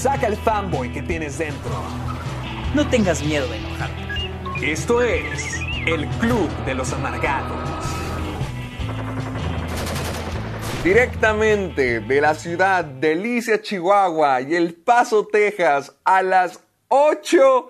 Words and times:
Saca 0.00 0.28
el 0.28 0.36
fanboy 0.38 0.90
que 0.90 1.02
tienes 1.02 1.36
dentro. 1.36 1.70
No 2.74 2.88
tengas 2.88 3.22
miedo 3.22 3.46
de 3.48 3.58
enojarte. 3.58 4.72
Esto 4.72 5.02
es 5.02 5.60
el 5.86 6.08
Club 6.18 6.48
de 6.64 6.72
los 6.72 6.90
Amargados. 6.94 7.84
Directamente 10.82 12.00
de 12.00 12.20
la 12.22 12.34
ciudad 12.34 12.82
de 12.82 13.12
Alicia, 13.12 13.60
Chihuahua 13.60 14.40
y 14.40 14.54
El 14.54 14.72
Paso, 14.72 15.28
Texas, 15.30 15.92
a 16.02 16.22
las 16.22 16.60
8 16.88 17.68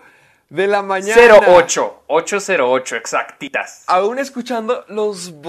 de 0.50 0.68
la 0.68 0.82
mañana. 0.82 1.20
08, 1.48 2.04
808, 2.06 2.94
exactitas. 2.94 3.82
Aún 3.88 4.20
escuchando 4.20 4.84
los 4.86 5.40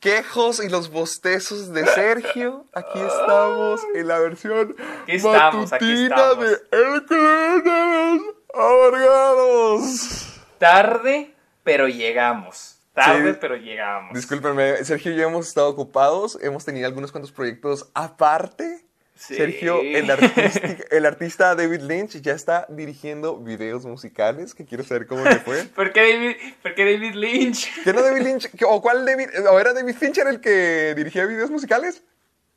bosquejos 0.00 0.62
y 0.62 0.68
los 0.68 0.90
bostezos 0.90 1.72
de 1.72 1.86
Sergio, 1.86 2.66
aquí 2.74 2.98
estamos 2.98 3.80
en 3.94 4.06
la 4.08 4.18
versión 4.18 4.76
estamos, 5.06 5.70
matutina 5.70 6.34
de 6.34 6.58
El 6.70 7.04
Club 7.06 7.62
de 7.64 7.70
los 7.86 8.20
Amargados. 8.54 10.40
Tarde, 10.58 11.34
pero 11.64 11.88
llegamos. 11.88 12.78
Tarde, 12.94 13.32
Sí. 13.32 13.38
pero 13.40 13.56
llegamos. 13.56 14.14
Discúlpenme, 14.14 14.82
Sergio 14.84 15.12
y 15.12 15.16
yo 15.16 15.28
hemos 15.28 15.48
estado 15.48 15.68
ocupados, 15.68 16.38
hemos 16.42 16.64
tenido 16.64 16.86
algunos 16.86 17.12
cuantos 17.12 17.32
proyectos 17.32 17.90
aparte. 17.94 18.84
Sí. 19.16 19.34
Sergio, 19.34 19.80
el, 19.80 21.06
artista 21.06 21.54
David 21.54 21.80
Lynch, 21.80 22.20
ya 22.20 22.32
está 22.32 22.66
dirigiendo 22.68 23.38
videos 23.38 23.86
musicales, 23.86 24.54
que 24.54 24.66
quiero 24.66 24.84
saber 24.84 25.06
cómo 25.06 25.24
le 25.24 25.36
fue. 25.36 25.64
¿Por 25.74 25.92
qué 25.92 26.12
David, 26.12 26.36
por 26.62 26.74
qué 26.74 26.84
David 26.84 27.14
Lynch? 27.14 27.82
¿Qué 27.82 27.94
no 27.94 28.02
David 28.02 28.22
Lynch? 28.22 28.50
¿Qué- 28.50 28.66
¿O 28.66 28.82
cuál 28.82 29.06
David? 29.06 29.28
¿O 29.50 29.58
era 29.58 29.72
David 29.72 29.94
Fincher 29.94 30.26
el 30.26 30.40
que 30.40 30.94
dirigía 30.94 31.24
videos 31.24 31.50
musicales? 31.50 32.02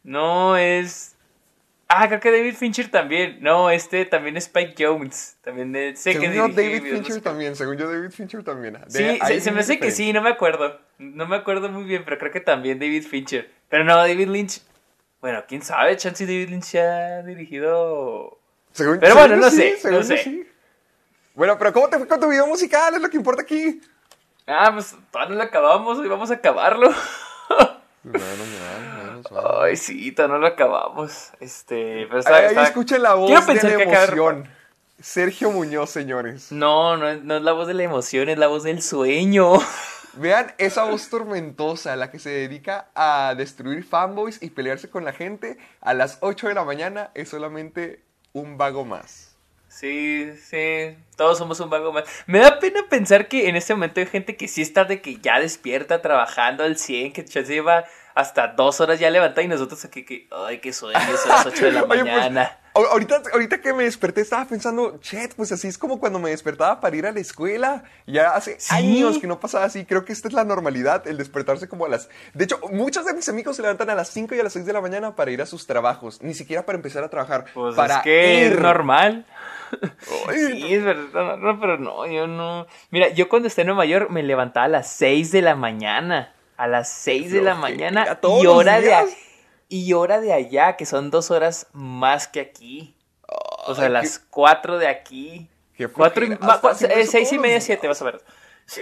No, 0.03 0.57
es... 0.57 1.15
Ah, 1.87 2.07
creo 2.07 2.19
que 2.19 2.29
David 2.29 2.55
Fincher 2.55 2.91
también. 2.91 3.39
No, 3.41 3.69
este 3.69 4.05
también 4.05 4.35
es 4.37 4.45
Spike 4.45 4.75
Jones. 4.77 5.37
También 5.41 5.73
sé 5.95 6.11
que 6.11 6.19
según 6.19 6.35
yo, 6.35 6.47
David 6.49 6.81
Fincher 6.81 6.97
musicales. 6.97 7.23
también, 7.23 7.55
según 7.55 7.77
yo, 7.77 7.89
David 7.89 8.11
Fincher 8.11 8.43
también. 8.43 8.73
De 8.73 8.89
Sí, 8.89 9.19
se, 9.25 9.41
se 9.41 9.51
me 9.51 9.61
hace 9.61 9.79
que 9.79 9.91
sí, 9.91 10.13
no 10.13 10.21
me 10.21 10.29
acuerdo. 10.29 10.79
No 10.99 11.25
me 11.25 11.37
acuerdo 11.37 11.69
muy 11.69 11.85
bien, 11.85 12.03
pero 12.05 12.19
creo 12.19 12.31
que 12.31 12.41
también 12.41 12.77
David 12.77 13.07
Fincher. 13.07 13.49
Pero 13.69 13.85
no, 13.85 13.95
David 13.95 14.27
Lynch. 14.27 14.61
Bueno, 15.21 15.43
quién 15.47 15.61
sabe, 15.61 15.97
chance 15.97 16.23
y 16.23 16.27
David 16.27 16.49
Lynch 16.49 16.71
ya 16.71 17.17
ha 17.19 17.21
dirigido. 17.23 18.39
Según- 18.71 18.99
Pero 18.99 19.15
bueno, 19.15 19.35
no 19.35 19.49
sí, 19.49 19.57
sé, 19.57 19.77
según 19.77 19.97
no 19.99 20.03
sé. 20.03 20.17
sí. 20.19 20.47
Bueno, 21.35 21.57
pero 21.57 21.73
¿cómo 21.73 21.89
te 21.89 21.97
fue 21.97 22.07
con 22.07 22.19
tu 22.19 22.27
video 22.29 22.47
musical? 22.47 22.93
Es 22.95 23.01
lo 23.01 23.09
que 23.09 23.17
importa 23.17 23.41
aquí. 23.41 23.81
Ah, 24.47 24.71
pues 24.73 24.95
todavía 25.11 25.31
no 25.35 25.41
lo 25.41 25.43
acabamos, 25.43 25.97
hoy 25.99 26.07
vamos 26.07 26.31
a 26.31 26.35
acabarlo. 26.35 26.89
Bueno, 28.01 28.19
bueno, 28.23 29.21
bueno. 29.31 29.61
Ay, 29.61 29.75
sí, 29.75 30.11
todavía 30.13 30.35
no 30.35 30.41
lo 30.41 30.47
acabamos. 30.47 31.31
Este, 31.41 32.05
pero 32.07 32.15
Ahí, 32.15 32.19
está, 32.19 32.35
ahí 32.37 32.45
está- 32.45 32.63
escuchen 32.63 33.01
la 33.03 33.13
voz 33.15 33.27
Quiero 33.27 33.41
de 33.41 33.47
pensar 33.47 33.71
la 33.71 33.77
que 33.77 33.83
acaba- 33.83 34.03
emoción. 34.05 34.49
Sergio 35.01 35.51
Muñoz, 35.51 35.89
señores. 35.89 36.51
No, 36.51 36.97
no, 36.97 37.13
no 37.15 37.35
es 37.37 37.41
la 37.43 37.51
voz 37.53 37.67
de 37.67 37.73
la 37.73 37.83
emoción, 37.83 38.29
es 38.29 38.37
la 38.37 38.47
voz 38.47 38.63
del 38.63 38.81
sueño. 38.81 39.53
Vean 40.19 40.53
esa 40.57 40.83
voz 40.83 41.09
tormentosa, 41.09 41.95
la 41.95 42.11
que 42.11 42.19
se 42.19 42.29
dedica 42.29 42.89
a 42.93 43.35
destruir 43.37 43.85
fanboys 43.85 44.43
y 44.43 44.49
pelearse 44.49 44.89
con 44.89 45.05
la 45.05 45.13
gente 45.13 45.57
a 45.79 45.93
las 45.93 46.17
8 46.19 46.49
de 46.49 46.55
la 46.55 46.65
mañana 46.65 47.09
es 47.13 47.29
solamente 47.29 48.03
un 48.33 48.57
vago 48.57 48.83
más. 48.83 49.37
Sí, 49.69 50.33
sí, 50.35 50.97
todos 51.15 51.37
somos 51.37 51.61
un 51.61 51.69
vago 51.69 51.93
más. 51.93 52.03
Me 52.25 52.39
da 52.39 52.59
pena 52.59 52.81
pensar 52.89 53.29
que 53.29 53.47
en 53.47 53.55
este 53.55 53.73
momento 53.73 54.01
hay 54.01 54.07
gente 54.07 54.35
que 54.35 54.49
sí 54.49 54.61
está 54.61 54.83
de 54.83 54.99
que 55.01 55.19
ya 55.19 55.39
despierta 55.39 56.01
trabajando 56.01 56.65
al 56.65 56.75
100, 56.75 57.13
que 57.13 57.23
ya 57.23 57.41
lleva 57.41 57.85
hasta 58.19 58.47
dos 58.49 58.79
horas 58.81 58.99
ya 58.99 59.09
levantada 59.09 59.43
y 59.43 59.47
nosotros 59.47 59.83
aquí 59.85 60.03
que, 60.05 60.27
ay, 60.31 60.59
qué 60.59 60.73
sueño, 60.73 60.99
son 61.17 61.29
las 61.29 61.45
8 61.47 61.65
de 61.65 61.71
la 61.71 61.83
Oye, 61.83 62.01
pues, 62.01 62.03
mañana. 62.05 62.57
ahorita, 62.73 63.21
ahorita 63.33 63.61
que 63.61 63.73
me 63.73 63.83
desperté 63.83 64.21
estaba 64.21 64.45
pensando, 64.45 64.97
chet, 64.99 65.33
pues 65.35 65.51
así 65.51 65.67
es 65.67 65.77
como 65.77 65.99
cuando 65.99 66.19
me 66.19 66.29
despertaba 66.29 66.79
para 66.79 66.95
ir 66.95 67.05
a 67.05 67.11
la 67.11 67.19
escuela. 67.19 67.83
Ya 68.07 68.31
hace 68.31 68.59
Sí. 68.59 68.73
años 68.75 69.17
que 69.19 69.27
no 69.27 69.39
pasaba 69.39 69.65
así. 69.65 69.85
Creo 69.85 70.05
que 70.05 70.13
esta 70.13 70.27
es 70.27 70.33
la 70.33 70.43
normalidad, 70.43 71.07
el 71.07 71.17
despertarse 71.17 71.67
como 71.67 71.85
a 71.85 71.89
las... 71.89 72.09
De 72.33 72.43
hecho, 72.43 72.59
muchos 72.71 73.05
de 73.05 73.13
mis 73.13 73.27
amigos 73.29 73.55
se 73.55 73.61
levantan 73.61 73.89
a 73.89 73.95
las 73.95 74.09
5 74.09 74.35
y 74.35 74.39
a 74.39 74.43
las 74.43 74.53
6 74.53 74.65
de 74.65 74.73
la 74.73 74.81
mañana 74.81 75.15
para 75.15 75.31
ir 75.31 75.41
a 75.41 75.45
sus 75.45 75.65
trabajos. 75.67 76.21
Ni 76.21 76.33
siquiera 76.33 76.65
para 76.65 76.75
empezar 76.77 77.03
a 77.03 77.09
trabajar. 77.09 77.45
Pues 77.53 77.75
para 77.75 77.97
es 77.97 78.03
que 78.03 78.33
ir. 78.45 78.53
es 78.53 78.59
normal. 78.59 79.25
Sí, 80.33 80.73
es 80.73 80.83
verdad, 80.83 81.09
no, 81.13 81.37
no, 81.37 81.59
pero 81.59 81.77
no, 81.77 82.05
yo 82.07 82.25
no. 82.27 82.65
Mira, 82.89 83.09
yo 83.09 83.29
cuando 83.29 83.47
estaba 83.47 83.63
en 83.63 83.67
Nueva 83.67 83.85
York 83.85 84.09
me 84.09 84.23
levantaba 84.23 84.65
a 84.65 84.69
las 84.69 84.91
6 84.93 85.31
de 85.31 85.41
la 85.43 85.55
mañana. 85.55 86.33
A 86.59 86.67
las 86.67 86.89
6 86.89 87.31
de 87.31 87.41
la 87.41 87.55
mañana 87.55 88.19
y 88.21 88.45
hora 88.47 88.81
de 88.81 88.93
y 89.69 89.93
hora 89.93 90.19
de 90.19 90.33
allá, 90.33 90.75
que 90.75 90.85
son 90.85 91.09
dos 91.09 91.31
horas 91.31 91.67
más 91.73 92.27
que 92.27 92.39
aquí. 92.41 92.95
O 93.67 93.75
sea, 93.75 93.87
las 93.87 94.19
4 94.19 94.77
de 94.77 94.87
aquí. 94.87 95.47
Qué 95.77 95.87
Cuatro 95.87 96.25
y, 96.25 96.29
ma- 96.31 96.59
eh, 96.89 97.05
seis 97.05 97.31
y 97.31 97.39
media, 97.39 97.61
siete, 97.61 97.87
vas 97.87 98.01
a 98.01 98.05
ver. 98.05 98.21
Sí, 98.65 98.81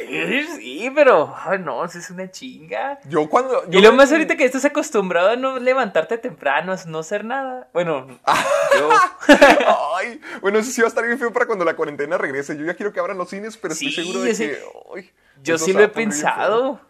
sí, 0.55 0.91
pero, 0.95 1.33
ay, 1.45 1.59
no, 1.59 1.85
eso 1.85 1.99
es 1.99 2.09
una 2.09 2.29
chinga. 2.31 2.99
Yo 3.05 3.29
cuando... 3.29 3.69
yo 3.69 3.79
y 3.79 3.81
lo 3.83 3.91
me- 3.91 3.97
más 3.97 4.11
ahorita 4.11 4.35
que 4.35 4.43
estás 4.45 4.65
acostumbrado 4.65 5.29
a 5.29 5.35
no 5.35 5.59
levantarte 5.59 6.17
temprano, 6.17 6.73
a 6.73 6.77
no 6.87 6.99
hacer 6.99 7.23
nada. 7.23 7.69
Bueno, 7.73 8.07
yo. 8.79 8.89
Ay, 9.95 10.19
bueno, 10.41 10.59
eso 10.59 10.71
sí 10.71 10.81
va 10.81 10.87
a 10.87 10.89
estar 10.89 11.05
bien 11.05 11.19
feo 11.19 11.31
para 11.31 11.45
cuando 11.45 11.63
la 11.63 11.75
cuarentena 11.75 12.17
regrese. 12.17 12.57
Yo 12.57 12.65
ya 12.65 12.73
quiero 12.73 12.91
que 12.91 12.99
abran 12.99 13.17
los 13.17 13.29
cines, 13.29 13.55
pero 13.57 13.75
Sí, 13.75 13.89
estoy 13.89 14.03
seguro 14.05 14.23
de 14.25 14.33
sí- 14.35 14.47
que... 14.47 14.59
ay, 14.95 15.11
Yo 15.43 15.57
sí 15.57 15.73
lo 15.73 15.81
he 15.83 15.87
pensado. 15.89 16.81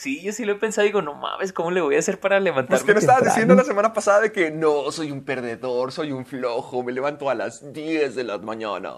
Sí, 0.00 0.22
yo 0.22 0.32
sí 0.32 0.46
lo 0.46 0.52
he 0.52 0.54
pensado. 0.54 0.86
Digo, 0.86 1.02
no 1.02 1.12
mames, 1.12 1.52
¿cómo 1.52 1.70
le 1.70 1.82
voy 1.82 1.94
a 1.94 1.98
hacer 1.98 2.18
para 2.18 2.40
levantarme 2.40 2.70
Pues 2.70 2.84
que 2.84 2.94
no 2.94 3.00
estabas 3.00 3.22
diciendo 3.22 3.54
la 3.54 3.64
semana 3.64 3.92
pasada 3.92 4.22
de 4.22 4.32
que 4.32 4.50
no, 4.50 4.90
soy 4.92 5.10
un 5.10 5.24
perdedor, 5.24 5.92
soy 5.92 6.10
un 6.10 6.24
flojo, 6.24 6.82
me 6.82 6.90
levanto 6.90 7.28
a 7.28 7.34
las 7.34 7.74
10 7.74 8.14
de 8.14 8.24
la 8.24 8.38
mañana. 8.38 8.94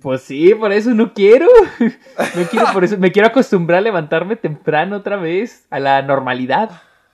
Pues 0.00 0.22
sí, 0.22 0.54
por 0.54 0.72
eso 0.72 0.94
no 0.94 1.12
quiero. 1.12 1.46
No 2.34 2.44
quiero, 2.48 2.72
por 2.72 2.84
eso 2.84 2.96
me 2.96 3.12
quiero 3.12 3.28
acostumbrar 3.28 3.80
a 3.80 3.82
levantarme 3.82 4.36
temprano 4.36 4.96
otra 4.96 5.16
vez. 5.16 5.66
A 5.68 5.78
la 5.78 6.00
normalidad. 6.00 6.70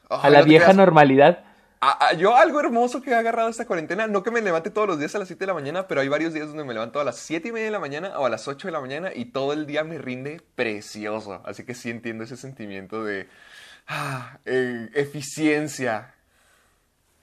A 0.08 0.30
la 0.30 0.38
no 0.38 0.44
vieja 0.44 0.72
normalidad. 0.72 1.42
Ah, 1.80 1.96
ah, 2.00 2.12
yo 2.14 2.34
algo 2.36 2.58
hermoso 2.58 3.00
que 3.00 3.10
he 3.10 3.14
agarrado 3.14 3.48
esta 3.48 3.64
cuarentena, 3.64 4.08
no 4.08 4.24
que 4.24 4.32
me 4.32 4.40
levante 4.40 4.70
todos 4.70 4.88
los 4.88 4.98
días 4.98 5.14
a 5.14 5.20
las 5.20 5.28
7 5.28 5.38
de 5.38 5.46
la 5.46 5.54
mañana, 5.54 5.86
pero 5.86 6.00
hay 6.00 6.08
varios 6.08 6.34
días 6.34 6.48
donde 6.48 6.64
me 6.64 6.74
levanto 6.74 6.98
a 6.98 7.04
las 7.04 7.18
7 7.18 7.48
y 7.48 7.52
media 7.52 7.66
de 7.66 7.70
la 7.70 7.78
mañana 7.78 8.18
o 8.18 8.26
a 8.26 8.30
las 8.30 8.48
8 8.48 8.66
de 8.66 8.72
la 8.72 8.80
mañana 8.80 9.10
y 9.14 9.26
todo 9.26 9.52
el 9.52 9.64
día 9.64 9.84
me 9.84 9.98
rinde 9.98 10.40
precioso. 10.56 11.40
Así 11.44 11.64
que 11.64 11.74
sí 11.74 11.90
entiendo 11.90 12.24
ese 12.24 12.36
sentimiento 12.36 13.04
de 13.04 13.28
ah, 13.86 14.38
eh, 14.44 14.88
eficiencia. 14.94 16.14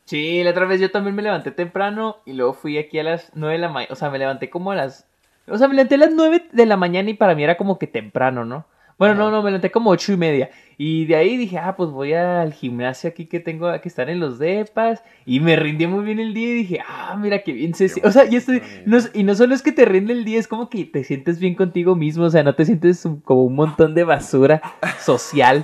Sí, 0.06 0.42
la 0.44 0.52
otra 0.52 0.66
vez 0.66 0.80
yo 0.80 0.90
también 0.90 1.16
me 1.16 1.24
levanté 1.24 1.52
temprano 1.52 2.18
y 2.26 2.34
luego 2.34 2.54
fui 2.54 2.78
aquí 2.78 2.98
a 3.00 3.04
las 3.04 3.32
9 3.34 3.56
de 3.56 3.60
la 3.60 3.70
mañana. 3.70 3.92
O 3.92 3.96
sea, 3.96 4.10
me 4.10 4.20
levanté 4.20 4.50
como 4.50 4.72
a 4.72 4.76
las. 4.76 5.06
O 5.48 5.58
sea, 5.58 5.68
me 5.68 5.74
levanté 5.74 5.96
a 5.96 5.98
las 5.98 6.14
9 6.14 6.48
de 6.52 6.66
la 6.66 6.78
mañana 6.78 7.10
y 7.10 7.16
para 7.16 7.36
mí 7.36 7.44
era 7.44 7.58
como 7.58 7.78
que 7.78 7.88
temprano, 7.88 8.46
¿no? 8.46 8.66
Bueno, 8.98 9.16
no, 9.16 9.32
no, 9.32 9.42
me 9.44 9.50
levanté 9.52 9.72
como 9.72 9.90
ocho 9.90 10.14
y 10.14 10.18
media. 10.18 10.50
Y 10.78 11.06
de 11.06 11.16
ahí 11.16 11.38
dije, 11.38 11.58
ah, 11.58 11.76
pues 11.78 11.90
voy 11.90 12.14
al 12.14 12.52
gimnasio 12.54 13.10
aquí 13.10 13.28
que 13.28 13.40
tengo, 13.40 13.72
que 13.82 13.88
están 13.88 14.10
en 14.10 14.20
los 14.20 14.40
depas. 14.40 15.04
Y 15.26 15.40
me 15.40 15.56
rindió 15.56 15.88
muy 15.90 16.04
bien 16.04 16.20
el 16.20 16.34
día 16.34 16.50
y 16.50 16.54
dije, 16.54 16.80
ah, 16.88 17.16
mira 17.18 17.44
qué 17.44 17.54
bien 17.54 17.74
se 17.74 17.88
siente. 17.88 18.08
O 18.08 18.12
sea, 18.12 18.26
y, 18.26 18.36
estoy, 18.36 18.62
no, 18.86 18.98
es- 18.98 19.10
y 19.14 19.24
no 19.24 19.36
solo 19.36 19.56
es 19.56 19.62
que 19.62 19.72
te 19.72 19.86
rinde 19.86 20.14
el 20.14 20.26
día, 20.26 20.38
es 20.40 20.48
como 20.50 20.70
que 20.70 20.84
te 20.86 21.04
sientes 21.04 21.40
bien 21.40 21.56
contigo 21.56 21.96
mismo. 21.96 22.26
O 22.26 22.30
sea, 22.30 22.44
no 22.44 22.56
te 22.56 22.66
sientes 22.66 23.08
como 23.24 23.44
un 23.46 23.56
montón 23.56 23.96
de 23.96 24.04
basura 24.04 24.62
social 25.00 25.64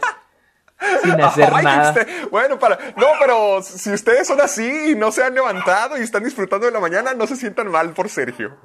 sin 1.03 1.19
hacer 1.21 1.49
Ay, 1.51 1.57
qué 1.57 1.63
nada. 1.63 1.93
extre- 1.93 2.29
Bueno, 2.31 2.57
para. 2.57 2.77
No, 2.97 3.07
pero 3.19 3.61
si 3.61 3.91
ustedes 3.91 4.27
son 4.27 4.39
así 4.41 4.91
y 4.91 4.95
no 4.95 5.11
se 5.11 5.23
han 5.23 5.33
levantado 5.35 5.97
y 5.97 6.01
están 6.01 6.23
disfrutando 6.23 6.65
de 6.65 6.71
la 6.71 6.79
mañana, 6.79 7.13
no 7.13 7.27
se 7.27 7.35
sientan 7.35 7.69
mal 7.69 7.91
por 7.91 8.07
Sergio. 8.09 8.55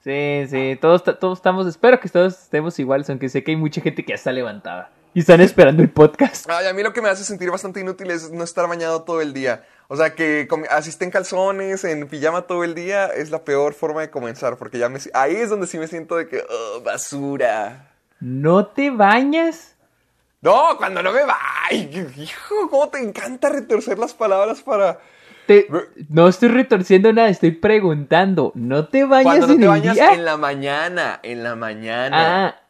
Sí, 0.00 0.44
sí, 0.48 0.76
todos, 0.80 1.04
todos 1.04 1.38
estamos, 1.38 1.66
espero 1.66 2.00
que 2.00 2.08
todos 2.08 2.34
estemos 2.42 2.76
iguales, 2.80 3.08
aunque 3.08 3.28
sé 3.28 3.44
que 3.44 3.52
hay 3.52 3.56
mucha 3.56 3.80
gente 3.80 4.04
que 4.04 4.10
ya 4.10 4.16
está 4.16 4.32
levantada 4.32 4.90
y 5.14 5.20
están 5.20 5.40
esperando 5.40 5.82
el 5.82 5.90
podcast. 5.90 6.48
Ay, 6.48 6.66
a 6.66 6.72
mí 6.72 6.82
lo 6.82 6.92
que 6.92 7.02
me 7.02 7.08
hace 7.08 7.24
sentir 7.24 7.50
bastante 7.50 7.80
inútil 7.80 8.10
es 8.10 8.30
no 8.30 8.44
estar 8.44 8.68
bañado 8.68 9.02
todo 9.02 9.20
el 9.20 9.32
día. 9.32 9.64
O 9.88 9.96
sea, 9.96 10.14
que 10.14 10.46
com- 10.48 10.64
así 10.70 10.88
esté 10.90 11.04
en 11.04 11.10
calzones, 11.10 11.84
en 11.84 12.08
pijama 12.08 12.42
todo 12.42 12.64
el 12.64 12.74
día, 12.74 13.06
es 13.06 13.30
la 13.30 13.44
peor 13.44 13.74
forma 13.74 14.00
de 14.00 14.10
comenzar, 14.10 14.56
porque 14.56 14.78
ya 14.78 14.88
me... 14.88 14.98
Ahí 15.12 15.36
es 15.36 15.50
donde 15.50 15.66
sí 15.66 15.78
me 15.78 15.86
siento 15.86 16.16
de 16.16 16.28
que, 16.28 16.42
"Oh, 16.48 16.80
basura. 16.82 17.90
¿No 18.20 18.66
te 18.66 18.90
bañas? 18.90 19.74
No, 20.40 20.76
cuando 20.78 21.02
no 21.02 21.12
me 21.12 21.20
baño. 21.24 22.06
Hijo, 22.16 22.68
cómo 22.70 22.88
te 22.88 22.98
encanta 23.00 23.48
retorcer 23.48 23.98
las 23.98 24.14
palabras 24.14 24.62
para. 24.62 24.98
No 26.08 26.28
estoy 26.28 26.48
retorciendo 26.48 27.12
nada, 27.12 27.28
estoy 27.28 27.50
preguntando. 27.50 28.52
¿No 28.54 28.88
te 28.88 29.04
bañas 29.04 29.24
Cuando 29.38 29.46
no 29.48 29.52
en 29.52 29.58
te 29.58 29.64
el 29.64 29.70
bañas 29.70 29.94
día? 29.96 30.14
en 30.14 30.24
la 30.24 30.36
mañana, 30.36 31.20
en 31.22 31.42
la 31.44 31.54
mañana. 31.56 32.46
Ah, 32.48 32.61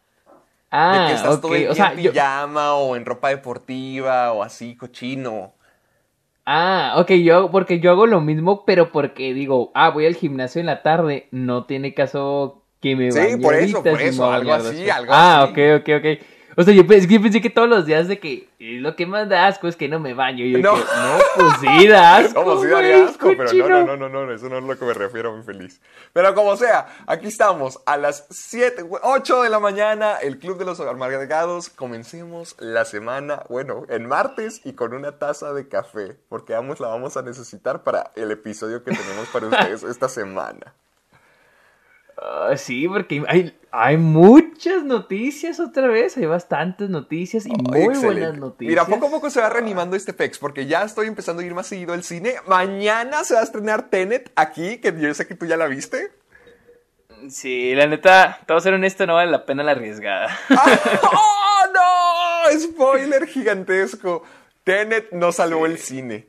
ah, 0.73 0.93
de 0.93 1.05
que 1.05 1.13
estás 1.13 1.35
ok. 1.35 1.41
todo 1.41 1.55
el 1.57 1.61
día 1.63 1.71
O 1.73 1.75
sea, 1.75 1.95
en 1.95 2.03
yo- 2.03 2.13
pijama 2.13 2.75
o 2.75 2.97
en 2.97 3.05
ropa 3.05 3.29
deportiva 3.31 4.33
o 4.33 4.43
así, 4.43 4.77
cochino. 4.77 5.55
Ah, 6.45 6.95
ok, 6.99 7.13
yo, 7.23 7.51
porque 7.53 7.79
yo 7.81 7.91
hago 7.93 8.07
lo 8.07 8.21
mismo, 8.21 8.65
pero 8.65 8.91
porque 8.91 9.33
digo, 9.33 9.71
ah, 9.75 9.91
voy 9.91 10.07
al 10.07 10.17
gimnasio 10.17 10.61
en 10.61 10.67
la 10.67 10.83
tarde, 10.83 11.29
no 11.31 11.67
tiene 11.67 11.95
caso 11.95 12.65
que 12.81 12.97
me 12.97 13.13
Sí, 13.13 13.37
por 13.37 13.55
eso, 13.55 13.83
por 13.85 14.01
eso, 14.01 14.31
algo 14.31 14.53
así, 14.55 14.75
después. 14.75 14.91
algo 14.91 15.13
ah, 15.13 15.47
así. 15.47 15.51
ok, 15.51 15.59
ok, 15.81 15.89
ok. 15.99 16.27
O 16.57 16.63
sea, 16.63 16.75
yo 16.75 16.87
pensé, 16.87 17.07
yo 17.09 17.21
pensé 17.23 17.41
que 17.41 17.51
todos 17.51 17.69
los 17.69 17.87
días 17.87 18.09
de 18.09 18.19
que 18.19 18.49
lo 18.59 18.95
que 18.97 19.07
más 19.07 19.29
da 19.29 19.47
asco 19.47 19.69
es 19.69 19.77
que 19.77 19.89
no 19.89 19.99
me 19.99 20.15
baño. 20.15 20.45
Y 20.45 20.53
yo 20.53 20.59
No. 20.59 20.77
no. 20.77 20.79
no, 20.79 21.19
pues 21.37 21.53
sí, 21.61 21.89
da 21.89 22.17
asco. 22.19 22.45
Como 22.45 22.63
si 22.63 22.69
güey, 22.69 22.71
daría 22.71 23.05
asco, 23.07 23.31
pero 23.37 23.53
no, 23.53 23.69
no, 23.69 23.97
no, 23.97 24.09
no, 24.09 24.27
no, 24.27 24.33
eso 24.33 24.49
no 24.49 24.59
es 24.59 24.65
lo 24.65 24.79
que 24.79 24.85
me 24.85 24.95
refiero, 24.95 25.33
muy 25.35 25.43
feliz. 25.43 25.81
Pero 26.13 26.35
como 26.35 26.57
sea, 26.57 26.87
aquí 27.07 27.29
estamos 27.29 27.81
a 27.87 27.97
las 27.97 28.27
7, 28.31 28.85
8 29.03 29.43
de 29.43 29.51
la 29.51 29.61
mañana, 29.61 30.17
el 30.17 30.39
Club 30.39 30.59
de 30.59 30.65
los 30.65 30.81
Amargados. 30.81 31.69
Comencemos 31.71 32.55
la 32.59 32.85
semana, 32.85 33.43
bueno, 33.49 33.85
en 33.89 34.07
martes 34.07 34.61
y 34.65 34.75
con 34.75 34.95
una 34.95 35.13
taza 35.19 35.53
de 35.53 35.69
café, 35.69 36.17
porque 36.29 36.55
ambos 36.55 36.81
la 36.81 36.89
vamos 36.89 37.17
a 37.17 37.23
necesitar 37.23 37.83
para 37.83 38.11
el 38.17 38.31
episodio 38.31 38.85
que 38.85 38.93
tenemos 38.93 39.29
para 39.29 39.47
ustedes 39.49 39.83
esta 39.83 40.09
semana. 40.09 40.75
Ah, 42.25 42.57
sí, 42.57 42.87
porque 42.87 43.25
hay, 43.27 43.53
hay 43.73 43.97
muchas 43.97 44.85
noticias 44.85 45.59
otra 45.59 45.89
vez, 45.89 46.17
hay 46.17 46.27
bastantes 46.27 46.89
noticias 46.89 47.47
y 47.47 47.51
muy 47.51 47.81
Excelente. 47.81 48.07
buenas 48.07 48.39
noticias. 48.39 48.69
Mira, 48.69 48.87
poco 48.87 49.09
a 49.09 49.11
poco 49.11 49.31
se 49.31 49.41
va 49.41 49.49
reanimando 49.49 49.97
este 49.97 50.13
pex, 50.13 50.39
porque 50.39 50.67
ya 50.67 50.85
estoy 50.85 51.09
empezando 51.09 51.43
a 51.43 51.45
ir 51.45 51.55
más 51.55 51.67
seguido 51.67 51.93
al 51.95 52.05
cine. 52.05 52.35
Mañana 52.47 53.25
se 53.25 53.35
va 53.35 53.41
a 53.41 53.45
estrenar 53.45 53.89
Tenet 53.89 54.31
aquí, 54.37 54.79
que 54.79 54.95
yo 54.97 55.13
sé 55.15 55.27
que 55.27 55.35
tú 55.35 55.47
ya 55.47 55.57
la 55.57 55.67
viste. 55.67 56.13
Sí, 57.29 57.75
la 57.75 57.87
neta, 57.87 58.39
te 58.47 58.53
voy 58.53 58.59
a 58.59 58.63
ser 58.63 58.75
honesto, 58.75 59.07
no 59.07 59.15
vale 59.15 59.31
la 59.31 59.45
pena 59.45 59.63
la 59.63 59.73
arriesgada. 59.73 60.37
¡Oh, 60.51 61.63
no! 62.53 62.59
Spoiler 62.61 63.27
gigantesco. 63.27 64.23
Tenet 64.65 65.11
no 65.13 65.33
salvó 65.33 65.67
el 65.67 65.79
cine. 65.79 66.27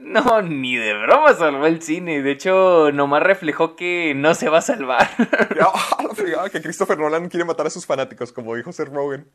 No, 0.00 0.42
ni 0.42 0.76
de 0.76 0.94
broma 0.94 1.34
salvó 1.34 1.66
el 1.66 1.82
cine. 1.82 2.22
De 2.22 2.32
hecho, 2.32 2.90
nomás 2.92 3.22
reflejó 3.22 3.76
que 3.76 4.14
no 4.16 4.34
se 4.34 4.48
va 4.48 4.58
a 4.58 4.62
salvar. 4.62 5.08
¡Ah, 5.60 6.02
la 6.08 6.14
fregada! 6.14 6.48
Que 6.50 6.62
Christopher 6.62 6.98
Nolan 6.98 7.28
quiere 7.28 7.44
matar 7.44 7.66
a 7.66 7.70
sus 7.70 7.86
fanáticos, 7.86 8.32
como 8.32 8.54
dijo 8.56 8.72
Seth 8.72 8.88
Rogen. 8.88 9.26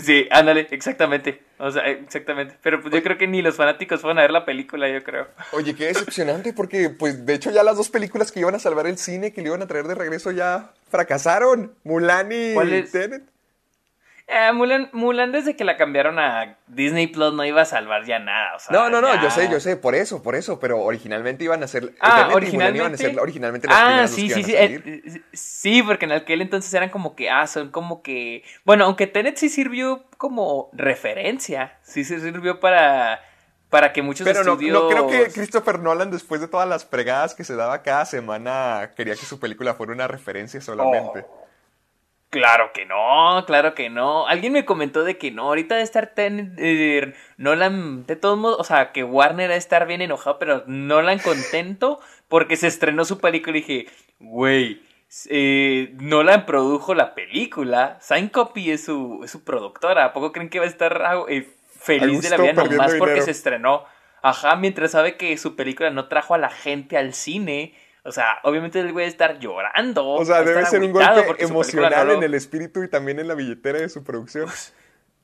sí, 0.00 0.28
ándale, 0.30 0.66
exactamente. 0.70 1.42
O 1.58 1.70
sea, 1.70 1.88
exactamente. 1.88 2.58
Pero 2.62 2.80
pues 2.82 2.92
yo 2.92 3.02
creo 3.02 3.16
que 3.16 3.26
ni 3.26 3.40
los 3.40 3.56
fanáticos 3.56 4.00
fueron 4.00 4.18
a 4.18 4.22
ver 4.22 4.30
la 4.30 4.44
película, 4.44 4.88
yo 4.88 5.02
creo. 5.02 5.28
Oye, 5.52 5.74
qué 5.74 5.86
decepcionante, 5.86 6.52
porque, 6.52 6.90
pues, 6.90 7.24
de 7.24 7.34
hecho, 7.34 7.50
ya 7.50 7.62
las 7.62 7.76
dos 7.76 7.88
películas 7.88 8.30
que 8.30 8.40
iban 8.40 8.54
a 8.54 8.58
salvar 8.58 8.86
el 8.86 8.98
cine, 8.98 9.32
que 9.32 9.40
le 9.40 9.48
iban 9.48 9.62
a 9.62 9.66
traer 9.66 9.86
de 9.86 9.94
regreso, 9.94 10.32
ya 10.32 10.72
fracasaron. 10.90 11.74
Mulan 11.82 12.30
y 12.30 12.52
¿Cuál 12.54 12.72
es? 12.74 12.92
Tenet. 12.92 13.22
Eh, 14.28 14.52
Mulan, 14.52 14.90
Mulan 14.92 15.30
desde 15.30 15.54
que 15.54 15.62
la 15.62 15.76
cambiaron 15.76 16.18
a 16.18 16.58
Disney 16.66 17.06
Plus 17.06 17.32
no 17.32 17.44
iba 17.44 17.62
a 17.62 17.64
salvar 17.64 18.04
ya 18.04 18.18
nada. 18.18 18.56
O 18.56 18.58
sea, 18.58 18.76
No, 18.76 18.90
no, 18.90 19.00
no, 19.00 19.14
ya- 19.14 19.22
yo 19.22 19.30
sé, 19.30 19.48
yo 19.48 19.60
sé, 19.60 19.76
por 19.76 19.94
eso, 19.94 20.20
por 20.20 20.34
eso, 20.34 20.58
pero 20.58 20.80
originalmente 20.80 21.44
iban 21.44 21.62
a 21.62 21.68
ser. 21.68 21.94
Ah, 22.00 22.30
originalmente. 22.34 22.78
iban 22.80 22.94
a 22.94 22.96
ser 22.96 23.20
originalmente 23.20 23.68
las 23.68 23.76
ah, 23.78 24.08
sí, 24.08 24.28
sí, 24.28 24.42
sí. 24.42 24.52
eh, 24.56 25.22
sí, 25.32 25.80
porque 25.84 26.06
en 26.06 26.12
aquel 26.12 26.42
entonces 26.42 26.74
eran 26.74 26.88
como 26.90 27.14
que, 27.14 27.30
ah, 27.30 27.46
son 27.46 27.70
como 27.70 28.02
que. 28.02 28.42
Bueno, 28.64 28.84
aunque 28.86 29.06
Tenet 29.06 29.36
sí 29.36 29.48
sirvió 29.48 30.04
como 30.18 30.70
referencia. 30.72 31.78
Sí 31.82 32.02
se 32.04 32.18
sirvió 32.20 32.58
para. 32.58 33.20
Para 33.70 33.92
que 33.92 34.00
muchos 34.00 34.24
Pero 34.24 34.44
no, 34.44 34.52
estudios. 34.52 34.72
no 34.80 34.88
creo 34.88 35.06
que 35.08 35.30
Christopher 35.32 35.80
Nolan, 35.80 36.10
después 36.12 36.40
de 36.40 36.46
todas 36.46 36.68
las 36.68 36.84
fregadas 36.84 37.34
que 37.34 37.42
se 37.42 37.56
daba 37.56 37.82
cada 37.82 38.04
semana, 38.06 38.92
quería 38.96 39.14
que 39.14 39.26
su 39.26 39.40
película 39.40 39.74
fuera 39.74 39.92
una 39.92 40.06
referencia 40.06 40.60
solamente. 40.60 41.26
Claro 42.30 42.72
que 42.74 42.84
no, 42.86 43.44
claro 43.46 43.74
que 43.74 43.88
no. 43.88 44.26
Alguien 44.26 44.52
me 44.52 44.64
comentó 44.64 45.04
de 45.04 45.16
que 45.16 45.30
no, 45.30 45.44
ahorita 45.44 45.76
de 45.76 45.82
estar 45.82 46.08
Tenet, 46.08 46.54
eh, 46.58 47.14
Nolan, 47.36 48.04
de 48.04 48.16
todos 48.16 48.36
modos, 48.36 48.58
o 48.58 48.64
sea, 48.64 48.92
que 48.92 49.04
Warner 49.04 49.52
a 49.52 49.56
estar 49.56 49.86
bien 49.86 50.02
enojado, 50.02 50.38
pero 50.38 50.64
Nolan 50.66 51.20
contento 51.20 52.00
porque 52.28 52.56
se 52.56 52.66
estrenó 52.66 53.04
su 53.04 53.18
película 53.18 53.56
y 53.56 53.60
dije, 53.60 53.86
güey, 54.18 54.82
eh, 55.30 55.94
Nolan 56.00 56.46
produjo 56.46 56.94
la 56.94 57.14
película, 57.14 57.98
Syncope 58.00 58.72
es 58.72 58.84
su, 58.84 59.20
es 59.22 59.30
su 59.30 59.44
productora, 59.44 60.06
¿a 60.06 60.12
poco 60.12 60.32
creen 60.32 60.50
que 60.50 60.58
va 60.58 60.64
a 60.64 60.68
estar 60.68 61.02
ah, 61.02 61.22
eh, 61.28 61.48
feliz 61.78 62.22
de 62.22 62.30
la 62.30 62.36
vida 62.38 62.52
nomás 62.54 62.94
porque 62.94 63.12
dinero. 63.14 63.24
se 63.24 63.30
estrenó? 63.30 63.84
Ajá, 64.20 64.56
mientras 64.56 64.90
sabe 64.90 65.16
que 65.16 65.36
su 65.38 65.54
película 65.54 65.90
no 65.90 66.08
trajo 66.08 66.34
a 66.34 66.38
la 66.38 66.50
gente 66.50 66.96
al 66.96 67.14
cine. 67.14 67.74
O 68.06 68.12
sea, 68.12 68.38
obviamente 68.44 68.78
el 68.80 68.92
güey 68.92 69.06
estar 69.06 69.38
llorando. 69.38 70.06
O 70.08 70.24
sea, 70.24 70.42
debe 70.42 70.64
ser 70.66 70.80
un 70.82 70.92
golpe 70.92 71.42
emocional 71.42 71.92
no 71.96 72.04
lo- 72.04 72.12
en 72.14 72.22
el 72.22 72.34
espíritu 72.34 72.82
y 72.82 72.88
también 72.88 73.18
en 73.18 73.28
la 73.28 73.34
billetera 73.34 73.78
de 73.80 73.88
su 73.88 74.04
producción. 74.04 74.48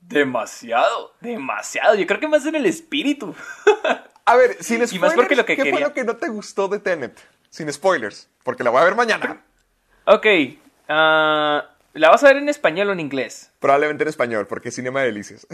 Demasiado, 0.00 1.14
demasiado. 1.20 1.94
Yo 1.94 2.06
creo 2.06 2.18
que 2.20 2.28
más 2.28 2.44
en 2.46 2.56
el 2.56 2.66
espíritu. 2.66 3.34
A 4.24 4.36
ver, 4.36 4.56
sin 4.62 4.82
Y 4.82 4.86
spoilers, 4.86 5.00
más 5.00 5.14
porque 5.14 5.36
lo 5.36 5.44
que 5.44 5.56
¿qué 5.56 5.62
fue 5.62 5.70
quería- 5.72 5.86
lo 5.88 5.94
que 5.94 6.04
no 6.04 6.16
te 6.16 6.28
gustó 6.28 6.68
de 6.68 6.78
Tenet? 6.78 7.18
Sin 7.50 7.72
spoilers, 7.72 8.28
porque 8.44 8.62
la 8.64 8.70
voy 8.70 8.80
a 8.80 8.84
ver 8.84 8.94
mañana. 8.94 9.44
Ok, 10.06 10.26
ah, 10.88 11.64
¿la 11.92 12.08
vas 12.08 12.22
a 12.24 12.28
ver 12.28 12.36
en 12.38 12.48
español 12.48 12.88
o 12.88 12.92
en 12.92 13.00
inglés? 13.00 13.50
Probablemente 13.58 14.04
en 14.04 14.08
español, 14.08 14.46
porque 14.46 14.68
es 14.70 14.74
Cinema 14.76 15.02
Delicias. 15.02 15.46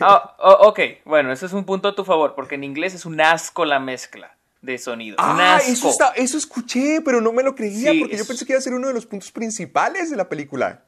Ah, 0.00 0.36
oh, 0.38 0.68
ok, 0.68 0.80
bueno, 1.04 1.32
eso 1.32 1.46
es 1.46 1.52
un 1.52 1.64
punto 1.64 1.88
a 1.88 1.94
tu 1.94 2.04
favor, 2.04 2.34
porque 2.34 2.54
en 2.54 2.64
inglés 2.64 2.94
es 2.94 3.04
un 3.04 3.20
asco 3.20 3.64
la 3.64 3.78
mezcla 3.80 4.37
de 4.62 4.78
sonido. 4.78 5.16
un 5.18 5.24
Ah, 5.40 5.56
asco. 5.56 5.70
eso, 5.72 5.88
está- 5.90 6.12
eso 6.16 6.36
escuché, 6.38 7.00
pero 7.04 7.20
no 7.20 7.32
me 7.32 7.42
lo 7.42 7.54
creía, 7.54 7.92
Sí, 7.92 8.00
porque 8.00 8.16
yo 8.16 8.26
pensé 8.26 8.44
que 8.44 8.52
iba 8.52 8.58
a 8.58 8.62
ser 8.62 8.74
uno 8.74 8.88
de 8.88 8.94
los 8.94 9.06
puntos 9.06 9.30
principales 9.30 10.10
de 10.10 10.16
la 10.16 10.28
película. 10.28 10.84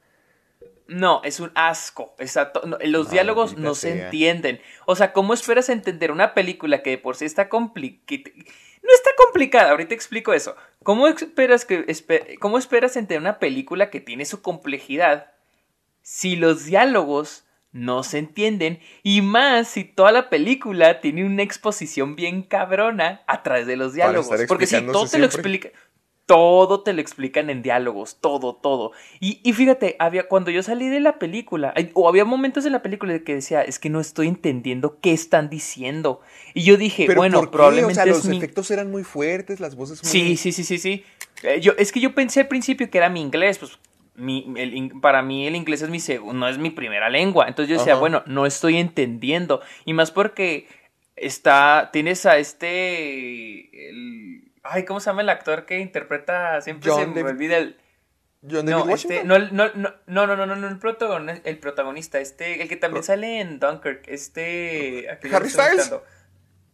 No, 0.88 1.22
es 1.22 1.38
un 1.38 1.52
asco. 1.54 2.14
Exacto. 2.18 2.62
No, 2.66 2.76
los 2.84 3.10
diálogos 3.10 3.56
no 3.56 3.76
se 3.76 3.92
sea. 3.92 4.04
entienden. 4.06 4.60
O 4.86 4.96
sea, 4.96 5.12
¿cómo 5.12 5.34
esperas 5.34 5.68
entender 5.68 6.10
una 6.10 6.34
película 6.34 6.82
que 6.82 6.90
de 6.90 6.98
por 6.98 7.14
sí 7.14 7.24
está 7.26 7.48
complicada? 7.48 8.24
No 8.82 8.88
está 8.94 9.10
complicada, 9.16 9.70
ahorita 9.70 9.94
explico 9.94 10.32
eso. 10.32 10.56
¿Cómo 10.82 11.06
esperas, 11.06 11.64
que, 11.64 11.86
¿Cómo 12.40 12.58
esperas 12.58 12.96
entender 12.96 13.20
una 13.20 13.38
película 13.38 13.88
que 13.90 14.00
tiene 14.00 14.24
su 14.24 14.42
complejidad 14.42 15.30
si 16.02 16.34
los 16.34 16.64
diálogos 16.64 17.44
no 17.72 18.02
se 18.02 18.18
entienden? 18.18 18.80
Y 19.02 19.22
más 19.22 19.68
si 19.68 19.84
toda 19.84 20.12
la 20.12 20.30
película 20.30 21.00
tiene 21.00 21.24
una 21.24 21.42
exposición 21.42 22.16
bien 22.16 22.42
cabrona 22.42 23.22
a 23.26 23.42
través 23.42 23.66
de 23.66 23.76
los 23.76 23.94
diálogos. 23.94 24.30
Porque 24.48 24.66
si 24.66 24.80
todo 24.82 25.06
te 25.06 25.18
lo 25.18 25.26
explica 25.26 25.70
todo 26.30 26.84
te 26.84 26.92
lo 26.92 27.00
explican 27.00 27.50
en 27.50 27.60
diálogos, 27.60 28.18
todo, 28.20 28.54
todo. 28.54 28.92
Y, 29.18 29.40
y 29.42 29.52
fíjate, 29.52 29.96
había, 29.98 30.28
cuando 30.28 30.52
yo 30.52 30.62
salí 30.62 30.88
de 30.88 31.00
la 31.00 31.18
película, 31.18 31.74
o 31.94 32.08
había 32.08 32.24
momentos 32.24 32.64
en 32.64 32.70
la 32.70 32.82
película 32.82 33.18
que 33.18 33.34
decía, 33.34 33.62
es 33.62 33.80
que 33.80 33.90
no 33.90 33.98
estoy 33.98 34.28
entendiendo 34.28 35.00
qué 35.00 35.12
están 35.12 35.50
diciendo. 35.50 36.20
Y 36.54 36.62
yo 36.62 36.76
dije, 36.76 37.06
Pero 37.08 37.22
bueno, 37.22 37.40
¿por 37.40 37.48
qué? 37.48 37.52
probablemente 37.52 38.00
o 38.00 38.04
sea, 38.04 38.06
los 38.06 38.24
mi... 38.26 38.36
efectos 38.36 38.70
eran 38.70 38.92
muy 38.92 39.02
fuertes, 39.02 39.58
las 39.58 39.74
voces 39.74 40.04
muy... 40.04 40.12
Sí, 40.12 40.36
sí, 40.36 40.52
sí, 40.52 40.62
sí, 40.62 40.78
sí. 40.78 41.04
Eh, 41.42 41.60
yo, 41.60 41.72
es 41.76 41.90
que 41.90 41.98
yo 41.98 42.14
pensé 42.14 42.42
al 42.42 42.46
principio 42.46 42.88
que 42.88 42.98
era 42.98 43.08
mi 43.08 43.20
inglés, 43.20 43.58
pues 43.58 43.80
mi, 44.20 44.52
el 44.56 44.74
in- 44.74 45.00
para 45.00 45.22
mí 45.22 45.46
el 45.46 45.56
inglés 45.56 45.82
es 45.82 45.88
mi 45.90 45.98
segundo, 46.00 46.34
no 46.34 46.48
es 46.48 46.58
mi 46.58 46.70
primera 46.70 47.08
lengua. 47.10 47.46
Entonces 47.48 47.70
yo 47.70 47.78
decía, 47.78 47.94
Ajá. 47.94 48.00
bueno, 48.00 48.22
no 48.26 48.46
estoy 48.46 48.76
entendiendo. 48.76 49.60
Y 49.84 49.92
más 49.94 50.10
porque 50.10 50.68
está, 51.16 51.90
tienes 51.92 52.26
a 52.26 52.36
este, 52.38 53.88
el- 53.90 54.52
ay, 54.62 54.84
¿cómo 54.84 55.00
se 55.00 55.10
llama 55.10 55.22
el 55.22 55.28
actor 55.30 55.66
que 55.66 55.80
interpreta? 55.80 56.60
Siempre 56.60 56.90
John 56.90 57.14
se 57.14 57.22
me 57.22 57.28
olvida 57.30 57.56
el... 57.58 57.76
John 58.42 58.64
David 58.64 58.70
No, 58.70 58.90
Washington. 58.90 59.16
este, 59.16 59.24
no, 59.26 59.38
no, 59.68 59.70
no, 60.06 60.26
no, 60.36 60.46
no, 60.46 60.56
no, 60.56 60.68
el 60.68 60.78
protagonista, 60.78 61.48
el 61.48 61.58
protagonista, 61.58 62.20
este, 62.20 62.62
el 62.62 62.68
que 62.68 62.76
también 62.76 63.02
sale 63.02 63.40
en 63.40 63.58
Dunkirk, 63.58 64.04
este... 64.08 65.06
¿Harry 65.32 65.50
Styles? 65.50 65.92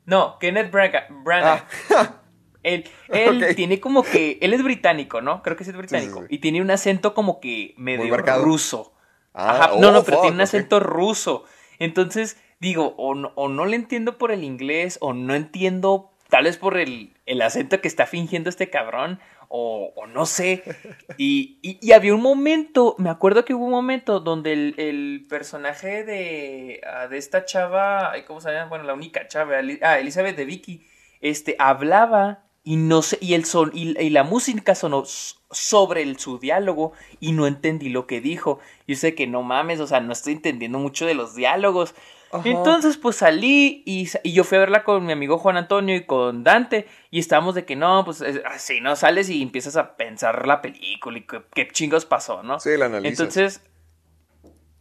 No, 0.05 0.39
Kenneth 0.39 0.71
Branagh. 0.71 1.09
Branagh. 1.25 1.65
Ah, 1.97 2.21
Él, 2.67 2.85
él 3.09 3.55
tiene 3.57 3.81
como 3.81 4.03
que. 4.03 4.39
Él 4.41 4.53
es 4.53 4.63
británico, 4.63 5.21
¿no? 5.21 5.43
Creo 5.43 5.57
que 5.57 5.65
sí 5.65 5.71
es 5.71 5.77
británico. 5.77 6.21
sí, 6.21 6.27
sí. 6.29 6.35
Y 6.35 6.39
tiene 6.39 6.61
un 6.61 6.71
acento 6.71 7.15
como 7.15 7.41
que 7.41 7.75
medio 7.77 8.15
ruso. 8.17 8.93
Ah, 9.33 9.51
Ajá. 9.65 9.67
no, 9.79 9.89
oh, 9.89 9.93
no, 9.93 10.03
pero 10.05 10.17
fuck, 10.17 10.23
tiene 10.23 10.35
un 10.37 10.41
acento 10.41 10.81
ruso. 10.81 11.45
Entonces, 11.79 12.39
digo, 12.59 12.95
o 12.97 13.15
no, 13.15 13.33
o 13.35 13.49
no 13.49 13.67
le 13.67 13.77
entiendo 13.77 14.17
por 14.19 14.33
el 14.33 14.45
inglés, 14.45 14.99
o 15.01 15.13
no 15.13 15.35
entiendo, 15.35 16.11
tal 16.31 16.45
vez 16.45 16.57
por 16.57 16.79
el, 16.79 17.15
el 17.27 17.43
acento 17.43 17.81
que 17.83 17.89
está 17.89 18.07
fingiendo 18.07 18.49
este 18.49 18.71
cabrón, 18.71 19.21
o, 19.49 19.93
o 19.95 20.07
no 20.07 20.25
sé. 20.27 20.63
Y, 21.19 21.59
y- 21.63 21.79
y 21.81 21.93
había 21.93 22.15
un 22.15 22.21
momento, 22.23 22.95
me 22.99 23.11
acuerdo 23.11 23.45
que 23.45 23.55
hubo 23.55 23.65
un 23.67 23.71
momento 23.71 24.21
donde 24.21 24.53
el, 24.55 24.75
el 24.79 25.27
personaje 25.29 26.03
de, 26.05 26.81
ah, 26.87 27.07
de 27.09 27.17
esta 27.19 27.45
chava, 27.45 28.13
¿cómo 28.27 28.41
se 28.41 28.51
llama? 28.53 28.69
Bueno, 28.71 28.85
la 28.85 28.95
única 28.95 29.29
chava, 29.29 29.57
ah, 29.83 29.99
Elizabeth 29.99 30.37
de 30.37 30.45
Vicky, 30.47 30.87
este, 31.21 31.57
hablaba 31.59 32.45
y 32.67 32.75
no 32.75 33.01
sé, 33.01 33.17
y 33.21 33.35
el 33.35 33.45
son, 33.45 33.71
y, 33.73 34.11
la 34.11 34.25
música 34.25 34.75
sonó 34.75 35.05
sobre 35.53 36.03
el, 36.03 36.19
su 36.19 36.41
diálogo 36.41 36.95
y 37.21 37.31
no 37.31 37.47
entendí 37.47 37.91
lo 37.91 38.09
que 38.09 38.21
dijo. 38.21 38.59
Yo 38.89 38.97
sé 38.97 39.15
que 39.15 39.29
no 39.29 39.45
mames, 39.45 39.79
o 39.79 39.87
sea, 39.87 40.01
no 40.01 40.13
estoy 40.13 40.33
entendiendo 40.33 40.81
mucho 40.81 41.07
de 41.07 41.15
los 41.15 41.37
diálogos. 41.37 41.95
Entonces, 42.43 42.97
pues 42.97 43.15
salí 43.15 43.85
y, 43.87 44.11
yo 44.29 44.43
fui 44.43 44.57
a 44.57 44.63
verla 44.63 44.83
con 44.83 45.07
mi 45.07 45.13
amigo 45.13 45.39
Juan 45.39 45.59
Antonio 45.59 45.95
y 45.95 46.07
con 46.07 46.43
Dante. 46.43 46.89
Y 47.13 47.21
estábamos 47.21 47.55
de 47.55 47.65
que 47.65 47.77
no, 47.77 48.05
pues 48.05 48.21
así, 48.45 48.81
¿no? 48.81 48.97
Sales 48.97 49.31
y 49.31 49.43
empiezas 49.43 49.77
a 49.77 49.95
pensar 49.95 50.45
la 50.45 50.61
película 50.61 51.19
y 51.19 51.27
qué, 51.55 51.69
chingos 51.69 52.05
pasó, 52.05 52.43
¿no? 52.43 52.59
Sí, 52.59 52.71
la 52.77 52.87
analizas. 52.87 53.21
Entonces, 53.21 53.63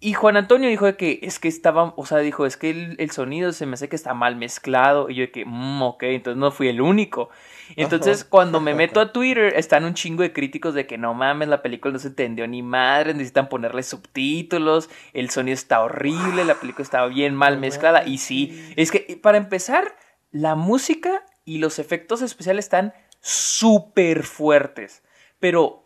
y 0.01 0.13
Juan 0.13 0.35
Antonio 0.35 0.69
dijo 0.69 0.85
de 0.85 0.97
que 0.97 1.19
es 1.23 1.39
que 1.39 1.47
estaba, 1.47 1.93
o 1.95 2.05
sea, 2.05 2.17
dijo, 2.17 2.45
es 2.45 2.57
que 2.57 2.69
el, 2.97 3.11
sonido 3.11 3.53
se 3.53 3.65
me 3.65 3.75
hace 3.75 3.87
que 3.87 3.95
está 3.95 4.13
mal 4.13 4.35
mezclado. 4.35 5.09
Y 5.09 5.15
yo 5.15 5.21
de 5.21 5.31
que, 5.31 5.45
mmm, 5.45 5.81
ok, 5.81 6.03
entonces 6.03 6.37
no 6.37 6.51
fui 6.51 6.67
el 6.67 6.81
único. 6.81 7.29
Entonces, 7.77 8.25
cuando 8.25 8.59
me 8.59 8.73
meto 8.75 8.99
a 8.99 9.13
Twitter, 9.13 9.53
están 9.55 9.85
un 9.85 9.93
chingo 9.93 10.21
de 10.21 10.33
críticos 10.33 10.73
de 10.73 10.85
que 10.85 10.97
no 10.97 11.13
mames, 11.13 11.47
la 11.47 11.61
película 11.61 11.93
no 11.93 11.99
se 11.99 12.09
entendió 12.09 12.45
ni 12.45 12.61
madre, 12.61 13.13
necesitan 13.13 13.47
ponerle 13.47 13.83
subtítulos, 13.83 14.89
el 15.13 15.29
sonido 15.29 15.53
está 15.53 15.81
horrible, 15.81 16.43
la 16.43 16.55
película 16.55 16.83
estaba 16.83 17.07
bien 17.07 17.33
mal 17.33 17.57
mezclada. 17.57 18.05
Y 18.05 18.17
sí, 18.17 18.73
es 18.75 18.91
que 18.91 19.17
para 19.21 19.37
empezar, 19.37 19.95
la 20.31 20.55
música 20.55 21.23
y 21.45 21.59
los 21.59 21.79
efectos 21.79 22.21
especiales 22.21 22.65
están 22.65 22.93
súper 23.21 24.23
fuertes, 24.23 25.03
pero 25.39 25.84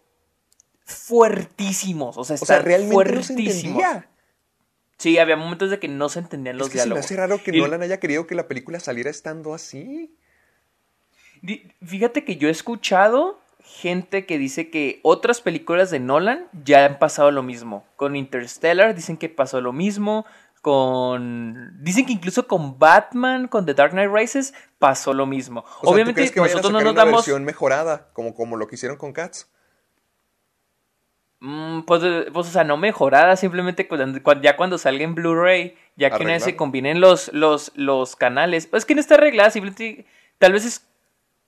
fuertísimos, 0.89 2.17
o 2.17 2.23
sea, 2.23 2.35
están 2.35 2.63
fuertísimos. 2.91 3.83
Sí, 4.97 5.17
había 5.17 5.37
momentos 5.37 5.69
de 5.69 5.79
que 5.79 5.87
no 5.87 6.09
se 6.09 6.19
entendían 6.19 6.57
los 6.57 6.67
es 6.67 6.73
que 6.73 6.77
diálogos. 6.79 7.05
Se 7.05 7.13
me 7.13 7.21
hace 7.21 7.27
raro 7.27 7.41
que 7.41 7.53
Nolan 7.53 7.81
haya 7.81 8.01
querido 8.01 8.27
que 8.27 8.35
la 8.35 8.49
película 8.49 8.81
saliera 8.81 9.09
estando 9.09 9.53
así. 9.53 10.13
Fíjate 11.81 12.25
que 12.25 12.35
yo 12.35 12.49
he 12.49 12.51
escuchado 12.51 13.39
gente 13.63 14.25
que 14.25 14.37
dice 14.37 14.69
que 14.69 14.99
otras 15.03 15.39
películas 15.39 15.89
de 15.89 15.99
Nolan 15.99 16.47
ya 16.65 16.85
han 16.85 16.99
pasado 16.99 17.31
lo 17.31 17.43
mismo. 17.43 17.85
Con 17.95 18.17
Interstellar 18.17 18.93
dicen 18.93 19.15
que 19.15 19.29
pasó 19.29 19.61
lo 19.61 19.71
mismo. 19.71 20.25
Con. 20.61 21.81
Dicen 21.81 22.05
que 22.05 22.11
incluso 22.11 22.45
con 22.45 22.77
Batman, 22.77 23.47
con 23.47 23.65
The 23.65 23.73
Dark 23.75 23.91
Knight 23.91 24.11
Rises, 24.13 24.53
pasó 24.79 25.13
lo 25.13 25.25
mismo. 25.25 25.63
Obviamente, 25.83 26.29
nosotros 26.35 26.73
no 26.73 26.81
nos 26.81 26.91
una 26.91 27.05
damos. 27.05 27.25
versión 27.25 27.45
mejorada, 27.45 28.09
como, 28.11 28.33
como 28.33 28.57
lo 28.57 28.67
que 28.67 28.75
hicieron 28.75 28.97
con 28.97 29.13
Cats. 29.13 29.49
Mm, 31.41 31.81
pues, 31.81 32.03
pues, 32.33 32.47
o 32.47 32.51
sea, 32.51 32.63
no 32.63 32.75
mejorada, 32.77 33.35
simplemente 33.37 33.87
ya 34.41 34.57
cuando 34.57 34.77
salga 34.77 35.03
en 35.03 35.15
Blu-ray, 35.15 35.75
ya 35.95 36.09
que 36.09 36.23
una 36.23 36.33
vez 36.33 36.43
se 36.43 36.55
combinen 36.55 36.99
los, 36.99 37.31
los, 37.33 37.71
los 37.75 38.15
canales. 38.15 38.67
Pues 38.67 38.81
es 38.81 38.85
que 38.85 38.95
no 38.95 39.01
está 39.01 39.15
arreglada, 39.15 39.49
simplemente. 39.49 40.05
Tal 40.37 40.53
vez 40.53 40.65
es 40.65 40.89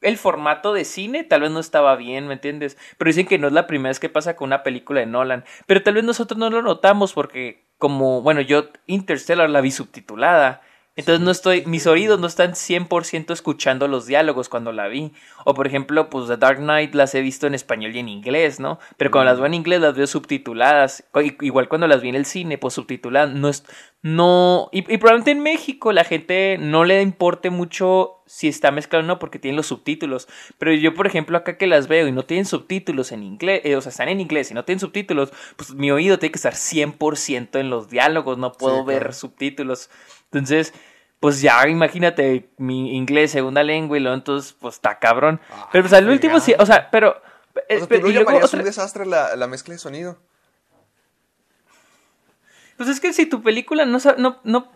el 0.02 0.18
formato 0.18 0.74
de 0.74 0.84
cine 0.84 1.24
tal 1.24 1.42
vez 1.42 1.52
no 1.52 1.60
estaba 1.60 1.96
bien, 1.96 2.28
¿me 2.28 2.34
entiendes? 2.34 2.78
Pero 2.98 3.10
dicen 3.10 3.28
que 3.28 3.38
no 3.38 3.48
es 3.48 3.54
la 3.54 3.68
primera 3.68 3.92
vez 3.92 4.00
que 4.00 4.10
pasa 4.10 4.36
con 4.36 4.48
una 4.48 4.64
película 4.64 5.00
de 5.00 5.06
Nolan. 5.06 5.46
Pero 5.68 5.84
tal 5.84 5.94
vez 5.94 6.04
nosotros 6.04 6.38
no 6.38 6.50
lo 6.50 6.62
notamos 6.62 7.14
porque, 7.14 7.66
como, 7.78 8.22
bueno, 8.22 8.42
yo 8.42 8.70
Interstellar 8.88 9.50
la 9.50 9.62
vi 9.62 9.72
subtitulada. 9.72 10.62
Entonces 10.98 11.24
no 11.24 11.32
estoy, 11.32 11.66
mis 11.66 11.88
oídos 11.88 12.20
no 12.20 12.28
están 12.28 12.52
100% 12.52 13.32
escuchando 13.32 13.88
los 13.88 14.08
diálogos 14.08 14.50
cuando 14.50 14.74
la 14.74 14.88
vi. 14.88 15.14
O 15.46 15.54
por 15.54 15.66
ejemplo, 15.66 16.10
pues 16.10 16.28
The 16.28 16.36
Dark 16.36 16.58
Knight 16.58 16.94
las 16.96 17.16
he 17.16 17.22
visto 17.22 17.48
en 17.48 17.54
español 17.54 17.96
y 17.96 18.00
en 18.00 18.10
inglés, 18.10 18.60
¿no? 18.60 18.78
Pero 18.98 19.10
cuando 19.10 19.32
las 19.32 19.40
veo 19.40 19.48
en 19.48 19.54
inglés 19.54 19.80
las 19.80 19.96
veo 19.96 20.06
subtituladas. 20.06 21.06
Igual 21.40 21.70
cuando 21.70 21.88
las 21.88 22.02
vi 22.02 22.10
en 22.10 22.16
el 22.16 22.26
cine, 22.26 22.58
pues 22.58 22.74
subtituladas. 22.74 23.34
No 23.34 23.48
es, 23.48 23.64
no, 24.04 24.70
y, 24.72 24.82
probablemente 24.82 25.30
en 25.30 25.44
México 25.44 25.94
la 25.94 26.04
gente 26.04 26.58
no 26.60 26.86
le 26.86 27.04
importe 27.04 27.52
mucho 27.52 28.24
si 28.26 28.48
está 28.48 28.72
mezclado 28.72 29.06
o 29.06 29.08
no 29.08 29.20
porque 29.20 29.38
tienen 29.38 29.58
los 29.58 29.68
subtítulos. 29.68 30.28
Pero 30.58 30.74
yo, 30.74 30.96
por 30.96 31.06
ejemplo, 31.06 31.38
acá 31.38 31.58
que 31.58 31.68
las 31.68 31.88
veo 31.88 32.08
y 32.08 32.12
no 32.12 32.26
tienen 32.26 32.46
subtítulos 32.46 33.12
en 33.12 33.22
inglés, 33.22 33.62
eh, 33.64 33.76
o 33.76 33.82
sea, 33.82 33.92
están 33.92 34.10
en 34.10 34.20
inglés 34.20 34.50
y 34.50 34.56
no 34.56 34.66
tienen 34.66 34.80
subtítulos, 34.80 35.32
pues 35.56 35.76
mi 35.76 35.92
oído 35.92 36.18
tiene 36.18 36.32
que 36.32 36.38
estar 36.38 36.56
100% 36.56 37.60
en 37.60 37.70
los 37.70 37.90
diálogos, 37.90 38.40
no 38.40 38.52
puedo 38.54 38.84
ver 38.84 39.14
subtítulos. 39.14 39.90
Entonces, 40.32 40.74
pues 41.20 41.42
ya 41.42 41.68
imagínate 41.68 42.50
mi 42.58 42.96
inglés 42.96 43.32
segunda 43.32 43.64
lengua 43.64 43.98
y 43.98 44.00
luego 44.00 44.16
entonces 44.16 44.56
pues 44.60 44.76
está 44.76 44.98
cabrón. 44.98 45.40
Ah, 45.52 45.70
pero 45.72 45.84
pues 45.84 45.94
al 45.94 46.10
último 46.10 46.40
sí, 46.40 46.56
o 46.58 46.66
sea, 46.66 46.90
pero... 46.90 47.22
O 47.54 47.86
sea, 47.86 48.00
¿tú 48.00 48.12
llamarías 48.12 48.54
un 48.54 48.64
desastre 48.64 49.06
la, 49.06 49.36
la, 49.36 49.46
mezcla 49.46 49.74
de 49.74 49.78
sonido? 49.78 50.18
Pues 52.78 52.88
es 52.88 53.00
que 53.02 53.12
si 53.12 53.26
tu 53.26 53.44
película 53.44 53.86
no, 53.86 54.00
no, 54.18 54.40
no 54.44 54.72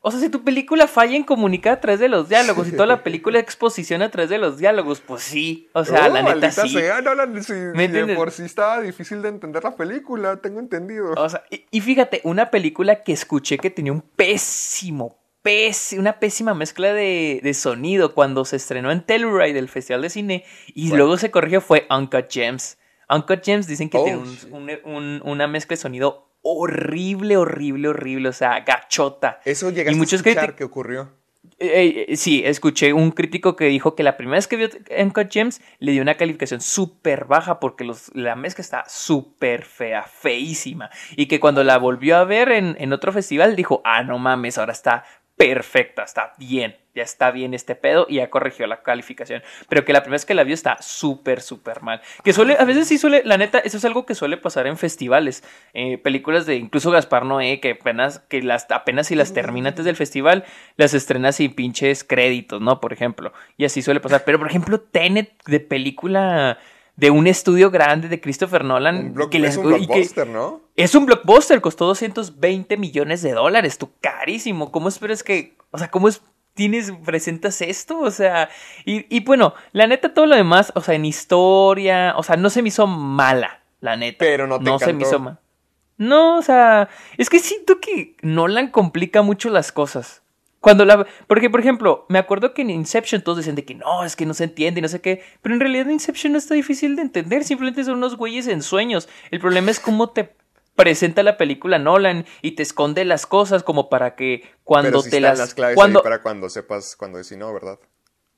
o 0.00 0.12
sea, 0.12 0.20
si 0.20 0.28
tu 0.28 0.44
película 0.44 0.86
falla 0.86 1.16
en 1.16 1.24
comunicar 1.24 1.72
a 1.72 1.80
través 1.80 1.98
de 1.98 2.08
los 2.08 2.28
diálogos 2.28 2.68
y 2.68 2.72
toda 2.72 2.86
la 2.86 3.02
película 3.02 3.40
exposición 3.40 4.00
a 4.00 4.10
través 4.10 4.30
de 4.30 4.38
los 4.38 4.56
diálogos, 4.56 5.00
pues 5.00 5.22
sí. 5.22 5.68
O 5.72 5.84
sea, 5.84 6.08
la 6.08 6.22
neta 6.22 6.52
sí. 6.52 6.76
no, 7.02 8.14
por 8.14 8.30
sí 8.30 8.44
estaba 8.44 8.80
difícil 8.80 9.22
de 9.22 9.30
entender 9.30 9.64
la 9.64 9.74
película, 9.74 10.36
tengo 10.40 10.60
entendido. 10.60 11.14
O 11.16 11.28
sea, 11.28 11.42
y, 11.50 11.80
fíjate, 11.80 12.20
una 12.22 12.50
película 12.50 13.02
que 13.02 13.12
escuché 13.12 13.58
que 13.58 13.70
tenía 13.70 13.92
un 13.92 14.02
pésimo, 14.02 15.18
pésimo 15.42 16.00
una 16.00 16.20
pésima 16.20 16.54
mezcla 16.54 16.92
de, 16.92 17.40
de, 17.42 17.54
sonido 17.54 18.14
cuando 18.14 18.44
se 18.44 18.54
estrenó 18.54 18.92
en 18.92 19.04
Telluride 19.04 19.52
del 19.52 19.68
Festival 19.68 20.02
de 20.02 20.10
Cine 20.10 20.44
y 20.68 20.94
luego 20.94 21.16
se 21.16 21.32
corrigió 21.32 21.60
fue 21.60 21.88
Uncut 21.90 22.30
Gems. 22.30 22.78
Uncut 23.10 23.42
Gems 23.42 23.66
dicen 23.66 23.90
que 23.90 23.98
tiene 23.98 24.22
oh, 24.52 24.56
un, 24.88 25.22
una 25.24 25.48
mezcla 25.48 25.74
de 25.74 25.80
sonido 25.80 26.27
horrible, 26.42 27.36
horrible, 27.36 27.88
horrible, 27.88 28.28
o 28.28 28.32
sea, 28.32 28.60
gachota. 28.60 29.40
Eso 29.44 29.70
llegaste 29.70 29.92
y 29.92 29.98
muchos 29.98 30.24
a 30.24 30.28
escuchar 30.28 30.54
que 30.54 30.64
ocurrió. 30.64 31.10
Eh, 31.60 32.06
eh, 32.08 32.16
sí, 32.16 32.42
escuché 32.44 32.92
un 32.92 33.10
crítico 33.10 33.56
que 33.56 33.64
dijo 33.64 33.96
que 33.96 34.02
la 34.02 34.16
primera 34.16 34.36
vez 34.36 34.46
que 34.46 34.56
vio 34.56 34.68
Uncut 34.96 35.30
Gems 35.30 35.60
le 35.78 35.92
dio 35.92 36.02
una 36.02 36.16
calificación 36.16 36.60
súper 36.60 37.24
baja 37.24 37.58
porque 37.58 37.84
los, 37.84 38.14
la 38.14 38.36
mezcla 38.36 38.62
está 38.62 38.84
súper 38.86 39.64
fea, 39.64 40.04
feísima. 40.04 40.90
Y 41.16 41.26
que 41.26 41.40
cuando 41.40 41.64
la 41.64 41.78
volvió 41.78 42.16
a 42.16 42.24
ver 42.24 42.52
en, 42.52 42.76
en 42.78 42.92
otro 42.92 43.12
festival 43.12 43.56
dijo, 43.56 43.80
ah, 43.84 44.04
no 44.04 44.18
mames, 44.18 44.58
ahora 44.58 44.72
está 44.72 45.04
perfecta, 45.38 46.02
está 46.02 46.32
bien, 46.36 46.76
ya 46.96 47.04
está 47.04 47.30
bien 47.30 47.54
este 47.54 47.76
pedo 47.76 48.06
y 48.08 48.16
ya 48.16 48.28
corrigió 48.28 48.66
la 48.66 48.82
calificación. 48.82 49.42
Pero 49.68 49.84
que 49.84 49.92
la 49.92 50.00
primera 50.00 50.16
vez 50.16 50.26
que 50.26 50.34
la 50.34 50.42
vio 50.42 50.52
está 50.52 50.76
súper, 50.82 51.40
súper 51.40 51.80
mal. 51.80 52.02
Que 52.24 52.32
suele, 52.32 52.56
a 52.58 52.64
veces 52.64 52.88
sí 52.88 52.98
suele, 52.98 53.22
la 53.24 53.38
neta, 53.38 53.60
eso 53.60 53.76
es 53.76 53.84
algo 53.84 54.04
que 54.04 54.16
suele 54.16 54.36
pasar 54.36 54.66
en 54.66 54.76
festivales. 54.76 55.44
Eh, 55.74 55.96
películas 55.98 56.44
de 56.44 56.56
incluso 56.56 56.90
Gaspar 56.90 57.24
Noé, 57.24 57.60
que 57.60 57.78
apenas, 57.80 58.18
que 58.18 58.42
las, 58.42 58.66
apenas 58.70 59.06
si 59.06 59.14
las 59.14 59.32
termina 59.32 59.68
antes 59.68 59.84
del 59.84 59.96
festival, 59.96 60.44
las 60.76 60.92
estrenas 60.92 61.36
sin 61.36 61.54
pinches 61.54 62.02
créditos, 62.02 62.60
¿no? 62.60 62.80
Por 62.80 62.92
ejemplo. 62.92 63.32
Y 63.56 63.64
así 63.64 63.80
suele 63.80 64.00
pasar. 64.00 64.24
Pero, 64.26 64.38
por 64.38 64.48
ejemplo, 64.48 64.80
Tenet 64.80 65.30
de 65.46 65.60
película 65.60 66.58
de 66.98 67.12
un 67.12 67.28
estudio 67.28 67.70
grande 67.70 68.08
de 68.08 68.20
Christopher 68.20 68.64
Nolan. 68.64 69.14
que 69.30 69.38
es 69.38 69.56
un 69.56 69.68
blockbuster, 69.68 70.26
¿no? 70.26 70.62
Es 70.74 70.96
un 70.96 71.06
blockbuster, 71.06 71.60
costó 71.60 71.86
220 71.86 72.76
millones 72.76 73.22
de 73.22 73.34
dólares, 73.34 73.78
tú 73.78 73.92
carísimo. 74.00 74.72
¿Cómo 74.72 74.88
esperas 74.88 75.22
que, 75.22 75.56
o 75.70 75.78
sea, 75.78 75.92
cómo 75.92 76.08
es, 76.08 76.22
tienes, 76.54 76.90
presentas 77.04 77.62
esto? 77.62 78.00
O 78.00 78.10
sea, 78.10 78.48
y, 78.84 79.06
y 79.16 79.20
bueno, 79.20 79.54
la 79.70 79.86
neta, 79.86 80.12
todo 80.12 80.26
lo 80.26 80.34
demás, 80.34 80.72
o 80.74 80.80
sea, 80.80 80.96
en 80.96 81.04
historia, 81.04 82.14
o 82.16 82.24
sea, 82.24 82.36
no 82.36 82.50
se 82.50 82.62
me 82.62 82.68
hizo 82.68 82.88
mala, 82.88 83.62
la 83.78 83.96
neta. 83.96 84.18
Pero 84.18 84.48
no 84.48 84.58
te 84.58 84.64
No 84.64 84.80
se 84.80 84.92
me 84.92 85.04
hizo 85.04 85.20
mala. 85.20 85.40
No, 85.98 86.36
o 86.36 86.42
sea, 86.42 86.88
es 87.16 87.30
que 87.30 87.38
siento 87.38 87.78
que 87.78 88.16
Nolan 88.22 88.72
complica 88.72 89.22
mucho 89.22 89.50
las 89.50 89.70
cosas. 89.70 90.22
Cuando 90.60 90.84
la. 90.84 91.06
Porque, 91.26 91.50
por 91.50 91.60
ejemplo, 91.60 92.04
me 92.08 92.18
acuerdo 92.18 92.52
que 92.52 92.62
en 92.62 92.70
Inception 92.70 93.22
todos 93.22 93.38
decían 93.38 93.54
de 93.54 93.64
que 93.64 93.74
no, 93.74 94.04
es 94.04 94.16
que 94.16 94.26
no 94.26 94.34
se 94.34 94.44
entiende 94.44 94.80
y 94.80 94.82
no 94.82 94.88
sé 94.88 95.00
qué. 95.00 95.22
Pero 95.40 95.54
en 95.54 95.60
realidad 95.60 95.88
Inception 95.88 96.32
no 96.32 96.38
está 96.38 96.54
difícil 96.54 96.96
de 96.96 97.02
entender. 97.02 97.44
Simplemente 97.44 97.84
son 97.84 97.96
unos 97.96 98.16
güeyes 98.16 98.48
en 98.48 98.62
sueños. 98.62 99.08
El 99.30 99.40
problema 99.40 99.70
es 99.70 99.78
cómo 99.78 100.10
te 100.10 100.34
presenta 100.74 101.22
la 101.22 101.36
película 101.36 101.78
Nolan 101.78 102.24
y 102.42 102.52
te 102.52 102.62
esconde 102.62 103.04
las 103.04 103.26
cosas 103.26 103.62
como 103.62 103.88
para 103.88 104.14
que 104.16 104.48
cuando 104.64 105.02
te 105.02 105.20
las. 105.20 105.38
las 105.38 105.54
claves 105.54 105.76
cuando... 105.76 106.02
para 106.02 106.22
cuando 106.22 106.48
sepas 106.48 106.96
cuando 106.96 107.18
decir 107.18 107.38
no, 107.38 107.52
¿verdad? 107.52 107.78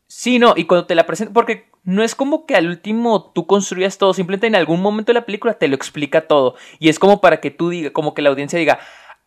Sí, 0.06 0.38
no, 0.38 0.54
y 0.56 0.66
cuando 0.66 0.86
te 0.86 0.94
la 0.94 1.06
presenta. 1.06 1.32
Porque 1.32 1.70
no 1.84 2.02
es 2.02 2.14
como 2.14 2.44
que 2.44 2.56
al 2.56 2.66
último 2.66 3.30
tú 3.32 3.46
construyas 3.46 3.96
todo. 3.96 4.12
Simplemente 4.12 4.46
en 4.46 4.56
algún 4.56 4.82
momento 4.82 5.10
de 5.10 5.20
la 5.20 5.24
película 5.24 5.54
te 5.54 5.68
lo 5.68 5.76
explica 5.76 6.26
todo. 6.26 6.56
Y 6.78 6.88
es 6.88 6.98
como 6.98 7.20
para 7.20 7.40
que 7.40 7.50
tú 7.50 7.70
digas, 7.70 7.92
como 7.92 8.12
que 8.12 8.20
la 8.20 8.30
audiencia 8.30 8.58
diga 8.58 8.80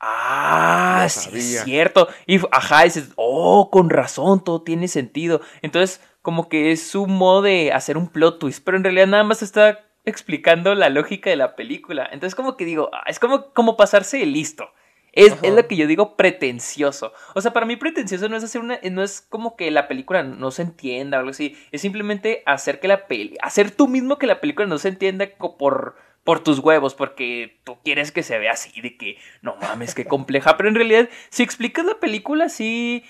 Ah, 0.06 1.08
sí, 1.10 1.30
es 1.34 1.64
cierto. 1.64 2.10
Y 2.28 2.40
ajá, 2.52 2.84
dices, 2.84 3.12
oh, 3.16 3.70
con 3.72 3.90
razón, 3.90 4.44
todo 4.44 4.62
tiene 4.62 4.90
sentido. 4.90 5.40
Entonces, 5.62 6.02
como 6.22 6.50
que 6.50 6.72
es 6.72 6.86
su 6.86 7.08
modo 7.08 7.44
de 7.44 7.72
hacer 7.72 7.98
un 7.98 8.10
plot 8.10 8.40
twist, 8.40 8.64
pero 8.66 8.76
en 8.76 8.84
realidad 8.84 9.08
nada 9.08 9.24
más 9.24 9.42
está 9.42 9.86
explicando 10.04 10.76
la 10.76 10.90
lógica 10.90 11.30
de 11.30 11.38
la 11.38 11.56
película. 11.56 12.10
Entonces, 12.12 12.36
como 12.36 12.58
que 12.58 12.66
digo, 12.66 12.90
ah, 12.94 13.04
es 13.08 13.18
como, 13.20 13.54
como 13.54 13.78
pasarse 13.78 14.18
de 14.18 14.26
listo. 14.26 14.68
Es, 15.14 15.38
es, 15.44 15.54
lo 15.54 15.68
que 15.68 15.76
yo 15.76 15.88
digo 15.88 16.18
pretencioso. 16.18 17.14
O 17.36 17.40
sea, 17.42 17.54
para 17.54 17.68
mí 17.68 17.76
pretencioso 17.76 18.28
no 18.28 18.36
es 18.36 18.44
hacer 18.44 18.62
una, 18.62 18.80
no 18.92 19.04
es 19.04 19.22
como 19.22 19.56
que 19.56 19.70
la 19.70 19.88
película 19.88 20.24
no 20.24 20.50
se 20.50 20.64
entienda 20.64 21.18
o 21.18 21.20
algo 21.20 21.32
así. 21.32 21.56
Es 21.72 21.82
simplemente 21.82 22.42
hacer 22.48 22.80
que 22.80 22.88
la 22.88 23.06
peli, 23.08 23.38
hacer 23.42 23.70
tú 23.72 23.88
mismo 23.88 24.18
que 24.18 24.26
la 24.26 24.42
película 24.42 24.68
no 24.68 24.80
se 24.80 24.90
entienda 24.90 25.30
por, 25.60 25.96
por 26.24 26.42
tus 26.42 26.60
huevos, 26.60 26.96
porque 26.96 27.60
tú 27.64 27.78
quieres 27.84 28.12
que 28.12 28.24
se 28.24 28.38
vea 28.38 28.54
así, 28.54 28.82
de 28.82 28.96
que 28.96 29.18
no 29.42 29.56
mames, 29.58 29.94
qué 29.94 30.06
compleja. 30.06 30.56
Pero 30.58 30.70
en 30.70 30.76
realidad, 30.76 31.10
si 31.30 31.44
explicas 31.44 31.86
la 31.86 32.00
película, 32.00 32.50
sí. 32.50 33.04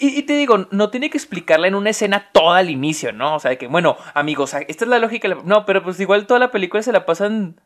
Y, 0.00 0.22
te 0.22 0.34
digo, 0.34 0.68
no 0.70 0.90
tiene 0.90 1.10
que 1.10 1.18
explicarla 1.18 1.66
en 1.66 1.74
una 1.74 1.90
escena 1.90 2.30
toda 2.32 2.58
al 2.58 2.70
inicio, 2.70 3.12
¿no? 3.12 3.34
O 3.34 3.40
sea, 3.40 3.50
de 3.50 3.58
que, 3.58 3.66
bueno, 3.66 3.96
amigos, 4.14 4.54
esta 4.54 4.84
es 4.84 4.88
la 4.88 5.00
lógica. 5.00 5.28
No, 5.44 5.66
pero 5.66 5.82
pues 5.82 5.98
igual 5.98 6.26
toda 6.26 6.38
la 6.38 6.52
película 6.52 6.82
se 6.82 6.92
la 6.92 7.04
pasan 7.04 7.60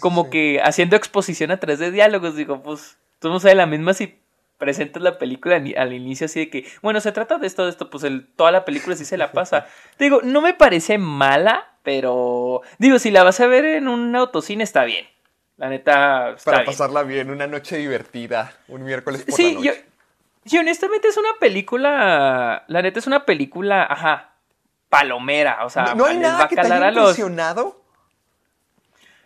como 0.00 0.30
que 0.30 0.60
haciendo 0.62 0.96
exposición 0.96 1.50
a 1.50 1.58
través 1.58 1.78
de 1.78 1.90
diálogos. 1.90 2.36
Digo, 2.36 2.62
pues, 2.62 2.96
tú 3.18 3.28
no 3.28 3.38
sabes 3.38 3.56
la 3.56 3.66
misma 3.66 3.92
si 3.92 4.18
presentas 4.64 5.02
la 5.02 5.18
película 5.18 5.56
al 5.56 5.92
inicio 5.92 6.24
así 6.26 6.40
de 6.40 6.50
que, 6.50 6.66
bueno, 6.82 7.00
se 7.00 7.12
trata 7.12 7.38
de 7.38 7.46
esto, 7.46 7.64
de 7.64 7.70
esto, 7.70 7.90
pues 7.90 8.04
el, 8.04 8.26
toda 8.34 8.50
la 8.50 8.64
película 8.64 8.96
sí 8.96 9.04
se 9.04 9.16
la 9.16 9.30
pasa. 9.32 9.66
te 9.96 10.04
digo, 10.04 10.20
no 10.22 10.40
me 10.40 10.54
parece 10.54 10.98
mala, 10.98 11.68
pero 11.82 12.62
digo, 12.78 12.98
si 12.98 13.10
la 13.10 13.22
vas 13.22 13.40
a 13.40 13.46
ver 13.46 13.64
en 13.64 13.88
un 13.88 14.16
autocine 14.16 14.64
está 14.64 14.84
bien. 14.84 15.06
La 15.56 15.68
neta. 15.68 16.30
Está 16.30 16.50
Para 16.50 16.64
pasarla 16.64 17.04
bien, 17.04 17.30
una 17.30 17.46
noche 17.46 17.76
divertida, 17.76 18.52
un 18.66 18.82
miércoles 18.82 19.22
por 19.22 19.34
sí, 19.34 19.52
la 19.52 19.52
noche. 19.52 19.66
Yo, 19.66 19.94
Sí, 20.44 20.58
honestamente 20.58 21.08
es 21.08 21.16
una 21.16 21.30
película. 21.40 22.64
La 22.68 22.82
neta 22.82 22.98
es 22.98 23.06
una 23.06 23.24
película, 23.24 23.86
ajá, 23.88 24.34
palomera. 24.88 25.64
O 25.64 25.70
sea, 25.70 25.94
no, 25.94 26.04
hay 26.04 26.18
nada 26.18 26.48
que 26.48 26.56
te 26.56 26.60
haya 26.60 26.88
impresionado. 26.88 27.80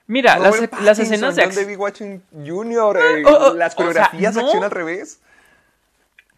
Mira, 0.07 0.39
las, 0.39 0.59
las, 0.81 0.99
escenas 0.99 1.37
de 1.37 1.43
acción. 1.43 2.23
Jr., 2.33 2.97
eh, 2.97 3.25
oh, 3.27 3.49
oh, 3.49 3.55
las 3.55 3.75
coreografías 3.75 4.35
de 4.35 4.41
acción 4.41 4.65
al 4.65 4.71
revés. 4.71 5.21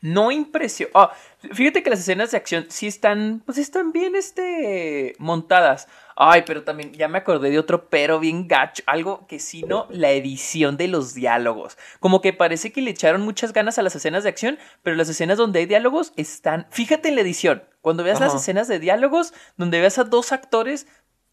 No 0.02 0.30
impresionó. 0.30 0.90
Oh, 0.94 1.10
fíjate 1.52 1.82
que 1.82 1.90
las 1.90 2.00
escenas 2.00 2.30
de 2.30 2.38
acción 2.38 2.66
sí 2.70 2.86
están. 2.86 3.42
Pues 3.44 3.58
están 3.58 3.92
bien 3.92 4.16
este. 4.16 5.14
montadas. 5.18 5.88
Ay, 6.16 6.42
pero 6.46 6.64
también 6.64 6.92
ya 6.92 7.08
me 7.08 7.18
acordé 7.18 7.50
de 7.50 7.58
otro 7.58 7.88
pero 7.88 8.18
bien 8.18 8.48
gacho. 8.48 8.82
Algo 8.86 9.26
que 9.26 9.38
sí 9.38 9.62
no, 9.62 9.86
la 9.90 10.10
edición 10.10 10.76
de 10.76 10.88
los 10.88 11.14
diálogos. 11.14 11.76
Como 11.98 12.20
que 12.20 12.32
parece 12.32 12.72
que 12.72 12.82
le 12.82 12.90
echaron 12.90 13.22
muchas 13.22 13.52
ganas 13.52 13.78
a 13.78 13.82
las 13.82 13.94
escenas 13.94 14.24
de 14.24 14.30
acción, 14.30 14.58
pero 14.82 14.96
las 14.96 15.08
escenas 15.08 15.38
donde 15.38 15.60
hay 15.60 15.66
diálogos 15.66 16.12
están. 16.16 16.66
Fíjate 16.70 17.08
en 17.08 17.14
la 17.14 17.22
edición. 17.22 17.62
Cuando 17.82 18.04
veas 18.04 18.20
las 18.20 18.34
escenas 18.34 18.68
de 18.68 18.78
diálogos, 18.78 19.32
donde 19.56 19.80
veas 19.80 19.98
a 19.98 20.04
dos 20.04 20.32
actores, 20.32 20.86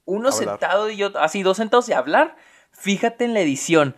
uno 0.06 0.32
sentado 0.32 0.90
y 0.90 1.04
otro, 1.04 1.22
así, 1.22 1.44
dos 1.44 1.58
sentados 1.58 1.90
y 1.90 1.94
hablar, 1.94 2.38
fíjate 2.72 3.26
en 3.26 3.34
la 3.34 3.42
edición. 3.42 3.96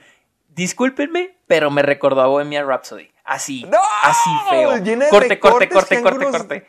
Discúlpenme, 0.50 1.38
pero 1.46 1.70
me 1.70 1.84
recordó 1.84 2.22
a 2.22 2.28
Bohemia 2.28 2.64
Rhapsody. 2.64 3.12
Así, 3.30 3.64
así 4.02 4.30
feo. 4.50 4.70
Corte, 5.12 5.40
corte, 5.40 5.70
corte, 5.70 6.02
corte, 6.02 6.26
corte. 6.26 6.66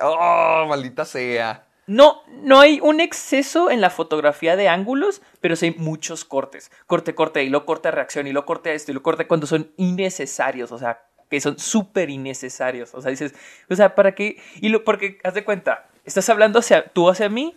Oh, 0.00 0.64
maldita 0.66 1.04
sea. 1.04 1.66
No, 1.86 2.22
no 2.28 2.60
hay 2.60 2.80
un 2.80 2.98
exceso 3.00 3.70
en 3.70 3.82
la 3.82 3.90
fotografía 3.90 4.56
de 4.56 4.70
ángulos, 4.70 5.20
pero 5.42 5.54
sí 5.54 5.66
hay 5.66 5.74
muchos 5.76 6.24
cortes. 6.24 6.70
Corte, 6.86 7.14
corte, 7.14 7.44
y 7.44 7.50
lo 7.50 7.66
corte 7.66 7.88
a 7.88 7.90
reacción, 7.90 8.26
y 8.26 8.32
lo 8.32 8.46
corte 8.46 8.70
a 8.70 8.72
esto, 8.72 8.90
y 8.90 8.94
lo 8.94 9.02
corte 9.02 9.26
cuando 9.26 9.46
son 9.46 9.70
innecesarios, 9.76 10.72
o 10.72 10.78
sea, 10.78 11.02
que 11.28 11.42
son 11.42 11.58
súper 11.58 12.08
innecesarios. 12.08 12.94
O 12.94 13.02
sea, 13.02 13.10
dices, 13.10 13.34
o 13.68 13.74
sea, 13.74 13.94
¿para 13.94 14.14
qué? 14.14 14.40
Y 14.62 14.70
lo, 14.70 14.84
porque, 14.84 15.18
haz 15.24 15.34
de 15.34 15.44
cuenta, 15.44 15.88
estás 16.06 16.26
hablando 16.30 16.60
hacia, 16.60 16.84
tú 16.84 17.10
hacia 17.10 17.28
mí, 17.28 17.54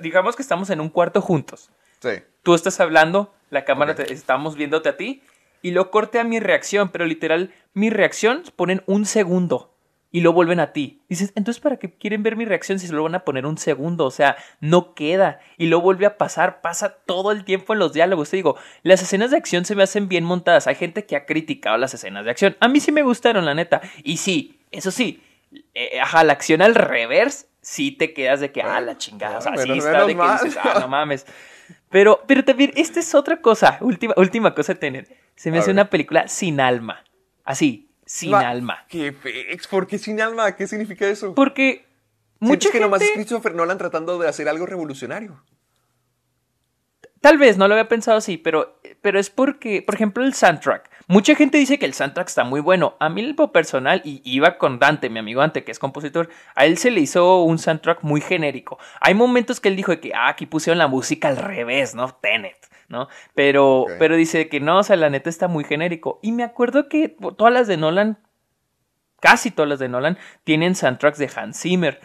digamos 0.00 0.36
que 0.36 0.42
estamos 0.42 0.68
en 0.68 0.82
un 0.82 0.90
cuarto 0.90 1.22
juntos. 1.22 1.70
Sí. 2.02 2.22
Tú 2.42 2.54
estás 2.54 2.80
hablando, 2.80 3.32
la 3.48 3.64
cámara, 3.64 3.94
te, 3.94 4.12
estamos 4.12 4.56
viéndote 4.56 4.90
a 4.90 4.96
ti, 4.98 5.22
y 5.62 5.72
lo 5.72 5.90
corte 5.90 6.18
a 6.18 6.24
mi 6.24 6.40
reacción, 6.40 6.90
pero 6.90 7.06
literal, 7.06 7.52
mi 7.74 7.90
reacción 7.90 8.42
ponen 8.56 8.82
un 8.86 9.06
segundo 9.06 9.74
y 10.10 10.20
lo 10.20 10.32
vuelven 10.32 10.60
a 10.60 10.72
ti. 10.72 11.02
Dices, 11.08 11.32
entonces, 11.34 11.60
¿para 11.60 11.76
qué 11.76 11.92
quieren 11.92 12.22
ver 12.22 12.36
mi 12.36 12.44
reacción 12.44 12.78
si 12.78 12.86
se 12.86 12.92
lo 12.92 13.02
van 13.02 13.14
a 13.14 13.24
poner 13.24 13.44
un 13.44 13.58
segundo? 13.58 14.06
O 14.06 14.10
sea, 14.10 14.36
no 14.60 14.94
queda. 14.94 15.40
Y 15.58 15.66
lo 15.66 15.80
vuelve 15.80 16.06
a 16.06 16.16
pasar, 16.16 16.60
pasa 16.60 16.96
todo 17.04 17.30
el 17.30 17.44
tiempo 17.44 17.74
en 17.74 17.78
los 17.78 17.92
diálogos. 17.92 18.30
Te 18.30 18.36
digo, 18.36 18.56
las 18.82 19.02
escenas 19.02 19.30
de 19.30 19.36
acción 19.36 19.64
se 19.64 19.74
me 19.74 19.82
hacen 19.82 20.08
bien 20.08 20.24
montadas. 20.24 20.66
Hay 20.66 20.76
gente 20.76 21.04
que 21.04 21.16
ha 21.16 21.26
criticado 21.26 21.76
las 21.76 21.92
escenas 21.92 22.24
de 22.24 22.30
acción. 22.30 22.56
A 22.60 22.68
mí 22.68 22.80
sí 22.80 22.90
me 22.90 23.02
gustaron, 23.02 23.44
la 23.44 23.54
neta. 23.54 23.82
Y 24.02 24.16
sí, 24.16 24.60
eso 24.70 24.90
sí, 24.90 25.22
eh, 25.74 26.00
ajá, 26.00 26.24
la 26.24 26.32
acción 26.32 26.62
al 26.62 26.74
revés, 26.74 27.48
sí 27.60 27.92
te 27.92 28.14
quedas 28.14 28.40
de 28.40 28.50
que, 28.50 28.62
ah, 28.62 28.80
la 28.80 28.96
chingada. 28.96 29.38
O 29.38 29.40
sea, 29.42 29.56
sí 29.56 29.72
está 29.72 30.06
de 30.06 30.16
que 30.16 30.22
dices, 30.22 30.58
ah, 30.62 30.78
no 30.80 30.88
mames. 30.88 31.26
Pero, 31.90 32.22
pero 32.26 32.44
también, 32.44 32.72
esta 32.76 33.00
es 33.00 33.14
otra 33.14 33.40
cosa, 33.40 33.78
última, 33.80 34.14
última 34.16 34.54
cosa 34.54 34.74
de 34.74 34.80
tener. 34.80 35.08
Se 35.36 35.50
me 35.50 35.58
hace 35.58 35.70
una 35.70 35.88
película 35.88 36.28
sin 36.28 36.60
alma. 36.60 37.04
Así, 37.44 37.90
sin 38.04 38.34
alma. 38.34 38.84
¿Qué 38.88 39.14
¿Por 39.70 39.86
qué 39.86 39.98
sin 39.98 40.20
alma? 40.20 40.54
¿Qué 40.56 40.66
significa 40.66 41.06
eso? 41.08 41.34
Porque 41.34 41.86
mucha 42.40 42.70
que 42.70 42.80
nomás 42.80 43.02
es 43.02 43.12
Christopher 43.12 43.54
Nolan 43.54 43.78
tratando 43.78 44.18
de 44.18 44.28
hacer 44.28 44.48
algo 44.48 44.66
revolucionario. 44.66 45.42
Tal 47.20 47.38
vez, 47.38 47.56
no 47.56 47.66
lo 47.66 47.74
había 47.74 47.88
pensado 47.88 48.18
así, 48.18 48.36
pero, 48.36 48.80
pero 49.00 49.18
es 49.18 49.30
porque, 49.30 49.82
por 49.82 49.94
ejemplo, 49.94 50.24
el 50.24 50.34
soundtrack. 50.34 50.88
Mucha 51.10 51.34
gente 51.34 51.56
dice 51.56 51.78
que 51.78 51.86
el 51.86 51.94
soundtrack 51.94 52.28
está 52.28 52.44
muy 52.44 52.60
bueno. 52.60 52.94
A 53.00 53.08
mí, 53.08 53.22
el 53.22 53.34
personal, 53.34 54.02
y 54.04 54.20
iba 54.24 54.58
con 54.58 54.78
Dante, 54.78 55.08
mi 55.08 55.18
amigo 55.18 55.40
Dante, 55.40 55.64
que 55.64 55.72
es 55.72 55.78
compositor, 55.78 56.28
a 56.54 56.66
él 56.66 56.76
se 56.76 56.90
le 56.90 57.00
hizo 57.00 57.42
un 57.42 57.58
soundtrack 57.58 58.02
muy 58.02 58.20
genérico. 58.20 58.78
Hay 59.00 59.14
momentos 59.14 59.58
que 59.58 59.68
él 59.68 59.76
dijo 59.76 59.98
que, 60.00 60.12
ah, 60.14 60.28
aquí 60.28 60.44
pusieron 60.44 60.76
la 60.76 60.86
música 60.86 61.28
al 61.28 61.38
revés, 61.38 61.94
¿no? 61.94 62.14
Tenet. 62.14 62.68
¿no? 62.88 63.08
Pero, 63.34 63.86
pero 63.98 64.16
dice 64.16 64.48
que 64.48 64.60
no, 64.60 64.78
o 64.78 64.82
sea, 64.82 64.96
la 64.96 65.10
neta 65.10 65.30
está 65.30 65.48
muy 65.48 65.64
genérico. 65.64 66.18
Y 66.22 66.32
me 66.32 66.42
acuerdo 66.42 66.88
que 66.88 67.16
todas 67.36 67.52
las 67.52 67.66
de 67.68 67.76
Nolan, 67.76 68.18
casi 69.20 69.50
todas 69.50 69.68
las 69.68 69.78
de 69.78 69.88
Nolan, 69.88 70.18
tienen 70.44 70.74
soundtracks 70.74 71.18
de 71.18 71.30
Hans 71.34 71.60
Zimmer. 71.60 72.00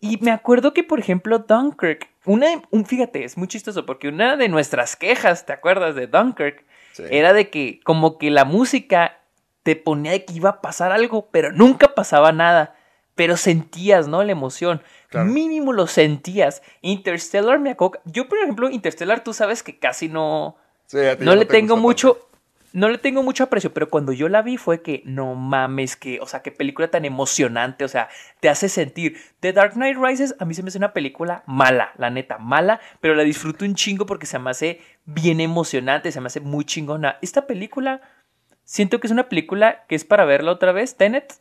Y 0.00 0.18
me 0.20 0.32
acuerdo 0.32 0.74
que, 0.74 0.82
por 0.82 0.98
ejemplo, 0.98 1.40
Dunkirk, 1.40 2.08
una, 2.24 2.46
un, 2.70 2.86
fíjate, 2.86 3.24
es 3.24 3.36
muy 3.36 3.48
chistoso 3.48 3.86
porque 3.86 4.08
una 4.08 4.36
de 4.36 4.48
nuestras 4.48 4.96
quejas, 4.96 5.46
¿te 5.46 5.52
acuerdas 5.52 5.94
de 5.94 6.06
Dunkirk? 6.06 6.64
Era 7.10 7.32
de 7.32 7.50
que 7.50 7.80
como 7.84 8.18
que 8.18 8.30
la 8.30 8.44
música 8.44 9.18
te 9.62 9.76
ponía 9.76 10.12
de 10.12 10.24
que 10.24 10.34
iba 10.34 10.50
a 10.50 10.60
pasar 10.60 10.92
algo, 10.92 11.28
pero 11.30 11.52
nunca 11.52 11.94
pasaba 11.94 12.32
nada. 12.32 12.76
Pero 13.14 13.36
sentías, 13.36 14.08
¿no? 14.08 14.22
La 14.24 14.32
emoción. 14.32 14.82
Mínimo 15.12 15.72
lo 15.72 15.86
sentías. 15.86 16.62
Interstellar 16.80 17.58
me 17.58 17.70
acoca. 17.70 18.00
Yo, 18.06 18.28
por 18.28 18.38
ejemplo, 18.38 18.70
Interstellar, 18.70 19.22
tú 19.22 19.34
sabes 19.34 19.62
que 19.62 19.78
casi 19.78 20.08
no. 20.08 20.56
no 21.18 21.34
le 21.34 21.44
tengo 21.44 21.76
mucho. 21.76 22.28
No 22.72 22.88
le 22.88 22.98
tengo 22.98 23.22
mucho 23.22 23.44
aprecio, 23.44 23.72
pero 23.72 23.88
cuando 23.88 24.12
yo 24.12 24.28
la 24.28 24.42
vi 24.42 24.56
fue 24.56 24.82
que 24.82 25.02
no 25.04 25.34
mames, 25.34 25.96
que, 25.96 26.20
o 26.20 26.26
sea, 26.26 26.42
qué 26.42 26.50
película 26.50 26.88
tan 26.88 27.04
emocionante, 27.04 27.84
o 27.84 27.88
sea, 27.88 28.08
te 28.40 28.48
hace 28.48 28.68
sentir. 28.68 29.18
The 29.40 29.52
Dark 29.52 29.74
Knight 29.74 29.98
Rises 29.98 30.34
a 30.38 30.44
mí 30.44 30.54
se 30.54 30.62
me 30.62 30.68
hace 30.68 30.78
una 30.78 30.92
película 30.92 31.42
mala, 31.46 31.92
la 31.98 32.10
neta, 32.10 32.38
mala, 32.38 32.80
pero 33.00 33.14
la 33.14 33.22
disfruto 33.22 33.64
un 33.64 33.74
chingo 33.74 34.06
porque 34.06 34.26
se 34.26 34.38
me 34.38 34.50
hace 34.50 34.80
bien 35.04 35.40
emocionante, 35.40 36.12
se 36.12 36.20
me 36.20 36.28
hace 36.28 36.40
muy 36.40 36.64
chingona. 36.64 37.18
Esta 37.20 37.46
película, 37.46 38.00
siento 38.64 39.00
que 39.00 39.06
es 39.06 39.12
una 39.12 39.28
película 39.28 39.84
que 39.88 39.94
es 39.94 40.04
para 40.04 40.24
verla 40.24 40.52
otra 40.52 40.72
vez, 40.72 40.96
Tenet, 40.96 41.40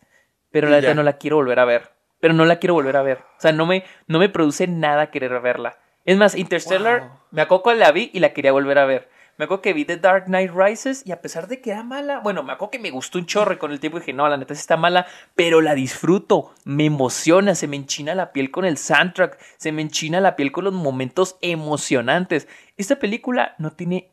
pero 0.51 0.69
la 0.69 0.81
neta 0.81 0.93
no 0.93 1.03
la 1.03 1.17
quiero 1.17 1.37
volver 1.37 1.59
a 1.59 1.65
ver 1.65 2.01
pero 2.21 2.33
no 2.33 2.45
la 2.45 2.57
quiero 2.57 2.75
volver 2.75 2.95
a 2.95 3.01
ver. 3.01 3.17
O 3.17 3.41
sea, 3.41 3.51
no 3.51 3.65
me, 3.65 3.83
no 4.07 4.19
me 4.19 4.29
produce 4.29 4.67
nada 4.67 5.09
querer 5.09 5.41
verla. 5.41 5.77
Es 6.05 6.17
más, 6.17 6.35
Interstellar, 6.35 7.11
me 7.31 7.41
acuerdo 7.41 7.63
que 7.63 7.75
la 7.75 7.91
vi 7.91 8.09
y 8.13 8.19
la 8.19 8.31
quería 8.31 8.53
volver 8.53 8.77
a 8.77 8.85
ver. 8.85 9.09
Me 9.37 9.45
acuerdo 9.45 9.61
que 9.61 9.73
vi 9.73 9.85
The 9.85 9.97
Dark 9.97 10.25
Knight 10.25 10.51
Rises 10.53 11.03
y 11.05 11.11
a 11.11 11.21
pesar 11.21 11.47
de 11.47 11.61
que 11.61 11.71
era 11.71 11.83
mala, 11.83 12.19
bueno, 12.19 12.43
me 12.43 12.53
acuerdo 12.53 12.71
que 12.71 12.79
me 12.79 12.91
gustó 12.91 13.17
un 13.17 13.25
chorre 13.25 13.57
con 13.57 13.71
el 13.71 13.79
tiempo 13.79 13.97
y 13.97 14.01
dije, 14.01 14.13
no, 14.13 14.27
la 14.27 14.37
neta 14.37 14.53
sí 14.53 14.61
está 14.61 14.77
mala, 14.77 15.07
pero 15.35 15.61
la 15.61 15.73
disfruto, 15.73 16.53
me 16.63 16.85
emociona, 16.85 17.55
se 17.55 17.67
me 17.67 17.75
enchina 17.75 18.13
la 18.13 18.31
piel 18.33 18.51
con 18.51 18.65
el 18.65 18.77
soundtrack, 18.77 19.39
se 19.57 19.71
me 19.71 19.81
enchina 19.81 20.19
la 20.19 20.35
piel 20.35 20.51
con 20.51 20.65
los 20.65 20.73
momentos 20.73 21.37
emocionantes. 21.41 22.47
Esta 22.77 22.97
película 22.99 23.55
no 23.57 23.71
tiene 23.71 24.11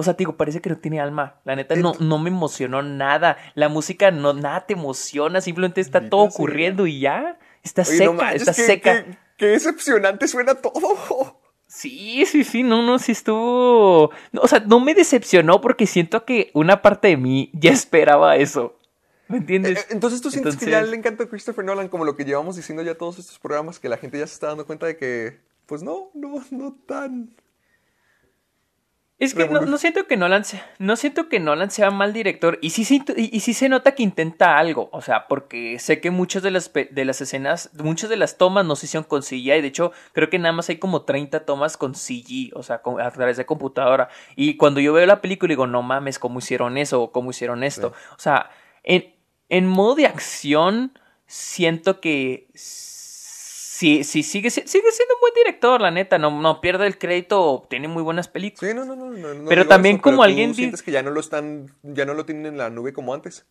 o 0.00 0.04
sea, 0.04 0.12
digo, 0.12 0.36
parece 0.36 0.60
que 0.60 0.70
no 0.70 0.76
tiene 0.78 1.00
alma. 1.00 1.40
La 1.44 1.56
neta, 1.56 1.74
no, 1.74 1.92
no 1.98 2.20
me 2.20 2.30
emocionó 2.30 2.82
nada. 2.82 3.36
La 3.56 3.68
música 3.68 4.12
no, 4.12 4.32
nada 4.32 4.64
te 4.64 4.74
emociona. 4.74 5.40
Simplemente 5.40 5.80
está 5.80 6.08
todo 6.08 6.20
ocurriendo 6.20 6.86
y 6.86 7.00
ya. 7.00 7.36
Está 7.64 7.84
seca, 7.84 8.32
está 8.32 8.52
seca. 8.52 9.04
Qué, 9.36 9.46
decepcionante 9.46 10.28
suena 10.28 10.54
todo. 10.54 11.37
Sí, 11.68 12.24
sí, 12.24 12.44
sí, 12.44 12.62
no, 12.62 12.82
no, 12.82 12.98
sí 12.98 13.12
estuvo. 13.12 14.10
o 14.34 14.48
sea, 14.48 14.60
no 14.60 14.80
me 14.80 14.94
decepcionó 14.94 15.60
porque 15.60 15.86
siento 15.86 16.24
que 16.24 16.50
una 16.54 16.80
parte 16.80 17.08
de 17.08 17.18
mí 17.18 17.50
ya 17.52 17.70
esperaba 17.70 18.36
eso. 18.36 18.74
¿Me 19.28 19.36
entiendes? 19.36 19.78
Eh, 19.78 19.86
entonces 19.90 20.22
tú 20.22 20.30
sientes 20.30 20.56
que 20.56 20.70
ya 20.70 20.80
le 20.80 20.96
encanta 20.96 21.24
a 21.24 21.28
Christopher 21.28 21.62
Nolan 21.62 21.88
como 21.88 22.06
lo 22.06 22.16
que 22.16 22.24
llevamos 22.24 22.56
diciendo 22.56 22.82
ya 22.82 22.96
todos 22.96 23.18
estos 23.18 23.38
programas, 23.38 23.78
que 23.78 23.90
la 23.90 23.98
gente 23.98 24.18
ya 24.18 24.26
se 24.26 24.32
está 24.32 24.46
dando 24.46 24.66
cuenta 24.66 24.86
de 24.86 24.96
que, 24.96 25.38
pues 25.66 25.82
no, 25.82 26.10
no, 26.14 26.42
no 26.50 26.74
tan. 26.86 27.34
Es 29.18 29.34
que 29.34 29.48
no, 29.48 29.78
siento 29.78 30.06
que 30.06 30.16
Nolan 30.16 30.44
sea, 30.44 30.64
no 30.78 30.94
siento 30.94 31.28
que 31.28 31.40
Nolan 31.40 31.72
sea 31.72 31.90
mal 31.90 32.12
director 32.12 32.56
y 32.62 32.70
sí, 32.70 33.02
y, 33.16 33.40
sí 33.40 33.52
se 33.52 33.68
nota 33.68 33.96
que 33.96 34.04
intenta 34.04 34.56
algo, 34.58 34.88
o 34.92 35.02
sea, 35.02 35.26
porque 35.26 35.80
sé 35.80 36.00
que 36.00 36.12
muchas 36.12 36.44
de 36.44 36.52
las, 36.52 36.72
de 36.72 37.04
las 37.04 37.20
escenas, 37.20 37.70
muchas 37.74 38.10
de 38.10 38.16
las 38.16 38.38
tomas 38.38 38.64
no 38.64 38.76
se 38.76 38.86
hicieron 38.86 39.02
con 39.02 39.22
CGI, 39.22 39.54
y 39.54 39.60
de 39.60 39.66
hecho 39.66 39.90
creo 40.12 40.30
que 40.30 40.38
nada 40.38 40.52
más 40.52 40.68
hay 40.68 40.76
como 40.76 41.02
30 41.02 41.44
tomas 41.46 41.76
con 41.76 41.96
CG, 41.96 42.52
o 42.54 42.62
sea, 42.62 42.80
a 43.00 43.10
través 43.10 43.36
de 43.36 43.44
computadora. 43.44 44.08
Y 44.36 44.56
cuando 44.56 44.78
yo 44.78 44.92
veo 44.92 45.04
la 45.04 45.20
película 45.20 45.50
digo, 45.50 45.66
no 45.66 45.82
mames, 45.82 46.20
¿cómo 46.20 46.38
hicieron 46.38 46.78
eso? 46.78 47.02
o 47.02 47.10
¿Cómo 47.10 47.30
hicieron 47.30 47.64
esto? 47.64 47.92
O 48.12 48.20
sea, 48.20 48.50
en, 48.84 49.16
en 49.48 49.66
modo 49.66 49.96
de 49.96 50.06
acción 50.06 50.92
siento 51.26 52.00
que 52.00 52.46
sí, 53.78 54.02
sí, 54.02 54.24
sigue, 54.24 54.50
sigue 54.50 54.66
siendo 54.66 55.14
un 55.14 55.20
buen 55.20 55.34
director, 55.34 55.80
la 55.80 55.92
neta. 55.92 56.18
No, 56.18 56.30
no 56.30 56.60
pierde 56.60 56.86
el 56.86 56.98
crédito, 56.98 57.64
tiene 57.70 57.86
muy 57.86 58.02
buenas 58.02 58.26
películas. 58.26 58.68
Sí, 58.68 58.76
no, 58.76 58.84
no, 58.84 58.96
no. 58.96 59.34
no 59.34 59.48
pero 59.48 59.68
también 59.68 59.98
como 59.98 60.24
alguien. 60.24 60.52
sientes 60.52 60.82
que 60.82 60.90
ya 60.90 61.02
no 61.02 61.10
lo 61.10 61.20
están, 61.20 61.72
ya 61.82 62.04
no 62.04 62.14
lo 62.14 62.26
tienen 62.26 62.46
en 62.46 62.58
la 62.58 62.70
nube 62.70 62.92
como 62.92 63.14
antes. 63.14 63.46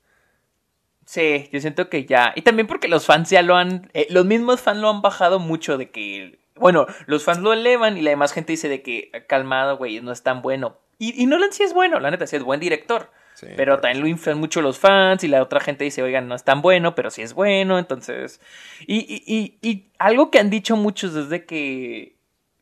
Sí, 1.06 1.50
yo 1.54 1.62
siento 1.62 1.90
que 1.90 2.06
ya. 2.06 2.34
Y 2.36 2.42
también 2.42 2.68
porque 2.68 2.90
los 2.90 3.06
fans 3.06 3.30
ya 3.30 3.42
lo 3.42 3.56
han. 3.56 3.90
eh, 3.94 4.08
los 4.10 4.26
mismos 4.26 4.60
fans 4.60 4.82
lo 4.82 4.90
han 4.90 5.02
bajado 5.02 5.40
mucho 5.40 5.78
de 5.78 5.90
que. 5.92 6.40
Bueno, 6.56 6.88
los 7.06 7.24
fans 7.24 7.40
lo 7.40 7.54
elevan 7.54 7.98
y 7.98 8.02
la 8.02 8.10
demás 8.10 8.34
gente 8.34 8.52
dice 8.52 8.68
de 8.68 8.82
que 8.82 9.12
calmado, 9.28 9.78
güey, 9.78 10.02
no 10.02 10.12
es 10.12 10.24
tan 10.24 10.42
bueno. 10.42 10.78
Y, 11.00 11.22
y 11.22 11.26
Nolan 11.28 11.54
sí 11.54 11.64
es 11.64 11.74
bueno, 11.74 12.02
la 12.02 12.12
neta, 12.12 12.28
sí 12.28 12.36
es 12.36 12.44
buen 12.44 12.60
director. 12.60 13.12
Sí, 13.38 13.46
pero 13.56 13.80
también 13.80 14.02
lo 14.02 14.08
inflan 14.08 14.40
mucho 14.40 14.64
los 14.64 14.80
fans 14.80 15.24
y 15.24 15.28
la 15.28 15.44
otra 15.44 15.60
gente 15.60 15.84
dice, 15.84 16.02
oigan, 16.02 16.28
no 16.28 16.34
es 16.34 16.44
tan 16.44 16.64
bueno, 16.64 16.96
pero 16.96 17.12
sí 17.12 17.22
es 17.22 17.36
bueno, 17.36 17.78
entonces... 17.78 18.42
Y, 18.88 18.98
y, 18.98 19.22
y, 19.28 19.60
y 19.62 19.92
algo 20.00 20.32
que 20.32 20.40
han 20.40 20.50
dicho 20.50 20.76
muchos 20.76 21.16
es 21.16 21.30
de 21.30 21.46
que... 21.46 22.18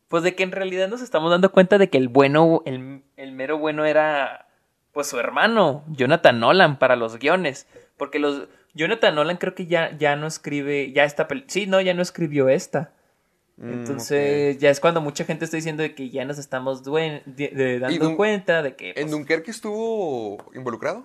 Pues 0.08 0.22
de 0.22 0.34
que 0.34 0.42
en 0.42 0.52
realidad 0.52 0.88
nos 0.88 1.00
estamos 1.00 1.30
dando 1.30 1.50
cuenta 1.50 1.78
de 1.78 1.88
que 1.88 1.96
el 1.96 2.08
bueno, 2.08 2.62
el, 2.66 3.04
el 3.16 3.32
mero 3.32 3.56
bueno 3.56 3.86
era 3.86 4.48
pues 4.92 5.06
su 5.06 5.18
hermano, 5.18 5.82
Jonathan 5.88 6.40
Nolan, 6.40 6.78
para 6.78 6.94
los 6.94 7.18
guiones. 7.18 7.66
Porque 7.96 8.18
los... 8.18 8.46
Jonathan 8.74 9.14
Nolan 9.14 9.38
creo 9.38 9.54
que 9.54 9.64
ya, 9.64 9.96
ya 9.96 10.14
no 10.14 10.26
escribe, 10.26 10.92
ya 10.92 11.04
esta 11.04 11.26
Sí, 11.46 11.66
no, 11.66 11.80
ya 11.80 11.94
no 11.94 12.02
escribió 12.02 12.50
esta. 12.50 12.92
Mm, 13.58 13.72
Entonces, 13.72 14.58
ya 14.58 14.68
es 14.70 14.80
cuando 14.80 15.00
mucha 15.00 15.24
gente 15.24 15.44
está 15.46 15.56
diciendo 15.56 15.82
de 15.82 15.94
que 15.94 16.10
ya 16.10 16.24
nos 16.26 16.36
estamos 16.38 16.84
duen- 16.84 17.22
de- 17.24 17.48
de- 17.48 17.78
dando 17.78 18.14
cuenta 18.16 18.62
de 18.62 18.76
que 18.76 18.90
ok. 18.90 18.96
¿En 18.98 19.02
pues, 19.04 19.10
Dunkerque 19.12 19.50
estuvo 19.50 20.36
involucrado? 20.54 21.04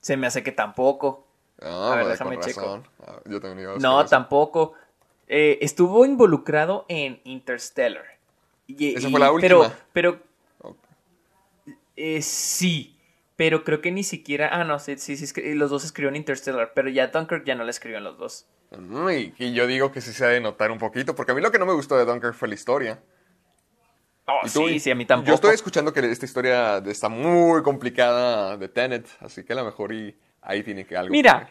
se 0.00 0.16
me 0.16 0.26
hace 0.26 0.42
que 0.42 0.50
tampoco. 0.50 1.26
Ah, 1.60 1.88
A 1.92 1.96
ver, 1.96 1.98
vale, 2.04 2.10
déjame 2.12 2.34
con 2.36 2.44
checo. 2.44 2.82
Ah, 3.06 3.20
yo 3.26 3.40
también 3.40 3.60
iba 3.68 3.74
a 3.74 3.78
No, 3.78 4.04
tampoco. 4.06 4.72
Eh, 5.28 5.58
estuvo 5.60 6.04
involucrado 6.06 6.86
en 6.88 7.20
Interstellar. 7.24 8.04
Y- 8.66 8.96
Esa 8.96 9.08
y- 9.08 9.10
fue 9.10 9.20
la 9.20 9.30
Pero, 9.40 9.60
última. 9.60 9.78
pero 9.92 10.20
Ok. 10.62 10.76
eh, 11.96 12.22
sí. 12.22 12.96
Pero 13.36 13.62
creo 13.62 13.80
que 13.80 13.90
ni 13.92 14.02
siquiera. 14.04 14.48
Ah, 14.52 14.64
no, 14.64 14.78
sí, 14.78 14.96
sí, 14.98 15.16
sí, 15.16 15.54
los 15.54 15.70
dos 15.70 15.84
escribieron 15.84 16.16
Interstellar. 16.16 16.72
Pero 16.74 16.88
ya 16.88 17.08
Dunkirk 17.08 17.44
ya 17.44 17.54
no 17.54 17.64
la 17.64 17.70
escribieron 17.70 18.04
los 18.04 18.18
dos. 18.18 18.46
Y, 18.72 19.34
y 19.38 19.52
yo 19.52 19.66
digo 19.66 19.90
que 19.90 20.00
sí 20.00 20.12
se 20.12 20.24
ha 20.24 20.28
de 20.28 20.40
notar 20.40 20.70
un 20.70 20.78
poquito, 20.78 21.14
porque 21.14 21.32
a 21.32 21.34
mí 21.34 21.40
lo 21.40 21.50
que 21.50 21.58
no 21.58 21.66
me 21.66 21.72
gustó 21.72 21.96
de 21.96 22.04
Dunkirk 22.04 22.34
fue 22.34 22.48
la 22.48 22.54
historia. 22.54 23.00
Oh, 24.26 24.46
sí, 24.46 24.78
sí, 24.78 24.90
a 24.90 24.94
mí 24.94 25.04
tampoco. 25.04 25.28
Yo 25.28 25.34
estoy 25.34 25.54
escuchando 25.54 25.92
que 25.92 26.00
esta 26.00 26.24
historia 26.24 26.78
está 26.86 27.08
muy 27.08 27.62
complicada 27.62 28.56
de 28.56 28.68
Tenet, 28.68 29.08
así 29.20 29.44
que 29.44 29.52
a 29.52 29.56
lo 29.56 29.64
mejor 29.64 29.92
y 29.92 30.16
ahí 30.40 30.62
tiene 30.62 30.86
que 30.86 30.96
algo. 30.96 31.10
Mira, 31.10 31.50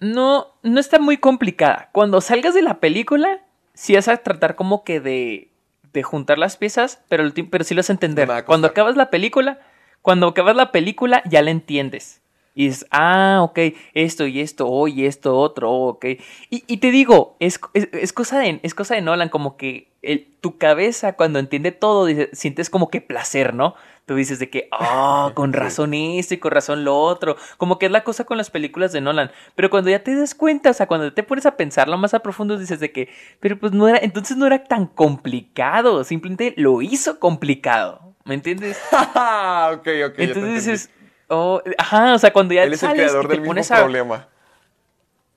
no, 0.00 0.54
no 0.62 0.80
está 0.80 0.98
muy 0.98 1.16
complicada. 1.16 1.88
Cuando 1.92 2.20
salgas 2.20 2.54
de 2.54 2.62
la 2.62 2.80
película, 2.80 3.40
sí 3.72 3.94
vas 3.94 4.08
a 4.08 4.16
tratar 4.18 4.56
como 4.56 4.84
que 4.84 5.00
de, 5.00 5.50
de 5.92 6.02
juntar 6.02 6.38
las 6.38 6.56
piezas, 6.56 7.00
pero, 7.08 7.22
el 7.22 7.32
pero 7.32 7.64
sí 7.64 7.74
lo 7.74 7.78
vas 7.80 7.90
a 7.90 7.94
entender. 7.94 8.28
Cuando 8.44 8.66
acabas 8.66 8.96
la 8.96 9.10
película, 9.10 9.60
cuando 10.02 10.28
acabas 10.28 10.56
la 10.56 10.72
película, 10.72 11.22
ya 11.24 11.40
la 11.42 11.50
entiendes. 11.50 12.21
Y 12.54 12.66
dices, 12.66 12.86
ah, 12.90 13.40
ok, 13.42 13.58
esto 13.94 14.26
y 14.26 14.40
esto, 14.40 14.68
oh, 14.68 14.86
y 14.86 15.06
esto 15.06 15.36
otro, 15.38 15.70
oh, 15.70 15.88
ok. 15.88 16.04
Y, 16.50 16.64
y 16.66 16.76
te 16.78 16.90
digo, 16.90 17.36
es, 17.40 17.58
es, 17.72 17.88
es 17.92 18.12
cosa 18.12 18.38
de, 18.40 18.60
es 18.62 18.74
cosa 18.74 18.94
de 18.94 19.00
Nolan, 19.00 19.30
como 19.30 19.56
que 19.56 19.88
el- 20.02 20.28
tu 20.40 20.58
cabeza 20.58 21.14
cuando 21.14 21.38
entiende 21.38 21.72
todo, 21.72 22.04
dice- 22.04 22.28
sientes 22.34 22.68
como 22.68 22.90
que 22.90 23.00
placer, 23.00 23.54
¿no? 23.54 23.74
Tú 24.04 24.16
dices 24.16 24.38
de 24.38 24.50
que, 24.50 24.68
ah, 24.72 25.30
con 25.34 25.52
Sí. 25.52 25.58
razón 25.58 25.94
esto 25.94 26.34
y 26.34 26.38
con 26.38 26.50
razón 26.50 26.84
lo 26.84 26.98
otro. 26.98 27.36
Como 27.56 27.78
que 27.78 27.86
es 27.86 27.92
la 27.92 28.04
cosa 28.04 28.24
con 28.24 28.36
las 28.36 28.50
películas 28.50 28.92
de 28.92 29.00
Nolan. 29.00 29.30
Pero 29.54 29.70
cuando 29.70 29.88
ya 29.88 30.02
te 30.02 30.14
das 30.14 30.34
cuenta, 30.34 30.70
o 30.70 30.74
sea, 30.74 30.86
cuando 30.88 31.12
te 31.14 31.22
pones 31.22 31.46
a 31.46 31.56
pensarlo 31.56 31.96
más 31.96 32.12
a 32.12 32.18
profundo, 32.20 32.58
dices 32.58 32.80
de 32.80 32.92
que, 32.92 33.08
pero 33.40 33.58
pues 33.58 33.72
no 33.72 33.88
era, 33.88 33.98
entonces 34.02 34.36
no 34.36 34.46
era 34.46 34.64
tan 34.64 34.86
complicado, 34.88 36.04
simplemente 36.04 36.52
lo 36.56 36.82
hizo 36.82 37.18
complicado. 37.18 38.12
¿Me 38.24 38.34
entiendes? 38.34 38.78
Ok, 38.92 39.88
ok. 40.06 40.14
Entonces 40.18 40.54
dices, 40.54 40.90
oh, 41.32 41.62
ajá, 41.78 42.14
o 42.14 42.18
sea, 42.18 42.32
cuando 42.32 42.54
ya 42.54 42.62
Él 42.64 42.72
es 42.74 42.82
el 42.82 42.90
y 42.90 42.94
creador 42.94 43.22
te 43.26 43.28
del 43.32 43.40
mismo 43.40 43.50
pones 43.50 43.70
a- 43.70 43.76
problema. 43.78 44.28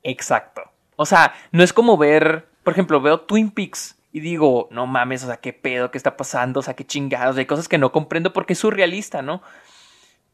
Exacto. 0.03 0.61
O 0.95 1.05
sea, 1.05 1.33
no 1.51 1.63
es 1.63 1.73
como 1.73 1.97
ver, 1.97 2.47
por 2.63 2.73
ejemplo, 2.73 3.01
veo 3.01 3.21
Twin 3.21 3.51
Peaks 3.51 3.95
y 4.11 4.19
digo, 4.21 4.67
no 4.71 4.87
mames, 4.87 5.23
o 5.23 5.27
sea, 5.27 5.37
qué 5.37 5.51
pedo, 5.51 5.91
qué 5.91 5.97
está 5.97 6.15
pasando, 6.15 6.59
o 6.61 6.63
sea, 6.63 6.73
qué 6.75 6.85
chingados, 6.85 7.37
hay 7.37 7.45
cosas 7.45 7.67
que 7.67 7.77
no 7.77 7.91
comprendo 7.91 8.31
porque 8.31 8.53
es 8.53 8.59
surrealista, 8.59 9.21
¿no? 9.21 9.41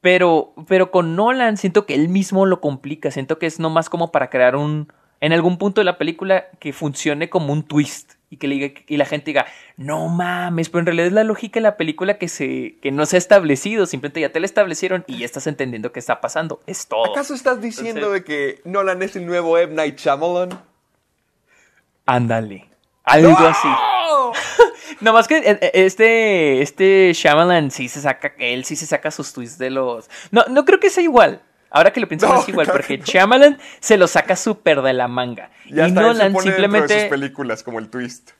Pero, 0.01 0.53
pero 0.67 0.91
con 0.91 1.15
Nolan 1.15 1.57
siento 1.57 1.85
que 1.85 1.95
él 1.95 2.09
mismo 2.09 2.45
lo 2.45 2.59
complica, 2.61 3.11
siento 3.11 3.39
que 3.39 3.45
es 3.47 3.59
nomás 3.59 3.89
como 3.89 4.11
para 4.11 4.29
crear 4.29 4.55
un, 4.55 4.91
en 5.19 5.33
algún 5.33 5.57
punto 5.57 5.81
de 5.81 5.85
la 5.85 5.97
película 5.97 6.45
que 6.59 6.73
funcione 6.73 7.29
como 7.29 7.53
un 7.53 7.63
twist 7.63 8.13
y 8.31 8.37
que 8.37 8.47
le 8.47 8.55
diga- 8.55 8.83
y 8.87 8.97
la 8.97 9.05
gente 9.05 9.25
diga, 9.25 9.45
no 9.77 10.07
mames, 10.07 10.69
pero 10.69 10.79
en 10.79 10.85
realidad 10.87 11.07
es 11.07 11.13
la 11.13 11.23
lógica 11.23 11.59
de 11.59 11.61
la 11.63 11.77
película 11.77 12.17
que 12.17 12.27
se, 12.29 12.77
que 12.81 12.89
no 12.91 13.05
se 13.05 13.17
ha 13.17 13.19
establecido, 13.19 13.85
simplemente 13.85 14.21
ya 14.21 14.31
te 14.31 14.39
la 14.39 14.45
establecieron 14.47 15.03
y 15.05 15.19
ya 15.19 15.25
estás 15.25 15.45
entendiendo 15.47 15.91
qué 15.91 15.99
está 15.99 16.21
pasando, 16.21 16.61
es 16.65 16.87
todo. 16.87 17.11
¿Acaso 17.11 17.33
estás 17.35 17.61
diciendo 17.61 18.15
Entonces- 18.15 18.23
de 18.23 18.23
que 18.23 18.61
Nolan 18.69 19.03
es 19.03 19.15
el 19.15 19.25
nuevo 19.27 19.57
M. 19.57 19.75
Night 19.75 19.97
Shyamalan? 19.99 20.49
Ándale. 22.05 22.67
Algo 23.03 23.37
así. 23.37 23.67
No 24.99 25.13
más 25.13 25.27
que 25.27 25.37
eh, 25.37 25.57
eh, 25.61 25.71
este, 25.73 26.61
este 26.61 27.11
Shyamalan 27.13 27.71
sí 27.71 27.87
se 27.87 28.01
saca, 28.01 28.33
él 28.37 28.65
sí 28.65 28.75
se 28.75 28.85
saca 28.85 29.09
sus 29.09 29.33
tweets 29.33 29.57
de 29.57 29.69
los... 29.71 30.09
No, 30.31 30.43
no 30.49 30.63
creo 30.65 30.79
que 30.79 30.89
sea 30.91 31.01
igual. 31.03 31.41
Ahora 31.71 31.91
que 31.91 31.99
lo 32.01 32.07
pienso 32.07 32.27
No, 32.27 32.41
es 32.41 32.49
igual, 32.49 32.65
claro 32.65 32.79
porque 32.79 32.95
que 32.95 32.99
no. 32.99 33.05
Shyamalan 33.05 33.57
se 33.79 33.97
lo 33.97 34.07
saca 34.07 34.35
súper 34.35 34.81
de 34.81 34.93
la 34.93 35.07
manga. 35.07 35.49
Ya 35.69 35.85
y 35.85 35.89
está, 35.89 36.01
él 36.01 36.07
se 36.07 36.13
Nolan 36.13 36.33
pone 36.33 36.45
de 36.45 36.51
simplemente... 36.57 36.99
sus 37.01 37.09
películas 37.09 37.63
como 37.63 37.79
el 37.79 37.89
twist. 37.89 38.31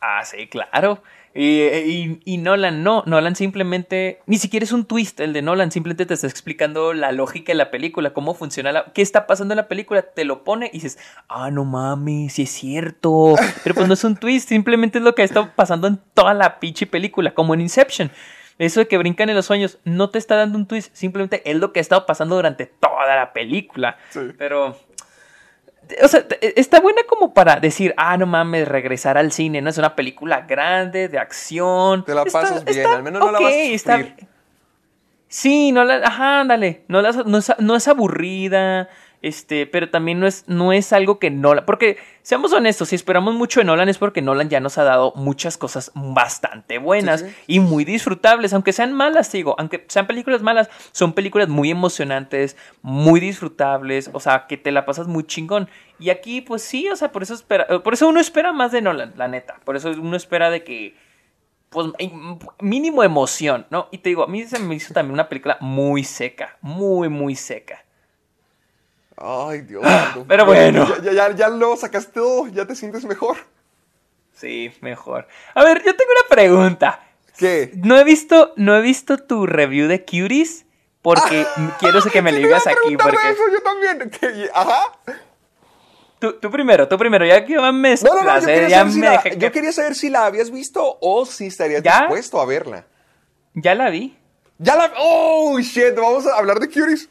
Ah, 0.00 0.22
sí, 0.24 0.46
claro. 0.46 1.02
Y, 1.34 1.60
y- 1.62 2.20
y 2.24 2.38
Nolan 2.38 2.82
no, 2.82 3.02
Nolan 3.06 3.36
simplemente, 3.36 4.20
ni 4.26 4.38
siquiera 4.38 4.64
es 4.64 4.72
un 4.72 4.86
twist 4.86 5.20
el 5.20 5.32
de 5.32 5.42
Nolan, 5.42 5.70
simplemente 5.70 6.06
te 6.06 6.14
está 6.14 6.26
explicando 6.26 6.94
la 6.94 7.12
lógica 7.12 7.52
de 7.52 7.56
la 7.56 7.70
película, 7.70 8.12
cómo 8.12 8.34
funciona, 8.34 8.72
la, 8.72 8.86
qué 8.92 9.02
está 9.02 9.26
pasando 9.26 9.52
en 9.54 9.56
la 9.58 9.68
película, 9.68 10.02
te 10.02 10.24
lo 10.24 10.42
pone 10.42 10.66
y 10.72 10.78
dices, 10.80 10.98
ah, 11.28 11.50
no 11.50 11.64
mames, 11.64 12.32
sí 12.32 12.42
es 12.42 12.50
cierto. 12.50 13.34
Pero 13.62 13.74
pues 13.74 13.86
no 13.86 13.94
es 13.94 14.02
un 14.04 14.16
twist, 14.16 14.48
simplemente 14.48 14.98
es 14.98 15.04
lo 15.04 15.14
que 15.14 15.22
ha 15.22 15.24
estado 15.26 15.50
pasando 15.54 15.86
en 15.86 16.00
toda 16.14 16.32
la 16.34 16.58
pinche 16.60 16.86
película, 16.86 17.32
como 17.34 17.54
en 17.54 17.60
Inception. 17.60 18.10
Eso 18.58 18.80
de 18.80 18.88
que 18.88 18.98
brincan 18.98 19.28
en 19.28 19.36
los 19.36 19.46
sueños 19.46 19.78
no 19.84 20.10
te 20.10 20.18
está 20.18 20.34
dando 20.36 20.58
un 20.58 20.66
twist, 20.66 20.94
simplemente 20.94 21.48
es 21.48 21.56
lo 21.56 21.72
que 21.72 21.78
ha 21.78 21.82
estado 21.82 22.06
pasando 22.06 22.34
durante 22.36 22.66
toda 22.66 23.14
la 23.16 23.32
película. 23.32 23.96
Sí. 24.10 24.20
Pero 24.36 24.76
o 26.02 26.08
sea, 26.08 26.26
te- 26.26 26.60
está 26.60 26.80
buena 26.80 27.02
como 27.08 27.32
para 27.32 27.60
decir, 27.60 27.94
ah, 27.96 28.16
no 28.18 28.26
mames, 28.26 28.68
regresar 28.68 29.16
al 29.16 29.32
cine, 29.32 29.62
¿no? 29.62 29.70
Es 29.70 29.78
una 29.78 29.96
película 29.96 30.42
grande, 30.42 31.08
de 31.08 31.18
acción. 31.18 32.04
Te 32.04 32.14
la 32.14 32.22
Está- 32.24 32.40
pasas 32.40 32.64
bien, 32.64 32.78
está 32.80 32.96
al 32.96 33.02
menos 33.02 33.20
no 33.24 33.32
la 33.32 33.40
vas 33.40 33.52
a 33.52 33.56
está- 33.56 33.96
sufrir. 33.98 34.26
Sí, 35.28 35.72
no 35.72 35.84
la, 35.84 35.96
ajá, 35.96 36.40
ándale, 36.40 36.84
no, 36.88 37.00
la- 37.02 37.12
no, 37.12 37.38
es, 37.38 37.52
no 37.58 37.76
es 37.76 37.86
aburrida, 37.88 38.88
este, 39.20 39.66
pero 39.66 39.90
también 39.90 40.20
no 40.20 40.26
es, 40.26 40.44
no 40.46 40.72
es 40.72 40.92
algo 40.92 41.18
que 41.18 41.30
Nolan, 41.30 41.64
porque 41.66 41.98
seamos 42.22 42.52
honestos, 42.52 42.90
si 42.90 42.94
esperamos 42.94 43.34
mucho 43.34 43.60
de 43.60 43.64
Nolan 43.64 43.88
es 43.88 43.98
porque 43.98 44.22
Nolan 44.22 44.48
ya 44.48 44.60
nos 44.60 44.78
ha 44.78 44.84
dado 44.84 45.12
muchas 45.16 45.58
cosas 45.58 45.90
bastante 45.94 46.78
buenas 46.78 47.20
Sí, 47.20 47.26
sí. 47.26 47.34
y 47.46 47.60
muy 47.60 47.84
disfrutables, 47.84 48.52
aunque 48.52 48.72
sean 48.72 48.92
malas, 48.92 49.32
digo, 49.32 49.56
aunque 49.58 49.84
sean 49.88 50.06
películas 50.06 50.42
malas, 50.42 50.70
son 50.92 51.12
películas 51.14 51.48
muy 51.48 51.70
emocionantes, 51.70 52.56
muy 52.82 53.20
disfrutables, 53.20 54.10
o 54.12 54.20
sea, 54.20 54.46
que 54.46 54.56
te 54.56 54.70
la 54.72 54.86
pasas 54.86 55.06
muy 55.08 55.24
chingón. 55.24 55.68
Y 55.98 56.10
aquí, 56.10 56.40
pues 56.40 56.62
sí, 56.62 56.88
o 56.88 56.96
sea, 56.96 57.10
por 57.10 57.22
eso 57.22 57.34
espera, 57.34 57.66
por 57.82 57.94
eso 57.94 58.08
uno 58.08 58.20
espera 58.20 58.52
más 58.52 58.70
de 58.72 58.82
Nolan, 58.82 59.14
la 59.16 59.26
neta, 59.26 59.58
por 59.64 59.76
eso 59.76 59.90
uno 59.90 60.16
espera 60.16 60.50
de 60.50 60.62
que 60.62 60.94
pues 61.70 61.88
mínimo 62.60 63.02
emoción, 63.02 63.66
¿no? 63.70 63.88
Y 63.90 63.98
te 63.98 64.08
digo, 64.10 64.22
a 64.22 64.26
mí 64.26 64.44
se 64.44 64.58
me 64.58 64.74
hizo 64.74 64.94
también 64.94 65.12
una 65.12 65.28
película 65.28 65.58
muy 65.60 66.04
seca, 66.04 66.56
muy, 66.62 67.08
muy 67.08 67.34
seca. 67.34 67.84
Ay, 69.20 69.62
Dios. 69.62 69.82
Ah, 69.84 70.16
pero 70.28 70.44
bueno. 70.46 70.86
Ya, 71.02 71.12
ya, 71.12 71.34
ya 71.34 71.48
lo 71.48 71.76
sacaste 71.76 72.12
todo, 72.12 72.46
ya 72.48 72.66
te 72.66 72.74
sientes 72.76 73.04
mejor. 73.04 73.36
Sí, 74.34 74.72
mejor. 74.80 75.26
A 75.54 75.64
ver, 75.64 75.78
yo 75.84 75.96
tengo 75.96 76.10
una 76.20 76.28
pregunta. 76.28 77.00
¿Qué? 77.36 77.72
No 77.74 77.98
he 77.98 78.04
visto, 78.04 78.52
no 78.56 78.76
he 78.76 78.80
visto 78.80 79.18
tu 79.18 79.46
review 79.46 79.88
de 79.88 80.04
Cuties 80.04 80.64
porque 81.02 81.44
quiero 81.80 82.00
que 82.02 82.22
me 82.22 82.30
lo 82.32 82.38
digas 82.38 82.66
aquí 82.66 82.96
porque 82.96 83.16
eso, 83.30 83.42
yo 83.52 83.60
también. 83.62 84.10
¿Qué? 84.10 84.48
Ajá. 84.54 84.98
tú, 86.20 86.34
tú 86.34 86.50
primero, 86.50 86.86
tú 86.88 86.98
primero, 86.98 87.24
ya 87.26 87.44
que 87.44 87.54
me 87.72 87.94
No, 87.96 88.14
no, 88.14 88.22
no, 88.22 88.40
yo 88.40 88.46
quería, 88.46 88.68
ya 88.68 88.78
saber 88.78 88.92
si 88.92 88.98
me 89.00 89.06
la, 89.06 89.12
dejé 89.12 89.30
yo 89.30 89.38
que- 89.38 89.50
quería 89.52 89.72
saber 89.72 89.94
si 89.94 90.10
la 90.10 90.26
habías 90.26 90.50
visto 90.50 90.98
o 91.00 91.26
si 91.26 91.46
estarías 91.46 91.82
¿Ya? 91.82 92.00
dispuesto 92.00 92.40
a 92.40 92.46
verla. 92.46 92.84
ya 93.54 93.74
la 93.74 93.90
vi. 93.90 94.16
Ya 94.58 94.74
la... 94.74 94.92
¡Oh, 94.98 95.58
shit! 95.60 95.94
Vamos 95.96 96.26
a 96.26 96.36
hablar 96.36 96.58
de 96.58 96.66
Cuties. 96.68 97.08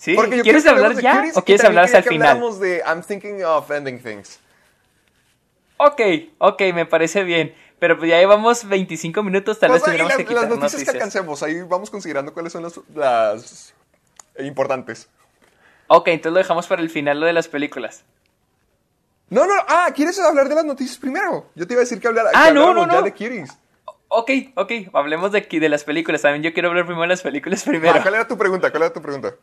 ¿Sí? 0.00 0.14
Porque 0.14 0.38
yo 0.38 0.42
¿Quieres 0.42 0.66
hablar 0.66 0.94
de 0.96 1.02
ya 1.02 1.18
Cuties 1.18 1.36
o 1.36 1.44
quieres 1.44 1.62
hablar 1.62 1.84
hasta 1.84 1.98
el 1.98 2.04
final? 2.04 2.28
habláramos 2.28 2.58
de 2.58 2.82
I'm 2.86 3.02
thinking 3.02 3.44
of 3.44 3.70
ending 3.70 4.00
things. 4.02 4.40
Ok, 5.76 6.00
ok, 6.38 6.62
me 6.74 6.86
parece 6.86 7.22
bien. 7.22 7.54
Pero 7.78 7.98
pues 7.98 8.08
ya 8.08 8.18
llevamos 8.18 8.66
25 8.66 9.22
minutos, 9.22 9.58
tal 9.58 9.72
vez 9.72 9.80
Pues 9.82 9.92
ahí 9.92 9.98
tendremos 9.98 10.16
que 10.16 10.24
quitar 10.24 10.42
las 10.44 10.50
noticias, 10.50 10.72
noticias. 10.72 10.90
que 10.92 10.98
alcancemos, 10.98 11.42
ahí 11.42 11.60
vamos 11.68 11.90
considerando 11.90 12.32
cuáles 12.32 12.50
son 12.50 12.62
las, 12.62 12.80
las 12.94 13.74
importantes. 14.38 15.06
Ok, 15.88 16.08
entonces 16.08 16.32
lo 16.32 16.38
dejamos 16.38 16.66
para 16.66 16.80
el 16.80 16.88
final 16.88 17.20
lo 17.20 17.26
de 17.26 17.34
las 17.34 17.48
películas. 17.48 18.02
No, 19.28 19.44
no, 19.46 19.52
ah, 19.68 19.90
¿quieres 19.94 20.18
hablar 20.18 20.48
de 20.48 20.54
las 20.54 20.64
noticias 20.64 20.96
primero? 20.96 21.46
Yo 21.54 21.66
te 21.66 21.74
iba 21.74 21.80
a 21.80 21.84
decir 21.84 22.00
que, 22.00 22.08
hablara, 22.08 22.30
Ah, 22.32 22.46
que 22.48 22.54
no, 22.54 22.68
habláramos 22.68 22.86
no, 22.86 22.92
ya 22.94 22.98
no. 23.00 23.04
de 23.04 23.12
Cuties. 23.12 23.50
Ok, 24.08 24.30
ok, 24.56 24.72
hablemos 24.94 25.30
de, 25.30 25.42
de 25.42 25.68
las 25.68 25.84
películas. 25.84 26.22
También 26.22 26.42
yo 26.42 26.54
quiero 26.54 26.70
hablar 26.70 26.84
primero 26.86 27.02
de 27.02 27.08
las 27.08 27.20
películas 27.22 27.62
primero. 27.64 27.98
Ah, 27.98 28.02
¿Cuál 28.02 28.14
era 28.14 28.26
tu 28.26 28.38
pregunta? 28.38 28.70
¿Cuál 28.70 28.84
era 28.84 28.92
tu 28.94 29.02
pregunta? 29.02 29.34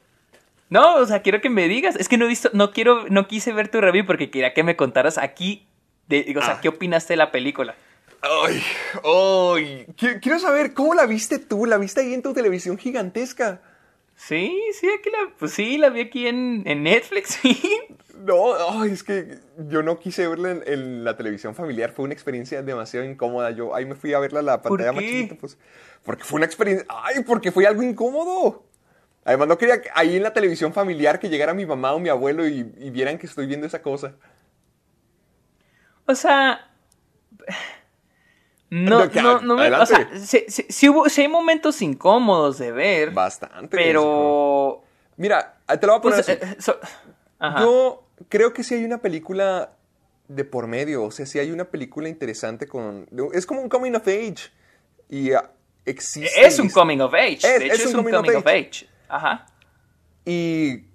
No, 0.69 0.95
o 0.95 1.05
sea, 1.05 1.21
quiero 1.21 1.39
que 1.41 1.49
me 1.49 1.67
digas. 1.67 1.95
Es 1.95 2.09
que 2.09 2.17
no 2.17 2.25
he 2.25 2.27
visto, 2.27 2.49
no 2.53 2.71
quiero, 2.71 3.05
no 3.09 3.27
quise 3.27 3.53
ver 3.53 3.69
tu 3.69 3.79
review 3.81 4.05
porque 4.05 4.29
quería 4.29 4.53
que 4.53 4.63
me 4.63 4.75
contaras 4.75 5.17
aquí, 5.17 5.67
de, 6.07 6.33
o 6.37 6.41
sea, 6.41 6.55
Ah. 6.55 6.59
¿qué 6.61 6.69
opinaste 6.69 7.13
de 7.13 7.17
la 7.17 7.31
película? 7.31 7.75
Ay, 8.21 8.61
ay. 9.03 9.85
Qui- 9.95 10.19
Quiero 10.21 10.39
saber, 10.39 10.73
¿cómo 10.73 10.93
la 10.93 11.05
viste 11.05 11.39
tú? 11.39 11.65
¿La 11.65 11.77
viste 11.77 12.01
ahí 12.01 12.13
en 12.13 12.21
tu 12.21 12.33
televisión 12.33 12.77
gigantesca? 12.77 13.61
Sí, 14.15 14.59
sí, 14.73 14.87
aquí 14.99 15.09
la, 15.11 15.29
pues 15.37 15.53
sí, 15.53 15.77
la 15.77 15.89
vi 15.89 16.01
aquí 16.01 16.27
en, 16.27 16.63
en 16.65 16.83
Netflix, 16.83 17.37
sí. 17.41 17.61
No, 18.17 18.55
ay, 18.81 18.89
es 18.91 19.03
que 19.03 19.37
yo 19.69 19.83
no 19.83 19.99
quise 19.99 20.27
verla 20.27 20.49
en, 20.49 20.63
en 20.65 21.03
la 21.03 21.15
televisión 21.15 21.53
familiar. 21.53 21.91
Fue 21.91 22.03
una 22.03 22.15
experiencia 22.15 22.63
demasiado 22.63 23.05
incómoda. 23.05 23.51
Yo 23.51 23.75
ahí 23.75 23.85
me 23.85 23.93
fui 23.93 24.13
a 24.13 24.19
verla 24.19 24.39
a 24.39 24.43
la 24.43 24.61
¿Por 24.63 24.71
pantalla 24.71 24.91
más 24.91 25.03
qué? 25.03 25.09
chiquita, 25.11 25.35
pues. 25.39 25.57
Porque 26.03 26.23
fue 26.23 26.37
una 26.37 26.47
experiencia. 26.47 26.87
Ay, 26.89 27.23
porque 27.23 27.51
fue 27.51 27.67
algo 27.67 27.83
incómodo. 27.83 28.63
Además, 29.27 29.49
no 29.49 29.57
quería 29.57 29.81
que 29.81 29.89
ahí 29.93 30.15
en 30.15 30.23
la 30.23 30.31
televisión 30.31 30.71
familiar 30.71 31.19
que 31.19 31.27
llegara 31.27 31.53
mi 31.53 31.65
mamá 31.65 31.93
o 31.93 31.99
mi 31.99 32.07
abuelo 32.07 32.47
y, 32.47 32.73
y 32.77 32.89
vieran 32.91 33.17
que 33.17 33.25
estoy 33.25 33.45
viendo 33.45 33.67
esa 33.67 33.81
cosa. 33.81 34.15
O 36.05 36.15
sea. 36.15 36.71
No, 38.69 39.05
No, 39.05 39.21
no, 39.21 39.41
no 39.41 39.55
me. 39.57 39.69
O 39.75 39.85
sea, 39.85 40.09
sí, 40.17 40.45
sí 40.47 41.21
hay 41.21 41.27
momentos 41.27 41.81
incómodos 41.81 42.57
de 42.57 42.71
ver. 42.71 43.11
Bastante. 43.11 43.75
Pero. 43.75 44.81
Mira, 45.17 45.57
te 45.67 45.85
lo 45.85 45.93
voy 45.93 45.99
a 45.99 46.01
poner 46.01 46.25
Pues, 46.25 46.29
así. 46.29 46.39
eh, 46.41 46.55
so-. 46.59 46.79
Yo 47.59 48.03
creo 48.29 48.53
que 48.53 48.63
sí 48.63 48.75
hay 48.75 48.85
una 48.85 48.99
película 48.99 49.73
de 50.29 50.45
por 50.45 50.67
medio, 50.67 51.03
o 51.03 51.11
sea, 51.11 51.25
sí 51.25 51.37
hay 51.37 51.51
una 51.51 51.65
película 51.65 52.07
interesante 52.09 52.67
con... 52.67 53.07
Es 53.33 53.45
como 53.45 53.61
un 53.61 53.69
coming 53.69 53.93
of 53.93 54.07
age 54.07 54.51
y 55.09 55.31
ah, 55.33 55.51
existe... 55.85 56.29
es 56.45 56.59
un 56.59 56.69
coming 56.69 56.99
of 56.99 57.13
age. 57.13 57.35
Es- 57.43 57.59
de 57.59 57.65
hecho, 57.65 57.73
es 57.75 57.79
es, 57.81 57.93
un 57.93 57.99
un 57.99 58.05
coming 58.05 58.13
of 58.15 58.25
coming 58.25 58.37
of 58.39 58.47
age. 58.47 58.87
Ajá. 59.07 59.45
Y 60.25 60.85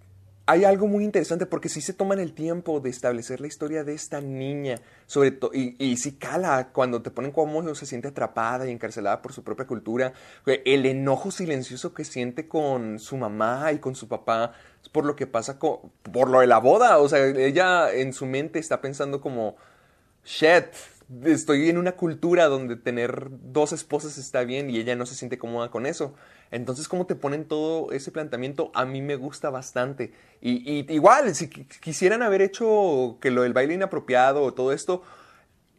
hay 0.46 0.64
algo 0.64 0.88
muy 0.88 1.04
interesante 1.04 1.46
porque 1.46 1.68
sí 1.68 1.80
se 1.80 1.92
toman 1.92 2.18
el 2.18 2.32
tiempo 2.32 2.80
de 2.80 2.90
establecer 2.90 3.40
la 3.40 3.46
historia 3.46 3.84
de 3.84 3.94
esta 3.94 4.20
niña, 4.20 4.76
sobre 5.06 5.30
todo, 5.30 5.52
y, 5.54 5.76
y 5.78 5.96
sí 5.96 6.12
cala 6.12 6.70
cuando 6.72 7.00
te 7.00 7.10
ponen 7.10 7.30
como 7.30 7.74
se 7.74 7.86
siente 7.86 8.08
atrapada 8.08 8.66
y 8.66 8.72
encarcelada 8.72 9.22
por 9.22 9.32
su 9.32 9.44
propia 9.44 9.66
cultura, 9.66 10.12
el 10.46 10.86
enojo 10.86 11.30
silencioso 11.30 11.94
que 11.94 12.04
siente 12.04 12.48
con 12.48 12.98
su 12.98 13.16
mamá 13.16 13.72
y 13.72 13.78
con 13.78 13.94
su 13.94 14.08
papá 14.08 14.52
por 14.90 15.04
lo 15.04 15.14
que 15.14 15.26
pasa 15.26 15.58
con, 15.58 15.78
por 16.12 16.28
lo 16.28 16.40
de 16.40 16.46
la 16.46 16.58
boda, 16.58 16.98
o 16.98 17.08
sea, 17.08 17.24
ella 17.24 17.92
en 17.92 18.12
su 18.12 18.26
mente 18.26 18.58
está 18.58 18.80
pensando 18.80 19.20
como, 19.20 19.56
shit, 20.24 20.66
estoy 21.24 21.68
en 21.68 21.78
una 21.78 21.92
cultura 21.92 22.46
donde 22.46 22.76
tener 22.76 23.28
dos 23.30 23.72
esposas 23.72 24.18
está 24.18 24.44
bien 24.44 24.70
y 24.70 24.78
ella 24.78 24.96
no 24.96 25.06
se 25.06 25.14
siente 25.14 25.38
cómoda 25.38 25.70
con 25.70 25.86
eso. 25.86 26.14
Entonces, 26.50 26.88
cómo 26.88 27.06
te 27.06 27.14
ponen 27.14 27.46
todo 27.46 27.92
ese 27.92 28.10
planteamiento, 28.10 28.70
a 28.74 28.84
mí 28.84 29.02
me 29.02 29.16
gusta 29.16 29.50
bastante. 29.50 30.12
Y, 30.40 30.92
igual, 30.92 31.34
si 31.34 31.48
qui- 31.48 31.66
quisieran 31.80 32.22
haber 32.22 32.42
hecho 32.42 33.18
que 33.20 33.30
lo 33.30 33.42
del 33.42 33.52
baile 33.52 33.74
inapropiado 33.74 34.42
o 34.42 34.52
todo 34.54 34.72
esto 34.72 35.02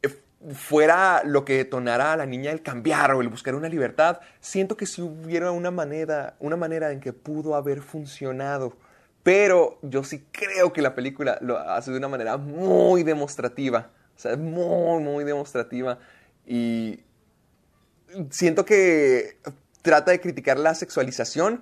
eh, 0.02 0.10
fuera 0.54 1.24
lo 1.26 1.46
que 1.46 1.58
detonara 1.58 2.14
a 2.14 2.18
la 2.18 2.26
niña 2.26 2.52
el 2.52 2.62
cambiar 2.62 3.12
o 3.14 3.22
el 3.22 3.30
buscar 3.30 3.56
una 3.56 3.70
libertad, 3.70 4.20
siento 4.40 4.78
que 4.78 4.86
si 4.86 5.02
hubiera 5.02 5.52
una 5.52 5.72
manera, 5.72 6.36
una 6.40 6.56
manera 6.56 6.92
en 6.92 7.00
que 7.00 7.14
pudo 7.14 7.56
haber 7.56 7.82
funcionado. 7.82 8.74
Pero 9.24 9.80
yo 9.84 10.04
sí 10.04 10.26
creo 10.32 10.74
que 10.74 10.82
la 10.82 10.96
película 10.96 11.38
lo 11.42 11.58
hace 11.58 11.92
de 11.92 11.98
una 11.98 12.10
manera 12.10 12.38
muy 12.38 13.04
demostrativa. 13.04 13.90
Sea, 14.24 14.38
muy, 14.38 15.04
muy 15.04 15.24
demostrativa. 15.26 16.00
Y 16.46 17.02
siento 18.30 18.66
que 18.66 19.38
trata 19.82 20.12
de 20.12 20.22
criticar 20.22 20.58
la 20.58 20.76
sexualización, 20.76 21.62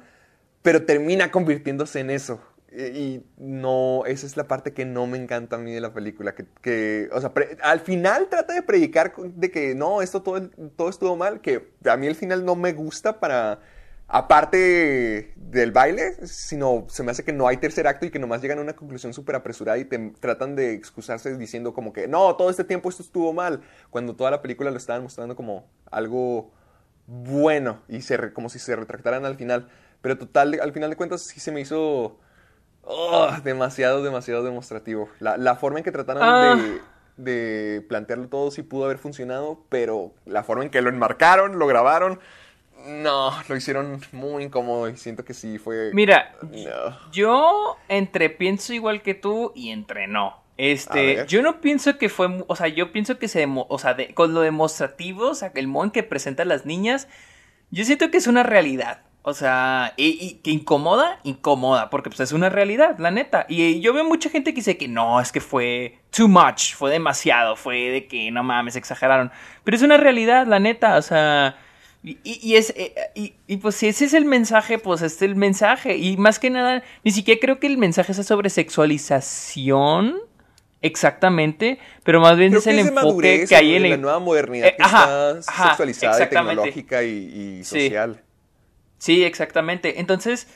pero 0.61 0.85
termina 0.85 1.31
convirtiéndose 1.31 1.99
en 1.99 2.11
eso. 2.11 2.35
Y 2.35 2.51
y 2.71 3.25
no, 3.37 4.05
esa 4.05 4.25
es 4.25 4.37
la 4.37 4.47
parte 4.47 4.73
que 4.73 4.85
no 4.85 5.05
me 5.05 5.17
encanta 5.17 5.57
a 5.57 5.59
mí 5.59 5.73
de 5.73 5.81
la 5.81 5.93
película. 5.93 6.35
Que, 6.35 6.45
que, 6.61 7.09
o 7.11 7.19
sea, 7.19 7.33
al 7.63 7.81
final 7.81 8.27
trata 8.29 8.53
de 8.53 8.61
predicar 8.61 9.13
de 9.17 9.51
que 9.51 9.75
no, 9.75 10.01
esto 10.01 10.21
todo, 10.21 10.49
todo 10.77 10.89
estuvo 10.89 11.17
mal, 11.17 11.41
que 11.41 11.73
a 11.85 11.97
mí 11.97 12.07
el 12.07 12.15
final 12.15 12.45
no 12.45 12.55
me 12.55 12.71
gusta 12.71 13.19
para, 13.19 13.59
aparte 14.11 15.33
del 15.35 15.71
baile, 15.71 16.15
sino 16.27 16.85
se 16.89 17.01
me 17.03 17.11
hace 17.11 17.23
que 17.23 17.31
no 17.33 17.47
hay 17.47 17.57
tercer 17.57 17.87
acto 17.87 18.05
y 18.05 18.09
que 18.11 18.19
nomás 18.19 18.41
llegan 18.41 18.59
a 18.59 18.61
una 18.61 18.73
conclusión 18.75 19.13
súper 19.13 19.35
apresurada 19.35 19.77
y 19.77 19.85
te 19.85 19.97
tratan 20.19 20.55
de 20.55 20.73
excusarse 20.73 21.37
diciendo 21.37 21.73
como 21.73 21.93
que 21.93 22.07
no, 22.07 22.35
todo 22.35 22.49
este 22.49 22.63
tiempo 22.63 22.89
esto 22.89 23.03
estuvo 23.03 23.31
mal, 23.33 23.61
cuando 23.89 24.15
toda 24.15 24.31
la 24.31 24.41
película 24.41 24.69
lo 24.71 24.77
estaban 24.77 25.03
mostrando 25.03 25.35
como 25.35 25.65
algo 25.89 26.51
bueno 27.07 27.81
y 27.87 28.01
se 28.01 28.17
re- 28.17 28.33
como 28.33 28.49
si 28.49 28.59
se 28.59 28.75
retractaran 28.75 29.25
al 29.25 29.35
final. 29.35 29.69
Pero 30.01 30.17
total, 30.17 30.59
al 30.61 30.73
final 30.73 30.89
de 30.89 30.95
cuentas 30.97 31.21
sí 31.23 31.39
se 31.39 31.51
me 31.51 31.61
hizo 31.61 32.19
oh, 32.83 33.31
demasiado, 33.43 34.03
demasiado 34.03 34.43
demostrativo. 34.43 35.09
La, 35.19 35.37
la 35.37 35.55
forma 35.55 35.79
en 35.79 35.83
que 35.85 35.91
trataron 35.91 36.23
Ah. 36.23 36.55
de, 37.17 37.71
de 37.79 37.81
plantearlo 37.81 38.27
todo 38.27 38.51
sí 38.51 38.63
pudo 38.63 38.85
haber 38.85 38.97
funcionado, 38.97 39.63
pero 39.69 40.13
la 40.25 40.43
forma 40.43 40.63
en 40.63 40.69
que 40.69 40.81
lo 40.81 40.89
enmarcaron, 40.89 41.59
lo 41.59 41.67
grabaron, 41.67 42.19
no, 42.87 43.31
lo 43.47 43.55
hicieron 43.55 44.01
muy 44.11 44.43
incómodo 44.43 44.89
y 44.89 44.97
siento 44.97 45.23
que 45.25 45.33
sí 45.33 45.57
fue... 45.57 45.91
Mira, 45.93 46.33
No. 46.41 47.11
yo 47.11 47.77
entre 47.87 48.29
pienso 48.29 48.73
igual 48.73 49.01
que 49.01 49.13
tú 49.13 49.51
y 49.55 49.69
entre 49.69 50.07
no. 50.07 50.27
A 50.27 50.63
Este, 50.63 51.25
yo 51.27 51.41
no 51.41 51.59
pienso 51.61 51.97
que 51.97 52.07
fue, 52.09 52.43
o 52.47 52.55
sea, 52.55 52.67
yo 52.67 52.91
pienso 52.91 53.17
que 53.17 53.27
se, 53.27 53.47
o 53.49 53.79
sea, 53.79 53.93
de- 53.95 54.13
con 54.13 54.33
lo 54.33 54.41
demostrativo, 54.41 55.29
o 55.29 55.35
sea, 55.35 55.51
el 55.55 55.67
modo 55.67 55.85
en 55.85 55.91
que 55.91 56.03
presentan 56.03 56.49
las 56.49 56.65
niñas, 56.65 57.07
yo 57.71 57.83
siento 57.85 58.11
que 58.11 58.17
es 58.17 58.27
una 58.27 58.43
realidad. 58.43 59.01
O 59.23 59.33
sea, 59.35 59.93
y, 59.97 60.17
y 60.19 60.33
que 60.41 60.49
incomoda, 60.49 61.19
incomoda, 61.23 61.91
porque 61.91 62.09
pues 62.09 62.19
es 62.21 62.31
una 62.31 62.49
realidad, 62.49 62.97
la 62.97 63.11
neta. 63.11 63.45
Y 63.47 63.79
yo 63.79 63.93
veo 63.93 64.03
mucha 64.03 64.31
gente 64.31 64.51
que 64.51 64.57
dice 64.61 64.77
que 64.77 64.87
no, 64.87 65.21
es 65.21 65.31
que 65.31 65.39
fue 65.41 65.99
too 66.15 66.27
much, 66.27 66.73
fue 66.73 66.89
demasiado, 66.89 67.55
fue 67.55 67.89
de 67.91 68.07
que 68.07 68.31
no 68.31 68.43
mames, 68.43 68.75
exageraron. 68.75 69.31
Pero 69.63 69.77
es 69.77 69.83
una 69.83 69.97
realidad, 69.97 70.47
la 70.47 70.59
neta, 70.59 70.97
o 70.97 71.03
sea, 71.03 71.55
y, 72.03 72.17
y- 72.23 72.55
es, 72.55 72.71
eh, 72.75 72.93
y, 73.15 73.33
y, 73.47 73.57
pues 73.57 73.75
si 73.75 73.87
ese 73.87 74.05
es 74.05 74.13
el 74.13 74.25
mensaje, 74.25 74.79
pues 74.79 75.01
este 75.03 75.25
es 75.25 75.31
el 75.31 75.35
mensaje. 75.35 75.97
Y 75.97 76.17
más 76.17 76.39
que 76.39 76.49
nada, 76.49 76.83
ni 77.03 77.11
siquiera 77.11 77.39
creo 77.39 77.59
que 77.59 77.67
el 77.67 77.77
mensaje 77.77 78.13
sea 78.13 78.23
sobre 78.23 78.49
sexualización. 78.49 80.15
Exactamente, 80.83 81.77
pero 82.03 82.19
más 82.21 82.35
bien 82.37 82.49
Creo 82.49 82.59
es 82.59 82.65
el 82.67 82.79
enfoque 82.79 82.95
madurez, 82.95 83.49
que 83.49 83.55
hay 83.55 83.75
en 83.75 83.87
la 83.87 83.97
nueva 83.97 84.17
modernidad 84.17 84.69
Eh, 84.69 84.75
que 84.75 84.81
ajá, 84.83 85.37
está 85.37 85.51
ajá, 85.51 85.67
sexualizada 85.69 86.23
y 86.25 86.29
tecnológica 86.29 87.03
y, 87.03 87.59
y 87.59 87.63
Sí. 87.63 87.81
social. 87.85 88.23
Sí, 88.97 89.23
exactamente. 89.23 89.99
Entonces, 89.99 90.47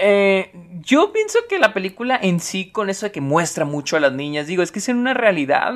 eh, 0.00 0.52
yo 0.84 1.12
pienso 1.12 1.40
que 1.48 1.58
la 1.58 1.74
película 1.74 2.16
en 2.22 2.38
sí, 2.38 2.70
con 2.70 2.90
eso 2.90 3.06
de 3.06 3.12
que 3.12 3.20
muestra 3.20 3.64
mucho 3.64 3.96
a 3.96 4.00
las 4.00 4.12
niñas, 4.12 4.46
digo, 4.46 4.62
es 4.62 4.70
que 4.70 4.78
es 4.78 4.88
en 4.88 4.98
una 4.98 5.14
realidad. 5.14 5.74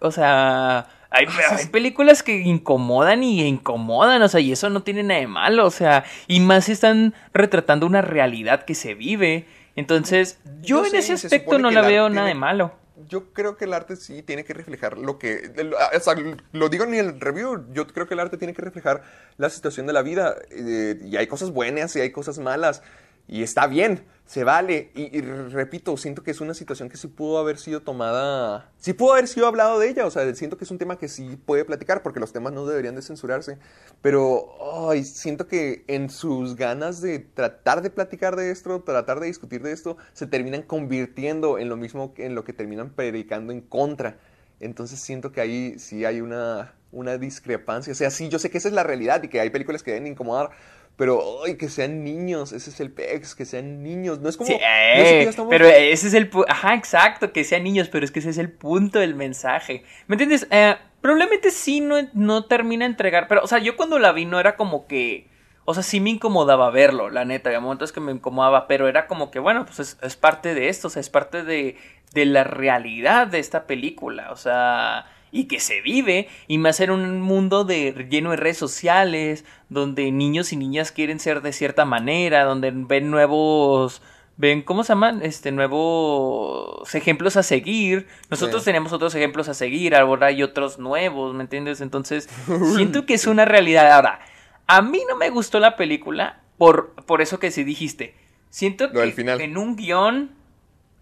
O 0.00 0.10
sea, 0.10 0.86
hay, 1.14 1.26
hay 1.50 1.66
películas 1.66 2.22
que 2.22 2.40
incomodan 2.40 3.22
y 3.22 3.42
incomodan, 3.44 4.20
o 4.22 4.28
sea, 4.28 4.40
y 4.40 4.52
eso 4.52 4.68
no 4.70 4.82
tiene 4.82 5.02
nada 5.02 5.20
de 5.20 5.26
malo, 5.26 5.66
o 5.66 5.70
sea, 5.70 6.04
y 6.26 6.40
más 6.40 6.64
si 6.66 6.72
están 6.72 7.14
retratando 7.32 7.86
una 7.86 8.02
realidad 8.02 8.64
que 8.64 8.74
se 8.74 8.94
vive. 8.94 9.46
Entonces, 9.76 10.38
yo, 10.60 10.78
Yo 10.80 10.84
en 10.84 10.90
sé, 10.92 10.98
ese 10.98 11.16
se 11.18 11.26
aspecto 11.26 11.58
no 11.58 11.70
la 11.70 11.82
veo 11.82 12.08
nada 12.08 12.28
de 12.28 12.34
malo. 12.34 12.72
Yo 13.08 13.32
creo 13.32 13.56
que 13.56 13.64
el 13.64 13.74
arte 13.74 13.96
sí 13.96 14.22
tiene 14.22 14.44
que 14.44 14.54
reflejar 14.54 14.96
lo 14.98 15.18
que... 15.18 15.50
el- 15.56 15.74
o 15.74 16.00
sea, 16.00 16.14
lo 16.52 16.68
digo 16.68 16.84
en 16.84 16.94
el 16.94 17.20
review, 17.20 17.66
yo 17.72 17.86
creo 17.88 18.06
que 18.06 18.14
el 18.14 18.20
arte 18.20 18.38
tiene 18.38 18.54
que 18.54 18.62
reflejar 18.62 19.02
la 19.36 19.50
situación 19.50 19.86
de 19.88 19.92
la 19.92 20.02
vida. 20.02 20.36
eh, 20.50 20.96
y 21.04 21.16
hay 21.16 21.26
cosas 21.26 21.50
buenas 21.50 21.94
y 21.96 22.00
hay 22.00 22.12
cosas 22.12 22.38
malas. 22.38 22.82
Y 23.26 23.42
está 23.42 23.66
bien, 23.66 24.04
se 24.26 24.44
vale. 24.44 24.90
Y, 24.94 25.20
repito, 25.20 25.96
siento 25.96 26.22
que 26.22 26.30
es 26.30 26.40
una 26.40 26.54
situación 26.54 26.88
que 26.88 26.96
sí 26.96 27.08
pudo 27.08 27.38
haber 27.38 27.58
sido 27.58 27.80
tomada... 27.80 28.70
Sí 28.78 28.92
pudo 28.92 29.12
haber 29.12 29.28
sido 29.28 29.46
hablado 29.46 29.78
de 29.78 29.88
ella. 29.88 30.06
O 30.06 30.10
sea, 30.10 30.34
siento 30.34 30.56
que 30.56 30.64
es 30.64 30.70
un 30.70 30.78
tema 30.78 30.98
que 30.98 31.08
sí 31.08 31.38
puede 31.44 31.64
platicar 31.64 32.02
porque 32.02 32.20
los 32.20 32.32
temas 32.32 32.52
no 32.52 32.66
deberían 32.66 32.94
de 32.94 33.02
censurarse. 33.02 33.58
Pero 34.02 34.90
ay, 34.90 35.04
siento 35.04 35.46
que 35.46 35.84
en 35.88 36.10
sus 36.10 36.56
ganas 36.56 37.00
de 37.00 37.18
tratar 37.18 37.82
de 37.82 37.90
platicar 37.90 38.36
de 38.36 38.50
esto, 38.50 38.82
tratar 38.82 39.20
de 39.20 39.26
discutir 39.26 39.62
de 39.62 39.72
esto, 39.72 39.96
se 40.12 40.26
terminan 40.26 40.62
convirtiendo 40.62 41.58
en 41.58 41.68
lo 41.68 41.76
mismo 41.76 42.14
que 42.14 42.26
en 42.26 42.34
lo 42.34 42.44
que 42.44 42.52
terminan 42.52 42.90
predicando 42.90 43.52
en 43.52 43.60
contra. 43.60 44.18
Entonces 44.60 45.00
siento 45.00 45.32
que 45.32 45.40
ahí 45.40 45.78
sí 45.78 46.04
hay 46.04 46.20
una, 46.20 46.74
una 46.92 47.18
discrepancia. 47.18 47.92
O 47.92 47.96
sea, 47.96 48.10
sí, 48.10 48.28
yo 48.28 48.38
sé 48.38 48.50
que 48.50 48.58
esa 48.58 48.68
es 48.68 48.74
la 48.74 48.82
realidad 48.82 49.22
y 49.22 49.28
que 49.28 49.40
hay 49.40 49.50
películas 49.50 49.82
que 49.82 49.92
deben 49.92 50.06
incomodar, 50.06 50.50
pero 50.96 51.44
ay, 51.44 51.56
que 51.56 51.68
sean 51.68 52.04
niños, 52.04 52.52
ese 52.52 52.70
es 52.70 52.78
el 52.80 52.90
pex, 52.92 53.34
que 53.34 53.44
sean 53.44 53.82
niños. 53.82 54.20
No 54.20 54.28
es 54.28 54.36
como... 54.36 54.46
Sí, 54.48 54.54
yo 54.54 54.58
sé 54.60 54.64
que 55.10 55.22
eh, 55.22 55.28
estamos- 55.28 55.50
pero 55.50 55.66
ese 55.66 56.06
es 56.08 56.14
el 56.14 56.30
pu- 56.30 56.44
ajá, 56.48 56.74
exacto, 56.74 57.32
que 57.32 57.44
sean 57.44 57.64
niños, 57.64 57.88
pero 57.88 58.04
es 58.04 58.10
que 58.12 58.20
ese 58.20 58.30
es 58.30 58.38
el 58.38 58.50
punto 58.50 58.98
del 59.00 59.14
mensaje. 59.14 59.82
¿Me 60.06 60.14
entiendes? 60.14 60.46
Eh, 60.50 60.76
probablemente 61.00 61.50
sí 61.50 61.80
no, 61.80 61.96
no 62.12 62.44
termina 62.44 62.84
de 62.84 62.90
entregar, 62.92 63.26
pero, 63.28 63.42
o 63.42 63.46
sea, 63.46 63.58
yo 63.58 63.76
cuando 63.76 63.98
la 63.98 64.12
vi 64.12 64.24
no 64.24 64.38
era 64.38 64.56
como 64.56 64.86
que, 64.86 65.26
o 65.64 65.74
sea, 65.74 65.82
sí 65.82 65.98
me 66.00 66.10
incomodaba 66.10 66.70
verlo, 66.70 67.10
la 67.10 67.24
neta, 67.24 67.48
había 67.48 67.60
momentos 67.60 67.90
que 67.92 68.00
me 68.00 68.12
incomodaba, 68.12 68.66
pero 68.68 68.86
era 68.88 69.06
como 69.06 69.30
que, 69.30 69.38
bueno, 69.38 69.64
pues 69.66 69.80
es, 69.80 69.98
es 70.02 70.14
parte 70.16 70.54
de 70.54 70.68
esto, 70.68 70.86
o 70.88 70.90
sea, 70.90 71.00
es 71.00 71.10
parte 71.10 71.42
de, 71.42 71.76
de 72.12 72.24
la 72.26 72.44
realidad 72.44 73.26
de 73.26 73.38
esta 73.40 73.66
película, 73.66 74.30
o 74.30 74.36
sea, 74.36 75.06
y 75.34 75.46
que 75.48 75.58
se 75.58 75.80
vive, 75.80 76.28
y 76.46 76.58
más 76.58 76.78
en 76.78 76.90
un 76.90 77.20
mundo 77.20 77.64
de, 77.64 78.06
lleno 78.08 78.30
de 78.30 78.36
redes 78.36 78.56
sociales, 78.56 79.44
donde 79.68 80.12
niños 80.12 80.52
y 80.52 80.56
niñas 80.56 80.92
quieren 80.92 81.18
ser 81.18 81.42
de 81.42 81.52
cierta 81.52 81.84
manera, 81.84 82.44
donde 82.44 82.70
ven 82.72 83.10
nuevos 83.10 84.00
ven, 84.36 84.62
¿cómo 84.62 84.82
se 84.84 84.88
llaman? 84.92 85.22
Este, 85.22 85.52
nuevos 85.52 86.94
ejemplos 86.94 87.36
a 87.36 87.42
seguir. 87.42 88.06
Nosotros 88.30 88.62
Sí. 88.62 88.66
tenemos 88.66 88.92
otros 88.92 89.14
ejemplos 89.14 89.48
a 89.48 89.54
seguir, 89.54 89.94
ahora 89.94 90.28
hay 90.28 90.42
otros 90.42 90.78
nuevos, 90.78 91.34
¿me 91.34 91.42
entiendes? 91.42 91.80
Entonces, 91.80 92.28
siento 92.76 93.06
que 93.06 93.14
es 93.14 93.26
una 93.26 93.44
realidad. 93.44 93.90
Ahora, 93.92 94.20
a 94.66 94.82
mí 94.82 95.00
no 95.08 95.16
me 95.16 95.30
gustó 95.30 95.60
la 95.60 95.76
película 95.76 96.40
por, 96.58 96.94
por 97.06 97.22
eso 97.22 97.38
que 97.38 97.50
sí 97.50 97.64
dijiste. 97.64 98.14
Siento 98.50 98.86
Lo 98.86 98.92
que 98.92 98.98
del 99.00 99.12
final. 99.12 99.40
en 99.40 99.56
un 99.58 99.76
guion... 99.76 100.30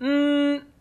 mm, 0.00 0.71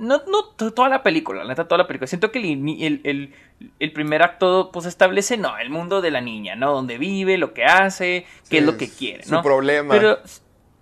no, 0.00 0.22
no 0.26 0.44
to- 0.56 0.72
toda 0.72 0.88
la 0.88 1.02
película, 1.02 1.44
la 1.44 1.50
neta, 1.50 1.68
toda 1.68 1.78
la 1.78 1.86
película. 1.86 2.06
Siento 2.08 2.32
que 2.32 2.38
el, 2.40 3.00
el, 3.04 3.34
el- 3.78 3.92
primer 3.92 4.22
acto, 4.22 4.70
pues 4.72 4.86
establece, 4.86 5.36
no, 5.36 5.56
el 5.58 5.70
mundo 5.70 6.00
de 6.00 6.10
la 6.10 6.20
niña, 6.20 6.56
¿no? 6.56 6.72
Donde 6.72 6.98
vive, 6.98 7.38
lo 7.38 7.52
que 7.54 7.64
hace, 7.64 8.26
qué 8.48 8.58
es 8.58 8.64
lo 8.64 8.76
que 8.76 8.88
quiere, 8.88 9.22
Su 9.22 9.32
¿no? 9.34 9.42
problema. 9.42 9.94
Pero, 9.94 10.18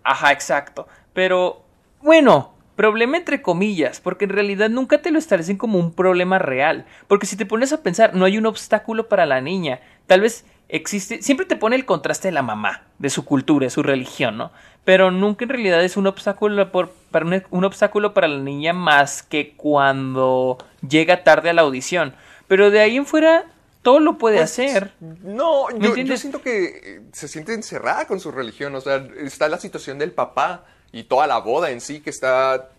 ajá, 0.05 0.33
exacto. 0.33 0.87
Pero, 1.13 1.65
bueno, 2.01 2.55
problema 2.77 3.17
entre 3.17 3.43
comillas, 3.43 4.01
porque 4.01 4.25
en 4.27 4.31
realidad 4.31 4.71
nunca 4.71 5.03
te 5.03 5.11
lo 5.11 5.19
establecen 5.19 5.57
como 5.59 5.79
un 5.79 5.93
problema 5.93 6.39
real. 6.39 6.87
Porque 7.09 7.27
si 7.27 7.37
te 7.37 7.45
pones 7.45 7.73
a 7.73 7.83
pensar, 7.83 8.15
no 8.15 8.25
hay 8.25 8.39
un 8.39 8.47
obstáculo 8.47 9.09
para 9.09 9.27
la 9.27 9.41
niña. 9.41 9.81
Tal 10.07 10.21
vez 10.21 10.47
existe, 10.69 11.23
siempre 11.23 11.47
te 11.47 11.57
pone 11.57 11.77
el 11.77 11.85
contraste 11.85 12.29
de 12.29 12.33
la 12.33 12.43
mamá, 12.43 12.83
de 12.99 13.11
su 13.11 13.25
cultura, 13.25 13.67
de 13.67 13.71
su 13.71 13.83
religión, 13.83 14.37
¿no? 14.37 14.51
Pero 14.85 15.11
nunca 15.11 15.45
en 15.45 15.51
realidad 15.51 15.83
es 15.85 15.97
un 15.97 16.07
obstáculo 16.07 16.71
por, 16.73 16.93
para 17.11 17.27
un, 17.27 17.43
un 17.51 17.65
obstáculo 17.65 18.15
para 18.15 18.29
la 18.29 18.39
niña 18.39 18.73
más 18.73 19.23
que 19.23 19.55
cuando 19.57 20.59
llega 20.87 21.25
tarde 21.25 21.51
a 21.51 21.53
la 21.53 21.63
audición. 21.63 22.15
Pero 22.47 22.71
de 22.71 22.81
ahí 22.81 22.97
en 22.97 23.05
fuera, 23.05 23.45
todo 23.83 24.01
lo 24.01 24.19
puede 24.19 24.39
Pues, 24.39 24.51
hacer. 24.51 24.93
No, 25.01 25.71
yo, 25.79 26.17
siento 26.17 26.43
que 26.43 26.65
eh, 26.83 27.01
se 27.13 27.29
siente 27.29 27.53
encerrada 27.55 28.07
con 28.07 28.21
su 28.21 28.31
religión. 28.33 28.75
O 28.75 28.81
sea, 28.81 29.07
está 29.19 29.49
la 29.49 29.59
situación 29.59 29.99
del 29.99 30.13
papá 30.13 30.65
y 30.93 31.05
toda 31.05 31.27
la 31.27 31.39
boda 31.39 31.71
en 31.71 31.81
sí 31.81 32.01
que 32.01 32.11
está. 32.11 32.71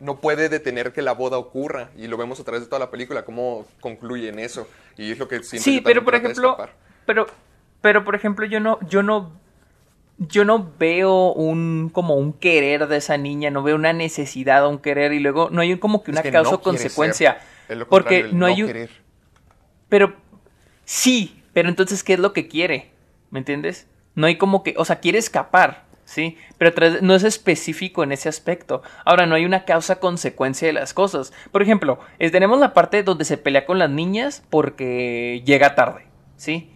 No 0.00 0.18
puede 0.20 0.48
detener 0.48 0.92
que 0.92 1.00
la 1.00 1.12
boda 1.12 1.38
ocurra. 1.38 1.90
Y 1.96 2.08
lo 2.08 2.16
vemos 2.16 2.40
a 2.40 2.44
través 2.44 2.62
de 2.62 2.68
toda 2.68 2.80
la 2.80 2.90
película, 2.90 3.24
cómo 3.24 3.66
concluye 3.80 4.28
en 4.28 4.40
eso. 4.40 4.66
Y 4.96 5.12
es 5.12 5.18
lo 5.18 5.28
que 5.28 5.42
siento 5.42 5.64
Sí, 5.64 5.80
pero 5.80 6.04
por 6.04 6.14
ejemplo. 6.14 6.56
Pero, 7.06 7.26
pero 7.80 8.04
por 8.04 8.14
ejemplo, 8.14 8.46
yo 8.46 8.60
no, 8.60 8.78
yo 8.88 9.02
no, 9.02 9.32
yo 10.18 10.44
no 10.44 10.70
veo 10.78 11.32
un 11.32 11.90
como 11.92 12.14
un 12.16 12.32
querer 12.32 12.86
de 12.86 12.98
esa 12.98 13.16
niña, 13.16 13.50
no 13.50 13.62
veo 13.62 13.74
una 13.76 13.92
necesidad 13.92 14.64
o 14.64 14.68
un 14.70 14.78
querer 14.78 15.12
y 15.12 15.18
luego 15.20 15.48
no 15.50 15.60
hay 15.62 15.72
un- 15.72 15.78
como 15.78 16.02
que 16.02 16.10
Es 16.10 16.14
una 16.14 16.22
que 16.22 16.30
causa 16.30 16.52
no 16.52 16.56
o 16.58 16.62
consecuencia, 16.62 17.32
ser. 17.34 17.42
Es 17.72 17.76
lo 17.78 17.88
porque 17.88 18.20
el 18.20 18.38
no 18.38 18.46
hay 18.46 18.62
un, 18.62 18.68
querer. 18.68 18.90
pero 19.88 20.14
sí, 20.84 21.42
pero 21.52 21.68
entonces 21.68 22.02
qué 22.04 22.14
es 22.14 22.18
lo 22.20 22.32
que 22.32 22.48
quiere, 22.48 22.90
¿me 23.30 23.38
entiendes? 23.38 23.86
No 24.14 24.26
hay 24.26 24.36
como 24.36 24.62
que, 24.62 24.74
o 24.76 24.84
sea, 24.84 25.00
quiere 25.00 25.18
escapar, 25.18 25.84
sí, 26.04 26.36
pero 26.58 26.70
a 26.70 26.74
no 27.00 27.14
es 27.14 27.24
específico 27.24 28.02
en 28.02 28.12
ese 28.12 28.28
aspecto. 28.28 28.82
Ahora 29.04 29.26
no 29.26 29.34
hay 29.34 29.44
una 29.44 29.64
causa 29.64 30.00
consecuencia 30.00 30.66
de 30.68 30.74
las 30.74 30.92
cosas. 30.92 31.32
Por 31.50 31.62
ejemplo, 31.62 31.98
tenemos 32.30 32.60
la 32.60 32.74
parte 32.74 33.02
donde 33.02 33.24
se 33.24 33.38
pelea 33.38 33.64
con 33.64 33.78
las 33.78 33.90
niñas 33.90 34.42
porque 34.50 35.42
llega 35.46 35.74
tarde, 35.74 36.04
sí. 36.36 36.68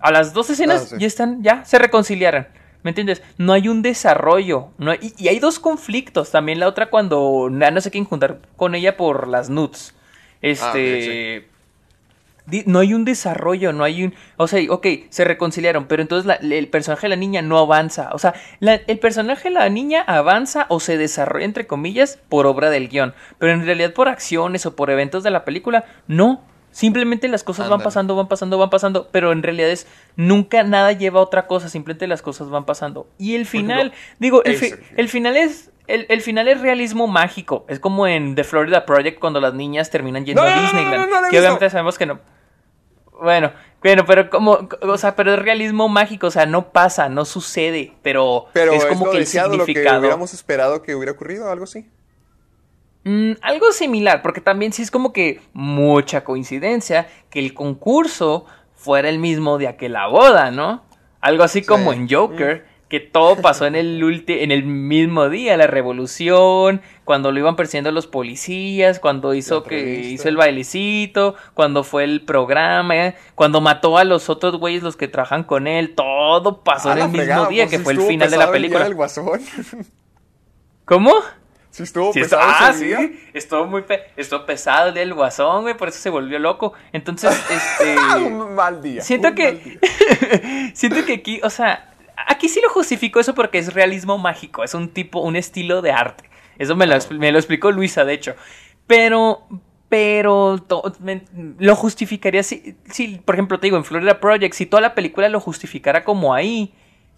A 0.00 0.10
las 0.12 0.32
dos 0.32 0.50
escenas 0.50 0.82
Ah, 0.82 0.86
sí. 0.90 0.96
ya 1.00 1.06
están, 1.06 1.42
ya 1.42 1.64
se 1.64 1.78
reconciliaron. 1.78 2.46
¿Me 2.84 2.90
entiendes? 2.90 3.22
No 3.38 3.52
hay 3.52 3.68
un 3.68 3.82
desarrollo. 3.82 4.68
No 4.78 4.92
hay- 4.92 4.98
y, 5.18 5.24
y 5.24 5.28
hay 5.28 5.40
dos 5.40 5.58
conflictos. 5.58 6.30
También 6.30 6.60
la 6.60 6.68
otra 6.68 6.90
cuando 6.90 7.48
no 7.50 7.80
sé 7.80 7.90
quién 7.90 8.04
juntar 8.04 8.38
con 8.56 8.74
ella 8.74 8.96
por 8.96 9.26
las 9.28 9.50
nudes. 9.50 9.94
Este. 10.40 11.48
di- 12.46 12.62
No 12.66 12.78
hay 12.78 12.94
un 12.94 13.04
desarrollo, 13.04 13.72
no 13.74 13.84
hay 13.84 14.04
un... 14.04 14.14
O 14.36 14.46
sea, 14.48 14.60
ok, 14.72 14.86
se 15.10 15.24
reconciliaron, 15.24 15.86
pero 15.86 16.00
entonces 16.00 16.24
la- 16.26 16.36
el 16.56 16.68
personaje 16.68 17.02
de 17.06 17.08
la 17.10 17.16
niña 17.16 17.42
no 17.42 17.58
avanza. 17.58 18.10
O 18.12 18.18
sea, 18.18 18.32
la- 18.60 18.74
el 18.86 18.98
personaje 19.00 19.48
de 19.48 19.54
la 19.54 19.68
niña 19.68 20.02
avanza 20.06 20.64
o 20.70 20.80
se 20.80 20.96
desarrolla, 20.96 21.44
entre 21.44 21.66
comillas, 21.66 22.18
por 22.28 22.46
obra 22.46 22.70
del 22.70 22.88
guion. 22.88 23.12
Pero 23.38 23.52
en 23.52 23.66
realidad 23.66 23.92
por 23.92 24.08
acciones 24.08 24.64
o 24.64 24.76
por 24.76 24.88
eventos 24.90 25.22
de 25.24 25.30
la 25.30 25.44
película, 25.44 25.84
no. 26.06 26.42
Simplemente 26.70 27.26
las 27.28 27.42
cosas 27.44 27.68
van 27.68 27.80
pasando, 27.80 28.14
van 28.14 28.28
pasando, 28.28 28.58
van 28.58 28.70
pasando. 28.70 29.08
Pero 29.10 29.32
en 29.32 29.42
realidad 29.42 29.68
es... 29.70 29.86
Nunca 30.16 30.62
nada 30.62 30.92
lleva 30.92 31.20
a 31.20 31.22
otra 31.22 31.46
cosa, 31.46 31.68
simplemente 31.68 32.06
las 32.06 32.22
cosas 32.22 32.50
van 32.50 32.64
pasando. 32.64 33.08
Y 33.18 33.34
el 33.34 33.46
final... 33.46 33.88
ejemplo, 33.88 33.98
digo, 34.18 34.44
el, 34.44 34.56
fi- 34.56 34.74
el 34.96 35.08
final 35.08 35.36
es... 35.36 35.70
El, 35.86 36.04
el 36.10 36.20
final 36.20 36.48
es 36.48 36.60
realismo 36.60 37.06
mágico. 37.06 37.64
Es 37.68 37.80
como 37.80 38.06
en 38.06 38.34
The 38.34 38.44
Florida 38.44 38.84
Project 38.84 39.18
cuando 39.18 39.40
las 39.40 39.54
niñas 39.54 39.90
terminan 39.90 40.26
yendo 40.26 40.42
No, 40.42 40.48
a 40.48 40.60
Disneyland. 40.60 41.08
no, 41.10 41.20
no, 41.22 41.28
que 41.30 41.38
obviamente 41.40 41.70
sabemos 41.70 41.96
que 41.96 42.04
no. 42.06 42.20
Bueno, 43.20 43.50
bueno, 43.82 44.04
pero 44.06 44.30
como, 44.30 44.68
o 44.82 44.98
sea, 44.98 45.16
pero 45.16 45.32
es 45.34 45.38
realismo 45.40 45.88
mágico, 45.88 46.28
o 46.28 46.30
sea, 46.30 46.46
no 46.46 46.70
pasa, 46.70 47.08
no 47.08 47.24
sucede, 47.24 47.94
pero, 48.02 48.46
Pero 48.52 48.72
es 48.74 48.84
como 48.84 49.06
lo 49.06 49.10
que 49.10 49.16
el 49.16 49.24
deseado, 49.24 49.48
lo 49.56 49.64
que 49.64 49.72
significado. 49.72 49.98
hubiéramos 50.00 50.34
esperado 50.34 50.82
que 50.82 50.94
hubiera 50.94 51.10
ocurrido, 51.12 51.50
algo 51.50 51.64
así. 51.64 51.88
Mm, 53.04 53.32
algo 53.42 53.72
similar, 53.72 54.22
porque 54.22 54.40
también 54.40 54.72
sí 54.72 54.82
es 54.82 54.90
como 54.90 55.12
que 55.12 55.40
mucha 55.52 56.24
coincidencia 56.24 57.08
que 57.30 57.38
el 57.38 57.54
concurso 57.54 58.44
fuera 58.74 59.08
el 59.08 59.18
mismo 59.18 59.56
día 59.58 59.76
que 59.76 59.88
la 59.88 60.06
boda, 60.08 60.50
¿no? 60.50 60.82
Algo 61.20 61.42
así 61.44 61.62
como 61.62 61.92
en 61.92 62.08
Joker, 62.08 62.66
que 62.88 63.00
todo 63.00 63.36
pasó 63.36 63.66
en 63.66 63.74
el 63.76 64.02
ulti- 64.04 64.40
en 64.42 64.50
el 64.50 64.64
mismo 64.64 65.28
día, 65.28 65.56
la 65.56 65.66
revolución, 65.66 66.80
cuando 67.04 67.32
lo 67.32 67.38
iban 67.38 67.56
persiguiendo 67.56 67.90
los 67.92 68.06
policías, 68.06 68.98
cuando 69.00 69.34
hizo 69.34 69.62
que 69.62 70.00
hizo 70.00 70.28
el 70.28 70.36
bailecito, 70.36 71.34
cuando 71.54 71.84
fue 71.84 72.04
el 72.04 72.22
programa, 72.22 72.96
¿eh? 72.96 73.14
cuando 73.34 73.60
mató 73.60 73.96
a 73.98 74.04
los 74.04 74.28
otros 74.28 74.56
güeyes 74.58 74.82
los 74.82 74.96
que 74.96 75.08
trabajan 75.08 75.44
con 75.44 75.66
él, 75.66 75.94
todo 75.94 76.62
pasó 76.62 76.90
Ah, 76.90 76.92
en 76.92 76.98
el 76.98 77.04
mismo 77.08 77.18
fregada, 77.18 77.48
día 77.48 77.64
pues, 77.64 77.76
que 77.76 77.82
fue 77.84 77.92
el 77.94 78.00
final 78.02 78.30
de 78.30 78.36
la 78.36 78.44
el 78.44 78.50
película. 78.50 78.84
del 78.84 78.94
guasón. 78.94 79.40
¿Cómo? 80.84 81.12
Sí 81.70 81.82
estuvo 81.82 82.12
Sí, 82.12 82.20
pesado 82.20 82.42
ah, 82.44 82.70
ese 82.70 82.84
día. 82.84 82.98
sí, 82.98 83.20
estuvo 83.34 83.66
muy 83.66 83.82
pe- 83.82 84.04
estuvo 84.16 84.44
pesado 84.46 84.88
el 84.88 84.94
día 84.94 85.02
del 85.02 85.14
guasón, 85.14 85.62
güey, 85.62 85.76
por 85.76 85.88
eso 85.88 85.98
se 85.98 86.10
volvió 86.10 86.38
loco. 86.38 86.72
Entonces, 86.92 87.30
este 87.50 87.96
un 88.18 88.54
mal 88.54 88.80
día. 88.82 89.02
siento 89.02 89.34
que 89.34 89.52
día. 89.52 90.70
siento 90.74 91.04
que 91.04 91.14
aquí, 91.14 91.40
o 91.42 91.50
sea, 91.50 91.92
aquí 92.26 92.48
sí 92.48 92.60
lo 92.62 92.70
justifico 92.70 93.20
eso 93.20 93.34
porque 93.34 93.58
es 93.58 93.74
realismo 93.74 94.18
mágico, 94.18 94.64
es 94.64 94.74
un 94.74 94.88
tipo, 94.88 95.20
un 95.20 95.36
estilo 95.36 95.82
de 95.82 95.92
arte. 95.92 96.28
Eso 96.58 96.74
me 96.74 96.86
lo, 96.86 96.96
me 97.10 97.30
lo 97.30 97.38
explicó 97.38 97.70
Luisa, 97.70 98.04
de 98.04 98.14
hecho. 98.14 98.34
Pero 98.86 99.46
pero 99.88 100.58
to- 100.68 100.92
me- 101.00 101.22
lo 101.58 101.74
justificaría 101.74 102.42
si, 102.42 102.76
si, 102.90 103.16
por 103.24 103.34
ejemplo, 103.36 103.58
te 103.58 103.68
digo, 103.68 103.78
en 103.78 103.84
Florida 103.84 104.20
Project, 104.20 104.52
si 104.54 104.66
toda 104.66 104.82
la 104.82 104.94
película 104.94 105.28
lo 105.30 105.40
justificara 105.40 106.04
como 106.04 106.34
ahí, 106.34 106.74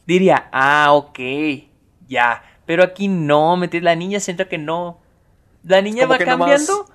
diría, 0.06 0.48
ah, 0.52 0.92
ok, 0.92 1.18
ya. 2.06 2.44
Pero 2.70 2.85
aquí 2.85 3.09
no, 3.09 3.56
¿me 3.56 3.66
entiendes? 3.66 3.85
La 3.85 3.96
niña 3.96 4.20
siento 4.20 4.48
que 4.48 4.56
no. 4.56 5.00
La 5.64 5.83
niña 5.83 6.02
como 6.06 6.12
va 6.20 6.24
cambiando. 6.24 6.87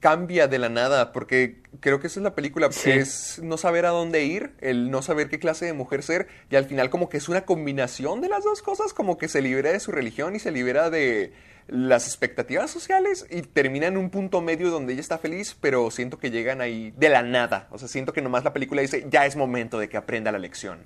cambia 0.00 0.48
de 0.48 0.58
la 0.58 0.68
nada, 0.68 1.12
porque 1.14 1.62
creo 1.80 1.98
que 1.98 2.08
esa 2.08 2.20
es 2.20 2.24
la 2.24 2.34
película, 2.34 2.70
Sí. 2.70 2.90
es 2.90 3.40
no 3.42 3.56
saber 3.56 3.86
a 3.86 3.88
dónde 3.88 4.24
ir, 4.24 4.52
el 4.60 4.90
no 4.90 5.00
saber 5.00 5.30
qué 5.30 5.38
clase 5.38 5.64
de 5.64 5.72
mujer 5.72 6.02
ser, 6.02 6.28
y 6.50 6.56
al 6.56 6.66
final 6.66 6.90
como 6.90 7.08
que 7.08 7.16
es 7.16 7.30
una 7.30 7.46
combinación 7.46 8.20
de 8.20 8.28
las 8.28 8.44
dos 8.44 8.60
cosas, 8.60 8.92
como 8.92 9.16
que 9.16 9.28
se 9.28 9.40
libera 9.40 9.72
de 9.72 9.80
su 9.80 9.92
religión 9.92 10.36
y 10.36 10.40
se 10.40 10.50
libera 10.50 10.90
de 10.90 11.32
las 11.68 12.06
expectativas 12.06 12.70
sociales 12.70 13.26
y 13.30 13.40
termina 13.40 13.86
en 13.86 13.96
un 13.96 14.10
punto 14.10 14.42
medio 14.42 14.70
donde 14.70 14.92
ella 14.92 15.00
está 15.00 15.16
feliz, 15.16 15.56
pero 15.58 15.90
siento 15.90 16.18
que 16.18 16.30
llegan 16.30 16.60
ahí 16.60 16.92
de 16.98 17.08
la 17.08 17.22
nada, 17.22 17.66
o 17.70 17.78
sea, 17.78 17.88
siento 17.88 18.12
que 18.12 18.20
nomás 18.20 18.44
la 18.44 18.52
película 18.52 18.82
dice, 18.82 19.06
ya 19.08 19.24
es 19.24 19.36
momento 19.36 19.78
de 19.78 19.88
que 19.88 19.96
aprenda 19.96 20.30
la 20.32 20.38
lección. 20.38 20.80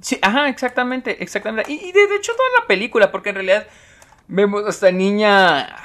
Sí, 0.00 0.18
ajá, 0.22 0.48
exactamente, 0.48 1.22
exactamente. 1.22 1.70
Y, 1.70 1.76
y 1.76 1.92
de, 1.92 2.16
hecho 2.16 2.32
toda 2.34 2.48
la 2.60 2.66
película, 2.66 3.10
porque 3.12 3.30
en 3.30 3.34
realidad 3.36 3.66
vemos 4.28 4.64
a 4.66 4.70
esta 4.70 4.90
niña 4.90 5.76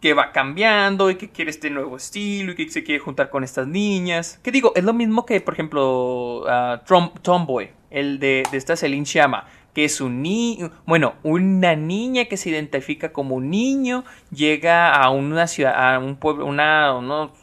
que 0.00 0.12
va 0.12 0.32
cambiando 0.32 1.10
y 1.10 1.14
que 1.16 1.30
quiere 1.30 1.50
este 1.50 1.70
nuevo 1.70 1.96
estilo 1.96 2.52
y 2.52 2.54
que 2.56 2.68
se 2.68 2.84
quiere 2.84 2.98
juntar 3.00 3.30
con 3.30 3.42
estas 3.44 3.66
niñas. 3.66 4.38
Que 4.42 4.50
digo, 4.50 4.72
es 4.74 4.84
lo 4.84 4.92
mismo 4.92 5.24
que, 5.24 5.40
por 5.40 5.54
ejemplo, 5.54 6.44
ah, 6.48 6.82
Tom- 6.86 7.12
Tomboy, 7.22 7.70
el 7.90 8.18
de, 8.18 8.42
de 8.50 8.58
esta 8.58 8.76
Celine 8.76 9.06
Chama, 9.06 9.46
que 9.74 9.84
es 9.84 10.00
un 10.00 10.22
niño, 10.22 10.70
bueno, 10.86 11.14
una 11.24 11.74
niña 11.74 12.26
que 12.26 12.36
se 12.36 12.48
identifica 12.50 13.12
como 13.12 13.34
un 13.34 13.50
niño, 13.50 14.04
llega 14.30 14.94
a 14.94 15.10
una 15.10 15.46
ciudad, 15.48 15.74
a 15.94 15.98
un 15.98 16.14
pueblo, 16.16 16.46
una, 16.46 16.94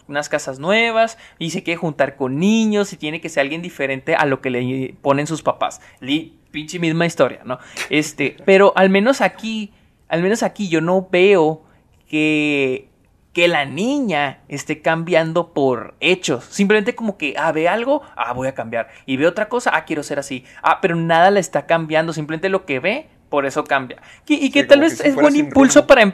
unas 0.07 0.29
casas 0.29 0.57
nuevas 0.57 1.17
y 1.39 1.49
se 1.51 1.61
quiere 1.61 1.77
juntar 1.77 2.15
con 2.15 2.39
niños 2.39 2.93
y 2.93 2.97
tiene 2.97 3.19
que 3.19 3.27
ser 3.29 3.41
alguien 3.41 3.61
diferente 3.61 4.15
a 4.15 4.25
lo 4.25 4.39
que 4.41 4.49
le 4.49 4.95
ponen 5.01 5.27
sus 5.27 5.41
papás. 5.43 5.81
Li- 5.99 6.37
pinche 6.51 6.79
misma 6.79 7.05
historia, 7.05 7.41
¿no? 7.45 7.59
Este, 7.89 8.35
pero 8.45 8.73
al 8.75 8.89
menos 8.89 9.21
aquí, 9.21 9.71
al 10.07 10.21
menos 10.21 10.41
aquí 10.43 10.67
yo 10.69 10.81
no 10.81 11.07
veo 11.11 11.63
que 12.09 12.89
que 13.33 13.47
la 13.47 13.65
niña 13.65 14.39
esté 14.49 14.81
cambiando 14.81 15.53
por 15.53 15.95
hechos. 15.99 16.43
Simplemente 16.45 16.95
como 16.95 17.17
que, 17.17 17.33
ah, 17.37 17.51
ve 17.51 17.69
algo, 17.69 18.01
ah, 18.15 18.33
voy 18.33 18.47
a 18.47 18.53
cambiar. 18.53 18.89
Y 19.05 19.17
ve 19.17 19.27
otra 19.27 19.47
cosa, 19.47 19.71
ah, 19.73 19.85
quiero 19.85 20.03
ser 20.03 20.19
así. 20.19 20.43
Ah, 20.61 20.79
pero 20.81 20.95
nada 20.95 21.31
la 21.31 21.39
está 21.39 21.65
cambiando. 21.65 22.11
Simplemente 22.13 22.49
lo 22.49 22.65
que 22.65 22.79
ve, 22.79 23.07
por 23.29 23.45
eso 23.45 23.63
cambia. 23.63 24.01
Y, 24.27 24.35
y 24.45 24.51
que 24.51 24.61
Sí, 24.63 24.67
tal 24.67 24.81
vez 24.81 24.97
que 24.97 25.03
si 25.03 25.09
es 25.09 25.15
buen 25.15 25.35
impulso 25.35 25.87
para... 25.87 26.01
em- 26.01 26.13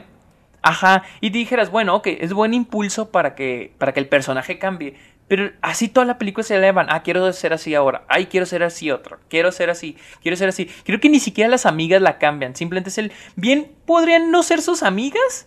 Ajá, 0.60 1.04
y 1.20 1.30
dijeras, 1.30 1.70
bueno, 1.70 1.94
ok, 1.94 2.08
es 2.20 2.32
buen 2.32 2.52
impulso 2.52 3.10
para 3.10 3.34
que, 3.36 3.72
para 3.78 3.92
que 3.94 4.00
el 4.00 4.08
personaje 4.08 4.58
cambie. 4.58 4.96
Pero 5.28 5.50
así 5.60 5.88
toda 5.88 6.04
la 6.06 6.18
película 6.18 6.42
se 6.42 6.56
elevan. 6.56 6.86
Ah, 6.88 7.02
quiero 7.02 7.32
ser 7.32 7.52
así 7.52 7.74
ahora. 7.74 8.02
Ay, 8.08 8.26
quiero 8.26 8.44
ser 8.46 8.62
así 8.62 8.90
otro. 8.90 9.18
Quiero 9.28 9.52
ser 9.52 9.70
así. 9.70 9.96
Quiero 10.22 10.36
ser 10.36 10.48
así. 10.48 10.66
Creo 10.84 11.00
que 11.00 11.10
ni 11.10 11.20
siquiera 11.20 11.48
las 11.50 11.64
amigas 11.66 12.00
la 12.02 12.18
cambian. 12.18 12.56
Simplemente 12.56 12.90
es 12.90 12.98
el. 12.98 13.12
Bien, 13.36 13.70
podrían 13.86 14.30
no 14.30 14.42
ser 14.42 14.62
sus 14.62 14.82
amigas. 14.82 15.46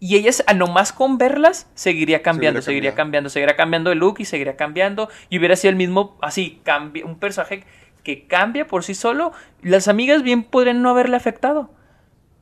Y 0.00 0.16
ellas, 0.16 0.44
a 0.46 0.54
nomás 0.54 0.92
con 0.92 1.18
verlas, 1.18 1.68
seguiría 1.74 2.22
cambiando, 2.22 2.62
seguiría, 2.62 2.94
cambiando. 2.94 3.30
seguiría 3.30 3.56
cambiando 3.56 3.90
el 3.90 3.98
look 3.98 4.16
y 4.20 4.24
seguiría 4.24 4.56
cambiando. 4.56 5.08
Y 5.28 5.38
hubiera 5.38 5.56
sido 5.56 5.70
el 5.70 5.76
mismo, 5.76 6.16
así, 6.22 6.60
cambia, 6.62 7.04
un 7.04 7.18
personaje 7.18 7.64
que 8.04 8.26
cambia 8.26 8.66
por 8.66 8.84
sí 8.84 8.94
solo. 8.94 9.32
Las 9.60 9.88
amigas 9.88 10.22
bien 10.22 10.44
podrían 10.44 10.82
no 10.82 10.90
haberle 10.90 11.16
afectado. 11.16 11.70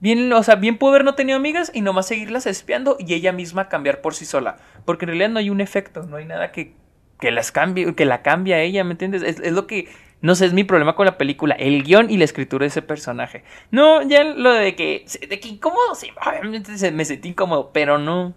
Bien, 0.01 0.31
o 0.33 0.43
sea, 0.43 0.57
bien 0.57 0.77
pudo 0.77 0.91
haber 0.91 1.05
no 1.05 1.15
tenido 1.15 1.39
amigas 1.39 1.71
y 1.73 1.81
nomás 1.81 2.07
seguirlas 2.07 2.47
espiando 2.47 2.97
y 2.99 3.15
ella 3.15 3.33
misma 3.33 3.69
cambiar 3.69 4.03
por 4.03 4.15
sí 4.15 4.27
sola. 4.27 4.59
Porque 4.85 5.07
en 5.07 5.09
realidad 5.09 5.31
no 5.31 5.39
hay 5.39 5.49
un 5.49 5.63
efecto, 5.63 6.03
no 6.03 6.17
hay 6.17 6.27
nada 6.27 6.53
que, 6.53 6.75
que 7.19 7.31
las 7.31 7.51
cambie, 7.51 7.95
que 7.95 8.05
la 8.05 8.21
cambie 8.21 8.55
a 8.55 8.61
ella, 8.61 8.85
¿me 8.85 8.93
entiendes? 8.93 9.23
Es, 9.23 9.41
es, 9.41 9.53
lo 9.53 9.67
que, 9.67 9.89
no 10.27 10.35
sé, 10.35 10.47
es 10.47 10.53
mi 10.53 10.65
problema 10.65 10.97
con 10.97 11.07
la 11.07 11.17
película, 11.17 11.55
el 11.55 11.85
guion 11.85 12.11
y 12.11 12.17
la 12.17 12.25
escritura 12.25 12.65
de 12.65 12.69
ese 12.69 12.83
personaje. 12.83 13.45
No, 13.71 14.03
ya 14.03 14.25
lo 14.25 14.53
de 14.53 14.75
que, 14.75 15.07
de 15.29 15.41
que 15.41 15.49
incómodo, 15.49 15.95
sí, 15.95 16.11
obviamente 16.27 16.73
me 16.91 17.05
sentí 17.05 17.29
incómodo, 17.29 17.71
pero 17.73 17.99
no, 17.99 18.35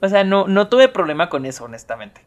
o 0.00 0.08
sea, 0.08 0.22
no, 0.22 0.46
no 0.46 0.68
tuve 0.68 0.88
problema 0.88 1.28
con 1.28 1.44
eso, 1.44 1.64
honestamente. 1.64 2.20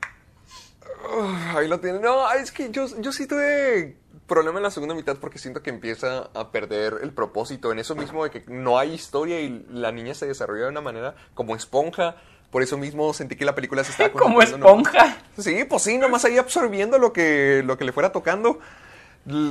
ahí 1.56 1.68
lo 1.68 1.80
tiene. 1.80 2.00
No, 2.00 2.30
es 2.34 2.52
que 2.52 2.70
yo, 2.70 2.86
yo 3.00 3.12
sí 3.14 3.28
tuve 3.28 3.96
problema 4.28 4.60
en 4.60 4.64
la 4.64 4.72
segunda 4.72 4.94
mitad 4.94 5.16
porque 5.16 5.40
siento 5.40 5.64
que 5.64 5.70
empieza 5.70 6.30
a 6.34 6.52
perder 6.52 6.96
el 7.02 7.12
propósito 7.12 7.72
en 7.72 7.80
eso 7.80 7.96
mismo 7.96 8.26
de 8.26 8.30
que 8.30 8.44
no 8.48 8.78
hay 8.78 8.94
historia 8.94 9.40
y 9.40 9.66
la 9.72 9.94
niña 9.94 10.14
se 10.14 10.28
desarrolla 10.28 10.66
de 10.66 10.70
una 10.70 10.82
manera 10.82 11.16
como 11.34 11.56
esponja. 11.56 12.18
Por 12.52 12.62
eso 12.62 12.78
mismo 12.78 13.14
sentí 13.14 13.36
que 13.36 13.46
la 13.46 13.56
película 13.56 13.84
se 13.84 13.92
estaba 13.92 14.10
como 14.12 14.42
esponja. 14.42 14.92
Nomás. 14.92 15.18
Sí, 15.38 15.64
pues 15.64 15.84
sí, 15.84 15.98
nomás 15.98 16.26
ahí 16.26 16.38
absorbiendo 16.38 16.98
lo 16.98 17.14
que, 17.14 17.62
lo 17.66 17.78
que 17.78 17.86
le 17.86 17.94
fuera 17.94 18.12
tocando. 18.12 18.60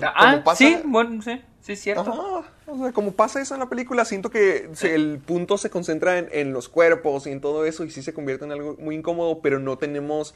Ah, 0.03 0.43
pasa... 0.45 0.59
sí, 0.59 0.79
bueno, 0.85 1.22
sí, 1.22 1.41
sí, 1.61 1.72
es 1.72 1.81
cierto. 1.81 2.11
Ajá. 2.11 2.53
O 2.66 2.79
sea, 2.79 2.93
como 2.93 3.12
pasa 3.12 3.41
eso 3.41 3.55
en 3.55 3.61
la 3.61 3.68
película, 3.68 4.05
siento 4.05 4.31
que 4.31 4.70
el 4.83 5.20
punto 5.24 5.57
se 5.59 5.70
concentra 5.70 6.18
en, 6.18 6.29
en 6.33 6.53
los 6.53 6.68
cuerpos 6.68 7.27
y 7.27 7.31
en 7.31 7.41
todo 7.41 7.64
eso 7.64 7.85
y 7.85 7.91
sí 7.91 8.03
se 8.03 8.12
convierte 8.12 8.45
en 8.45 8.53
algo 8.53 8.77
muy 8.79 8.97
incómodo, 8.97 9.41
pero 9.41 9.59
no 9.59 9.79
tenemos 9.79 10.35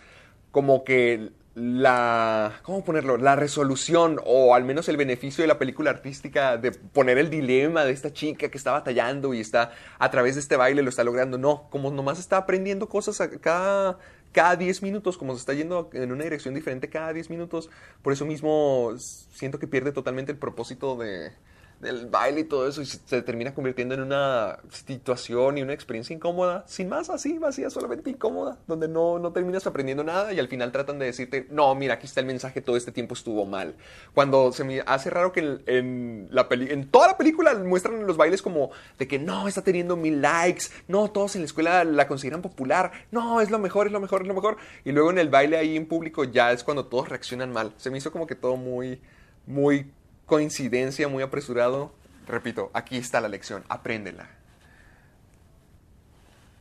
como 0.52 0.84
que 0.84 1.30
la, 1.54 2.60
¿cómo 2.62 2.84
ponerlo? 2.84 3.16
La 3.16 3.34
resolución 3.34 4.20
o 4.24 4.54
al 4.54 4.64
menos 4.64 4.88
el 4.88 4.96
beneficio 4.96 5.42
de 5.42 5.48
la 5.48 5.58
película 5.58 5.90
artística 5.90 6.56
de 6.56 6.70
poner 6.70 7.18
el 7.18 7.28
dilema 7.28 7.84
de 7.84 7.92
esta 7.92 8.12
chica 8.12 8.48
que 8.48 8.56
está 8.56 8.72
batallando 8.72 9.34
y 9.34 9.40
está 9.40 9.72
a 9.98 10.10
través 10.10 10.36
de 10.36 10.40
este 10.40 10.56
baile 10.56 10.82
lo 10.82 10.88
está 10.88 11.02
logrando. 11.02 11.38
No, 11.38 11.68
como 11.70 11.90
nomás 11.90 12.18
está 12.18 12.36
aprendiendo 12.36 12.88
cosas 12.88 13.20
a 13.20 13.30
cada, 13.30 13.98
cada 14.32 14.56
10 14.56 14.82
minutos, 14.82 15.18
como 15.18 15.34
se 15.34 15.40
está 15.40 15.54
yendo 15.54 15.90
en 15.92 16.12
una 16.12 16.24
dirección 16.24 16.54
diferente 16.54 16.88
cada 16.88 17.12
10 17.12 17.30
minutos, 17.30 17.70
por 18.02 18.12
eso 18.12 18.24
mismo 18.24 18.92
siento 18.98 19.58
que 19.58 19.66
pierde 19.66 19.92
totalmente 19.92 20.32
el 20.32 20.38
propósito 20.38 20.96
de, 20.96 21.32
del 21.80 22.06
baile 22.06 22.40
y 22.40 22.44
todo 22.44 22.68
eso 22.68 22.82
y 22.82 22.86
se 22.86 23.22
termina 23.22 23.54
convirtiendo 23.54 23.94
en 23.94 24.02
una 24.02 24.58
situación 24.70 25.56
y 25.58 25.62
una 25.62 25.72
experiencia 25.72 26.14
incómoda, 26.14 26.64
sin 26.66 26.88
más 26.88 27.08
así, 27.08 27.38
vacía, 27.38 27.70
solamente 27.70 28.10
incómoda, 28.10 28.58
donde 28.66 28.86
no, 28.86 29.18
no 29.18 29.32
terminas 29.32 29.66
aprendiendo 29.66 30.04
nada 30.04 30.32
y 30.32 30.38
al 30.38 30.48
final 30.48 30.72
tratan 30.72 30.98
de 30.98 31.06
decirte, 31.06 31.46
no, 31.50 31.74
mira, 31.74 31.94
aquí 31.94 32.06
está 32.06 32.20
el 32.20 32.26
mensaje, 32.26 32.60
todo 32.60 32.76
este 32.76 32.92
tiempo 32.92 33.14
estuvo 33.14 33.46
mal. 33.46 33.74
Cuando 34.14 34.52
se 34.52 34.62
me 34.62 34.82
hace 34.84 35.08
raro 35.08 35.32
que 35.32 35.40
en, 35.40 35.62
en 35.66 36.28
la 36.30 36.48
peli 36.48 36.70
en 36.70 36.90
toda 36.90 37.08
la 37.08 37.16
película 37.16 37.54
muestran 37.54 38.06
los 38.06 38.18
bailes 38.18 38.42
como 38.42 38.70
de 38.98 39.08
que 39.08 39.18
no, 39.18 39.48
está 39.48 39.62
teniendo 39.62 39.96
mil 39.96 40.20
likes, 40.20 40.64
no, 40.86 41.10
todos 41.10 41.34
en 41.36 41.42
la 41.42 41.46
escuela 41.46 41.84
la 41.84 42.06
consideran 42.06 42.42
popular, 42.42 42.92
no, 43.10 43.40
es 43.40 43.50
lo 43.50 43.58
mejor, 43.58 43.86
es 43.86 43.92
lo 43.92 44.00
mejor, 44.00 44.22
es 44.22 44.28
lo 44.28 44.34
mejor. 44.34 44.58
Y 44.84 44.92
luego 44.92 45.10
en 45.10 45.18
el 45.18 45.30
baile 45.30 45.56
ahí 45.56 45.76
en 45.76 45.86
público 45.86 46.24
ya 46.24 46.52
es 46.52 46.62
cuando 46.62 46.86
todos 46.86 47.08
reaccionan 47.08 47.52
mal. 47.52 47.72
Se 47.78 47.90
me 47.90 47.96
hizo 47.96 48.12
como 48.12 48.26
que 48.26 48.34
todo 48.34 48.56
muy, 48.56 49.00
muy 49.46 49.90
coincidencia, 50.30 51.08
muy 51.08 51.24
apresurado. 51.24 51.92
Repito, 52.28 52.70
aquí 52.72 52.96
está 52.96 53.20
la 53.20 53.28
lección, 53.28 53.64
apréndela. 53.68 54.30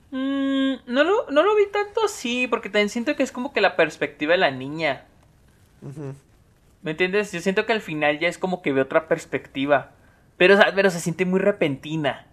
Mm, 0.09 0.73
no, 0.87 1.03
lo, 1.03 1.29
no 1.29 1.43
lo 1.43 1.55
vi 1.55 1.67
tanto 1.71 2.03
así, 2.03 2.47
porque 2.47 2.69
también 2.69 2.89
siento 2.89 3.15
que 3.15 3.21
es 3.21 3.31
como 3.31 3.53
que 3.53 3.61
la 3.61 3.75
perspectiva 3.75 4.31
de 4.31 4.39
la 4.39 4.49
niña. 4.49 5.05
Uh 5.83 5.89
-huh. 5.89 6.15
¿Me 6.81 6.91
entiendes? 6.91 7.31
Yo 7.31 7.41
siento 7.41 7.67
que 7.67 7.73
al 7.73 7.81
final 7.81 8.17
ya 8.17 8.27
es 8.27 8.39
como 8.39 8.63
que 8.63 8.73
ve 8.73 8.81
otra 8.81 9.07
perspectiva. 9.07 9.91
Pero, 10.37 10.57
pero 10.73 10.89
se 10.89 10.99
siente 10.99 11.25
muy 11.25 11.39
repentina. 11.39 12.25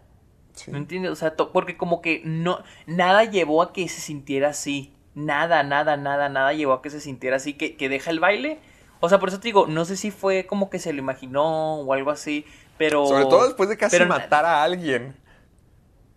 Sí. 0.55 0.71
¿Me 0.71 0.79
entiendes? 0.79 1.11
O 1.11 1.17
sea, 1.17 1.35
porque 1.37 1.77
como 1.77 2.01
que 2.01 2.23
no. 2.25 2.65
Nada 2.87 3.25
llevó 3.25 3.61
a 3.61 3.75
que 3.75 3.87
se 3.89 4.01
sintiera 4.01 4.49
así. 4.49 4.95
Nada, 5.15 5.63
nada, 5.65 5.99
nada, 5.99 6.31
nada 6.31 6.55
llevó 6.55 6.73
a 6.73 6.81
que 6.81 6.89
se 6.89 7.01
sintiera 7.01 7.37
así. 7.37 7.53
Que, 7.53 7.77
que 7.77 7.91
deja 7.91 8.11
el 8.11 8.21
baile. 8.21 8.59
O 9.01 9.09
sea, 9.09 9.19
por 9.19 9.29
eso 9.29 9.39
te 9.39 9.49
digo, 9.49 9.67
no 9.67 9.85
sé 9.85 9.97
si 9.97 10.11
fue 10.11 10.47
como 10.47 10.71
que 10.71 10.79
se 10.79 10.93
lo 10.93 10.99
imaginó 10.99 11.77
o 11.77 11.93
algo 11.93 12.11
así. 12.11 12.45
Pero. 12.79 13.07
Sobre 13.07 13.25
todo 13.25 13.47
después 13.47 13.69
de 13.69 13.77
casi 13.77 13.97
pero, 13.97 14.09
matar 14.09 14.45
a 14.45 14.63
alguien. 14.63 15.15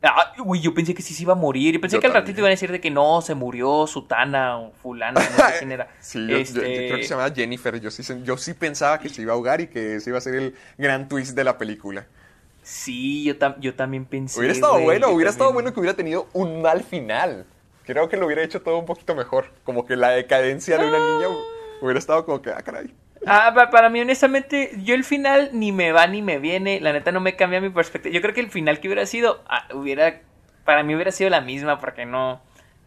Ah, 0.02 0.34
uy, 0.46 0.62
yo 0.62 0.74
pensé 0.74 0.94
que 0.94 1.02
sí 1.02 1.14
se 1.14 1.24
iba 1.24 1.34
a 1.34 1.36
morir. 1.36 1.74
Yo 1.74 1.82
pensé 1.82 1.98
yo 1.98 2.02
que 2.02 2.08
al 2.08 2.14
ratito 2.14 2.40
iban 2.40 2.50
a 2.50 2.52
decir 2.52 2.72
de 2.72 2.80
que 2.80 2.90
no, 2.90 3.22
se 3.22 3.36
murió 3.36 3.86
Sutana 3.86 4.58
o 4.58 4.72
fulana, 4.72 5.20
no 5.20 5.36
sé 5.36 5.58
quién 5.60 5.74
era. 5.74 5.90
sí, 6.00 6.26
yo, 6.26 6.38
este... 6.38 6.62
yo, 6.62 6.68
yo, 6.68 6.88
creo 6.88 6.98
que 6.98 7.04
se 7.04 7.10
llamaba 7.10 7.34
Jennifer. 7.36 7.80
Yo 7.82 7.92
sí, 7.92 8.04
yo 8.24 8.38
sí 8.38 8.54
pensaba 8.54 9.00
que 9.00 9.10
se 9.10 9.22
iba 9.22 9.34
a 9.34 9.36
ahogar 9.36 9.60
y 9.60 9.68
que 9.68 9.96
ese 9.96 10.12
iba 10.12 10.18
a 10.18 10.22
ser 10.22 10.36
el 10.36 10.56
gran 10.78 11.10
twist 11.10 11.36
de 11.36 11.44
la 11.44 11.58
película. 11.58 12.08
Sí, 12.64 13.24
yo, 13.26 13.38
tam 13.38 13.56
yo 13.60 13.76
también 13.76 14.06
pensé. 14.06 14.40
Hubiera 14.40 14.54
estado 14.54 14.76
wey, 14.76 14.86
bueno, 14.86 15.08
hubiera 15.08 15.10
también... 15.10 15.28
estado 15.30 15.54
bueno 15.54 15.74
que 15.74 15.80
hubiera 15.82 15.98
tenido 15.98 16.28
un 16.32 16.62
mal 16.62 16.84
final. 16.84 17.46
Creo 17.86 18.08
que 18.08 18.16
lo 18.16 18.26
hubiera 18.28 18.44
hecho 18.44 18.62
todo 18.62 18.78
un 18.78 18.86
poquito 18.86 19.16
mejor. 19.16 19.52
Como 19.66 19.86
que 19.86 19.98
la 19.98 20.12
decadencia 20.12 20.78
de 20.78 20.88
una 20.88 21.00
niña 21.00 21.28
hubiera 21.82 22.00
estado 22.00 22.26
como 22.26 22.42
que, 22.42 22.52
ah, 22.52 22.62
caray. 22.64 22.94
Ah, 23.26 23.54
para 23.72 23.90
mí, 23.90 24.00
honestamente, 24.00 24.72
yo 24.84 24.96
el 24.96 25.04
final 25.04 25.50
ni 25.54 25.72
me 25.72 25.92
va 25.92 26.08
ni 26.08 26.22
me 26.22 26.40
viene. 26.40 26.80
La 26.80 26.94
neta 26.94 27.12
no 27.12 27.20
me 27.20 27.36
cambia 27.36 27.60
mi 27.60 27.70
perspectiva. 27.70 28.14
Yo 28.14 28.22
creo 28.22 28.34
que 28.34 28.42
el 28.42 28.50
final 28.50 28.80
que 28.80 28.88
hubiera 28.88 29.06
sido, 29.06 29.44
ah, 29.48 29.68
hubiera. 29.74 30.22
Para 30.64 30.84
mí 30.84 30.96
hubiera 30.96 31.12
sido 31.12 31.30
la 31.30 31.42
misma, 31.42 31.80
porque 31.80 32.06
no. 32.06 32.42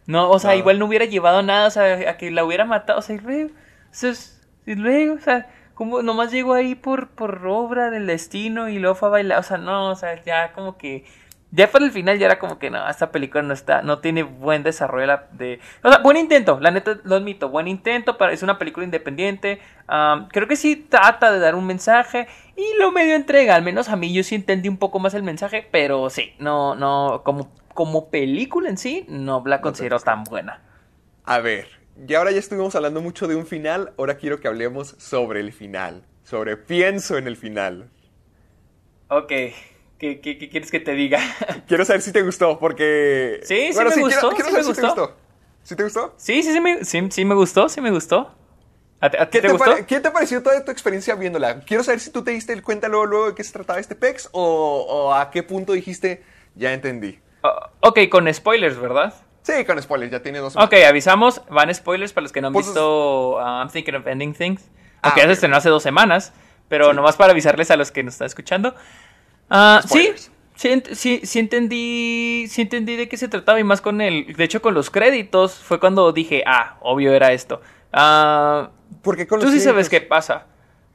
No, 0.05 0.29
o 0.29 0.39
sea, 0.39 0.51
no. 0.51 0.57
igual 0.57 0.79
no 0.79 0.85
hubiera 0.85 1.05
llevado 1.05 1.43
nada, 1.43 1.67
o 1.67 1.71
sea, 1.71 2.09
a 2.09 2.17
que 2.17 2.31
la 2.31 2.43
hubiera 2.43 2.65
matado. 2.65 2.99
O 2.99 3.01
sea, 3.01 3.15
y 3.15 3.19
luego. 3.19 3.51
O 3.91 3.93
sea, 3.93 4.13
y 4.65 4.75
luego, 4.75 5.15
o 5.15 5.19
sea, 5.19 5.49
como 5.75 6.01
nomás 6.01 6.31
llegó 6.31 6.53
ahí 6.53 6.75
por, 6.75 7.09
por 7.09 7.45
obra 7.47 7.91
del 7.91 8.07
destino 8.07 8.69
y 8.69 8.79
luego 8.79 8.95
fue 8.95 9.09
a 9.09 9.11
bailar. 9.11 9.39
O 9.39 9.43
sea, 9.43 9.57
no, 9.57 9.89
o 9.89 9.95
sea, 9.95 10.21
ya 10.23 10.53
como 10.53 10.77
que 10.77 11.05
ya 11.55 11.71
para 11.71 11.85
el 11.85 11.91
final 11.91 12.17
ya 12.17 12.25
era 12.25 12.39
como 12.39 12.57
que 12.57 12.71
no, 12.71 12.89
esta 12.89 13.11
película 13.11 13.43
no 13.43 13.53
está, 13.53 13.83
no 13.83 13.99
tiene 13.99 14.23
buen 14.23 14.63
desarrollo 14.63 15.19
de... 15.33 15.59
O 15.83 15.89
sea, 15.89 15.99
buen 15.99 16.17
intento, 16.17 16.59
la 16.59 16.71
neta 16.71 16.97
lo 17.03 17.15
admito, 17.15 17.49
buen 17.49 17.67
intento, 17.67 18.17
para, 18.17 18.33
es 18.33 18.41
una 18.41 18.57
película 18.57 18.83
independiente, 18.83 19.61
um, 19.87 20.27
creo 20.29 20.47
que 20.47 20.55
sí 20.55 20.75
trata 20.75 21.31
de 21.31 21.37
dar 21.37 21.53
un 21.53 21.67
mensaje 21.67 22.27
y 22.55 22.63
lo 22.79 22.91
medio 22.91 23.15
entrega, 23.15 23.53
al 23.53 23.61
menos 23.61 23.87
a 23.89 23.95
mí 23.95 24.11
yo 24.11 24.23
sí 24.23 24.33
entendí 24.33 24.67
un 24.67 24.77
poco 24.77 24.97
más 24.97 25.13
el 25.13 25.21
mensaje, 25.21 25.67
pero 25.69 26.09
sí, 26.09 26.33
no, 26.39 26.73
no, 26.73 27.21
como, 27.23 27.51
como 27.75 28.09
película 28.09 28.67
en 28.67 28.79
sí, 28.79 29.05
no 29.07 29.43
la 29.45 29.61
considero 29.61 29.99
tan 29.99 30.23
buena. 30.23 30.59
A 31.23 31.39
ver, 31.39 31.67
y 32.07 32.15
ahora 32.15 32.31
ya 32.31 32.39
estuvimos 32.39 32.73
hablando 32.75 32.99
mucho 32.99 33.27
de 33.27 33.35
un 33.35 33.45
final, 33.45 33.93
ahora 33.99 34.17
quiero 34.17 34.39
que 34.39 34.47
hablemos 34.47 34.95
sobre 34.97 35.39
el 35.39 35.53
final, 35.53 36.03
sobre 36.23 36.57
pienso 36.57 37.15
en 37.19 37.27
el 37.27 37.37
final. 37.37 37.91
Ok. 39.09 39.31
¿Qué, 40.03 40.19
qué, 40.19 40.37
qué, 40.37 40.49
quieres 40.49 40.69
que 40.69 40.81
te 40.81 40.91
diga? 40.95 41.21
Quiero 41.65 41.85
saber 41.85 42.01
si 42.01 42.11
te 42.11 42.23
gustó, 42.23 42.59
porque... 42.59 43.39
Sí, 43.43 43.67
sí 43.69 43.73
bueno, 43.73 43.89
me 43.89 43.95
sí, 43.95 44.01
gustó, 44.01 44.31
quiero, 44.31 44.35
quiero 44.35 44.49
sí 44.49 44.55
me 44.55 44.63
gustó. 44.63 44.73
Si 44.73 44.81
te 44.81 45.01
gustó. 45.01 45.15
¿Sí 45.63 45.75
te 45.77 45.83
gustó? 45.83 46.13
Sí, 46.17 46.43
sí, 46.43 46.51
sí 46.51 46.59
me, 46.59 46.83
sí, 46.83 47.07
sí 47.09 47.23
me 47.23 47.35
gustó, 47.35 47.69
sí 47.69 47.79
me 47.79 47.89
gustó. 47.89 48.35
¿A, 48.99 49.05
a 49.05 49.09
¿Qué, 49.09 49.39
te, 49.39 49.47
te 49.47 49.53
gustó? 49.53 49.77
¿Qué 49.87 50.01
te 50.01 50.11
pareció 50.11 50.43
toda 50.43 50.65
tu 50.65 50.71
experiencia 50.71 51.15
viéndola? 51.15 51.61
Quiero 51.61 51.85
saber 51.85 52.01
si 52.01 52.09
tú 52.09 52.21
te 52.21 52.31
diste 52.31 52.61
cuenta 52.61 52.89
luego, 52.89 53.05
luego 53.05 53.27
de 53.27 53.35
qué 53.35 53.45
se 53.45 53.53
trataba 53.53 53.79
este 53.79 53.95
PEX 53.95 54.27
o, 54.33 54.41
o 54.89 55.13
a 55.13 55.31
qué 55.31 55.41
punto 55.41 55.71
dijiste, 55.71 56.21
ya 56.53 56.73
entendí. 56.73 57.21
Uh, 57.41 57.87
ok, 57.87 57.99
con 58.11 58.33
spoilers, 58.33 58.77
¿verdad? 58.77 59.13
Sí, 59.43 59.63
con 59.63 59.81
spoilers, 59.81 60.11
ya 60.11 60.21
tiene 60.21 60.39
dos. 60.39 60.57
Ok, 60.57 60.73
avisamos, 60.85 61.41
van 61.49 61.73
spoilers 61.73 62.11
para 62.11 62.23
los 62.23 62.33
que 62.33 62.41
no 62.41 62.47
han 62.47 62.53
pues, 62.53 62.65
visto 62.65 63.37
uh, 63.37 63.39
I'm 63.39 63.69
Thinking 63.69 63.95
of 63.95 64.05
Ending 64.05 64.33
Things. 64.33 64.69
Aunque 65.01 65.21
ah, 65.21 65.23
ya 65.23 65.29
se 65.29 65.33
estrenó 65.35 65.55
hace 65.55 65.69
dos 65.69 65.81
semanas, 65.81 66.33
pero 66.67 66.89
sí. 66.89 66.95
nomás 66.97 67.15
para 67.15 67.31
avisarles 67.31 67.71
a 67.71 67.77
los 67.77 67.91
que 67.91 68.03
nos 68.03 68.15
están 68.15 68.25
escuchando. 68.25 68.75
Uh, 69.49 69.87
sí, 69.87 70.13
Sí, 70.55 70.81
sí, 70.93 71.21
sí, 71.23 71.39
entendí, 71.39 72.45
sí 72.47 72.61
entendí 72.61 72.95
de 72.95 73.09
qué 73.09 73.17
se 73.17 73.27
trataba 73.27 73.59
y 73.59 73.63
más 73.63 73.81
con 73.81 74.01
el, 74.01 74.33
de 74.33 74.43
hecho 74.43 74.61
con 74.61 74.73
los 74.73 74.89
créditos 74.89 75.55
fue 75.55 75.79
cuando 75.79 76.13
dije, 76.13 76.43
ah, 76.45 76.77
obvio 76.81 77.13
era 77.13 77.33
esto. 77.33 77.59
Uh, 77.91 78.67
Porque 79.01 79.27
con 79.27 79.39
Tú 79.39 79.47
los 79.47 79.53
sí 79.53 79.59
sabes 79.59 79.89
qué 79.89 79.99
pasa. 79.99 80.45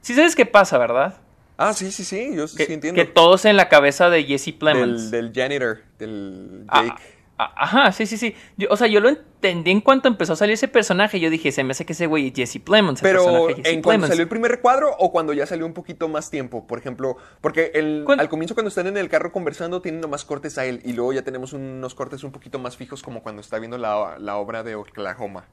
Sí 0.01 0.15
sabes 0.15 0.35
qué 0.35 0.45
pasa, 0.45 0.77
¿verdad? 0.77 1.17
Ah, 1.57 1.73
sí, 1.73 1.91
sí, 1.91 2.05
sí, 2.05 2.31
yo 2.33 2.45
que, 2.45 2.65
sí 2.65 2.73
entiendo. 2.73 2.95
Que 2.95 3.05
todos 3.05 3.43
en 3.45 3.57
la 3.57 3.67
cabeza 3.67 4.09
de 4.09 4.23
Jesse 4.23 4.53
Plemons. 4.57 5.11
Del, 5.11 5.33
del 5.33 5.43
janitor, 5.43 5.79
del 5.99 6.65
Jake. 6.73 6.89
Ah, 6.89 6.99
Ajá, 7.41 7.93
sí, 7.93 8.05
sí, 8.05 8.17
sí. 8.17 8.35
Yo, 8.57 8.67
o 8.69 8.75
sea, 8.75 8.87
yo 8.87 8.99
lo 8.99 9.07
entendí 9.07 9.71
en 9.71 9.79
cuanto 9.79 10.09
empezó 10.09 10.33
a 10.33 10.35
salir 10.35 10.55
ese 10.55 10.67
personaje. 10.67 11.21
Yo 11.21 11.29
dije, 11.29 11.53
se 11.53 11.63
me 11.63 11.71
hace 11.71 11.85
que 11.85 11.93
ese 11.93 12.05
güey 12.05 12.27
es 12.27 12.33
Jesse 12.33 12.59
Plemons. 12.61 12.99
Pero 13.01 13.47
Jesse 13.47 13.65
en 13.65 13.81
cuando 13.81 14.07
salió 14.07 14.23
el 14.23 14.29
primer 14.29 14.51
recuadro 14.51 14.91
o 14.99 15.09
cuando 15.13 15.31
ya 15.31 15.45
salió 15.45 15.65
un 15.65 15.73
poquito 15.73 16.09
más 16.09 16.29
tiempo. 16.29 16.67
Por 16.67 16.79
ejemplo, 16.79 17.15
porque 17.39 17.71
el, 17.75 18.05
al 18.17 18.27
comienzo 18.27 18.55
cuando 18.55 18.67
están 18.67 18.87
en 18.87 18.97
el 18.97 19.07
carro 19.07 19.31
conversando 19.31 19.81
tienen 19.81 20.01
nomás 20.01 20.25
cortes 20.25 20.57
a 20.57 20.65
él. 20.65 20.81
Y 20.83 20.91
luego 20.91 21.13
ya 21.13 21.21
tenemos 21.21 21.53
unos 21.53 21.95
cortes 21.95 22.25
un 22.25 22.33
poquito 22.33 22.59
más 22.59 22.75
fijos 22.75 23.01
como 23.01 23.23
cuando 23.23 23.39
está 23.41 23.57
viendo 23.57 23.77
la, 23.77 24.17
la 24.19 24.35
obra 24.35 24.63
de 24.63 24.75
Oklahoma. 24.75 25.45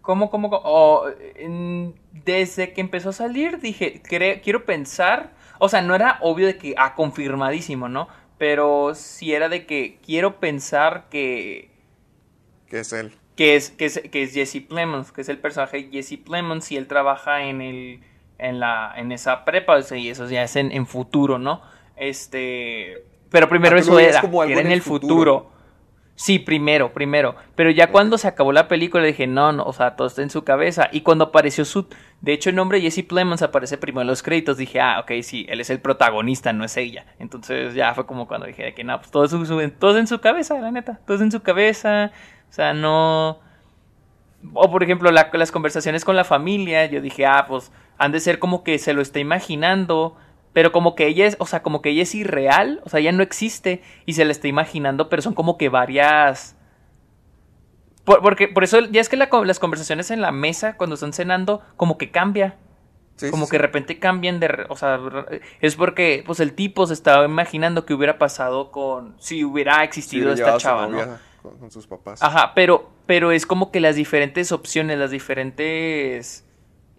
¿Cómo, 0.00 0.30
cómo, 0.30 0.50
cómo? 0.50 0.62
Oh, 0.64 1.04
en- 1.36 1.94
desde 2.24 2.72
que 2.72 2.80
empezó 2.80 3.10
a 3.10 3.12
salir 3.12 3.60
dije, 3.60 4.02
quiero 4.42 4.64
pensar, 4.64 5.32
o 5.58 5.68
sea, 5.68 5.80
no 5.80 5.94
era 5.94 6.18
obvio 6.22 6.46
de 6.46 6.58
que, 6.58 6.74
ah, 6.76 6.94
confirmadísimo, 6.96 7.88
¿no? 7.88 8.08
Pero 8.42 8.96
sí 8.96 9.32
era 9.32 9.48
de 9.48 9.66
que 9.66 10.00
quiero 10.04 10.40
pensar 10.40 11.04
que, 11.08 11.70
¿Qué 12.66 12.80
es 12.80 12.92
él? 12.92 13.12
que 13.36 13.54
es, 13.54 13.70
que 13.70 13.84
es, 13.84 14.00
que 14.10 14.24
es 14.24 14.34
Jesse 14.34 14.60
Plemons, 14.68 15.12
que 15.12 15.20
es 15.20 15.28
el 15.28 15.38
personaje 15.38 15.76
de 15.76 15.90
Jesse 15.92 16.18
Plemons 16.18 16.72
y 16.72 16.76
él 16.76 16.88
trabaja 16.88 17.44
en 17.44 17.60
el, 17.60 18.00
en 18.38 18.58
la, 18.58 18.94
en 18.96 19.12
esa 19.12 19.44
prepa, 19.44 19.76
o 19.76 19.82
sea, 19.82 19.96
y 19.96 20.08
eso 20.08 20.28
ya 20.28 20.42
es 20.42 20.56
en, 20.56 20.72
en 20.72 20.88
futuro, 20.88 21.38
¿no? 21.38 21.62
Este, 21.94 23.04
pero 23.30 23.48
primero 23.48 23.76
Ah, 23.76 23.78
eso 23.78 23.96
era, 24.00 24.20
era 24.48 24.60
en 24.60 24.66
el 24.66 24.72
el 24.72 24.82
futuro. 24.82 25.08
futuro. 25.42 25.51
Sí, 26.22 26.38
primero, 26.38 26.92
primero. 26.92 27.34
Pero 27.56 27.70
ya 27.70 27.88
cuando 27.90 28.16
se 28.16 28.28
acabó 28.28 28.52
la 28.52 28.68
película 28.68 29.02
dije, 29.02 29.26
no, 29.26 29.50
no, 29.50 29.64
o 29.64 29.72
sea, 29.72 29.96
todo 29.96 30.06
está 30.06 30.22
en 30.22 30.30
su 30.30 30.44
cabeza. 30.44 30.88
Y 30.92 31.00
cuando 31.00 31.24
apareció 31.24 31.64
su... 31.64 31.88
De 32.20 32.32
hecho, 32.32 32.48
el 32.48 32.54
nombre 32.54 32.80
Jesse 32.80 33.02
Plemons 33.04 33.42
aparece 33.42 33.76
primero 33.76 34.02
en 34.02 34.06
los 34.06 34.22
créditos. 34.22 34.56
Dije, 34.56 34.80
ah, 34.80 35.00
ok, 35.00 35.10
sí, 35.24 35.46
él 35.48 35.60
es 35.60 35.68
el 35.70 35.80
protagonista, 35.80 36.52
no 36.52 36.64
es 36.64 36.76
ella. 36.76 37.06
Entonces 37.18 37.74
ya 37.74 37.92
fue 37.94 38.06
como 38.06 38.28
cuando 38.28 38.46
dije 38.46 38.62
de 38.62 38.72
que 38.72 38.84
no, 38.84 38.96
pues 39.00 39.10
todo 39.10 39.24
es, 39.24 39.32
en 39.32 39.44
su- 39.46 39.70
todo 39.80 39.90
es 39.90 39.96
en 39.96 40.06
su 40.06 40.20
cabeza, 40.20 40.60
la 40.60 40.70
neta. 40.70 41.00
Todo 41.04 41.16
es 41.16 41.22
en 41.24 41.32
su 41.32 41.40
cabeza. 41.42 42.12
O 42.48 42.52
sea, 42.52 42.72
no... 42.72 43.40
O 44.54 44.70
por 44.70 44.84
ejemplo, 44.84 45.10
la- 45.10 45.28
las 45.32 45.50
conversaciones 45.50 46.04
con 46.04 46.14
la 46.14 46.22
familia, 46.24 46.86
yo 46.86 47.00
dije, 47.00 47.26
ah, 47.26 47.46
pues 47.48 47.72
han 47.98 48.12
de 48.12 48.20
ser 48.20 48.38
como 48.38 48.62
que 48.62 48.78
se 48.78 48.92
lo 48.92 49.02
está 49.02 49.18
imaginando, 49.18 50.16
pero 50.52 50.72
como 50.72 50.94
que 50.94 51.06
ella 51.06 51.26
es, 51.26 51.36
o 51.38 51.46
sea, 51.46 51.62
como 51.62 51.82
que 51.82 51.90
ella 51.90 52.02
es 52.02 52.14
irreal, 52.14 52.80
o 52.84 52.88
sea, 52.88 53.00
ella 53.00 53.12
no 53.12 53.22
existe 53.22 53.82
y 54.06 54.14
se 54.14 54.24
la 54.24 54.32
está 54.32 54.48
imaginando, 54.48 55.08
pero 55.08 55.22
son 55.22 55.34
como 55.34 55.56
que 55.56 55.68
varias... 55.68 56.56
Por, 58.04 58.20
porque, 58.20 58.48
por 58.48 58.64
eso, 58.64 58.80
ya 58.80 59.00
es 59.00 59.08
que 59.08 59.16
la 59.16 59.28
las 59.44 59.58
conversaciones 59.58 60.10
en 60.10 60.20
la 60.20 60.32
mesa, 60.32 60.76
cuando 60.76 60.94
están 60.94 61.12
cenando, 61.12 61.62
como 61.76 61.98
que 61.98 62.10
cambia. 62.10 62.56
Sí, 63.16 63.30
Como 63.30 63.44
sí, 63.44 63.50
que 63.50 63.58
de 63.58 63.62
sí. 63.62 63.66
repente 63.66 63.98
cambian 63.98 64.40
de... 64.40 64.66
O 64.68 64.76
sea, 64.76 64.98
es 65.60 65.76
porque 65.76 66.24
pues 66.26 66.40
el 66.40 66.54
tipo 66.54 66.86
se 66.86 66.94
estaba 66.94 67.24
imaginando 67.24 67.86
que 67.86 67.94
hubiera 67.94 68.18
pasado 68.18 68.72
con... 68.72 69.14
Si 69.18 69.44
hubiera 69.44 69.84
existido 69.84 70.32
esta 70.32 70.56
chava, 70.56 70.86
¿no? 70.86 70.92
novia 70.92 71.20
con, 71.42 71.58
con 71.58 71.70
sus 71.70 71.86
papás. 71.86 72.22
Ajá, 72.22 72.52
pero, 72.54 72.90
pero 73.06 73.32
es 73.32 73.44
como 73.44 73.70
que 73.70 73.80
las 73.80 73.96
diferentes 73.96 74.52
opciones, 74.52 74.98
las 74.98 75.10
diferentes 75.10 76.46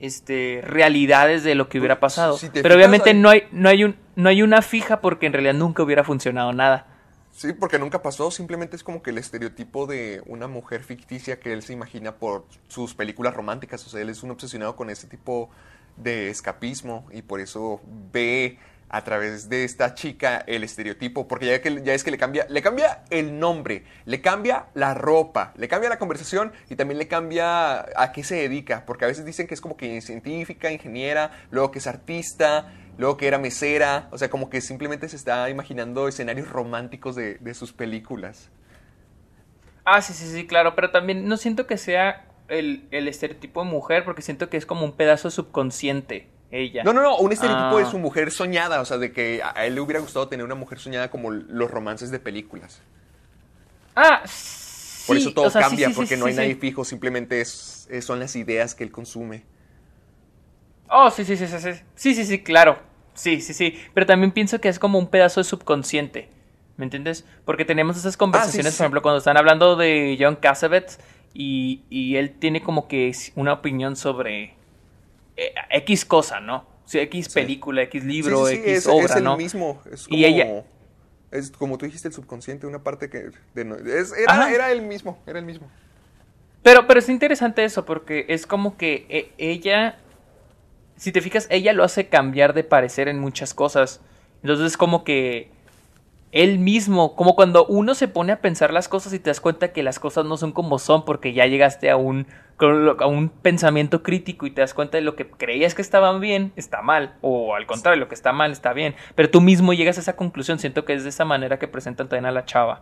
este, 0.04 0.60
realidades 0.66 1.46
de 1.46 1.56
lo 1.56 1.70
que 1.70 1.80
hubiera 1.80 2.02
pasado. 2.02 2.38
si 2.38 2.50
pero 2.50 2.76
obviamente 2.76 3.14
no, 3.14 3.30
hay, 3.30 3.44
no, 3.54 3.70
hay 3.70 3.86
un, 3.86 3.96
no 4.18 4.28
hay 4.28 4.42
una 4.42 4.62
fija 4.62 5.00
porque 5.00 5.28
en 5.28 5.32
realidad 5.32 5.54
nunca 5.54 5.82
hubiera 5.82 6.04
funcionado 6.04 6.52
nada. 6.52 6.88
Sí, 7.32 7.54
porque 7.54 7.80
nunca 7.80 8.02
pasó, 8.02 8.30
simplemente 8.30 8.76
es 8.76 8.84
como 8.84 9.02
que 9.02 9.12
el 9.12 9.18
estereotipo 9.18 9.88
de 9.88 10.22
una 10.26 10.48
mujer 10.48 10.84
ficticia 10.84 11.40
que 11.40 11.54
él 11.54 11.64
se 11.64 11.72
imagina 11.72 12.16
por 12.16 12.46
sus 12.68 12.94
películas 12.94 13.34
románticas, 13.34 13.88
o 13.88 13.90
sea, 13.90 14.02
él 14.02 14.10
es 14.10 14.24
un 14.24 14.32
obsesionado 14.32 14.76
con 14.76 14.90
ese 14.90 15.08
tipo 15.08 15.50
de 15.96 16.30
escapismo 16.30 17.08
y 17.12 17.22
por 17.22 17.40
eso 17.40 17.80
ve 18.12 18.60
a 18.94 19.04
través 19.04 19.50
de 19.50 19.64
esta 19.64 19.96
chica 19.96 20.44
el 20.46 20.64
estereotipo, 20.64 21.28
porque 21.28 21.48
ya, 21.48 21.56
es 21.94 22.04
que 22.04 22.12
le 22.12 22.18
cambia, 22.20 22.46
le 22.48 22.62
cambia 22.62 23.02
el 23.10 23.40
nombre, 23.40 23.86
le 24.06 24.22
cambia 24.22 24.68
la 24.76 24.94
ropa, 24.94 25.52
le 25.58 25.68
cambia 25.68 25.90
la 25.90 25.98
conversación 25.98 26.54
y 26.70 26.76
también 26.76 27.00
le 27.00 27.08
cambia 27.08 27.88
a 28.00 28.12
qué 28.14 28.24
se 28.24 28.36
dedica, 28.36 28.86
porque 28.86 29.06
a 29.06 29.08
veces 29.08 29.26
dicen 29.26 29.48
que 29.48 29.56
es 29.56 29.62
como 29.62 29.78
que 29.78 30.00
científica, 30.02 30.72
ingeniera, 30.72 31.32
luego 31.50 31.72
que 31.72 31.80
es 31.80 31.88
artista, 31.88 32.72
luego 33.00 33.18
que 33.18 33.26
era 33.26 33.40
mesera, 33.40 34.10
o 34.12 34.20
sea, 34.20 34.30
como 34.30 34.52
que 34.52 34.62
simplemente 34.62 35.10
se 35.10 35.16
está 35.16 35.50
imaginando 35.50 36.08
escenarios 36.08 36.48
románticos 36.50 37.16
de, 37.16 37.40
de 37.40 37.56
sus 37.56 37.74
películas. 37.74 38.52
Ah, 39.86 40.04
sí, 40.04 40.14
sí, 40.14 40.28
sí, 40.28 40.46
claro, 40.46 40.76
pero 40.76 40.92
también 40.92 41.28
no 41.28 41.38
siento 41.38 41.66
que 41.66 41.80
sea 41.80 42.28
el, 42.48 42.88
el 42.92 43.08
estereotipo 43.08 43.64
de 43.64 43.72
mujer 43.72 44.06
porque 44.06 44.22
siento 44.22 44.52
que 44.52 44.58
es 44.58 44.68
como 44.68 44.86
un 44.86 44.92
pedazo 44.92 45.32
subconsciente 45.32 46.28
ella. 46.54 46.84
No, 46.84 46.94
no, 46.94 47.02
no, 47.02 47.18
un 47.18 47.32
estereotipo 47.32 47.78
de 47.78 47.84
Ah. 47.86 47.90
su 47.92 48.00
mujer 48.00 48.32
soñada, 48.32 48.80
o 48.82 48.86
sea, 48.86 48.98
de 48.98 49.12
que 49.12 49.42
a 49.44 49.66
él 49.66 49.76
le 49.76 49.82
hubiera 49.82 50.00
gustado 50.00 50.28
tener 50.28 50.46
una 50.46 50.56
mujer 50.56 50.80
soñada 50.80 51.10
como 51.10 51.32
los 51.32 51.70
romances 51.72 52.12
de 52.12 52.20
películas. 52.20 52.82
Ah, 53.96 54.22
Por 54.22 55.18
sí, 55.18 55.22
eso 55.22 55.34
todo 55.34 55.46
o 55.46 55.50
sea, 55.50 55.62
sí, 55.64 55.68
cambia, 55.70 55.88
sí, 55.88 55.94
sí, 55.94 56.00
porque 56.00 56.18
no 56.18 56.26
hay 56.26 56.34
nadie 56.34 56.56
fijo, 56.56 56.84
simplemente 56.86 57.42
es, 57.42 57.88
es- 57.92 58.06
son 58.06 58.20
las 58.20 58.36
ideas 58.36 58.74
que 58.76 58.84
él 58.84 58.92
consume. 58.92 59.44
Oh, 60.90 61.10
sí, 61.10 61.26
sí, 61.26 61.36
sí, 61.38 61.48
sí, 61.48 61.60
sí. 61.60 61.70
Sí, 61.96 62.16
sí, 62.16 62.26
sí, 62.26 62.44
claro. 62.44 62.78
Sí, 63.14 63.42
sí, 63.42 63.54
sí. 63.54 63.80
Pero 63.94 64.06
también 64.06 64.32
pienso 64.32 64.60
que 64.62 64.70
es 64.70 64.80
como 64.80 64.98
un 65.00 65.08
pedazo 65.08 65.40
de 65.40 65.44
subconsciente. 65.46 66.30
¿Me 66.78 66.86
entiendes? 66.86 67.26
Porque 67.46 67.66
tenemos 67.66 67.98
esas 67.98 68.18
conversaciones, 68.18 68.74
sí. 68.74 68.78
por 68.78 68.86
ejemplo, 68.86 69.02
cuando 69.04 69.20
están 69.20 69.38
hablando 69.38 69.76
de 69.76 70.18
John 70.20 70.36
Cassavetes 70.38 71.00
y, 71.34 71.84
y 71.90 72.16
él 72.16 72.32
tiene 72.40 72.62
como 72.64 72.88
que 72.88 73.12
una 73.36 73.54
opinión 73.54 73.96
sobre 73.96 74.56
X 75.36 76.06
cosa, 76.06 76.40
¿no? 76.40 76.66
X 76.92 77.26
Sí. 77.26 77.34
película, 77.34 77.82
X 77.84 78.04
libro, 78.04 78.46
Sí, 78.48 78.56
X 78.56 78.68
es, 78.68 78.88
obra, 78.88 79.06
es 79.06 79.16
el 79.16 79.24
¿no? 79.24 79.38
mismo. 79.38 79.82
Es 79.92 80.06
Y 80.08 80.10
como, 80.10 80.26
ella- 80.26 80.64
es 81.32 81.52
como 81.52 81.78
tú 81.78 81.86
dijiste, 81.86 82.08
el 82.10 82.14
subconsciente, 82.14 82.68
una 82.68 82.84
parte 82.84 83.10
que... 83.10 83.30
de 83.56 83.66
no- 83.66 83.76
es- 83.76 84.14
era, 84.14 84.52
era 84.54 84.72
el 84.72 84.82
mismo, 84.84 85.18
era 85.26 85.40
el 85.40 85.46
mismo. 85.46 85.68
Pero, 86.62 86.86
pero 86.88 87.00
es 87.00 87.10
interesante 87.10 87.64
eso, 87.64 87.84
porque 87.86 88.26
es 88.30 88.46
como 88.46 88.78
que 88.78 89.06
eh, 89.10 89.32
ella, 89.38 89.98
si 90.98 91.12
te 91.12 91.22
fijas, 91.22 91.48
ella 91.50 91.74
lo 91.74 91.84
hace 91.84 92.08
cambiar 92.08 92.54
de 92.54 92.64
parecer 92.64 93.08
en 93.08 93.20
muchas 93.20 93.54
cosas. 93.54 94.00
Entonces 94.44 94.68
es 94.68 94.78
como 94.78 95.04
que 95.04 95.50
él 96.34 96.58
mismo, 96.58 97.16
como 97.16 97.36
cuando 97.36 97.64
uno 97.68 97.94
se 97.94 98.08
pone 98.08 98.34
a 98.34 98.42
pensar 98.42 98.74
las 98.74 98.90
cosas 98.90 99.14
y 99.14 99.20
te 99.20 99.30
das 99.30 99.40
cuenta 99.40 99.72
que 99.72 99.84
las 99.84 100.00
cosas 100.00 100.26
no 100.26 100.36
son 100.36 100.52
como 100.52 100.80
son 100.80 101.06
porque 101.06 101.32
ya 101.32 101.46
llegaste 101.46 101.92
a 101.92 101.96
un, 101.96 102.26
a 102.60 103.06
un 103.06 103.30
pensamiento 103.30 104.02
crítico 104.02 104.48
y 104.48 104.52
te 104.52 104.62
das 104.62 104.74
cuenta 104.74 104.98
de 104.98 105.04
lo 105.04 105.16
que 105.16 105.30
creías 105.30 105.76
que 105.76 105.84
estaba 105.84 106.18
bien 106.18 106.52
está 106.56 106.82
mal, 106.82 107.18
o 107.22 107.54
al 107.54 107.68
contrario, 107.68 108.00
lo 108.00 108.10
que 108.10 108.16
está 108.16 108.34
mal 108.34 108.52
está 108.52 108.74
bien. 108.74 108.96
Pero 109.14 109.30
tú 109.30 109.42
mismo 109.42 109.74
llegas 109.74 110.00
a 110.00 110.02
esa 110.02 110.16
conclusión, 110.16 110.58
siento 110.58 110.86
que 110.86 110.94
es 110.94 111.04
de 111.04 111.10
esa 111.10 111.24
manera 111.24 111.60
que 111.60 111.68
presentan 111.68 112.10
también 112.10 112.26
a 112.26 112.32
la 112.32 112.46
chava. 112.46 112.82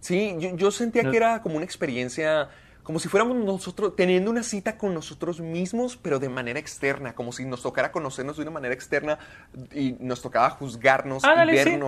Sí, 0.00 0.34
yo, 0.38 0.56
yo 0.56 0.70
sentía 0.70 1.10
que 1.10 1.16
era 1.16 1.42
como 1.42 1.56
una 1.56 1.66
experiencia, 1.66 2.48
como 2.84 3.00
si 3.00 3.08
fuéramos 3.08 3.36
nosotros 3.36 3.96
teniendo 3.96 4.30
una 4.30 4.42
cita 4.42 4.78
con 4.78 4.94
nosotros 4.94 5.40
mismos, 5.40 5.98
pero 5.98 6.18
de 6.18 6.30
manera 6.30 6.58
externa, 6.58 7.14
como 7.14 7.32
si 7.32 7.44
nos 7.44 7.60
tocara 7.60 7.92
conocernos 7.92 8.36
de 8.36 8.44
una 8.44 8.52
manera 8.52 8.72
externa 8.72 9.18
y 9.74 9.92
nos 10.00 10.22
tocaba 10.22 10.48
juzgarnos 10.48 11.22
y 11.22 11.58
sí. 11.58 11.78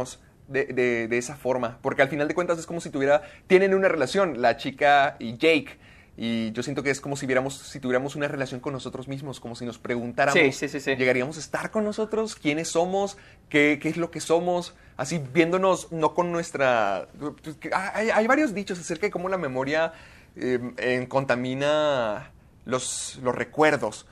De, 0.51 0.67
de- 0.67 1.09
de 1.09 1.19
esa 1.19 1.37
forma. 1.37 1.79
Porque 1.81 2.03
al 2.03 2.09
final 2.09 2.29
de 2.29 2.35
cuentas 2.35 2.59
es 2.59 2.67
como 2.67 2.81
si 2.81 2.91
tuviera, 2.91 3.23
tienen 3.47 3.73
una 3.75 3.89
relación, 3.89 4.43
la 4.43 4.57
chica 4.57 5.17
y 5.19 5.33
Jake. 5.39 5.79
Y 6.23 6.53
yo 6.53 6.63
siento 6.63 6.83
que 6.83 6.91
es 6.91 7.01
como 7.01 7.17
si 7.17 7.25
viéramos, 7.25 7.57
si 7.57 7.81
tuviéramos 7.81 8.15
una 8.15 8.29
relación 8.29 8.61
con 8.61 8.75
nosotros 8.75 9.09
mismos, 9.09 9.41
como 9.41 9.55
si 9.57 9.65
nos 9.65 9.79
preguntáramos, 9.79 10.39
Sí, 10.39 10.53
sí, 10.53 10.69
sí, 10.69 10.79
sí. 10.81 10.95
¿llegaríamos 10.97 11.39
a 11.39 11.41
estar 11.41 11.71
con 11.71 11.83
nosotros? 11.85 12.35
¿Quiénes 12.37 12.69
somos? 12.69 13.17
¿Qué, 13.49 13.79
qué 13.81 13.89
es 13.89 13.97
lo 13.97 14.11
que 14.11 14.21
somos? 14.21 14.75
Así 14.99 15.19
viéndonos, 15.33 15.91
no 15.93 16.13
con 16.13 16.31
nuestra... 16.31 17.09
pues, 17.19 17.57
Hay, 17.73 18.11
hay 18.11 18.27
varios 18.27 18.53
dichos 18.53 18.79
acerca 18.79 19.07
de 19.07 19.11
cómo 19.11 19.31
la 19.31 19.39
memoria 19.39 19.95
eh, 20.37 21.07
contamina 21.09 22.33
los, 22.67 23.19
los 23.23 23.35
recuerdos. 23.35 24.07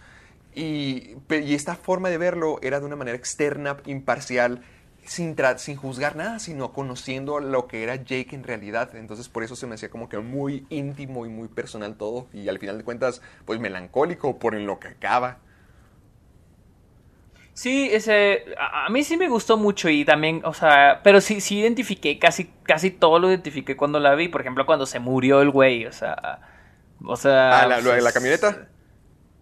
Y 0.55 1.17
esta 1.29 1.75
forma 1.77 2.09
de 2.09 2.17
verlo 2.17 2.59
era 2.63 2.81
de 2.81 2.87
una 2.87 2.97
manera 2.97 3.17
externa, 3.19 3.77
imparcial, 3.87 4.63
sin, 5.09 5.77
juzgar 5.77 6.17
nada, 6.17 6.39
sino 6.39 6.73
conociendo 6.73 7.41
lo 7.41 7.67
que 7.67 7.83
era 7.83 7.97
Jake 7.97 8.29
en 8.35 8.45
realidad. 8.45 8.95
Entonces 8.97 9.29
por 9.29 9.43
eso 9.43 9.57
se 9.57 9.67
me 9.67 9.75
hacía 9.75 9.91
como 9.91 10.09
que 10.09 10.19
muy 10.19 10.67
íntimo 10.71 11.27
y 11.27 11.29
muy 11.29 11.49
personal 11.49 11.97
todo. 11.97 12.27
Y 12.33 12.49
al 12.49 12.59
final 12.59 12.79
de 12.79 12.85
cuentas, 12.85 13.23
pues 13.45 13.61
melancólico 13.61 14.39
por 14.39 14.55
en 14.55 14.67
lo 14.67 14.79
que 14.79 14.89
acaba. 14.89 15.39
Sí, 17.55 17.89
ese, 17.93 18.45
a, 18.59 18.87
a 18.87 18.89
mí 18.89 19.03
sí 19.03 19.17
me 19.17 19.29
gustó 19.29 19.57
mucho 19.57 19.89
y 19.89 20.05
también, 20.05 20.43
o 20.45 20.55
sea, 20.55 21.01
pero 21.03 21.21
sí, 21.21 21.41
sí 21.41 21.59
identifiqué, 21.59 22.19
casi, 22.19 22.53
casi 22.63 22.91
todo 22.93 23.19
lo 23.19 23.29
identifiqué 23.29 23.77
cuando 23.77 23.99
la 23.99 24.15
vi, 24.15 24.29
por 24.29 24.41
ejemplo, 24.43 24.65
cuando 24.65 24.87
se 24.87 25.01
murió 25.01 25.41
el 25.43 25.51
güey, 25.51 25.85
o 25.87 25.93
sea, 25.93 26.41
o 27.05 27.17
sea... 27.17 27.63
Ah, 27.63 27.67
la- 27.67 27.81
de 27.81 28.01
la 28.01 28.01
pues, 28.01 28.13
camioneta. 28.13 28.69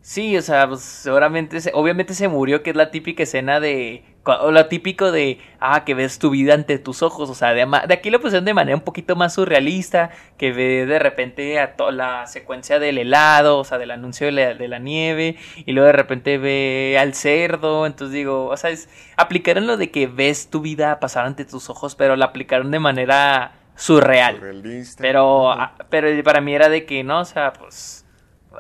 Sí, 0.07 0.37
o 0.37 0.41
sea, 0.43 0.69
pues 0.69 0.83
seguramente, 0.83 1.61
se- 1.61 1.73
obviamente 1.75 2.15
se 2.15 2.29
murió, 2.29 2.63
que 2.63 2.71
es 2.71 2.77
la 2.77 2.93
típica 2.93 3.25
escena 3.25 3.59
de, 3.59 4.05
o 4.25 4.53
lo 4.53 4.67
típico 4.67 5.11
de, 5.11 5.41
ah, 5.59 5.85
que 5.85 5.95
ves 5.95 6.21
tu 6.21 6.31
vida 6.31 6.55
ante 6.55 6.79
tus 6.79 7.03
ojos, 7.03 7.29
o 7.29 7.35
sea, 7.35 7.55
de, 7.55 7.67
aquí 7.93 8.11
lo 8.11 8.21
pusieron 8.21 8.45
de 8.45 8.55
manera 8.55 8.77
un 8.77 8.85
poquito 8.85 9.17
más 9.17 9.35
surrealista, 9.35 10.11
que 10.39 10.53
ve 10.53 10.87
de 10.87 11.01
repente 11.01 11.59
a 11.59 11.75
toda 11.75 11.91
la 11.91 12.27
secuencia 12.29 12.79
del 12.79 12.99
helado, 12.99 13.59
o 13.59 13.65
sea, 13.65 13.79
del 13.79 13.91
anuncio 13.91 14.27
de 14.27 14.33
la, 14.33 14.55
de 14.55 14.69
la 14.69 14.79
nieve, 14.79 15.39
y 15.57 15.73
luego 15.73 15.89
de 15.89 15.93
repente 15.93 16.39
ve 16.39 16.97
al 17.01 17.13
cerdo, 17.15 17.85
entonces 17.85 18.15
digo, 18.15 18.47
o 18.47 18.57
sea, 18.57 18.71
es, 18.71 18.89
aplicaron 19.17 19.67
lo 19.67 19.77
de 19.77 19.91
que 19.91 20.07
ves 20.07 20.51
tu 20.51 20.61
vida 20.61 21.01
pasar 21.01 21.27
ante 21.27 21.45
tus 21.45 21.69
ojos, 21.69 21.97
pero 21.97 22.15
la 22.15 22.27
aplicaron 22.27 22.71
de 22.71 22.79
manera 22.79 23.57
surreal. 23.75 24.37
Surrealista. 24.37 25.03
Pero, 25.03 25.51
ah, 25.51 25.75
pero 25.91 26.23
para 26.23 26.41
mí 26.41 26.55
era 26.55 26.69
de 26.69 26.87
que 26.87 27.03
no, 27.03 27.23
o 27.23 27.25
sea, 27.25 27.53
pues. 27.55 28.06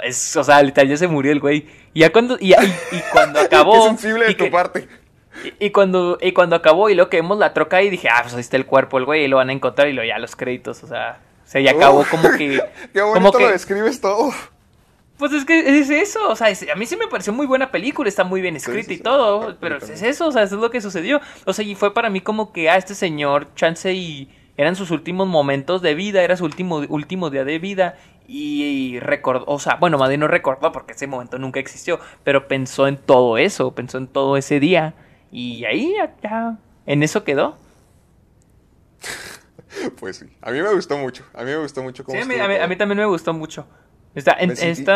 Es, 0.02 0.36
o 0.36 0.44
sea, 0.44 0.62
literal 0.62 0.88
ya 0.88 0.96
se 0.96 1.08
murió 1.08 1.32
el 1.32 1.40
güey. 1.40 1.66
Y 1.94 2.00
ya 2.00 2.10
cuando. 2.12 2.36
Y, 2.40 2.52
y- 2.52 2.74
y 2.92 3.02
cuando 3.12 3.40
acabó. 3.40 3.74
Qué 3.74 3.88
sensible 3.88 4.26
de 4.26 4.34
tu 4.34 4.50
parte. 4.50 4.88
y, 5.60 5.66
y 5.66 5.70
cuando, 5.70 6.18
y 6.20 6.32
cuando 6.32 6.56
acabó 6.56 6.88
y 6.90 6.94
luego 6.94 7.10
que 7.10 7.18
vemos 7.18 7.38
la 7.38 7.52
troca 7.54 7.82
y 7.82 7.90
dije, 7.90 8.08
ah, 8.10 8.20
pues 8.22 8.34
ahí 8.34 8.40
está 8.40 8.56
el 8.56 8.66
cuerpo, 8.66 8.98
el 8.98 9.04
güey, 9.04 9.24
y 9.24 9.28
lo 9.28 9.36
van 9.36 9.50
a 9.50 9.52
encontrar 9.52 9.88
y 9.88 9.92
lo 9.92 10.04
ya 10.04 10.18
los 10.18 10.36
créditos, 10.36 10.82
o 10.82 10.86
sea. 10.86 11.20
O 11.44 11.48
sea, 11.48 11.60
ya 11.60 11.70
acabó 11.72 12.00
Uf, 12.00 12.10
como 12.10 12.28
que. 12.36 12.60
Qué 12.92 13.00
como 13.00 13.14
bonito 13.14 13.38
que- 13.38 13.44
lo 13.44 13.50
describes 13.50 14.00
todo. 14.00 14.32
Pues 15.18 15.32
es 15.32 15.46
que 15.46 15.78
es 15.80 15.88
eso, 15.88 16.28
o 16.28 16.36
sea, 16.36 16.50
es- 16.50 16.66
a 16.70 16.74
mí 16.74 16.84
sí 16.84 16.94
me 16.96 17.06
pareció 17.08 17.32
muy 17.32 17.46
buena 17.46 17.70
película, 17.70 18.06
está 18.08 18.22
muy 18.24 18.42
bien 18.42 18.54
escrita 18.56 18.88
sí, 18.88 18.94
y 18.94 18.96
sí. 18.98 19.02
todo, 19.02 19.56
pero 19.60 19.78
también. 19.78 19.96
es 19.96 20.02
eso, 20.02 20.26
o 20.26 20.32
sea, 20.32 20.42
eso 20.42 20.56
es 20.56 20.60
lo 20.60 20.70
que 20.70 20.82
sucedió. 20.82 21.22
O 21.46 21.54
sea, 21.54 21.64
y 21.64 21.74
fue 21.74 21.94
para 21.94 22.10
mí 22.10 22.20
como 22.20 22.52
que 22.52 22.68
a 22.68 22.76
este 22.76 22.94
señor, 22.94 23.46
chance 23.54 23.90
y 23.94 24.28
eran 24.56 24.76
sus 24.76 24.90
últimos 24.90 25.26
momentos 25.28 25.82
de 25.82 25.94
vida, 25.94 26.22
era 26.22 26.36
su 26.36 26.44
último, 26.44 26.78
último 26.88 27.30
día 27.30 27.44
de 27.44 27.58
vida 27.58 27.96
y, 28.28 28.98
recordó, 29.00 29.44
o 29.46 29.58
sea, 29.58 29.76
bueno, 29.76 29.98
bien 29.98 30.20
no 30.20 30.28
recordó 30.28 30.72
porque 30.72 30.92
ese 30.94 31.06
momento 31.06 31.38
nunca 31.38 31.60
existió, 31.60 32.00
pero 32.24 32.48
pensó 32.48 32.88
en 32.88 32.96
todo 32.96 33.38
eso, 33.38 33.74
pensó 33.74 33.98
en 33.98 34.08
todo 34.08 34.36
ese 34.36 34.58
día 34.60 34.94
y 35.30 35.64
ahí 35.64 35.94
ya, 36.22 36.56
en 36.86 37.02
eso 37.02 37.22
quedó. 37.24 37.56
Pues 40.00 40.16
sí, 40.16 40.26
a 40.40 40.50
mí 40.52 40.62
me 40.62 40.72
gustó 40.72 40.96
mucho. 40.96 41.24
A 41.34 41.40
mí 41.42 41.50
me 41.50 41.58
gustó 41.58 41.82
mucho 41.82 42.02
cómo 42.02 42.16
Sí, 42.16 42.22
a 42.22 42.26
mí, 42.26 42.34
a 42.40 42.48
mí- 42.48 42.54
todo. 42.54 42.64
a 42.64 42.66
mí 42.66 42.76
también 42.76 42.98
me 42.98 43.04
gustó 43.04 43.34
mucho. 43.34 43.66
Esta, 44.14 44.32
en- 44.38 44.56
sentí- 44.56 44.86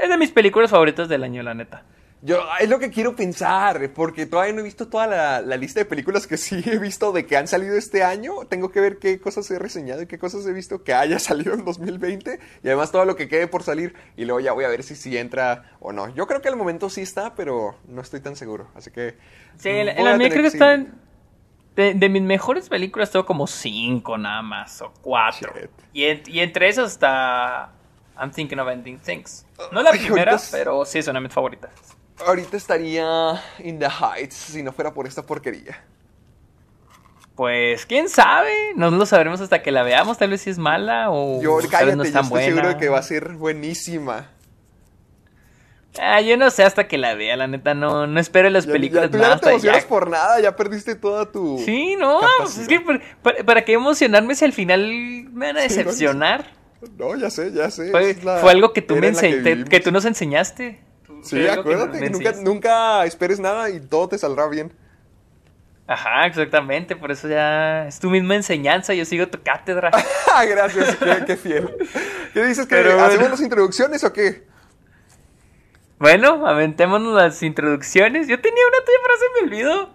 es 0.00 0.08
de 0.08 0.18
mis 0.18 0.32
películas 0.32 0.70
favoritas 0.70 1.08
del 1.08 1.22
año, 1.22 1.42
la 1.44 1.54
neta. 1.54 1.84
Yo, 2.24 2.40
es 2.60 2.68
lo 2.68 2.78
que 2.78 2.90
quiero 2.90 3.16
pensar, 3.16 3.92
porque 3.92 4.26
todavía 4.26 4.52
no 4.52 4.60
he 4.60 4.62
visto 4.62 4.86
toda 4.86 5.08
la, 5.08 5.40
la 5.40 5.56
lista 5.56 5.80
de 5.80 5.86
películas 5.86 6.28
que 6.28 6.36
sí 6.36 6.62
he 6.64 6.78
visto 6.78 7.10
de 7.10 7.26
que 7.26 7.36
han 7.36 7.48
salido 7.48 7.76
este 7.76 8.04
año. 8.04 8.44
Tengo 8.48 8.70
que 8.70 8.80
ver 8.80 8.98
qué 8.98 9.18
cosas 9.20 9.50
he 9.50 9.58
reseñado 9.58 10.02
y 10.02 10.06
qué 10.06 10.20
cosas 10.20 10.46
he 10.46 10.52
visto 10.52 10.84
que 10.84 10.94
haya 10.94 11.18
salido 11.18 11.52
en 11.52 11.64
2020. 11.64 12.38
Y 12.62 12.66
además 12.68 12.92
todo 12.92 13.04
lo 13.04 13.16
que 13.16 13.26
quede 13.26 13.48
por 13.48 13.64
salir. 13.64 13.94
Y 14.16 14.24
luego 14.24 14.38
ya 14.38 14.52
voy 14.52 14.64
a 14.64 14.68
ver 14.68 14.84
si 14.84 14.94
sí 14.94 15.16
entra 15.18 15.72
o 15.80 15.92
no. 15.92 16.14
Yo 16.14 16.28
creo 16.28 16.40
que 16.40 16.48
al 16.48 16.54
momento 16.56 16.88
sí 16.90 17.00
está, 17.00 17.34
pero 17.34 17.76
no 17.88 18.00
estoy 18.00 18.20
tan 18.20 18.36
seguro. 18.36 18.68
Así 18.76 18.92
que... 18.92 19.16
Sí, 19.58 19.68
en 19.70 19.86
la, 19.86 19.92
en 19.92 19.98
voy 19.98 20.04
la 20.04 20.12
a 20.26 20.28
creo 20.30 20.42
que 20.44 20.50
sí. 20.50 20.56
están. 20.58 21.00
De, 21.74 21.94
de 21.94 22.08
mis 22.08 22.22
mejores 22.22 22.68
películas 22.68 23.10
tengo 23.10 23.24
como 23.26 23.46
cinco 23.48 24.16
nada 24.16 24.42
más, 24.42 24.80
o 24.82 24.92
cuatro. 25.00 25.52
Y, 25.92 26.04
en- 26.04 26.22
y 26.26 26.38
entre 26.40 26.68
esas 26.68 26.92
está. 26.92 27.72
I'm 28.16 28.30
Thinking 28.30 28.58
of 28.60 28.68
Ending 28.68 28.98
Things. 29.00 29.44
No 29.72 29.82
la 29.82 29.90
Ay, 29.90 29.98
primera, 30.00 30.32
ahorita 30.32 30.48
pero 30.52 30.84
sí 30.84 30.98
es 30.98 31.08
una 31.08 31.18
de 31.18 31.24
mis 31.24 31.32
favoritas. 31.32 31.70
Ahorita 32.26 32.56
estaría 32.56 33.40
in 33.58 33.78
the 33.78 33.88
heights 33.88 34.34
si 34.36 34.62
no 34.62 34.72
fuera 34.72 34.92
por 34.94 35.06
esta 35.06 35.22
porquería. 35.22 35.82
Pues 37.34 37.86
quién 37.86 38.08
sabe, 38.08 38.52
no 38.76 38.90
lo 38.90 39.06
sabremos 39.06 39.40
hasta 39.40 39.62
que 39.62 39.72
la 39.72 39.82
veamos. 39.82 40.18
Tal 40.18 40.30
vez 40.30 40.42
si 40.42 40.50
es 40.50 40.58
mala 40.58 41.10
o 41.10 41.40
Yo, 41.42 41.56
cállate, 41.70 41.96
no 41.96 42.02
es 42.04 42.12
tan 42.12 42.24
estoy 42.24 42.30
buena. 42.42 42.46
seguro 42.54 42.68
de 42.68 42.76
que 42.76 42.88
va 42.90 42.98
a 42.98 43.02
ser 43.02 43.32
buenísima. 43.32 44.28
Ah, 46.00 46.20
yo 46.22 46.36
no 46.38 46.50
sé 46.50 46.62
hasta 46.64 46.88
que 46.88 46.96
la 46.98 47.14
vea, 47.14 47.36
la 47.36 47.46
neta. 47.46 47.74
No, 47.74 48.06
no 48.06 48.20
espero 48.20 48.48
las 48.50 48.66
Ya- 48.66 48.72
películas 48.72 49.04
ya, 49.06 49.10
tú 49.10 49.16
ya 49.18 49.22
nada 49.22 49.34
no 49.36 49.40
te 49.40 49.50
emocionas 49.50 49.82
ya. 49.82 49.88
por 49.88 50.10
nada, 50.10 50.40
ya 50.40 50.54
perdiste 50.56 50.94
toda 50.94 51.30
tu... 51.30 51.58
Sí, 51.64 51.96
no, 51.96 52.20
pues 52.38 52.58
es 52.58 52.68
que 52.68 52.80
para, 53.22 53.44
para- 53.44 53.64
qué 53.64 53.72
emocionarme 53.74 54.34
si 54.34 54.44
al 54.44 54.52
final 54.52 54.80
me 55.32 55.46
van 55.52 55.56
a 55.56 55.60
Sí, 55.62 55.68
no, 55.68 55.70
sí. 55.70 55.76
decepcionar. 55.84 56.46
No, 56.98 57.14
ya 57.16 57.30
sé, 57.30 57.52
ya 57.52 57.70
sé. 57.70 57.90
Fue, 57.90 58.50
algo 58.50 58.72
que 58.72 58.82
tú, 58.82 58.94
me 58.96 59.00
que 59.02 59.08
ense- 59.42 59.68
que 59.68 59.80
tú 59.80 59.90
nos 59.92 60.04
enseñaste. 60.04 60.80
Sí, 61.22 61.46
acuérdate 61.46 61.98
que, 62.00 62.10
nunca, 62.10 62.32
nunca 62.32 63.04
esperes 63.04 63.38
nada 63.40 63.70
y 63.70 63.80
todo 63.80 64.08
te 64.08 64.18
saldrá 64.18 64.48
bien. 64.48 64.72
Ajá, 65.86 66.26
exactamente. 66.26 66.96
Por 66.96 67.10
eso 67.10 67.28
ya 67.28 67.86
es 67.86 67.98
tu 67.98 68.10
misma 68.10 68.34
enseñanza. 68.36 68.94
Yo 68.94 69.04
sigo 69.04 69.28
tu 69.28 69.42
cátedra. 69.42 69.90
Ah, 70.34 70.46
Gracias, 70.46 70.96
qué, 70.96 71.24
qué 71.26 71.36
fiel. 71.36 71.76
¿Qué 72.32 72.42
dices? 72.44 72.66
¿Que 72.66 72.76
Pero 72.76 72.92
bueno. 72.92 73.04
hacemos 73.04 73.30
las 73.30 73.40
introducciones 73.42 74.02
o 74.02 74.12
qué? 74.14 74.46
bueno, 75.98 76.46
aventémonos 76.46 77.14
las 77.14 77.42
introducciones. 77.42 78.28
Yo 78.28 78.40
tenía 78.40 78.62
una 78.66 78.78
tuya, 78.84 78.98
pero 79.02 79.18
se 79.18 79.26
me 79.34 79.46
olvidó. 79.46 79.90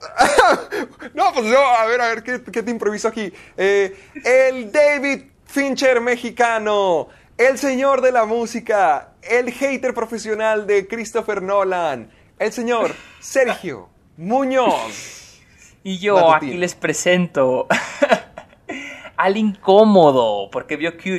No, 1.14 1.32
pues 1.34 1.46
yo, 1.46 1.58
a 1.58 1.84
ver, 1.86 2.00
a 2.00 2.08
ver, 2.08 2.22
¿qué, 2.22 2.42
qué 2.42 2.62
te 2.62 2.70
improviso 2.70 3.08
aquí? 3.08 3.32
Eh, 3.56 3.94
el 4.24 4.72
David 4.72 5.24
Fincher 5.44 6.00
mexicano, 6.00 7.08
el 7.36 7.58
señor 7.58 8.00
de 8.00 8.12
la 8.12 8.24
música, 8.24 9.09
el 9.22 9.50
hater 9.52 9.94
profesional 9.94 10.66
de 10.66 10.86
Christopher 10.86 11.42
Nolan, 11.42 12.10
el 12.38 12.52
señor 12.52 12.94
Sergio 13.20 13.88
Muñoz. 14.16 15.40
Y 15.82 15.98
yo 15.98 16.34
aquí 16.34 16.54
les 16.54 16.74
presento 16.74 17.66
al 19.16 19.36
incómodo, 19.36 20.50
porque 20.50 20.76
vio 20.76 20.96
Curie. 20.96 21.18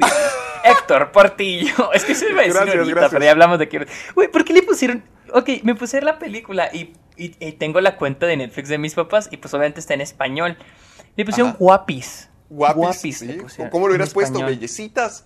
Héctor 0.64 1.12
Portillo. 1.12 1.92
Es 1.94 2.06
que 2.06 2.14
se 2.16 2.26
me 2.34 2.44
decir 2.44 2.54
Gracias, 2.54 2.76
ahorita, 2.76 2.92
gracias. 2.92 3.12
pero 3.12 3.26
ya 3.26 3.32
hablamos 3.32 3.60
de 3.60 3.68
Curie. 3.70 3.88
Güey, 4.16 4.28
¿por 4.30 4.44
qué 4.46 4.54
le 4.54 4.62
pusieron? 4.64 5.04
Ok, 5.34 5.50
me 5.64 5.74
puse 5.76 5.98
a 5.98 6.02
la 6.02 6.20
película 6.20 6.70
y, 6.72 6.94
y- 7.18 7.36
y 7.40 7.52
tengo 7.54 7.82
la 7.82 7.98
cuenta 7.98 8.26
de 8.28 8.38
Netflix 8.38 8.70
de 8.70 8.78
mis 8.78 8.94
papás 8.94 9.28
y 9.32 9.38
pues 9.38 9.54
obviamente 9.54 9.80
está 9.80 9.94
en 9.96 10.02
español. 10.02 10.58
Le 11.16 11.26
pusieron 11.26 11.50
Ajá. 11.52 11.58
guapis. 11.60 12.30
Guapis, 12.50 13.24
pusieron 13.42 13.72
¿Cómo 13.72 13.88
lo 13.88 13.94
hubieras 13.94 14.14
puesto? 14.14 14.34
español. 14.38 14.56
Bellecitas. 14.56 15.26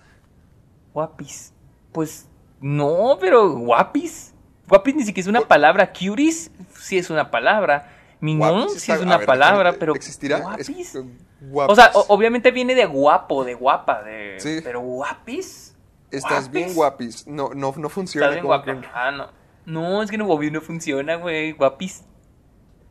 Guapis. 0.94 1.54
Pues 1.92 2.28
no, 2.66 3.18
pero 3.20 3.50
guapis. 3.52 4.34
Guapis 4.68 4.96
ni 4.96 5.04
siquiera 5.04 5.26
es 5.26 5.28
una 5.30 5.42
palabra. 5.42 5.94
Curies 5.94 6.50
sí 6.80 6.98
es 6.98 7.12
una 7.12 7.30
palabra. 7.30 7.92
Mingón 8.20 8.62
Guapis 8.64 8.82
sí 8.82 8.92
es 8.92 9.02
una 9.02 9.18
ver, 9.18 9.28
palabra, 9.28 9.74
pero. 9.74 9.94
¿Existirá? 9.94 10.40
Guapis. 10.40 10.70
Es- 10.96 11.04
guapis. 11.42 11.72
O 11.72 11.76
sea, 11.76 11.92
o- 11.94 12.06
obviamente 12.10 12.50
viene 12.50 12.74
de 12.74 12.86
guapo, 12.86 13.44
de 13.44 13.54
guapa, 13.54 14.02
de. 14.02 14.40
Sí. 14.40 14.62
Pero 14.64 14.80
guapis. 14.82 15.76
Estás 16.10 16.50
bien 16.50 16.74
guapis. 16.74 17.28
No, 17.28 17.52
no, 17.54 17.74
no 17.78 17.90
funciona. 17.90 18.26
Estás 18.28 18.36
bien 18.42 18.46
como 18.48 18.82
guapa. 18.82 18.90
Ah, 18.96 19.12
no. 19.12 19.28
No, 19.66 20.02
es 20.02 20.10
que 20.10 20.18
no, 20.18 20.26
no 20.26 20.62
funciona, 20.62 21.16
güey. 21.18 21.52
Guapis. 21.52 22.04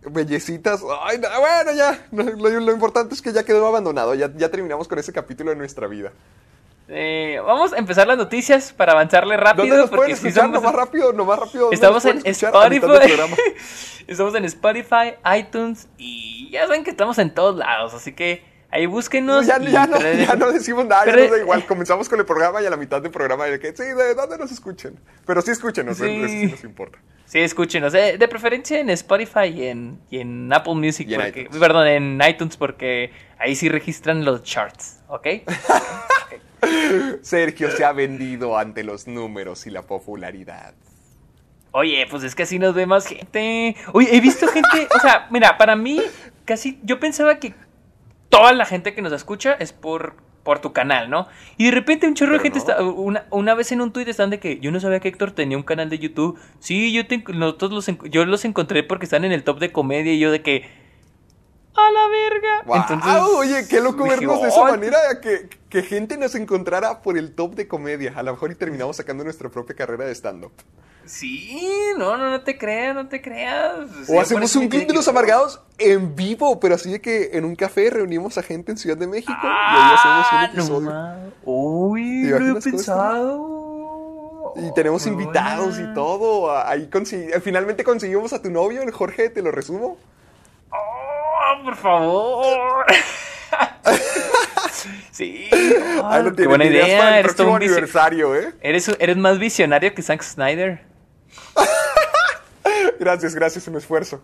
que- 0.02 0.10
Bellecitas. 0.10 0.82
Ay, 1.02 1.18
no, 1.18 1.28
bueno, 1.40 1.72
ya. 1.76 2.06
Lo, 2.12 2.60
lo 2.60 2.72
importante 2.72 3.14
es 3.14 3.22
que 3.22 3.32
ya 3.32 3.42
quedó 3.44 3.66
abandonado. 3.66 4.14
Ya, 4.14 4.30
ya 4.36 4.50
terminamos 4.50 4.86
con 4.86 4.98
ese 5.00 5.12
capítulo 5.12 5.50
de 5.50 5.56
nuestra 5.56 5.88
vida. 5.88 6.12
Eh, 6.88 7.40
vamos 7.44 7.72
a 7.72 7.78
empezar 7.78 8.06
las 8.06 8.18
noticias 8.18 8.72
para 8.72 8.92
avanzarle 8.92 9.36
rápido. 9.38 9.64
¿Dónde 9.66 9.76
nos 9.80 9.90
porque 9.90 9.96
pueden 9.96 10.12
escuchar? 10.12 10.44
somos- 10.44 10.54
Lo 10.54 10.60
más 10.62 10.74
rápido, 10.74 11.12
lo 11.12 11.24
más 11.24 11.38
rápido. 11.38 11.60
¿dónde 11.64 11.74
Estamos 11.76 12.04
en 12.04 12.20
Spotify. 12.26 13.12
estamos 14.06 14.34
en 14.34 14.44
Spotify, 14.44 15.14
iTunes 15.38 15.88
y 15.96 16.50
ya 16.50 16.66
saben 16.66 16.84
que 16.84 16.90
estamos 16.90 17.18
en 17.18 17.32
todos 17.32 17.56
lados, 17.56 17.94
así 17.94 18.12
que 18.12 18.44
ahí 18.70 18.84
búsquenos. 18.86 19.46
ya, 19.46 19.58
no, 19.58 19.70
ya 19.70 20.36
no 20.36 20.52
decimos 20.52 20.84
nada, 20.84 21.06
ya 21.06 21.12
Pero- 21.12 21.22
nos 21.22 21.30
da 21.32 21.38
igual. 21.38 21.64
Comenzamos 21.66 22.08
con 22.08 22.18
el 22.20 22.26
programa 22.26 22.60
y 22.60 22.66
a 22.66 22.70
la 22.70 22.76
mitad 22.76 23.00
del 23.00 23.10
programa 23.10 23.46
de 23.46 23.58
que 23.58 23.68
sí, 23.74 23.84
de 23.84 24.14
dónde 24.14 24.36
nos 24.36 24.52
escuchen. 24.52 25.00
Pero 25.26 25.40
sí 25.40 25.52
escúchenos, 25.52 25.96
Sí. 25.96 26.04
eso 26.04 26.28
sí 26.28 26.46
nos 26.48 26.64
importa. 26.64 26.98
Sí, 27.24 27.38
escúchenos. 27.40 27.94
eh, 27.94 28.16
de 28.18 28.28
preferencia 28.28 28.78
en 28.78 28.90
Spotify 28.90 29.46
y 29.46 29.66
en, 29.68 29.98
y 30.10 30.18
en 30.20 30.52
Apple 30.52 30.74
Music. 30.74 31.08
En 31.10 31.20
porque-. 31.22 31.48
Perdón, 31.58 31.86
en 31.86 32.20
iTunes 32.28 32.58
porque 32.58 33.10
ahí 33.38 33.56
sí 33.56 33.70
registran 33.70 34.24
los 34.26 34.42
charts, 34.42 35.00
¿ok? 35.08 35.26
Sergio 37.22 37.70
se 37.70 37.84
ha 37.84 37.92
vendido 37.92 38.58
ante 38.58 38.84
los 38.84 39.06
números 39.06 39.66
y 39.66 39.70
la 39.70 39.82
popularidad. 39.82 40.74
Oye, 41.72 42.06
pues 42.08 42.22
es 42.22 42.34
que 42.34 42.44
así 42.44 42.58
nos 42.58 42.74
ve 42.74 42.86
más 42.86 43.06
gente. 43.06 43.74
Oye, 43.92 44.14
he 44.16 44.20
visto 44.20 44.46
gente, 44.46 44.88
o 44.96 45.00
sea, 45.00 45.26
mira, 45.30 45.58
para 45.58 45.74
mí 45.74 46.00
casi 46.44 46.78
yo 46.84 47.00
pensaba 47.00 47.38
que 47.40 47.54
toda 48.28 48.52
la 48.52 48.64
gente 48.64 48.94
que 48.94 49.02
nos 49.02 49.12
escucha 49.12 49.54
es 49.58 49.72
por 49.72 50.16
por 50.44 50.58
tu 50.58 50.74
canal, 50.74 51.08
¿no? 51.08 51.26
Y 51.56 51.64
de 51.64 51.70
repente 51.70 52.06
un 52.06 52.12
chorro 52.14 52.34
de 52.34 52.40
gente 52.40 52.58
no. 52.58 52.64
está 52.64 52.82
una, 52.82 53.24
una 53.30 53.54
vez 53.54 53.72
en 53.72 53.80
un 53.80 53.92
tuit 53.94 54.06
están 54.08 54.28
de 54.28 54.38
que 54.38 54.58
yo 54.60 54.70
no 54.70 54.78
sabía 54.78 55.00
que 55.00 55.08
Héctor 55.08 55.30
tenía 55.32 55.56
un 55.56 55.62
canal 55.62 55.88
de 55.88 55.98
YouTube. 55.98 56.38
Sí, 56.60 56.92
yo 56.92 57.06
te- 57.06 57.24
nosotros 57.32 57.72
los 57.72 58.10
yo 58.10 58.26
los 58.26 58.44
encontré 58.44 58.82
porque 58.82 59.06
están 59.06 59.24
en 59.24 59.32
el 59.32 59.42
top 59.42 59.58
de 59.58 59.72
comedia 59.72 60.12
y 60.12 60.18
yo 60.18 60.30
de 60.30 60.42
que 60.42 60.68
a 61.76 61.90
la 61.90 62.08
verga. 62.08 62.62
Wow, 62.66 62.76
Entonces, 62.76 63.22
oye, 63.36 63.68
qué 63.68 63.80
loco 63.80 64.04
dije, 64.04 64.16
vernos 64.16 64.42
de 64.42 64.48
esa 64.48 64.66
"Ay, 64.66 64.72
manera, 64.72 64.98
que, 65.20 65.48
que 65.68 65.82
gente 65.82 66.16
nos 66.16 66.34
encontrara 66.34 67.02
por 67.02 67.18
el 67.18 67.34
top 67.34 67.54
de 67.54 67.66
comedia. 67.68 68.12
A 68.16 68.22
lo 68.22 68.32
mejor 68.32 68.52
y 68.52 68.54
terminamos 68.54 68.96
sacando 68.96 69.24
nuestra 69.24 69.48
propia 69.48 69.74
carrera 69.76 70.04
de 70.04 70.12
stand-up. 70.14 70.52
Sí, 71.06 71.60
no, 71.98 72.16
no, 72.16 72.30
no 72.30 72.40
te 72.42 72.56
creas, 72.56 72.94
no 72.94 73.08
te 73.08 73.20
creas. 73.20 73.74
O 74.08 74.18
hacemos 74.20 74.56
un 74.56 74.68
club 74.68 74.86
de 74.86 74.94
los 74.94 75.06
amargados 75.06 75.60
en 75.76 76.16
vivo, 76.16 76.58
pero 76.60 76.76
así 76.76 76.92
de 76.92 77.00
que 77.02 77.30
en 77.34 77.44
un 77.44 77.56
café 77.56 77.90
reunimos 77.90 78.38
a 78.38 78.42
gente 78.42 78.72
en 78.72 78.78
Ciudad 78.78 78.96
de 78.96 79.06
México 79.06 79.34
y 79.42 79.46
ahí 79.46 79.92
hacemos 79.94 80.26
un 80.32 80.38
Ah, 80.38 80.46
no 80.46 80.52
episodio. 80.62 80.90
ma- 80.90 81.18
Uy, 81.44 82.22
¿Te 82.22 82.40
no 82.40 82.56
he 82.58 82.60
pensado. 82.62 84.54
Y 84.56 84.72
tenemos 84.72 85.06
invitados 85.06 85.78
y 85.78 85.92
todo. 85.94 86.56
Ahí 86.56 86.88
consi- 86.90 87.38
finalmente 87.42 87.84
conseguimos 87.84 88.32
a 88.32 88.40
tu 88.40 88.50
novio, 88.50 88.82
el 88.82 88.90
Jorge, 88.92 89.28
te 89.28 89.42
lo 89.42 89.50
resumo. 89.50 89.98
Por 91.62 91.76
favor. 91.76 92.86
sí. 95.12 95.48
Ay, 96.04 96.22
lo 96.22 96.34
qué 96.34 96.46
buena 96.46 96.64
ideas 96.64 96.86
para 96.86 96.96
idea. 96.96 97.18
el 97.20 97.24
Eres, 97.26 97.40
un 97.40 97.54
aniversario, 97.54 98.36
¿eh? 98.36 98.52
eres, 98.60 98.88
eres 98.98 99.16
más 99.16 99.38
visionario 99.38 99.94
que 99.94 100.02
Zack 100.02 100.22
Snyder. 100.22 100.82
Gracias, 102.98 103.34
gracias, 103.34 103.66
un 103.68 103.76
esfuerzo. 103.76 104.22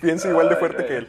Piensa 0.00 0.28
igual 0.28 0.48
de 0.48 0.56
fuerte 0.56 0.84
que 0.84 0.96
él. 0.98 1.08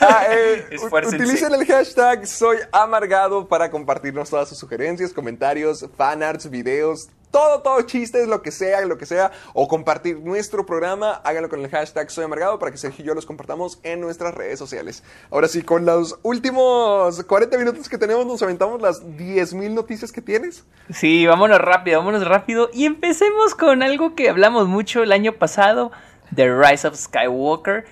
Ah, 0.00 0.26
eh, 0.30 0.76
utilicen 1.06 1.54
el 1.54 1.66
hashtag 1.66 2.26
Soy 2.26 2.58
Amargado 2.72 3.48
para 3.48 3.70
compartirnos 3.70 4.30
todas 4.30 4.48
sus 4.48 4.58
sugerencias, 4.58 5.12
comentarios, 5.12 5.86
fanarts, 5.96 6.50
videos, 6.50 7.08
todo, 7.30 7.60
todo 7.62 7.82
chistes, 7.82 8.28
lo 8.28 8.42
que 8.42 8.50
sea, 8.50 8.84
lo 8.86 8.98
que 8.98 9.06
sea, 9.06 9.30
o 9.54 9.68
compartir 9.68 10.20
nuestro 10.20 10.64
programa, 10.66 11.20
háganlo 11.24 11.48
con 11.48 11.60
el 11.60 11.70
hashtag 11.70 12.10
Soy 12.10 12.24
Amargado 12.24 12.58
para 12.58 12.72
que 12.72 12.78
Sergio 12.78 13.04
y 13.04 13.08
yo 13.08 13.14
los 13.14 13.26
compartamos 13.26 13.78
en 13.82 14.00
nuestras 14.00 14.34
redes 14.34 14.58
sociales. 14.58 15.02
Ahora 15.30 15.48
sí, 15.48 15.62
con 15.62 15.84
los 15.84 16.18
últimos 16.22 17.22
40 17.22 17.58
minutos 17.58 17.88
que 17.88 17.98
tenemos, 17.98 18.26
nos 18.26 18.42
aventamos 18.42 18.80
las 18.80 19.04
10.000 19.04 19.70
noticias 19.72 20.12
que 20.12 20.22
tienes. 20.22 20.64
Sí, 20.90 21.26
vámonos 21.26 21.58
rápido, 21.58 21.98
vámonos 21.98 22.26
rápido. 22.26 22.70
Y 22.72 22.86
empecemos 22.86 23.54
con 23.54 23.82
algo 23.82 24.14
que 24.14 24.28
hablamos 24.28 24.68
mucho 24.68 25.02
el 25.02 25.12
año 25.12 25.32
pasado, 25.32 25.92
The 26.34 26.54
Rise 26.54 26.88
of 26.88 26.96
Skywalker. 26.96 27.84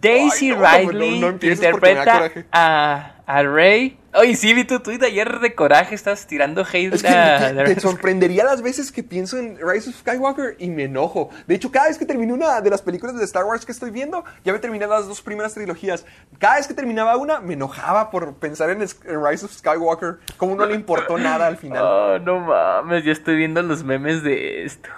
Daisy 0.00 0.52
Ay, 0.52 0.86
no, 0.86 1.30
interpreta 1.30 2.30
a, 2.52 3.14
a 3.26 3.42
Rey. 3.42 3.97
Oye, 4.14 4.34
sí, 4.36 4.54
vi 4.54 4.64
tu 4.64 4.80
tweet 4.80 5.02
ayer 5.04 5.38
de 5.38 5.54
coraje, 5.54 5.94
estás 5.94 6.26
tirando 6.26 6.62
hate 6.62 6.94
Es 6.94 7.02
que 7.02 7.08
a- 7.08 7.52
te, 7.64 7.74
te 7.74 7.80
sorprendería 7.80 8.42
las 8.42 8.62
veces 8.62 8.90
que 8.90 9.02
pienso 9.02 9.36
en 9.36 9.58
Rise 9.60 9.90
of 9.90 9.96
Skywalker 9.96 10.56
y 10.58 10.70
me 10.70 10.84
enojo. 10.84 11.28
De 11.46 11.54
hecho, 11.54 11.70
cada 11.70 11.88
vez 11.88 11.98
que 11.98 12.06
termino 12.06 12.32
una 12.34 12.60
de 12.62 12.70
las 12.70 12.80
películas 12.80 13.16
de 13.18 13.24
Star 13.24 13.44
Wars 13.44 13.66
que 13.66 13.72
estoy 13.72 13.90
viendo, 13.90 14.24
ya 14.44 14.52
me 14.54 14.58
terminé 14.60 14.86
las 14.86 15.06
dos 15.06 15.20
primeras 15.20 15.52
trilogías. 15.52 16.06
Cada 16.38 16.56
vez 16.56 16.66
que 16.66 16.72
terminaba 16.74 17.16
una, 17.18 17.40
me 17.40 17.52
enojaba 17.52 18.10
por 18.10 18.34
pensar 18.36 18.70
en 18.70 18.80
Rise 18.80 19.44
of 19.44 19.52
Skywalker, 19.52 20.18
como 20.38 20.54
no 20.56 20.64
le 20.64 20.74
importó 20.74 21.18
nada 21.18 21.46
al 21.46 21.56
final. 21.58 21.82
Oh, 21.90 22.18
no 22.18 22.40
mames, 22.40 23.04
yo 23.04 23.12
estoy 23.12 23.36
viendo 23.36 23.62
los 23.62 23.84
memes 23.84 24.22
de 24.22 24.64
esto. 24.64 24.88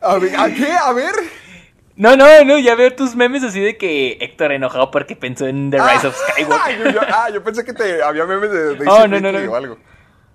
A 0.00 0.16
ver, 0.18 0.34
¿a 0.38 0.46
qué? 0.48 0.72
A 0.72 0.92
ver. 0.92 1.12
No, 2.00 2.16
no, 2.16 2.44
no, 2.46 2.58
ya 2.58 2.74
veo 2.76 2.94
tus 2.94 3.14
memes 3.14 3.44
así 3.44 3.60
de 3.60 3.76
que 3.76 4.16
Héctor 4.22 4.52
enojado 4.52 4.90
porque 4.90 5.16
pensó 5.16 5.46
en 5.46 5.70
The 5.70 5.78
Rise 5.78 6.06
of 6.06 6.16
Ah, 6.16 6.32
Skywalker. 6.32 6.78
yo, 6.78 6.90
yo- 6.92 7.00
ah, 7.14 7.28
yo 7.30 7.44
pensé 7.44 7.62
que 7.62 7.74
te 7.74 8.02
había 8.02 8.24
memes 8.24 8.50
de 8.50 8.64
Daisy 8.76 8.86
Oh, 8.88 9.06
no, 9.06 9.20
no, 9.20 9.28
Ridley 9.30 9.44
no. 9.46 9.52
o 9.52 9.56
algo. 9.56 9.78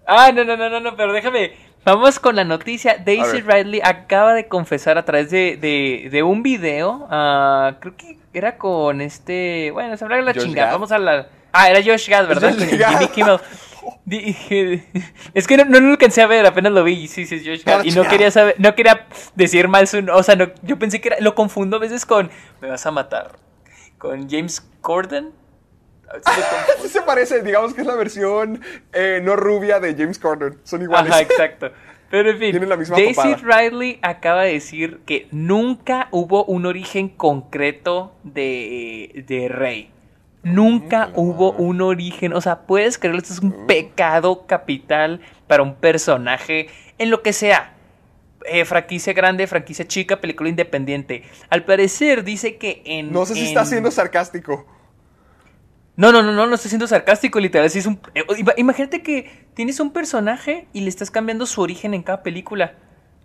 Ah, 0.05 0.31
no, 0.31 0.43
no, 0.43 0.55
no, 0.55 0.69
no, 0.69 0.79
no, 0.79 0.95
pero 0.95 1.11
déjame. 1.11 1.53
Vamos 1.83 2.19
con 2.19 2.35
la 2.35 2.43
noticia. 2.43 2.97
Daisy. 3.03 3.41
Ridley 3.41 3.81
acaba 3.83 4.35
de 4.35 4.47
confesar 4.47 4.99
a 4.99 5.05
través 5.05 5.31
de, 5.31 5.57
de, 5.57 6.09
de 6.11 6.21
un 6.21 6.43
video. 6.43 7.07
ah, 7.09 7.77
creo 7.79 7.95
que 7.97 8.19
era 8.33 8.57
con 8.59 9.01
este. 9.01 9.71
Bueno, 9.71 9.97
se 9.97 10.03
habla 10.05 10.17
de 10.17 10.21
la 10.21 10.33
Josh 10.33 10.43
chingada. 10.43 10.67
Gad. 10.67 10.73
Vamos 10.75 10.91
a 10.91 10.99
la. 10.99 11.27
Ah, 11.51 11.69
era 11.71 11.79
Josh 11.83 12.07
Gad, 12.09 12.27
¿verdad? 12.27 12.53
Josh 12.59 12.77
Gad. 12.77 13.41
Di- 14.05 14.35
Es 15.33 15.47
que 15.47 15.57
no, 15.57 15.65
no 15.65 15.79
lo 15.79 15.91
alcancé 15.91 16.21
a 16.21 16.27
ver, 16.27 16.45
apenas 16.45 16.71
lo 16.71 16.83
vi. 16.83 17.07
Sí, 17.07 17.25
sí, 17.25 17.35
es 17.35 17.43
Josh 17.45 17.63
Gad. 17.63 17.79
Ah, 17.81 17.83
Y 17.85 17.91
no 17.91 18.03
quería 18.07 18.31
saber, 18.31 18.55
no 18.59 18.75
quería 18.75 19.07
decir 19.35 19.67
mal 19.67 19.87
su. 19.87 20.05
O 20.11 20.23
sea, 20.23 20.35
no, 20.35 20.49
yo 20.63 20.77
pensé 20.79 21.01
que 21.01 21.09
era. 21.09 21.17
Lo 21.19 21.35
confundo 21.35 21.77
a 21.77 21.79
veces 21.79 22.05
con. 22.05 22.29
Me 22.61 22.69
vas 22.69 22.85
a 22.85 22.91
matar. 22.91 23.31
Con 23.97 24.29
James 24.29 24.61
Corden. 24.81 25.31
Sí 26.81 26.87
se 26.89 27.01
parece, 27.01 27.41
digamos 27.41 27.73
que 27.73 27.81
es 27.81 27.87
la 27.87 27.95
versión 27.95 28.61
eh, 28.93 29.19
no 29.23 29.35
rubia 29.35 29.79
de 29.79 29.95
James 29.95 30.19
Corden. 30.19 30.59
Son 30.63 30.81
iguales. 30.81 31.11
Ajá, 31.11 31.21
exacto. 31.21 31.71
Pero 32.09 32.29
en 32.29 32.37
fin, 32.37 32.51
Tienen 32.51 32.69
la 32.69 32.77
misma 32.77 32.95
Daisy 32.95 33.99
acaba 34.01 34.43
de 34.43 34.53
decir 34.53 34.99
que 35.05 35.27
nunca 35.31 36.07
hubo 36.11 36.45
un 36.45 36.65
origen 36.67 37.09
concreto 37.09 38.15
de, 38.23 39.23
de 39.27 39.47
Rey. 39.49 39.91
Nunca 40.45 41.09
hubo 41.15 41.51
un 41.53 41.81
origen, 41.81 42.33
o 42.33 42.39
sea, 42.41 42.61
puedes 42.67 42.97
creerlo, 42.97 43.19
esto 43.19 43.33
es 43.33 43.39
un 43.39 43.65
pecado 43.67 44.45
capital 44.45 45.19
para 45.47 45.63
un 45.63 45.75
personaje 45.75 46.67
en 46.97 47.09
lo 47.09 47.21
que 47.23 47.33
sea. 47.33 47.71
Eh, 48.47 48.63
franquicia 48.63 49.11
grande, 49.13 49.47
franquicia 49.47 49.87
chica, 49.87 50.21
película 50.21 50.47
independiente. 50.49 51.23
Al 51.49 51.65
parecer 51.65 52.23
dice 52.23 52.57
que 52.57 52.83
en... 52.85 53.11
No 53.11 53.25
sé 53.25 53.33
si 53.33 53.39
en- 53.41 53.45
está 53.47 53.65
siendo 53.65 53.89
sarcástico. 53.89 54.67
no, 55.95 56.11
no, 56.11 56.21
no, 56.21 56.31
no, 56.31 56.45
no 56.45 56.53
estoy 56.55 56.69
siendo 56.69 56.85
sarcástico, 56.85 57.39
literal. 57.39 57.67
sí 57.71 57.79
es 57.79 57.87
un, 57.87 57.99
eh, 58.13 58.23
ima- 58.37 58.53
imagínate 58.57 59.01
que 59.01 59.47
tienes 59.55 59.79
un 59.79 59.91
personaje 59.91 60.67
y 60.73 60.81
le 60.81 60.89
estás 60.89 61.09
cambiando 61.09 61.47
su 61.47 61.59
origen 61.61 61.95
en 61.95 62.03
cada 62.03 62.21
película. 62.21 62.75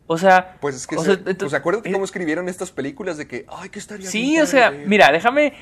O 0.06 0.16
sea. 0.16 0.56
Pues 0.60 0.74
es 0.74 0.86
que, 0.86 0.96
o 0.96 1.04
se- 1.04 1.16
sea, 1.22 1.34
pues 1.38 1.52
acuérdate 1.52 1.90
eh, 1.90 1.92
cómo 1.92 2.04
escribieron 2.06 2.48
estas 2.48 2.70
películas 2.72 3.18
de 3.18 3.26
que, 3.28 3.44
ay, 3.48 3.68
que 3.68 3.78
estaría 3.78 4.08
Sí, 4.10 4.22
bien 4.30 4.42
o 4.42 4.46
sea, 4.46 4.66
padre 4.68 4.78
ver". 4.78 4.88
mira, 4.88 5.12
déjame. 5.12 5.52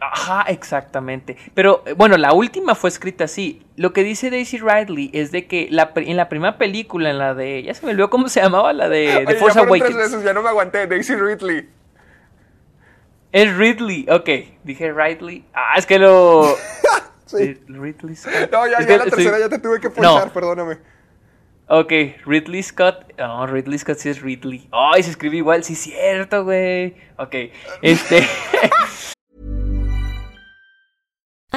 Ajá, 0.00 0.42
exactamente. 0.48 1.36
Pero 1.54 1.82
eh, 1.86 1.92
bueno, 1.94 2.16
la 2.16 2.32
última 2.32 2.74
fue 2.76 2.88
escrita 2.88 3.24
así. 3.24 3.62
Lo 3.76 3.92
que 3.92 4.04
dice 4.04 4.30
Daisy 4.30 4.58
Ridley 4.58 5.10
es 5.12 5.32
de 5.32 5.46
que 5.46 5.66
la, 5.70 5.90
en 5.96 6.16
la 6.16 6.28
primera 6.28 6.56
película, 6.56 7.10
en 7.10 7.18
la 7.18 7.34
de. 7.34 7.62
Ya 7.64 7.74
se 7.74 7.84
me 7.84 7.90
olvidó 7.92 8.08
cómo 8.08 8.28
se 8.28 8.40
llamaba, 8.40 8.72
la 8.72 8.88
de 8.88 9.08
Oye, 9.16 9.26
The 9.26 9.32
ya 9.34 9.38
Force 9.40 9.58
tres 9.58 9.66
Awakens. 9.68 9.96
veces, 9.96 10.24
ya 10.24 10.32
no 10.32 10.42
me 10.42 10.48
aguanté. 10.50 10.86
Daisy 10.86 11.14
Ridley. 11.16 11.68
Es 13.32 13.56
Ridley, 13.56 14.06
ok. 14.08 14.28
Dije 14.64 14.92
Ridley. 14.92 15.44
Ah, 15.52 15.74
es 15.76 15.86
que 15.86 15.98
lo. 15.98 16.56
Sí. 17.26 17.60
Ridley 17.68 18.16
Scott. 18.16 18.50
No, 18.50 18.66
ya, 18.66 18.80
ya 18.80 18.86
que 18.86 18.96
la 18.96 19.04
tercera 19.04 19.38
ya 19.38 19.50
te 19.50 19.58
tuve 19.58 19.80
que 19.80 19.88
No. 19.88 19.94
ponchar, 19.94 20.32
perdóname. 20.32 20.78
Ok, 21.66 21.92
Ridley 22.24 22.62
Scott. 22.62 23.04
No, 23.18 23.46
Ridley 23.46 23.78
Scott 23.78 23.98
sí 23.98 24.08
es 24.08 24.22
Ridley. 24.22 24.66
Ay, 24.72 25.02
se 25.02 25.10
escribe 25.10 25.36
igual, 25.36 25.62
sí 25.62 25.74
es 25.74 25.78
cierto, 25.80 26.44
güey. 26.44 26.96
Ok, 27.18 27.34
este. 27.82 28.26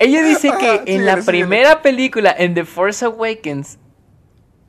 Ella 0.00 0.22
dice 0.22 0.50
que 0.58 0.82
en 0.86 1.06
la 1.06 1.18
primera 1.18 1.82
película, 1.82 2.34
en 2.36 2.54
The 2.54 2.64
Force 2.64 3.04
Awakens, 3.04 3.78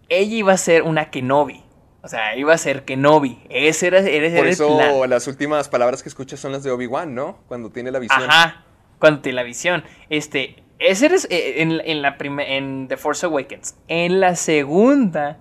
ella 0.10 0.36
iba 0.36 0.54
a 0.54 0.58
ser 0.58 0.84
una 0.84 1.10
Kenobi. 1.10 1.64
O 2.04 2.08
sea, 2.08 2.36
iba 2.36 2.54
a 2.54 2.58
ser 2.58 2.84
Kenobi. 2.84 3.40
Ese 3.50 3.88
era, 3.88 4.00
ese 4.00 4.18
era 4.18 4.38
Por 4.38 4.46
el 4.48 4.54
eso 4.54 4.76
plan. 4.78 5.10
las 5.10 5.28
últimas 5.28 5.70
palabras 5.70 6.04
que 6.04 6.10
escuchas 6.10 6.40
son 6.40 6.52
las 6.52 6.64
de 6.64 6.72
Obi-Wan, 6.72 7.16
¿no? 7.16 7.40
Cuando 7.48 7.70
tiene 7.72 7.92
la 7.92 8.00
visión. 8.00 8.22
Ajá, 8.24 8.66
cuando 9.00 9.22
tiene 9.22 9.38
la 9.38 9.44
visión. 9.44 9.84
Este, 10.10 10.64
ese 10.80 11.06
era 11.06 11.16
eh, 11.30 11.62
en, 11.62 11.80
en 11.86 12.02
la 12.02 12.18
en 12.20 12.88
The 12.90 12.98
Force 12.98 13.26
Awakens. 13.26 13.76
En 13.88 14.20
la 14.20 14.36
segunda, 14.36 15.38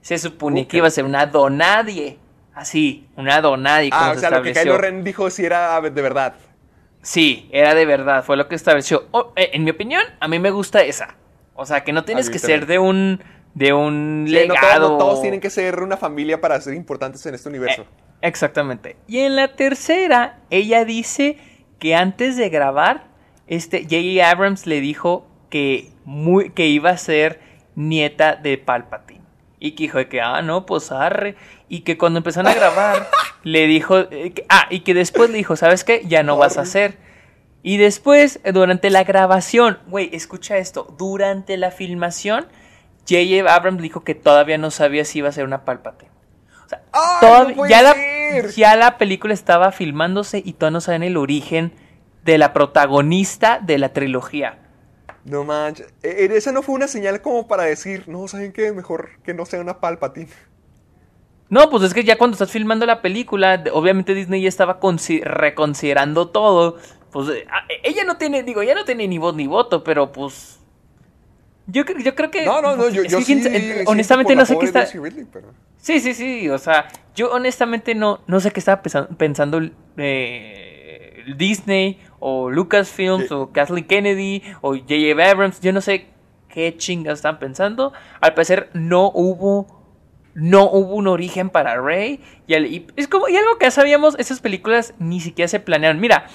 se 0.00 0.18
supone 0.18 0.66
que 0.66 0.78
iba 0.78 0.88
a 0.88 0.90
ser 0.90 1.04
una 1.04 1.26
donadie. 1.26 2.18
Así, 2.54 3.06
una 3.14 3.40
donadie. 3.40 3.90
Ah, 3.92 3.98
como 3.98 4.10
o 4.10 4.14
se 4.14 4.20
sea, 4.20 4.30
lo 4.30 4.42
que. 4.42 4.52
Kylo 4.52 4.78
Ren 4.78 5.04
dijo 5.04 5.30
si 5.30 5.44
era 5.44 5.80
de 5.80 6.02
verdad. 6.02 6.34
Sí, 7.02 7.48
era 7.52 7.74
de 7.74 7.86
verdad, 7.86 8.24
fue 8.24 8.36
lo 8.36 8.48
que 8.48 8.54
estableció. 8.54 9.06
O- 9.12 9.32
eh, 9.36 9.50
en 9.52 9.64
mi 9.64 9.70
opinión, 9.70 10.02
a 10.20 10.28
mí 10.28 10.38
me 10.38 10.50
gusta 10.50 10.82
esa. 10.82 11.16
O 11.54 11.64
sea, 11.66 11.82
que 11.84 11.92
no 11.92 12.04
tienes 12.04 12.28
que 12.30 12.38
también. 12.38 12.60
ser 12.60 12.66
de 12.68 12.78
un 12.78 13.20
de 13.54 13.72
un 13.72 14.26
Sí, 14.28 14.34
no, 14.46 14.54
todos, 14.54 14.60
legado. 14.62 14.88
no 14.90 14.98
todos 14.98 15.20
tienen 15.22 15.40
que 15.40 15.50
ser 15.50 15.80
una 15.82 15.96
familia 15.96 16.40
para 16.40 16.60
ser 16.60 16.74
importantes 16.74 17.24
en 17.26 17.34
este 17.34 17.48
universo. 17.48 17.82
Eh, 17.82 17.86
exactamente. 18.22 18.96
Y 19.08 19.20
en 19.20 19.34
la 19.36 19.56
tercera, 19.56 20.38
ella 20.50 20.84
dice 20.84 21.38
que 21.80 21.94
antes 21.96 22.36
de 22.36 22.50
grabar, 22.50 23.06
este 23.48 23.82
J.J. 23.82 24.30
Abrams 24.30 24.66
le 24.66 24.80
dijo 24.80 25.26
que 25.50 25.90
muy 26.04 26.50
que 26.50 26.66
iba 26.66 26.90
a 26.90 26.96
ser 26.98 27.40
nieta 27.74 28.36
de 28.36 28.58
Palpatine. 28.58 29.22
Y 29.58 29.72
que 29.72 29.84
dijo 29.84 29.98
de 29.98 30.08
que, 30.08 30.20
ah, 30.20 30.40
no, 30.42 30.64
pues 30.66 30.92
arre. 30.92 31.34
Y 31.68 31.80
que 31.82 31.98
cuando 31.98 32.18
empezaron 32.18 32.50
a 32.50 32.54
grabar, 32.54 33.08
le 33.42 33.66
dijo, 33.66 33.98
eh, 34.10 34.32
que- 34.34 34.46
ah, 34.48 34.66
y 34.70 34.80
que 34.80 34.94
después 34.94 35.30
le 35.30 35.36
dijo, 35.38 35.56
¿sabes 35.56 35.84
qué? 35.84 36.02
Ya 36.06 36.22
no 36.22 36.36
vas 36.36 36.58
a 36.58 36.62
hacer. 36.62 36.96
Y 37.62 37.76
después, 37.76 38.40
eh, 38.44 38.52
durante 38.52 38.88
la 38.90 39.04
grabación, 39.04 39.78
güey, 39.88 40.10
escucha 40.12 40.56
esto, 40.58 40.94
durante 40.98 41.56
la 41.56 41.70
filmación, 41.70 42.46
J.J. 43.08 43.52
Abrams 43.54 43.82
dijo 43.82 44.04
que 44.04 44.14
todavía 44.14 44.58
no 44.58 44.70
sabía 44.70 45.04
si 45.04 45.18
iba 45.18 45.28
a 45.28 45.32
ser 45.32 45.44
una 45.44 45.64
Palpatine. 45.64 46.10
O 46.64 46.68
sea, 46.68 46.82
¡Ay, 46.92 47.16
todavía- 47.20 47.48
no 47.50 47.56
puede 47.56 47.70
ya, 47.70 47.82
la, 47.82 47.94
ya 48.54 48.76
la 48.76 48.98
película 48.98 49.34
estaba 49.34 49.72
filmándose 49.72 50.42
y 50.44 50.52
todavía 50.54 50.74
no 50.74 50.80
saben 50.80 51.02
el 51.02 51.16
origen 51.16 51.72
de 52.24 52.36
la 52.38 52.52
protagonista 52.52 53.58
de 53.62 53.78
la 53.78 53.90
trilogía. 53.94 54.58
No 55.24 55.44
manches. 55.44 55.86
E- 56.02 56.26
e- 56.30 56.36
Esa 56.36 56.52
no 56.52 56.62
fue 56.62 56.74
una 56.74 56.88
señal 56.88 57.20
como 57.22 57.48
para 57.48 57.64
decir, 57.64 58.04
no, 58.08 58.28
¿saben 58.28 58.52
qué? 58.52 58.72
Mejor 58.72 59.10
que 59.24 59.34
no 59.34 59.44
sea 59.46 59.60
una 59.60 59.80
Palpatine. 59.80 60.28
No, 61.50 61.70
pues 61.70 61.82
es 61.82 61.94
que 61.94 62.04
ya 62.04 62.18
cuando 62.18 62.34
estás 62.34 62.50
filmando 62.50 62.84
la 62.86 63.00
película, 63.00 63.62
obviamente 63.72 64.14
Disney 64.14 64.42
ya 64.42 64.48
estaba 64.48 64.80
consi- 64.80 65.22
reconsiderando 65.22 66.28
todo. 66.28 66.76
Pues 67.10 67.28
eh, 67.30 67.46
ah, 67.50 67.66
ella 67.82 68.04
no 68.04 68.18
tiene, 68.18 68.42
digo, 68.42 68.62
ya 68.62 68.74
no 68.74 68.84
tiene 68.84 69.08
ni 69.08 69.16
voz 69.18 69.34
ni 69.34 69.46
voto, 69.46 69.82
pero 69.82 70.12
pues. 70.12 70.60
Yo, 71.66 71.84
yo 71.84 72.14
creo 72.14 72.30
que. 72.30 72.44
No, 72.44 72.60
no, 72.62 72.76
no, 72.76 72.88
yo, 72.90 73.02
yo 73.04 73.20
sí, 73.22 73.42
honestamente 73.86 74.34
no 74.36 74.44
sé 74.46 74.58
qué 74.58 74.66
está. 74.66 74.80
Daisy 74.80 74.98
Ridley, 74.98 75.26
pero- 75.32 75.52
Sí, 75.80 76.00
sí, 76.00 76.12
sí, 76.12 76.48
o 76.50 76.58
sea, 76.58 76.88
yo 77.14 77.30
honestamente 77.30 77.94
no, 77.94 78.20
no 78.26 78.40
sé 78.40 78.50
qué 78.50 78.58
estaba 78.60 78.82
pensa- 78.82 79.06
pensando, 79.16 79.60
eh, 79.96 81.24
Disney 81.36 81.98
o 82.20 82.50
Lucasfilms, 82.50 83.30
o 83.32 83.52
Kathleen 83.52 83.86
Kennedy, 83.86 84.42
o 84.60 84.74
J.J. 84.74 85.30
Abrams, 85.30 85.60
yo 85.60 85.72
no 85.72 85.80
sé 85.80 86.06
qué 86.48 86.76
chingas 86.76 87.18
están 87.18 87.38
pensando. 87.38 87.92
Al 88.20 88.34
parecer 88.34 88.70
no 88.74 89.10
hubo 89.14 89.77
no 90.38 90.70
hubo 90.70 90.94
un 90.94 91.08
origen 91.08 91.50
para 91.50 91.80
Rey. 91.80 92.20
Y, 92.46 92.86
es 92.96 93.08
como, 93.08 93.28
y 93.28 93.36
algo 93.36 93.58
que 93.58 93.66
ya 93.66 93.70
sabíamos, 93.70 94.14
esas 94.18 94.40
películas 94.40 94.94
ni 94.98 95.20
siquiera 95.20 95.48
se 95.48 95.60
planearon. 95.60 96.00
Mira, 96.00 96.26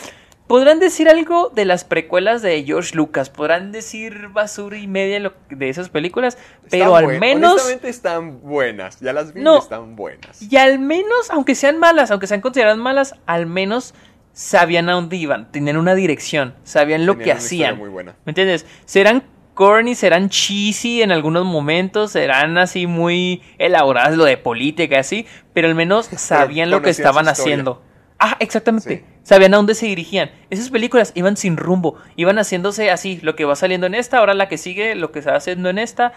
podrán 0.47 0.80
decir 0.80 1.08
algo 1.08 1.49
de 1.49 1.66
las 1.66 1.86
precuelas 1.86 2.41
de 2.41 2.64
George 2.64 2.95
Lucas, 2.95 3.30
podrán 3.30 3.72
decir 3.72 4.28
basura 4.30 4.78
y 4.78 4.88
media 4.88 5.32
de 5.49 5.70
esas 5.70 5.89
películas, 5.89 6.38
pero 6.70 6.95
al 6.95 7.20
menos... 7.20 7.54
Honestamente 7.54 7.89
están 7.89 8.41
buenas, 8.41 8.99
ya 8.99 9.14
las 9.14 9.34
vi 9.34 9.41
no, 9.41 9.60
están 9.60 9.95
buenas. 9.95 10.41
Y 10.41 10.58
al 10.58 10.80
menos, 10.80 11.32
aunque 11.32 11.56
sean 11.56 11.80
malas, 11.80 12.12
aunque 12.12 12.28
sean 12.28 12.41
consideradas 12.41 12.78
malas, 12.78 13.16
al 13.26 13.45
menos 13.45 13.93
sabían 14.34 14.89
a 14.89 14.93
dónde 14.93 15.16
iban, 15.16 15.49
tenían 15.51 15.78
una 15.78 15.95
dirección, 15.95 16.56
sabían 16.64 17.06
lo 17.06 17.18
que 17.18 17.32
hacían. 17.32 17.78
Muy 17.78 17.89
buena. 17.89 18.16
¿Me 18.26 18.32
entiendes? 18.32 18.66
Serán 18.86 19.24
corny, 19.54 19.95
serán 19.95 20.30
cheesy 20.30 21.01
en 21.01 21.12
algunos 21.12 21.45
momentos, 21.45 22.12
serán 22.12 22.58
así 22.58 22.88
muy 22.88 23.41
elaboradas 23.58 24.18
lo 24.18 24.26
de 24.26 24.38
política, 24.38 24.99
así, 24.99 25.26
pero 25.54 25.68
al 25.68 25.76
menos 25.76 26.06
sabían 26.18 26.70
lo 26.70 26.82
que 26.82 26.89
estaban 26.89 27.28
haciendo. 27.28 27.82
Ah, 28.20 28.38
exactamente. 28.39 29.06
Sabían 29.24 29.54
a 29.54 29.58
dónde 29.58 29.76
se 29.76 29.86
dirigían. 29.86 30.32
Esas 30.49 30.70
películas 30.70 31.12
iban 31.16 31.36
sin 31.36 31.58
rumbo, 31.58 31.97
iban 32.16 32.38
haciéndose 32.38 32.89
así, 32.89 33.20
lo 33.22 33.36
que 33.36 33.45
va 33.45 33.56
saliendo 33.56 33.88
en 33.88 33.95
esta, 33.95 34.20
ahora 34.20 34.34
la 34.34 34.47
que 34.47 34.58
sigue, 34.58 34.95
lo 34.95 35.12
que 35.12 35.22
se 35.22 35.30
va 35.30 35.38
haciendo 35.38 35.70
en 35.70 35.78
esta, 35.78 36.14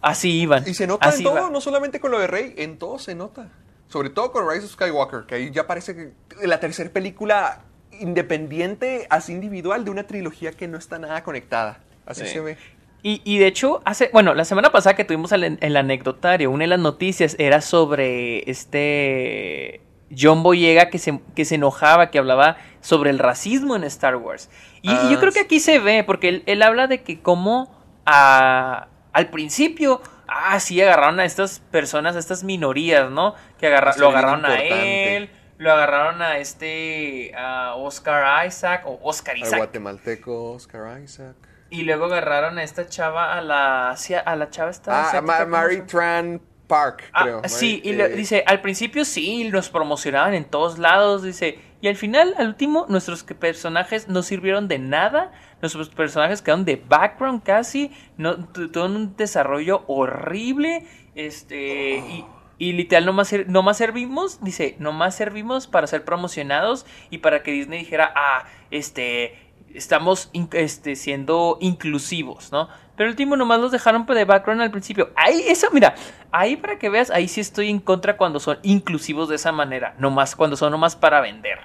así 0.00 0.40
iban. 0.40 0.64
Y 0.66 0.74
se 0.74 0.86
nota 0.86 1.14
en 1.14 1.22
todo, 1.22 1.50
no 1.50 1.60
solamente 1.60 2.00
con 2.00 2.10
lo 2.10 2.18
de 2.18 2.26
Rey, 2.26 2.54
en 2.56 2.78
todo 2.78 2.98
se 2.98 3.14
nota. 3.14 3.48
Sobre 3.88 4.10
todo 4.10 4.30
con 4.32 4.48
Rise 4.48 4.66
of 4.66 4.72
Skywalker, 4.72 5.26
que 5.26 5.34
ahí 5.36 5.50
ya 5.50 5.66
parece 5.66 5.94
que 5.94 6.46
la 6.46 6.60
tercera 6.60 6.90
película 6.90 7.62
independiente, 7.98 9.06
así 9.10 9.32
individual, 9.32 9.84
de 9.84 9.90
una 9.90 10.06
trilogía 10.06 10.52
que 10.52 10.68
no 10.68 10.78
está 10.78 10.98
nada 10.98 11.22
conectada. 11.22 11.80
Así 12.06 12.26
se 12.26 12.40
ve. 12.40 12.56
Y, 13.02 13.38
de 13.38 13.46
hecho, 13.46 13.80
hace, 13.86 14.10
bueno, 14.12 14.34
la 14.34 14.44
semana 14.44 14.70
pasada 14.72 14.94
que 14.94 15.04
tuvimos 15.04 15.32
el, 15.32 15.58
el, 15.58 15.76
anecdotario, 15.76 16.50
una 16.50 16.64
de 16.64 16.68
las 16.68 16.80
noticias 16.80 17.34
era 17.38 17.62
sobre 17.62 18.50
este 18.50 19.80
John 20.16 20.42
Boyega 20.42 20.90
que 20.90 20.98
se, 20.98 21.20
que 21.34 21.44
se 21.44 21.54
enojaba, 21.54 22.10
que 22.10 22.18
hablaba 22.18 22.56
sobre 22.80 23.10
el 23.10 23.18
racismo 23.18 23.76
en 23.76 23.84
Star 23.84 24.16
Wars. 24.16 24.50
Y, 24.82 24.88
yo 24.88 24.94
ah, 24.94 25.16
creo 25.18 25.32
que 25.32 25.40
aquí 25.40 25.60
se 25.60 25.78
ve, 25.78 26.04
porque 26.04 26.42
él, 26.44 26.62
habla 26.62 26.88
de 26.88 27.02
que 27.02 27.20
como 27.20 27.74
a, 28.04 28.88
al 29.12 29.28
principio, 29.28 30.02
ah, 30.26 30.58
sí, 30.60 30.80
agarraron 30.82 31.20
a 31.20 31.24
estas 31.24 31.60
personas, 31.70 32.16
a 32.16 32.18
estas 32.18 32.44
minorías, 32.44 33.10
¿no? 33.10 33.34
Que 33.58 33.70
lo 33.70 34.08
agarraron 34.08 34.44
a 34.44 34.60
él, 34.60 35.30
lo 35.58 35.72
agarraron 35.72 36.22
a 36.22 36.38
este, 36.38 37.32
a 37.36 37.76
Oscar 37.76 38.46
Isaac, 38.46 38.82
o 38.86 38.98
Oscar 39.02 39.38
Isaac. 39.38 39.58
guatemalteco 39.58 40.52
Oscar 40.52 41.00
Isaac. 41.00 41.36
Y 41.70 41.82
luego 41.82 42.06
agarraron 42.06 42.58
a 42.58 42.64
esta 42.64 42.88
chava, 42.88 43.34
a 43.34 43.40
la, 43.40 43.90
a 43.92 44.36
la 44.36 44.50
chava 44.50 44.70
esta. 44.70 45.10
Ah, 45.10 45.46
Mary 45.46 45.82
Tran 45.82 46.40
Park, 46.66 47.10
ah, 47.12 47.22
creo. 47.22 47.42
sí, 47.46 47.80
y 47.84 47.92
dice, 47.92 48.44
al 48.46 48.60
principio 48.60 49.04
sí, 49.04 49.48
nos 49.50 49.70
promocionaban 49.70 50.34
en 50.34 50.44
todos 50.44 50.78
lados, 50.78 51.24
dice, 51.24 51.58
y 51.80 51.88
al 51.88 51.96
final, 51.96 52.34
al 52.38 52.46
último, 52.46 52.86
nuestros 52.88 53.24
personajes 53.24 54.08
no 54.08 54.22
sirvieron 54.22 54.68
de 54.68 54.78
nada, 54.78 55.32
nuestros 55.60 55.88
personajes 55.88 56.42
quedaron 56.42 56.64
de 56.64 56.76
background 56.76 57.42
casi, 57.42 57.90
no, 58.16 58.46
tuvieron 58.46 58.94
un 58.94 59.16
desarrollo 59.16 59.82
horrible, 59.88 60.86
este, 61.16 61.98
y, 61.98 62.24
y 62.58 62.72
literal 62.74 63.06
nomás, 63.06 63.34
nomás 63.48 63.78
servimos, 63.78 64.44
dice, 64.44 64.76
nomás 64.78 65.16
servimos 65.16 65.66
para 65.66 65.88
ser 65.88 66.04
promocionados 66.04 66.86
y 67.10 67.18
para 67.18 67.42
que 67.42 67.50
Disney 67.50 67.80
dijera, 67.80 68.12
ah, 68.14 68.44
este 68.70 69.49
estamos 69.74 70.30
este, 70.52 70.96
siendo 70.96 71.58
inclusivos, 71.60 72.52
¿no? 72.52 72.68
Pero 72.96 73.08
el 73.08 73.12
último 73.12 73.36
nomás 73.36 73.60
los 73.60 73.72
dejaron 73.72 74.04
de 74.04 74.24
background 74.24 74.60
al 74.62 74.70
principio. 74.70 75.10
Ahí, 75.16 75.44
eso, 75.48 75.68
mira, 75.72 75.94
ahí 76.32 76.56
para 76.56 76.78
que 76.78 76.88
veas, 76.90 77.10
ahí 77.10 77.28
sí 77.28 77.40
estoy 77.40 77.70
en 77.70 77.80
contra 77.80 78.16
cuando 78.16 78.40
son 78.40 78.58
inclusivos 78.62 79.28
de 79.28 79.36
esa 79.36 79.52
manera. 79.52 79.94
Nomás, 79.98 80.36
cuando 80.36 80.56
son 80.56 80.70
nomás 80.70 80.96
para 80.96 81.20
vender. 81.20 81.58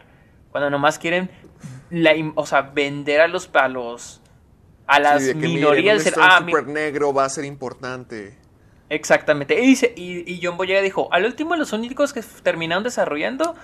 Cuando 0.52 0.70
nomás 0.70 0.98
quieren, 0.98 1.30
la, 1.90 2.14
o 2.36 2.46
sea, 2.46 2.62
vender 2.62 3.20
a 3.22 3.28
los, 3.28 3.48
palos 3.48 4.22
a 4.88 5.00
las 5.00 5.36
minorías. 5.36 6.06
ah, 6.18 6.40
super 6.40 6.68
negro 6.68 7.14
va 7.14 7.26
a 7.26 7.30
ser 7.30 7.44
importante. 7.44 8.38
Exactamente. 8.88 9.60
Y, 9.60 9.66
dice, 9.66 9.94
y, 9.96 10.32
y 10.32 10.40
John 10.42 10.58
Boyega 10.58 10.82
dijo, 10.82 11.10
al 11.12 11.26
último 11.26 11.56
los 11.56 11.74
únicos 11.74 12.14
que 12.14 12.22
terminaron 12.44 12.84
desarrollando 12.84 13.56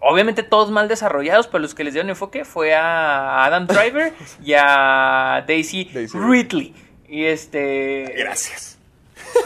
obviamente 0.00 0.42
todos 0.42 0.70
mal 0.70 0.88
desarrollados, 0.88 1.46
pero 1.46 1.60
los 1.60 1.74
que 1.74 1.84
les 1.84 1.94
dieron 1.94 2.10
enfoque 2.10 2.44
fue 2.44 2.74
a 2.74 3.44
Adam 3.44 3.66
Driver 3.66 4.12
y 4.42 4.54
a 4.54 5.44
Daisy, 5.46 5.90
Ridley. 6.12 6.74
Y 7.08 7.24
este. 7.24 8.14
Gracias. 8.16 8.78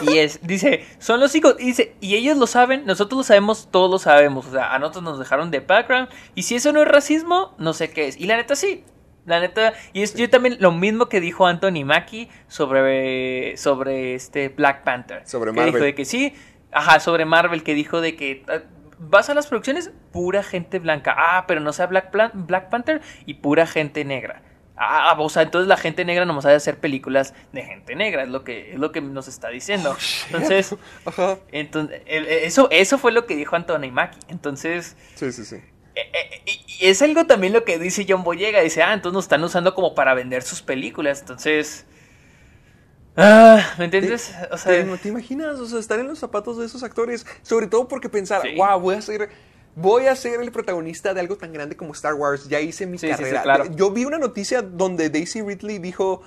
Y 0.01 0.17
es, 0.17 0.39
dice, 0.45 0.85
son 0.99 1.19
los 1.19 1.35
hijos, 1.35 1.55
y 1.59 1.65
dice, 1.65 1.95
y 1.99 2.15
ellos 2.15 2.37
lo 2.37 2.47
saben, 2.47 2.85
nosotros 2.85 3.17
lo 3.17 3.23
sabemos, 3.23 3.67
todos 3.69 3.89
lo 3.91 3.99
sabemos. 3.99 4.47
O 4.47 4.51
sea, 4.51 4.73
a 4.73 4.79
nosotros 4.79 5.03
nos 5.03 5.19
dejaron 5.19 5.51
de 5.51 5.59
background. 5.59 6.09
Y 6.35 6.43
si 6.43 6.55
eso 6.55 6.71
no 6.71 6.81
es 6.81 6.87
racismo, 6.87 7.53
no 7.57 7.73
sé 7.73 7.89
qué 7.91 8.07
es. 8.07 8.17
Y 8.17 8.25
la 8.25 8.37
neta 8.37 8.55
sí. 8.55 8.83
La 9.25 9.39
neta, 9.39 9.73
y 9.93 10.01
es 10.01 10.15
yo 10.15 10.29
también 10.29 10.57
lo 10.59 10.73
mismo 10.73 11.07
que 11.07 11.21
dijo 11.21 11.47
Anthony 11.47 11.85
Mackie 11.85 12.27
sobre, 12.49 13.55
sobre 13.55 14.15
este 14.15 14.49
Black 14.49 14.83
Panther. 14.83 15.25
Sobre 15.25 15.53
Marvel. 15.53 15.71
Que 15.71 15.77
dijo 15.77 15.85
de 15.85 15.95
que 15.95 16.05
sí, 16.05 16.33
ajá, 16.73 16.99
sobre 16.99 17.23
Marvel, 17.23 17.63
que 17.63 17.73
dijo 17.73 18.01
de 18.01 18.17
que 18.17 18.43
vas 19.09 19.29
a 19.29 19.33
las 19.33 19.47
producciones, 19.47 19.91
pura 20.11 20.43
gente 20.43 20.79
blanca. 20.79 21.15
Ah, 21.17 21.45
pero 21.47 21.59
no 21.61 21.73
sea 21.73 21.87
Black, 21.87 22.11
Black 22.33 22.69
Panther 22.69 23.01
y 23.25 23.35
pura 23.35 23.67
gente 23.67 24.05
negra. 24.05 24.41
Ah, 24.75 25.15
o 25.19 25.29
sea, 25.29 25.43
entonces 25.43 25.67
la 25.67 25.77
gente 25.77 26.03
negra 26.03 26.25
no 26.25 26.41
sabe 26.41 26.55
hacer 26.55 26.79
películas 26.79 27.33
de 27.51 27.61
gente 27.61 27.95
negra, 27.95 28.23
es 28.23 28.29
lo 28.29 28.43
que, 28.43 28.73
es 28.73 28.79
lo 28.79 28.91
que 28.91 29.01
nos 29.01 29.27
está 29.27 29.49
diciendo. 29.49 29.95
Oh, 29.95 30.25
entonces, 30.27 30.75
entonces 31.51 32.01
eso, 32.07 32.67
eso 32.71 32.97
fue 32.97 33.11
lo 33.11 33.25
que 33.27 33.35
dijo 33.35 33.55
Anthony 33.55 33.91
Mackie. 33.91 34.19
Entonces, 34.29 34.97
sí, 35.15 35.31
sí, 35.31 35.45
sí. 35.45 35.57
Eh, 35.95 36.11
eh, 36.11 36.41
y 36.45 36.87
es 36.87 37.03
algo 37.03 37.25
también 37.25 37.53
lo 37.53 37.63
que 37.65 37.77
dice 37.77 38.05
John 38.07 38.23
Boyega. 38.23 38.61
Dice, 38.61 38.81
ah, 38.81 38.93
entonces 38.93 39.13
nos 39.13 39.25
están 39.25 39.43
usando 39.43 39.75
como 39.75 39.93
para 39.93 40.15
vender 40.15 40.41
sus 40.41 40.63
películas. 40.63 41.21
Entonces, 41.21 41.85
Ah, 43.15 43.61
¿me 43.77 43.85
entiendes? 43.85 44.33
O 44.51 44.57
sea, 44.57 44.97
¿te, 44.97 45.09
imaginas? 45.09 45.59
O 45.59 45.65
sea, 45.65 45.79
estar 45.79 45.99
en 45.99 46.07
los 46.07 46.19
zapatos 46.19 46.57
de 46.57 46.65
esos 46.65 46.83
actores. 46.83 47.25
Sobre 47.41 47.67
todo 47.67 47.87
porque 47.87 48.09
pensar, 48.09 48.41
wow, 48.57 48.79
voy 48.79 48.95
a 48.95 49.01
ser. 49.01 49.29
Voy 49.75 50.05
a 50.05 50.15
ser 50.15 50.39
el 50.39 50.51
protagonista 50.51 51.15
de 51.15 51.19
algo 51.19 51.35
tan 51.35 51.51
grande 51.51 51.75
como 51.75 51.93
Star 51.93 52.13
Wars. 52.13 52.47
Ya 52.47 52.59
hice 52.59 52.85
mi 52.85 52.99
carrera. 52.99 53.65
Yo 53.75 53.89
vi 53.89 54.05
una 54.05 54.19
noticia 54.19 54.61
donde 54.61 55.09
Daisy 55.09 55.41
Ridley 55.41 55.79
dijo 55.79 56.21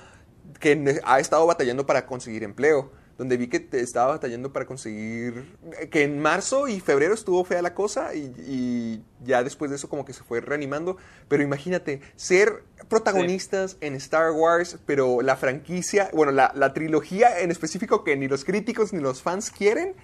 que 0.59 0.99
ha 1.05 1.19
estado 1.19 1.45
batallando 1.45 1.85
para 1.85 2.05
conseguir 2.05 2.43
empleo 2.43 2.91
donde 3.17 3.37
vi 3.37 3.47
que 3.47 3.59
te 3.59 3.81
estaba 3.81 4.13
batallando 4.13 4.53
para 4.53 4.65
conseguir, 4.65 5.57
que 5.89 6.03
en 6.03 6.19
marzo 6.19 6.67
y 6.67 6.79
febrero 6.79 7.13
estuvo 7.13 7.43
fea 7.43 7.61
la 7.61 7.73
cosa 7.73 8.13
y, 8.13 9.03
ya 9.25 9.43
después 9.43 9.71
de 9.71 9.77
eso 9.77 9.89
como 9.89 10.05
que 10.05 10.13
se 10.13 10.23
fue 10.23 10.39
reanimando, 10.41 10.97
pero 11.27 11.41
imagínate, 11.41 12.01
ser 12.15 12.63
protagonistas 12.87 13.77
en 13.81 13.95
Star 13.95 14.31
Wars, 14.31 14.77
pero 14.85 15.21
la 15.21 15.35
franquicia, 15.35 16.09
bueno, 16.13 16.31
la, 16.31 16.73
trilogía 16.73 17.39
en 17.39 17.49
específico 17.49 18.03
que 18.03 18.15
ni 18.15 18.27
los 18.27 18.45
críticos 18.45 18.93
ni 18.93 18.99
los 18.99 19.21
fans 19.21 19.49
quieren 19.49 19.95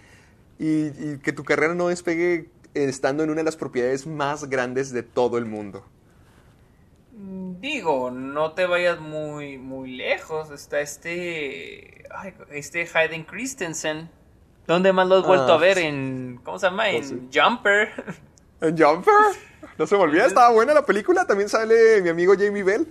y, 0.57 0.87
y 0.87 1.19
que 1.21 1.33
tu 1.33 1.43
carrera 1.43 1.75
no 1.75 1.89
despegue 1.89 2.49
estando 2.73 3.23
en 3.23 3.29
una 3.29 3.41
de 3.41 3.45
las 3.45 3.57
propiedades 3.57 4.07
más 4.07 4.49
grandes 4.49 4.91
de 4.91 5.03
todo 5.03 5.37
el 5.37 5.45
mundo. 5.45 5.85
Digo, 7.59 8.11
no 8.11 8.53
te 8.53 8.65
vayas 8.65 8.99
muy, 8.99 9.57
muy 9.57 9.91
lejos. 9.95 10.51
Está 10.51 10.79
este. 10.81 12.03
este 12.51 12.87
Hayden 12.93 13.23
Christensen. 13.23 14.09
¿Dónde 14.67 14.93
más 14.93 15.07
lo 15.07 15.17
has 15.17 15.25
vuelto 15.25 15.53
a 15.53 15.55
ah, 15.55 15.59
ver? 15.59 15.77
En. 15.77 16.39
¿Cómo 16.43 16.57
se 16.59 16.67
llama? 16.67 16.85
Pues 16.91 17.11
en 17.11 17.29
Jumper. 17.33 17.89
¿En 18.61 18.77
Jumper? 18.77 19.13
No 19.77 19.87
se 19.87 19.95
me 19.97 20.03
olvida, 20.03 20.25
estaba 20.25 20.49
buena 20.53 20.73
la 20.73 20.85
película. 20.85 21.25
También 21.25 21.49
sale 21.49 22.01
mi 22.01 22.09
amigo 22.09 22.33
Jamie 22.37 22.63
Bell. 22.63 22.87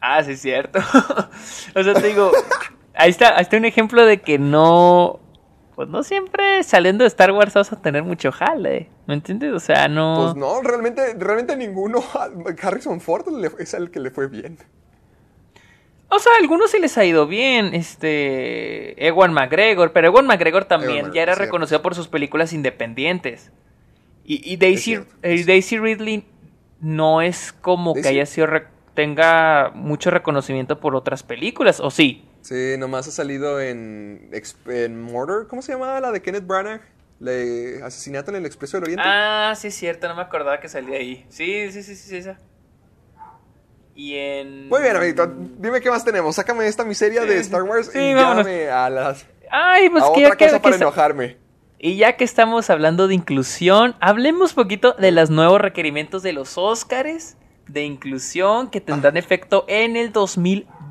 Ah, 0.00 0.22
sí, 0.22 0.32
es 0.32 0.42
cierto. 0.42 0.78
o 1.74 1.82
sea, 1.82 1.94
te 1.94 2.08
digo. 2.08 2.30
Ahí 2.94 3.10
está, 3.10 3.36
ahí 3.36 3.42
está 3.42 3.56
un 3.56 3.64
ejemplo 3.64 4.04
de 4.04 4.20
que 4.20 4.38
no 4.38 5.20
pues 5.74 5.88
no 5.88 6.02
siempre 6.02 6.62
saliendo 6.62 7.02
de 7.04 7.08
Star 7.08 7.32
Wars 7.32 7.54
vas 7.54 7.72
a 7.72 7.80
tener 7.80 8.02
mucho 8.02 8.30
jale, 8.30 8.88
¿me 9.06 9.14
entiendes? 9.14 9.52
O 9.52 9.60
sea, 9.60 9.88
no... 9.88 10.22
Pues 10.22 10.36
no, 10.36 10.60
realmente, 10.62 11.14
realmente 11.18 11.56
ninguno. 11.56 12.02
Harrison 12.62 13.00
Ford 13.00 13.26
es 13.58 13.74
el 13.74 13.90
que 13.90 14.00
le 14.00 14.10
fue 14.10 14.28
bien. 14.28 14.58
O 16.08 16.18
sea, 16.20 16.32
a 16.34 16.40
algunos 16.40 16.70
sí 16.70 16.78
les 16.78 16.96
ha 16.96 17.04
ido 17.04 17.26
bien, 17.26 17.74
este... 17.74 19.04
Ewan 19.04 19.32
McGregor, 19.32 19.92
pero 19.92 20.08
Ewan 20.08 20.26
McGregor 20.26 20.64
también 20.64 21.12
ya 21.12 21.22
era 21.22 21.34
reconocido 21.34 21.82
por 21.82 21.94
sus 21.94 22.06
películas 22.06 22.52
independientes. 22.52 23.50
Y, 24.24 24.56
Daisy, 24.56 25.00
eh, 25.22 25.44
Daisy 25.44 25.78
Ridley 25.78 26.24
no 26.80 27.20
es 27.20 27.52
como 27.52 27.94
que 27.94 28.06
haya 28.06 28.26
sido... 28.26 28.46
tenga 28.94 29.72
mucho 29.74 30.10
reconocimiento 30.10 30.78
por 30.78 30.94
otras 30.94 31.24
películas, 31.24 31.80
¿o 31.80 31.90
sí? 31.90 32.24
Sí, 32.44 32.76
nomás 32.76 33.08
ha 33.08 33.10
salido 33.10 33.58
en, 33.58 34.30
en 34.66 35.00
Murder, 35.00 35.46
¿cómo 35.48 35.62
se 35.62 35.72
llamaba 35.72 35.98
la 35.98 36.12
de 36.12 36.20
Kenneth 36.20 36.46
Branagh? 36.46 36.82
Le, 37.18 37.82
Asesinato 37.82 38.32
en 38.32 38.36
el 38.36 38.44
Expreso 38.44 38.76
del 38.76 38.84
Oriente. 38.84 39.02
Ah, 39.06 39.54
sí, 39.56 39.68
es 39.68 39.74
cierto, 39.74 40.08
no 40.08 40.14
me 40.14 40.20
acordaba 40.20 40.60
que 40.60 40.68
salía 40.68 40.98
ahí. 40.98 41.24
Sí, 41.30 41.72
sí, 41.72 41.82
sí, 41.82 41.96
sí, 41.96 42.16
esa. 42.18 42.36
Y 43.94 44.14
en... 44.16 44.68
Muy 44.68 44.82
bien, 44.82 44.94
amiguito. 44.94 45.26
Dime 45.56 45.80
qué 45.80 45.88
más 45.88 46.04
tenemos. 46.04 46.36
Sácame 46.36 46.66
esta 46.66 46.84
miseria 46.84 47.22
de 47.22 47.38
Star 47.38 47.62
Wars 47.62 47.88
Sí, 47.90 47.98
y 47.98 48.14
llámame 48.14 48.68
a 48.68 48.90
las... 48.90 49.24
Ay, 49.50 49.88
pues 49.88 50.04
a 50.04 50.12
que 50.12 50.26
otra 50.26 50.28
ya 50.28 50.36
cosa 50.36 50.58
que 50.58 50.62
para 50.62 50.76
enojarme. 50.76 51.38
Y 51.78 51.96
ya 51.96 52.18
que 52.18 52.24
estamos 52.24 52.68
hablando 52.68 53.08
de 53.08 53.14
inclusión, 53.14 53.96
hablemos 54.00 54.52
poquito 54.52 54.92
de 54.92 55.12
los 55.12 55.30
nuevos 55.30 55.62
requerimientos 55.62 56.22
de 56.22 56.34
los 56.34 56.58
Óscares 56.58 57.38
de 57.68 57.84
inclusión 57.84 58.68
que 58.68 58.82
tendrán 58.82 59.16
efecto 59.16 59.64
en 59.66 59.96
el 59.96 60.12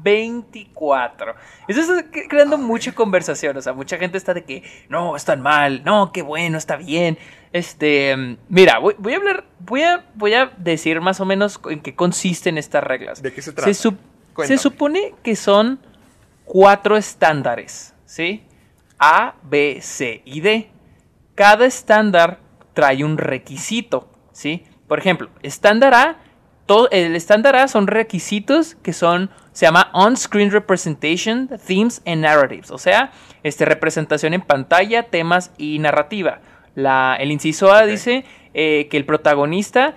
2024. 0.03 1.35
Eso 1.67 1.81
está 1.81 2.11
cre- 2.11 2.27
creando 2.27 2.57
mucha 2.57 2.93
conversación, 2.93 3.55
o 3.57 3.61
sea, 3.61 3.73
mucha 3.73 3.97
gente 3.97 4.17
está 4.17 4.33
de 4.33 4.43
que 4.43 4.63
no, 4.89 5.15
están 5.15 5.41
mal, 5.41 5.83
no, 5.83 6.11
qué 6.11 6.21
bueno, 6.21 6.57
está 6.57 6.75
bien. 6.75 7.17
Este, 7.51 8.15
mm, 8.15 8.37
mira, 8.49 8.79
voy, 8.79 8.95
voy 8.97 9.13
a 9.13 9.17
hablar, 9.17 9.45
voy 9.59 9.83
a, 9.83 10.05
voy 10.15 10.33
a 10.33 10.51
decir 10.57 11.01
más 11.01 11.19
o 11.19 11.25
menos 11.25 11.59
en 11.69 11.81
qué 11.81 11.95
consisten 11.95 12.57
estas 12.57 12.83
reglas. 12.83 13.21
¿De 13.21 13.33
qué 13.33 13.41
se 13.41 13.51
trata? 13.51 13.69
Cuéntame. 14.33 14.57
se 14.57 14.61
supone 14.61 15.13
que 15.23 15.35
son 15.35 15.79
cuatro 16.45 16.97
estándares, 16.97 17.93
¿sí? 18.05 18.43
A, 18.99 19.35
B, 19.43 19.79
C 19.81 20.21
y 20.25 20.41
D. 20.41 20.69
Cada 21.35 21.65
estándar 21.65 22.39
trae 22.73 23.03
un 23.03 23.17
requisito, 23.17 24.09
¿sí? 24.31 24.65
Por 24.87 24.97
ejemplo, 24.99 25.29
estándar 25.43 25.93
A, 25.93 26.17
todo, 26.65 26.89
el 26.91 27.15
estándar 27.15 27.55
A 27.55 27.67
son 27.67 27.87
requisitos 27.87 28.75
que 28.75 28.93
son, 28.93 29.29
se 29.51 29.65
llama 29.65 29.89
On-Screen 29.93 30.51
Representation, 30.51 31.49
Themes 31.67 32.01
and 32.05 32.21
Narratives, 32.21 32.71
o 32.71 32.77
sea, 32.77 33.11
este, 33.43 33.65
representación 33.65 34.33
en 34.33 34.41
pantalla, 34.41 35.03
temas 35.03 35.51
y 35.57 35.79
narrativa. 35.79 36.39
La, 36.75 37.15
el 37.19 37.31
inciso 37.31 37.71
A 37.73 37.85
dice 37.85 38.25
eh, 38.53 38.87
que 38.89 38.97
el 38.97 39.05
protagonista 39.05 39.95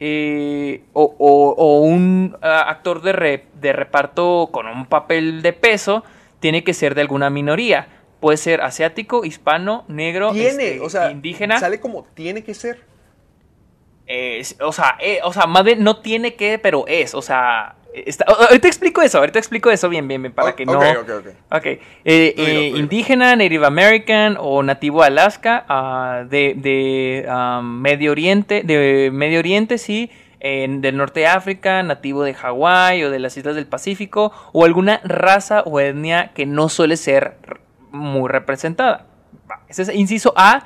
eh, 0.00 0.82
o, 0.92 1.14
o- 1.18 1.54
o 1.56 1.80
un 1.80 2.36
ah, 2.42 2.64
actor 2.68 3.02
de, 3.02 3.12
re- 3.12 3.44
de 3.60 3.72
reparto 3.72 4.48
con 4.52 4.66
un 4.66 4.86
papel 4.86 5.42
de 5.42 5.52
peso 5.52 6.04
tiene 6.40 6.62
que 6.64 6.74
ser 6.74 6.94
de 6.94 7.00
alguna 7.00 7.30
minoría. 7.30 7.88
Puede 8.20 8.36
ser 8.36 8.60
asiático, 8.60 9.24
hispano, 9.24 9.84
negro, 9.88 10.32
Tiene, 10.32 10.48
este, 10.74 10.80
o 10.80 10.90
sea, 10.90 11.10
indígena. 11.10 11.58
sale 11.58 11.80
como 11.80 12.04
tiene 12.14 12.42
que 12.44 12.54
ser. 12.54 12.80
Eh, 14.08 14.42
o 14.60 14.72
sea, 14.72 14.96
eh, 15.00 15.20
o 15.22 15.32
sea, 15.32 15.46
más 15.46 15.62
bien 15.64 15.84
no 15.84 15.98
tiene 15.98 16.34
que, 16.34 16.58
pero 16.58 16.84
es. 16.88 17.14
O 17.14 17.20
sea, 17.22 17.74
está- 17.92 18.24
ahorita 18.24 18.66
explico 18.66 19.02
eso, 19.02 19.18
ahorita 19.18 19.38
explico 19.38 19.70
eso 19.70 19.88
bien, 19.90 20.08
bien, 20.08 20.22
bien, 20.22 20.32
para 20.32 20.50
O- 20.50 20.56
que 20.56 20.64
no. 20.64 20.78
ok, 20.78 20.84
ok, 21.02 21.26
ok. 21.50 21.66
Eh, 21.66 21.80
eh, 22.04 22.72
indígena, 22.74 23.36
Native 23.36 23.66
American 23.66 24.36
o 24.40 24.62
nativo 24.62 25.02
Alaska, 25.02 25.64
ah, 25.68 26.24
de, 26.28 26.54
de 26.56 27.28
Medio 27.62 28.12
Oriente, 28.12 28.62
de 28.64 29.10
Medio 29.12 29.40
Oriente, 29.40 29.76
sí, 29.76 30.10
del 30.40 30.96
norte 30.96 31.20
de 31.20 31.26
África, 31.26 31.82
nativo 31.82 32.22
de 32.22 32.32
Hawái 32.32 33.02
o 33.04 33.10
de 33.10 33.18
las 33.18 33.36
islas 33.36 33.56
del 33.56 33.66
Pacífico, 33.66 34.32
o 34.52 34.64
alguna 34.64 35.00
raza 35.04 35.62
o 35.66 35.80
etnia 35.80 36.30
que 36.32 36.46
no 36.46 36.68
suele 36.68 36.96
ser 36.96 37.36
muy 37.90 38.28
representada. 38.28 39.06
Ese 39.68 39.82
es 39.82 39.94
inciso 39.94 40.32
A, 40.36 40.62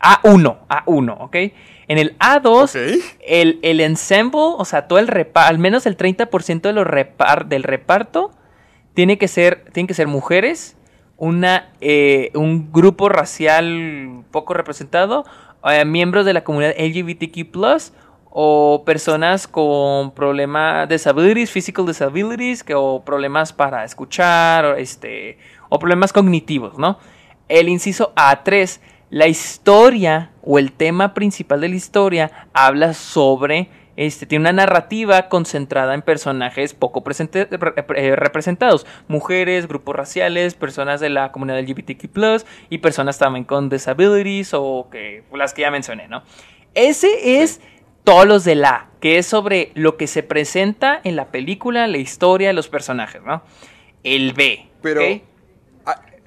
A1, 0.00 0.58
A1, 0.68 1.16
¿ok? 1.18 1.36
En 1.88 1.98
el 1.98 2.16
A2, 2.18 2.96
Ok. 2.98 3.02
el, 3.26 3.58
el 3.62 3.80
ensemble, 3.80 4.40
o 4.40 4.64
sea, 4.64 4.86
todo 4.88 4.98
el 4.98 5.08
reparto, 5.08 5.48
al 5.48 5.58
menos 5.58 5.86
el 5.86 5.96
30% 5.96 6.60
de 6.68 6.72
los 6.74 6.86
repar- 6.86 7.46
del 7.46 7.62
reparto 7.62 8.30
tiene 8.94 9.16
que 9.18 9.26
ser, 9.28 9.64
tienen 9.72 9.86
que 9.86 9.94
ser 9.94 10.06
mujeres, 10.06 10.76
una, 11.16 11.70
eh, 11.80 12.30
un 12.34 12.70
grupo 12.72 13.08
racial 13.08 14.22
poco 14.30 14.54
representado, 14.54 15.24
eh, 15.64 15.84
miembros 15.84 16.24
de 16.26 16.32
la 16.34 16.44
comunidad 16.44 16.74
LGBTQ+, 16.78 17.92
o 18.30 18.82
personas 18.84 19.48
con 19.48 20.12
problemas, 20.12 20.88
disabilities, 20.88 21.50
physical 21.50 21.86
disabilities, 21.86 22.62
que, 22.62 22.74
o 22.74 23.02
problemas 23.04 23.52
para 23.52 23.82
escuchar, 23.84 24.64
o, 24.66 24.76
este, 24.76 25.38
o 25.70 25.78
problemas 25.78 26.12
cognitivos, 26.12 26.78
¿no? 26.78 26.98
El 27.48 27.68
inciso 27.70 28.12
A3, 28.14 28.78
la 29.10 29.26
historia 29.26 30.30
o 30.42 30.58
el 30.58 30.72
tema 30.72 31.14
principal 31.14 31.60
de 31.60 31.68
la 31.68 31.76
historia 31.76 32.30
habla 32.52 32.94
sobre, 32.94 33.68
este, 33.96 34.26
tiene 34.26 34.42
una 34.42 34.52
narrativa 34.52 35.28
concentrada 35.28 35.94
en 35.94 36.02
personajes 36.02 36.74
poco 36.74 37.02
presente- 37.02 37.48
re- 37.50 37.74
eh, 37.96 38.16
representados, 38.16 38.86
mujeres, 39.08 39.66
grupos 39.66 39.96
raciales, 39.96 40.54
personas 40.54 41.00
de 41.00 41.08
la 41.10 41.32
comunidad 41.32 41.58
LGBTQ+, 41.58 42.44
y 42.70 42.78
personas 42.78 43.18
también 43.18 43.44
con 43.44 43.68
disabilities 43.68 44.52
o 44.54 44.88
que, 44.90 45.24
las 45.32 45.54
que 45.54 45.62
ya 45.62 45.70
mencioné, 45.70 46.06
¿no? 46.08 46.22
Ese 46.74 47.42
es 47.42 47.60
todos 48.04 48.26
los 48.26 48.44
de 48.44 48.54
la, 48.54 48.88
que 49.00 49.18
es 49.18 49.26
sobre 49.26 49.72
lo 49.74 49.96
que 49.96 50.06
se 50.06 50.22
presenta 50.22 51.00
en 51.02 51.16
la 51.16 51.26
película, 51.28 51.86
la 51.86 51.98
historia, 51.98 52.52
los 52.52 52.68
personajes, 52.68 53.22
¿no? 53.22 53.42
El 54.04 54.32
B, 54.32 54.66
Pero. 54.80 55.00
¿ok? 55.02 55.22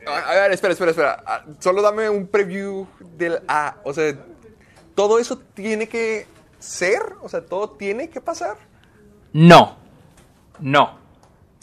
A, 0.07 0.33
ver, 0.33 0.51
espera, 0.51 0.73
espera, 0.73 0.91
espera. 0.91 1.23
Ah, 1.25 1.43
Solo 1.59 1.81
dame 1.81 2.09
un 2.09 2.27
preview 2.27 2.87
del 2.99 3.39
A. 3.47 3.77
O 3.83 3.93
sea, 3.93 4.13
todo 4.95 5.19
eso 5.19 5.37
tiene 5.53 5.87
que 5.87 6.25
ser. 6.59 7.01
O 7.21 7.29
sea, 7.29 7.45
todo 7.45 7.69
tiene 7.71 8.09
que 8.09 8.19
pasar. 8.21 8.57
No. 9.33 9.77
No. 10.59 10.97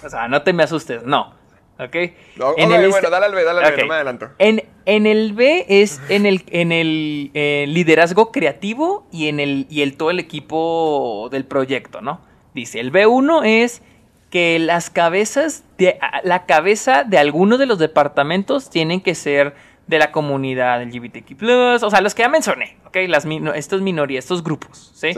O 0.05 0.09
sea, 0.09 0.29
no 0.29 0.43
te 0.43 0.53
me 0.53 0.63
asustes, 0.63 1.03
no. 1.03 1.37
¿Ok? 1.81 1.95
No, 2.37 2.55
En 2.57 2.69
ok, 2.71 2.75
el 2.75 2.81
bueno, 2.91 2.97
este- 2.97 3.11
dale 3.11 3.27
al 3.27 3.35
B, 3.35 3.45
dale 3.45 3.61
al 3.65 3.73
B, 3.77 3.83
no 3.83 3.89
me 3.89 3.95
adelanto. 3.95 4.31
En, 4.39 4.65
en 4.85 5.07
el 5.07 5.33
B 5.33 5.65
es 5.69 6.01
en 6.09 6.27
el, 6.27 6.45
en 6.49 6.73
el 6.73 7.31
eh, 7.35 7.67
liderazgo 7.69 8.33
creativo 8.33 9.07
y 9.13 9.29
en 9.29 9.39
el, 9.39 9.67
y 9.71 9.83
el 9.83 9.97
todo 9.97 10.11
el 10.11 10.19
equipo 10.19 11.29
del 11.31 11.45
proyecto, 11.45 12.01
¿no? 12.01 12.21
Dice, 12.55 12.81
el 12.81 12.91
B1 12.93 13.43
es 13.45 13.83
que 14.31 14.59
las 14.59 14.91
cabezas 14.91 15.65
de 15.79 15.99
la 16.23 16.45
cabeza 16.47 17.05
de 17.05 17.19
algunos 17.19 17.59
de 17.59 17.67
los 17.67 17.79
departamentos 17.79 18.69
tienen 18.71 19.01
que 19.01 19.15
ser 19.15 19.55
de 19.87 19.99
la 19.99 20.13
comunidad 20.13 20.83
LGBTQ+, 20.83 21.43
o 21.83 21.91
sea, 21.91 22.01
los 22.03 22.15
que 22.15 22.23
ya 22.23 22.29
mencioné, 22.29 22.77
¿ok? 22.87 22.97
Las 23.09 23.25
estas 23.55 23.81
minorías, 23.81 24.25
estos 24.25 24.45
grupos, 24.45 24.93
¿sí? 24.95 25.09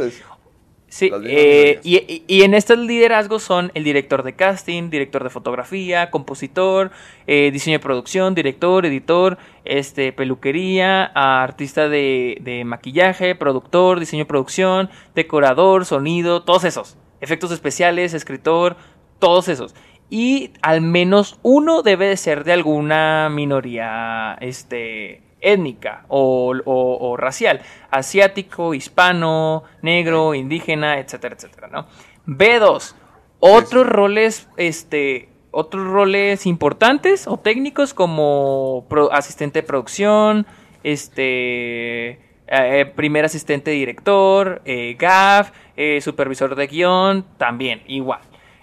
Sí, 0.93 1.09
eh, 1.25 1.79
y- 1.85 2.25
y 2.27 2.43
en 2.43 2.53
estos 2.53 2.77
liderazgos 2.77 3.45
son 3.45 3.71
el 3.75 3.85
director 3.85 4.25
de 4.25 4.35
casting, 4.35 4.91
director 4.91 5.23
de 5.23 5.31
fotografía, 5.31 6.11
compositor, 6.11 6.91
eh, 7.29 7.51
diseño 7.53 7.79
de 7.79 7.83
producción, 7.83 8.35
director, 8.35 8.85
editor, 8.85 9.39
este, 9.65 10.13
peluquería, 10.13 11.05
artista 11.05 11.89
de, 11.89 12.39
de 12.41 12.65
maquillaje, 12.65 13.37
productor, 13.37 14.01
diseño 14.01 14.25
de 14.25 14.29
producción, 14.29 14.91
decorador, 15.15 15.85
sonido, 15.87 16.43
todos 16.43 16.65
esos. 16.65 16.97
Efectos 17.21 17.53
especiales, 17.53 18.13
escritor, 18.13 18.77
todos 19.21 19.47
esos. 19.49 19.75
Y 20.09 20.51
al 20.63 20.81
menos 20.81 21.39
uno 21.43 21.83
debe 21.83 22.07
de 22.09 22.17
ser 22.17 22.43
de 22.43 22.53
alguna 22.53 23.29
minoría 23.31 24.37
este, 24.41 25.23
étnica 25.41 26.05
o, 26.09 26.53
o- 26.65 26.99
o 27.11 27.17
racial. 27.17 27.61
Asiático, 27.93 28.75
hispano, 28.75 29.63
negro, 29.83 30.35
indígena, 30.35 30.99
etcétera, 30.99 31.37
etcétera, 31.37 31.69
¿no? 31.69 31.87
B2. 32.27 32.95
Otros 33.39 33.87
roles, 33.87 34.49
este, 34.57 35.29
otros 35.53 35.87
roles 35.87 36.45
importantes 36.45 37.27
o 37.29 37.37
técnicos 37.39 37.95
como 37.95 38.85
pro- 38.89 39.13
asistente 39.13 39.61
de 39.63 39.67
producción, 39.67 40.47
este, 40.83 42.19
eh, 42.49 42.93
primer 42.97 43.25
asistente 43.25 43.71
director, 43.71 44.61
eh, 44.65 44.97
GAF, 44.99 45.53
eh, 45.77 46.01
supervisor 46.01 46.55
de 46.57 46.67
guion, 46.67 47.25
también, 47.39 47.83
igual. 47.87 48.21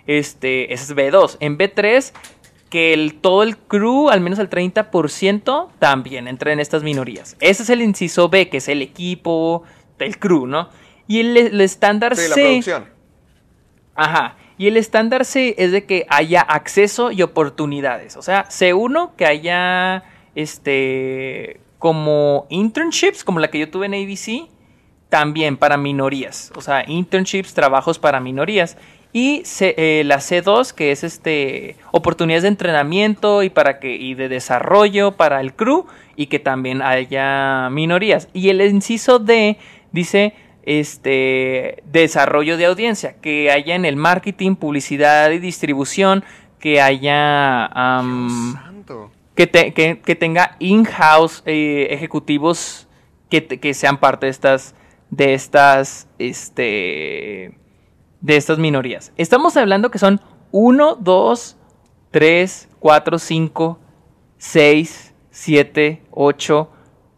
Este, 0.07 0.73
ese 0.73 0.83
es 0.83 0.95
B2. 0.95 1.37
En 1.39 1.57
B3, 1.57 2.13
que 2.69 2.93
el, 2.93 3.15
todo 3.15 3.43
el 3.43 3.57
crew, 3.57 4.09
al 4.09 4.21
menos 4.21 4.39
el 4.39 4.49
30%, 4.49 5.69
también 5.79 6.27
entra 6.27 6.51
en 6.51 6.59
estas 6.59 6.83
minorías. 6.83 7.37
Ese 7.39 7.63
es 7.63 7.69
el 7.69 7.81
inciso 7.81 8.29
B, 8.29 8.49
que 8.49 8.57
es 8.57 8.67
el 8.67 8.81
equipo 8.81 9.63
del 9.99 10.17
crew, 10.17 10.47
¿no? 10.47 10.69
Y 11.07 11.19
el, 11.19 11.37
el 11.37 11.61
estándar 11.61 12.15
Sí, 12.15 12.29
la 12.29 12.35
C. 12.35 12.41
producción. 12.41 12.85
Ajá. 13.95 14.37
Y 14.57 14.67
el 14.67 14.77
estándar 14.77 15.23
C 15.23 15.55
es 15.57 15.71
de 15.71 15.85
que 15.85 16.05
haya 16.09 16.41
acceso 16.41 17.11
y 17.11 17.21
oportunidades. 17.21 18.17
O 18.17 18.21
sea, 18.21 18.47
C1 18.49 19.11
que 19.15 19.25
haya 19.25 20.03
este 20.35 21.61
como 21.79 22.47
internships, 22.49 23.23
como 23.23 23.39
la 23.39 23.49
que 23.49 23.59
yo 23.59 23.69
tuve 23.69 23.85
en 23.85 23.93
ABC, 23.93 24.49
también 25.09 25.57
para 25.57 25.77
minorías. 25.77 26.51
O 26.55 26.61
sea, 26.61 26.83
internships, 26.87 27.53
trabajos 27.53 27.99
para 27.99 28.19
minorías. 28.19 28.77
Y 29.13 29.41
C- 29.45 29.73
eh, 29.77 30.03
la 30.05 30.17
C2, 30.17 30.73
que 30.73 30.91
es 30.91 31.03
este 31.03 31.75
oportunidades 31.91 32.43
de 32.43 32.49
entrenamiento 32.49 33.41
y 33.43 33.49
para 33.49 33.79
que 33.79 33.95
y 33.95 34.13
de 34.13 34.29
desarrollo 34.29 35.13
para 35.13 35.41
el 35.41 35.53
crew 35.53 35.85
y 36.15 36.27
que 36.27 36.39
también 36.39 36.81
haya 36.81 37.69
minorías. 37.71 38.27
Y 38.33 38.49
el 38.49 38.61
inciso 38.61 39.17
D 39.19 39.57
dice 39.91 40.33
este 40.63 41.81
desarrollo 41.85 42.57
de 42.57 42.65
audiencia, 42.65 43.15
que 43.21 43.49
haya 43.51 43.73
en 43.75 43.85
el 43.85 43.95
marketing, 43.95 44.55
publicidad 44.55 45.31
y 45.31 45.39
distribución, 45.39 46.23
que 46.59 46.81
haya 46.81 47.69
Santo. 48.53 49.11
que, 49.35 49.47
te- 49.47 49.73
que- 49.73 49.99
que 49.99 50.15
tenga 50.15 50.55
in-house 50.59 51.41
eh, 51.45 51.87
ejecutivos 51.91 52.87
que, 53.29 53.45
que 53.47 53.73
sean 53.73 53.97
parte 53.97 54.25
de 54.27 54.31
estas 54.31 54.75
de 55.09 55.33
estas 55.33 56.07
este 56.19 57.51
de 58.21 58.37
estas 58.37 58.57
minorías. 58.59 59.11
Estamos 59.17 59.57
hablando 59.57 59.91
que 59.91 59.99
son 59.99 60.21
1, 60.51 60.95
2, 60.95 61.57
3, 62.11 62.69
4, 62.79 63.19
5, 63.19 63.79
6, 64.37 65.13
7, 65.31 66.01
8, 66.11 66.69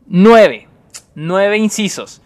9. 0.08 0.68
9 1.16 1.58
incisos. 1.58 2.22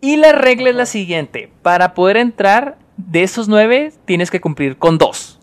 Y 0.00 0.16
la 0.16 0.32
regla 0.32 0.70
es 0.70 0.76
la 0.76 0.86
siguiente. 0.86 1.50
Para 1.62 1.94
poder 1.94 2.16
entrar 2.16 2.78
de 2.96 3.22
esos 3.22 3.48
9 3.48 3.92
tienes 4.04 4.30
que 4.30 4.40
cumplir 4.40 4.76
con 4.78 4.98
2. 4.98 5.40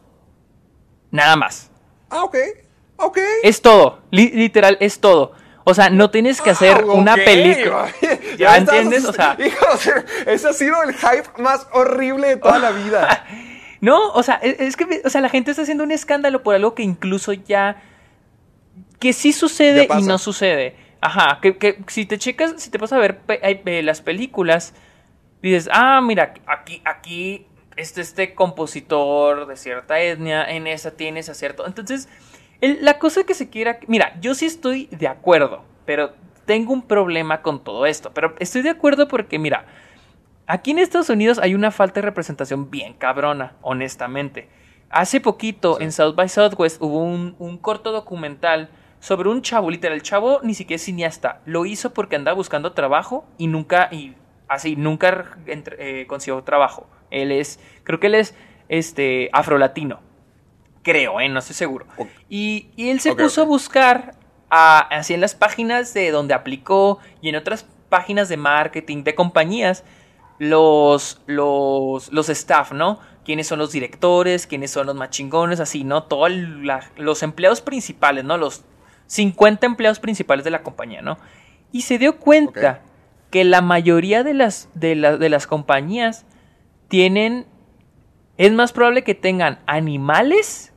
Nada 1.12 1.36
más. 1.36 1.70
Ah, 2.10 2.24
ok. 2.24 2.36
Ok. 2.98 3.18
Es 3.44 3.62
todo. 3.62 4.00
Li- 4.12 4.32
literal, 4.32 4.78
es 4.80 5.00
todo. 5.00 5.34
O 5.68 5.74
sea, 5.74 5.90
no 5.90 6.10
tienes 6.12 6.42
que 6.42 6.52
hacer 6.52 6.78
Ah, 6.82 6.86
una 6.86 7.16
película. 7.16 7.88
Ya 8.02 8.38
¿Ya 8.38 8.58
estás- 8.58 8.76
entiendes? 8.76 9.06
O 9.06 9.14
sea, 9.14 9.36
ese 10.28 10.48
ha 10.48 10.54
sido 10.54 10.82
el 10.84 10.94
hype 10.94 11.42
más 11.42 11.68
horrible 11.74 12.28
de 12.30 12.38
toda 12.38 12.60
la 12.60 12.72
vida. 12.72 13.26
No, 13.82 14.10
o 14.14 14.24
sea, 14.24 14.36
es, 14.42 14.60
es 14.60 14.78
que, 14.78 15.02
o 15.04 15.10
sea, 15.10 15.22
la 15.22 15.30
gente 15.30 15.52
está 15.52 15.62
haciendo 15.64 15.84
un 15.84 15.92
escándalo 15.92 16.42
por 16.42 16.56
algo 16.56 16.74
que 16.74 16.82
incluso 16.82 17.34
ya, 17.34 17.84
que 19.00 19.14
sí 19.14 19.32
sucede 19.32 19.88
y 20.00 20.04
no 20.04 20.18
sucede. 20.18 20.76
Ajá, 21.02 21.38
que, 21.40 21.58
que 21.58 21.78
si 21.88 22.06
te 22.08 22.18
checas, 22.18 22.56
si 22.58 22.72
te 22.72 22.80
vas 22.80 22.94
a 22.94 22.98
ver 22.98 23.20
pe- 23.20 23.40
eh, 23.44 23.84
las 23.84 24.02
películas, 24.02 24.74
dices, 25.44 25.70
ah, 25.72 26.02
mira, 26.02 26.34
aquí, 26.48 26.82
aquí, 26.84 27.46
este, 27.76 28.02
este 28.02 28.34
compositor 28.34 29.46
de 29.46 29.56
cierta 29.56 30.00
etnia, 30.00 30.50
en 30.50 30.66
esa 30.66 30.92
tienes 30.92 31.30
a 31.30 31.36
cierto. 31.36 31.68
Entonces, 31.68 32.08
el- 32.66 32.86
la 32.86 33.00
cosa 33.00 33.24
que 33.24 33.34
se 33.34 33.50
quiera, 33.50 33.80
mira, 33.88 34.18
yo 34.22 34.34
sí 34.36 34.46
estoy 34.46 34.88
de 34.92 35.08
acuerdo, 35.08 35.64
pero 35.86 36.14
tengo 36.46 36.74
un 36.74 36.82
problema 36.84 37.42
con 37.42 37.64
todo 37.64 37.86
esto. 37.86 38.12
Pero 38.14 38.36
estoy 38.40 38.62
de 38.62 38.70
acuerdo 38.72 39.08
porque, 39.08 39.40
mira, 39.40 39.66
Aquí 40.48 40.70
en 40.70 40.78
Estados 40.78 41.10
Unidos 41.10 41.40
hay 41.40 41.56
una 41.56 41.72
falta 41.72 41.96
de 42.02 42.06
representación 42.06 42.70
bien 42.70 42.94
cabrona, 42.94 43.54
honestamente. 43.64 44.48
Hace 44.92 45.20
poquito 45.20 45.82
en 45.82 45.92
South 45.92 46.14
by 46.14 46.30
Southwest 46.30 46.80
hubo 46.84 47.00
un, 47.04 47.36
un 47.40 47.58
corto 47.58 47.92
documental 47.92 48.70
sobre 49.00 49.30
un 49.30 49.42
chavo, 49.42 49.72
literal, 49.72 49.96
el 49.96 50.04
chavo 50.04 50.42
ni 50.44 50.54
siquiera 50.54 50.76
es 50.76 50.84
cineasta, 50.84 51.42
lo 51.48 51.66
hizo 51.66 51.96
porque 51.96 52.16
andaba 52.16 52.36
buscando 52.36 52.74
trabajo 52.74 53.26
y 53.40 53.48
nunca, 53.48 53.90
y 53.92 54.14
así, 54.48 54.76
nunca 54.76 55.36
entre- 55.48 56.02
eh, 56.02 56.06
consiguió 56.06 56.44
trabajo. 56.44 56.88
Él 57.10 57.32
es, 57.32 57.60
creo 57.84 58.00
que 58.00 58.06
él 58.06 58.14
es 58.14 58.36
este, 58.70 59.32
afrolatino. 59.34 60.00
Creo, 60.86 61.20
¿eh? 61.20 61.28
No 61.28 61.40
estoy 61.40 61.56
seguro. 61.56 61.86
Y, 62.30 62.70
y 62.78 62.90
él 62.92 63.02
se 63.02 63.10
puso 63.26 63.42
a 63.42 63.46
buscar 63.46 64.16
a- 64.50 64.80
así 64.80 65.14
en 65.14 65.20
las 65.20 65.36
páginas 65.36 65.94
de 65.94 66.12
donde 66.12 66.34
aplicó 66.34 67.00
y 67.22 67.28
en 67.30 67.36
otras 67.36 67.66
páginas 67.90 68.30
de 68.30 68.38
marketing 68.38 69.04
de 69.04 69.16
compañías 69.16 69.84
los, 70.40 71.22
los, 71.26 72.12
los 72.14 72.30
staff, 72.30 72.72
¿no? 72.72 73.00
Quiénes 73.24 73.48
son 73.48 73.58
los 73.60 73.72
directores, 73.72 74.46
quiénes 74.48 74.70
son 74.72 74.86
los 74.86 74.96
más 74.96 75.10
chingones, 75.10 75.60
así, 75.60 75.84
¿no? 75.84 76.04
Todos 76.04 76.32
los 76.98 77.24
empleados 77.24 77.62
principales, 77.62 78.24
¿no? 78.24 78.38
Los 78.38 78.64
50 79.08 79.66
empleados 79.66 80.00
principales 80.00 80.46
de 80.46 80.52
la 80.52 80.62
compañía, 80.62 81.02
¿no? 81.02 81.18
Y 81.72 81.82
se 81.82 81.98
dio 81.98 82.18
cuenta 82.20 82.82
que 83.32 83.44
la 83.44 83.62
mayoría 83.62 84.24
de 84.24 84.34
las, 84.36 84.70
de, 84.76 84.96
la- 84.96 85.18
de 85.18 85.30
las 85.30 85.48
compañías 85.48 86.26
tienen... 86.90 87.48
Es 88.38 88.52
más 88.52 88.74
probable 88.74 89.04
que 89.06 89.16
tengan 89.16 89.60
animales 89.66 90.74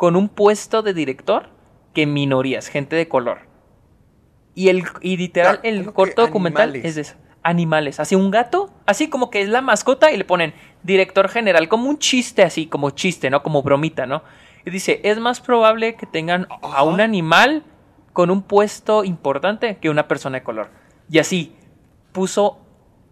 con 0.00 0.16
un 0.16 0.30
puesto 0.30 0.80
de 0.80 0.94
director 0.94 1.50
que 1.92 2.06
minorías, 2.06 2.68
gente 2.68 2.96
de 2.96 3.06
color. 3.06 3.40
Y 4.54 4.70
el 4.70 4.82
y 5.02 5.18
literal 5.18 5.56
Ah, 5.56 5.60
el 5.62 5.80
¿cómo 5.80 5.90
que 5.90 5.94
corto 5.94 6.22
documental 6.22 6.70
animales? 6.70 6.84
es 6.86 6.94
de 6.94 7.00
eso. 7.02 7.16
Animales, 7.42 8.00
así 8.00 8.14
un 8.14 8.30
gato, 8.30 8.70
así 8.86 9.10
como 9.10 9.28
que 9.28 9.42
es 9.42 9.50
la 9.50 9.60
mascota 9.60 10.10
y 10.10 10.16
le 10.16 10.24
ponen 10.24 10.54
director 10.82 11.28
general 11.28 11.68
como 11.68 11.90
un 11.90 11.98
chiste 11.98 12.42
así, 12.42 12.64
como 12.64 12.88
chiste, 12.92 13.28
¿no? 13.28 13.42
Como 13.42 13.62
bromita, 13.62 14.06
¿no? 14.06 14.22
Y 14.64 14.70
dice, 14.70 15.02
es 15.04 15.18
más 15.18 15.42
probable 15.42 15.96
que 15.96 16.06
tengan 16.06 16.46
a 16.62 16.82
un 16.82 17.02
animal 17.02 17.62
con 18.14 18.30
un 18.30 18.40
puesto 18.40 19.04
importante 19.04 19.76
que 19.82 19.90
una 19.90 20.08
persona 20.08 20.38
de 20.38 20.42
color. 20.44 20.70
Y 21.10 21.18
así 21.18 21.54
puso 22.12 22.58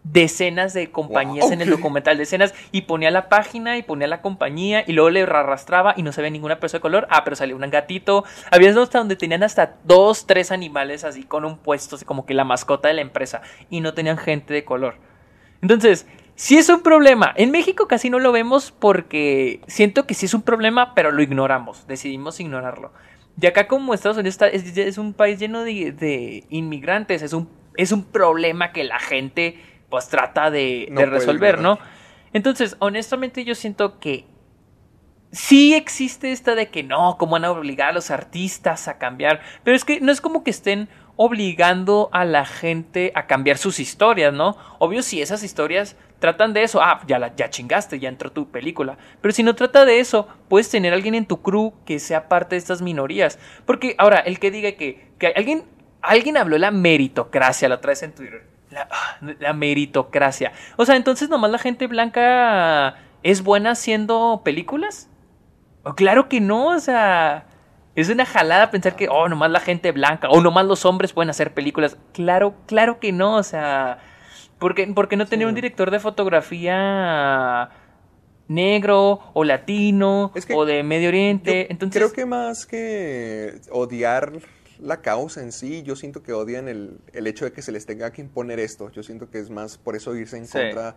decenas 0.05 0.73
de 0.73 0.91
compañías 0.91 1.47
Wow, 1.47 1.53
en 1.53 1.61
el 1.61 1.71
documental, 1.71 2.17
decenas, 2.17 2.55
y 2.73 2.83
ponía 2.83 3.11
la 3.11 3.29
página 3.29 3.77
y 3.77 3.83
ponía 3.83 4.07
la 4.07 4.23
compañía 4.23 4.85
y 4.87 4.93
luego 4.93 5.11
le 5.11 5.23
arrastraba 5.23 5.95
y 5.97 6.03
no 6.03 6.13
se 6.13 6.23
ve 6.23 6.31
ninguna 6.31 6.61
persona 6.61 6.79
de 6.79 6.83
color. 6.83 7.07
Ah, 7.11 7.25
pero 7.25 7.37
salió 7.37 7.57
un 7.57 7.69
gatito. 7.71 8.25
Había 8.51 8.71
hasta 8.71 8.99
donde 8.99 9.17
tenían 9.17 9.43
hasta 9.43 9.77
dos, 9.85 10.27
tres 10.27 10.51
animales 10.53 11.05
así 11.05 11.25
con 11.25 11.45
un 11.45 11.59
puesto, 11.59 11.97
así 11.97 12.05
como 12.05 12.25
que 12.25 12.35
la 12.35 12.45
mascota 12.45 12.89
de 12.89 12.95
la 12.95 13.03
empresa, 13.03 13.43
y 13.71 13.81
no 13.81 13.93
tenían 13.95 14.17
gente 14.19 14.55
de 14.55 14.65
color. 14.65 14.97
Entonces, 15.61 16.07
sí 16.37 16.57
es 16.57 16.69
un 16.69 16.83
problema. 16.83 17.33
En 17.37 17.51
México 17.51 17.89
casi 17.89 18.09
no 18.11 18.19
lo 18.21 18.33
vemos 18.33 18.71
porque 18.71 19.61
siento 19.67 20.07
que 20.07 20.15
sí 20.15 20.27
es 20.27 20.35
un 20.35 20.43
problema, 20.43 20.95
pero 20.95 21.11
lo 21.11 21.23
ignoramos. 21.23 21.87
Decidimos 21.87 22.41
ignorarlo. 22.41 22.93
Y 23.41 23.47
acá 23.47 23.67
como 23.69 23.95
Estados 23.95 24.17
Unidos 24.17 24.35
está- 24.35 24.49
es, 24.49 24.77
es 24.77 24.99
un 24.99 25.13
país 25.13 25.39
lleno 25.39 25.63
de, 25.65 25.93
de 25.93 26.45
inmigrantes, 26.51 27.23
es 27.23 27.33
un, 27.33 27.49
es 27.77 27.93
un 27.93 28.05
problema 28.05 28.73
que 28.73 28.85
la 28.85 28.99
gente 28.99 29.61
pues 29.89 30.09
trata 30.09 30.51
de, 30.51 30.89
No 30.91 31.01
de 31.01 31.07
puede 31.07 31.19
resolver. 31.19 31.61
¿no? 31.61 31.79
Entonces, 32.33 32.77
honestamente 32.79 33.45
yo 33.45 33.55
siento 33.55 33.99
que 33.99 34.27
sí 35.33 35.75
existe 35.75 36.33
esta 36.33 36.55
de 36.55 36.69
que 36.69 36.83
no, 36.83 37.17
cómo 37.19 37.33
van 37.33 37.45
a 37.45 37.51
obligar 37.51 37.91
a 37.91 37.93
los 37.93 38.11
artistas 38.11 38.89
a 38.89 38.99
cambiar, 38.99 39.41
pero 39.65 39.77
es 39.77 39.85
que 39.85 40.01
no 40.01 40.13
es 40.13 40.21
como 40.21 40.43
que 40.43 40.51
estén 40.51 40.89
obligando 41.17 42.09
a 42.13 42.25
la 42.25 42.47
gente 42.47 43.13
a 43.15 43.27
cambiar 43.27 43.59
sus 43.59 43.81
historias, 43.81 44.33
¿no? 44.33 44.57
Obvio 44.79 45.03
si 45.03 45.21
esas 45.21 45.43
historias 45.43 45.97
tratan 46.21 46.53
de 46.53 46.63
eso, 46.63 46.81
ah, 46.81 47.01
ya 47.07 47.19
la 47.19 47.35
ya 47.35 47.51
chingaste, 47.51 47.99
ya 47.99 48.09
entró 48.09 48.31
tu 48.31 48.51
película, 48.51 48.97
pero 49.21 49.33
si 49.33 49.43
no 49.43 49.55
trata 49.55 49.85
de 49.85 50.01
eso, 50.01 50.29
puedes 50.49 50.71
tener 50.71 50.93
a 50.93 50.97
alguien 50.97 51.15
en 51.15 51.27
tu 51.27 51.43
crew 51.43 51.75
que 51.85 51.99
sea 51.99 52.29
parte 52.29 52.55
de 52.55 52.61
estas 52.61 52.83
minorías, 52.83 53.39
porque 53.67 53.95
ahora 53.99 54.19
el 54.19 54.39
que 54.39 54.51
diga 54.51 54.73
que, 54.73 55.11
que 55.19 55.29
alguien 55.29 55.65
alguien 56.03 56.37
habló 56.37 56.55
de 56.55 56.61
la 56.61 56.71
meritocracia 56.71 57.69
la 57.69 57.77
otra 57.77 57.91
vez 57.91 58.03
en 58.03 58.15
Twitter. 58.15 58.58
La, 58.71 58.89
ah, 58.91 59.19
la 59.41 59.53
meritocracia. 59.53 60.53
O 60.77 60.85
sea, 60.85 60.97
entonces 60.97 61.29
nomás 61.29 61.51
la 61.51 61.59
gente 61.59 61.87
blanca 61.87 62.97
es 63.23 63.43
buena 63.43 63.73
haciendo 63.73 64.43
películas. 64.45 65.09
O 65.85 65.95
claro 65.95 66.29
que 66.29 66.41
no, 66.41 66.69
o 66.69 66.81
sea, 66.81 67.47
es 67.95 68.09
una 68.09 68.27
jalada 68.27 68.71
pensar 68.71 68.95
que, 68.97 69.09
oh, 69.09 69.29
nomás 69.29 69.51
la 69.51 69.61
gente 69.61 69.93
blanca, 69.93 70.29
o 70.29 70.41
nomás 70.41 70.67
los 70.67 70.85
hombres 70.85 71.13
pueden 71.13 71.31
hacer 71.31 71.55
películas. 71.55 71.97
Claro, 72.13 72.55
claro 72.67 73.01
que 73.01 73.13
no, 73.13 73.37
o 73.37 73.43
sea, 73.43 73.99
¿por 74.59 74.75
qué, 74.75 74.87
por 74.87 75.09
qué 75.09 75.17
no 75.17 75.27
tener 75.27 75.47
un 75.47 75.55
director 75.55 75.91
de 75.91 75.99
fotografía 75.99 77.71
negro 78.47 79.21
o 79.35 79.45
latino 79.45 80.33
Es 80.35 80.47
que 80.47 80.55
o 80.55 80.65
de 80.65 80.83
Medio 80.83 81.09
Oriente? 81.09 81.71
Entonces, 81.71 82.01
Creo 82.01 82.13
que 82.13 82.25
más 82.25 82.67
que 82.67 83.61
odiar 83.71 84.33
la 84.81 85.01
causa 85.03 85.41
en 85.43 85.53
sí, 85.53 85.83
yo 85.83 85.97
siento 85.97 86.23
que 86.23 86.33
odian 86.33 86.69
el, 86.69 87.01
el 87.13 87.27
hecho 87.27 87.45
de 87.45 87.53
que 87.53 87.63
se 87.63 87.73
les 87.73 87.87
tenga 87.87 88.13
que 88.13 88.21
imponer 88.23 88.61
esto. 88.61 88.91
Yo 88.91 89.03
siento 89.03 89.31
que 89.31 89.39
es 89.39 89.51
más 89.51 89.79
por 89.79 89.97
eso 89.97 90.15
irse 90.15 90.37
en 90.37 90.47
Sí. 90.47 90.53
contra 90.59 90.97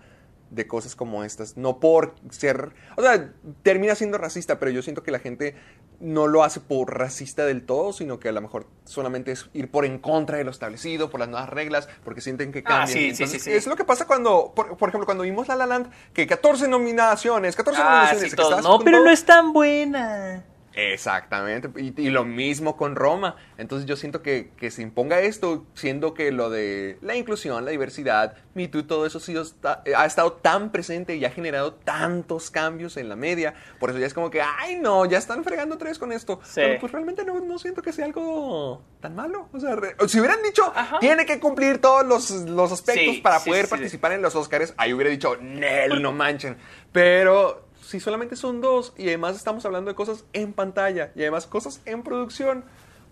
de 0.49 0.67
cosas 0.67 0.95
como 0.97 1.23
estas. 1.23 1.55
No 1.55 1.79
por 1.79 2.13
ser... 2.29 2.73
O 2.97 3.01
sea, 3.01 3.31
termina 3.63 3.95
siendo 3.95 4.17
racista, 4.17 4.59
pero 4.59 4.69
yo 4.69 4.81
siento 4.81 5.01
que 5.01 5.09
la 5.11 5.19
gente 5.19 5.55
no 6.01 6.27
lo 6.27 6.43
hace 6.43 6.59
por 6.59 6.97
racista 6.97 7.45
del 7.45 7.63
todo, 7.65 7.93
sino 7.93 8.19
que 8.19 8.27
a 8.27 8.31
lo 8.33 8.41
mejor 8.41 8.67
solamente 8.83 9.31
es 9.31 9.49
ir 9.53 9.71
por 9.71 9.85
en 9.85 9.97
contra 9.97 10.37
de 10.37 10.43
lo 10.43 10.51
establecido, 10.51 11.09
por 11.09 11.21
las 11.21 11.29
nuevas 11.29 11.47
reglas, 11.49 11.87
porque 12.03 12.19
sienten 12.19 12.51
que 12.51 12.59
Ah, 12.59 12.63
cambian. 12.63 12.87
sí, 12.89 12.93
sí, 12.93 13.09
Entonces, 13.23 13.43
sí, 13.43 13.49
sí. 13.51 13.55
Es 13.55 13.65
lo 13.65 13.77
que 13.77 13.85
pasa 13.85 14.05
cuando, 14.07 14.51
por, 14.53 14.75
por 14.75 14.89
ejemplo, 14.89 15.05
cuando 15.05 15.23
vimos 15.23 15.47
La 15.47 15.55
La 15.55 15.67
Land, 15.67 15.89
que 16.13 16.27
14 16.27 16.67
nominaciones, 16.67 17.55
14 17.55 17.79
ah, 17.81 18.07
nominaciones. 18.11 18.35
que 18.35 18.61
No, 18.61 18.79
pero 18.79 18.97
todo. 18.97 19.05
no 19.05 19.11
es 19.11 19.23
tan 19.23 19.53
buena. 19.53 20.43
Exactamente, 20.73 21.69
y, 21.81 21.99
y 22.01 22.09
lo 22.09 22.23
mismo 22.23 22.77
con 22.77 22.95
Roma. 22.95 23.35
Entonces 23.57 23.85
yo 23.87 23.95
siento 23.95 24.21
que, 24.21 24.51
que 24.57 24.71
se 24.71 24.81
imponga 24.81 25.19
esto, 25.21 25.65
siendo 25.73 26.13
que 26.13 26.31
lo 26.31 26.49
de 26.49 26.97
la 27.01 27.15
inclusión, 27.15 27.65
la 27.65 27.71
diversidad, 27.71 28.35
Me 28.53 28.67
Too, 28.67 28.83
todo 28.85 29.05
eso 29.05 29.17
ha, 29.17 29.21
sido- 29.21 29.41
está- 29.41 29.83
ha 29.95 30.05
estado 30.05 30.33
tan 30.33 30.71
presente 30.71 31.15
y 31.15 31.25
ha 31.25 31.29
generado 31.31 31.73
tantos 31.73 32.51
cambios 32.51 32.97
en 32.97 33.09
la 33.09 33.15
media. 33.15 33.53
Por 33.79 33.89
eso 33.89 33.99
ya 33.99 34.05
es 34.07 34.13
como 34.13 34.29
que, 34.29 34.41
ay 34.41 34.77
no, 34.77 35.05
ya 35.05 35.17
están 35.17 35.43
fregando 35.43 35.77
tres 35.77 35.97
con 35.99 36.11
esto. 36.11 36.39
Sí. 36.43 36.53
Pero 36.55 36.79
pues 36.79 36.91
realmente 36.91 37.23
no, 37.25 37.39
no 37.39 37.59
siento 37.59 37.81
que 37.81 37.91
sea 37.93 38.05
algo 38.05 38.81
tan 38.99 39.15
malo. 39.15 39.49
O 39.53 39.59
sea, 39.59 39.75
re- 39.75 39.95
si 40.07 40.19
hubieran 40.19 40.41
dicho, 40.43 40.71
Ajá. 40.75 40.99
tiene 40.99 41.25
que 41.25 41.39
cumplir 41.39 41.79
todos 41.79 42.05
los, 42.05 42.29
los 42.49 42.71
aspectos 42.71 43.15
Sí, 43.15 43.21
para 43.21 43.39
sí, 43.39 43.49
poder 43.49 43.67
participar 43.67 44.11
en 44.13 44.21
los 44.21 44.35
Oscars, 44.35 44.73
ahí 44.77 44.93
hubiera 44.93 45.09
dicho, 45.09 45.35
Nel, 45.37 46.01
no 46.01 46.11
manchen. 46.11 46.57
Pero 46.91 47.67
si 47.91 47.99
solamente 47.99 48.37
son 48.37 48.61
dos 48.61 48.93
y 48.97 49.07
además 49.09 49.35
estamos 49.35 49.65
hablando 49.65 49.91
de 49.91 49.95
cosas 49.95 50.23
en 50.31 50.53
pantalla 50.53 51.11
y 51.13 51.21
además 51.21 51.45
cosas 51.45 51.81
en 51.85 52.03
producción, 52.03 52.63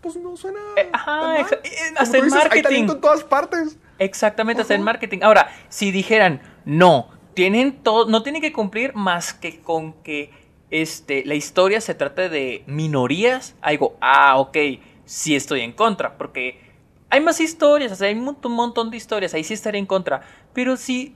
pues 0.02 0.16
no 0.16 0.38
suena. 0.38 0.60
Eh, 0.78 0.90
ajá, 0.94 1.42
eh, 1.42 1.46
hasta 1.98 2.18
dices, 2.18 2.34
Hay 2.34 2.40
marketing. 2.40 2.64
talento 2.64 2.94
en 2.94 3.02
todas 3.02 3.24
partes. 3.26 3.78
Exactamente, 4.00 4.62
hasta 4.62 4.76
en 4.76 4.84
marketing. 4.84 5.20
Ahora, 5.22 5.52
si 5.68 5.92
dijeran, 5.92 6.42
no, 6.64 7.10
tienen 7.34 7.84
todo, 7.84 8.08
no 8.10 8.24
tienen 8.24 8.42
que 8.42 8.54
cumplir 8.54 8.96
más 8.96 9.34
que 9.34 9.60
con 9.60 9.94
que 10.02 10.32
este, 10.72 11.26
la 11.26 11.36
historia 11.36 11.82
se 11.82 11.94
trate 11.94 12.30
de 12.30 12.64
minorías, 12.66 13.56
digo, 13.70 13.98
ah, 14.00 14.38
ok, 14.38 14.58
sí 15.04 15.36
estoy 15.36 15.62
en 15.62 15.74
contra, 15.74 16.18
porque 16.18 16.62
hay 17.10 17.20
más 17.20 17.42
historias, 17.42 17.92
o 17.92 17.96
sea, 17.96 18.08
hay 18.08 18.14
un 18.16 18.38
montón, 18.54 18.92
de 18.92 18.98
historias, 18.98 19.34
ahí 19.34 19.44
sí 19.44 19.54
estaré 19.54 19.78
en 19.78 19.86
contra. 19.86 20.22
Pero 20.54 20.78
si, 20.78 21.16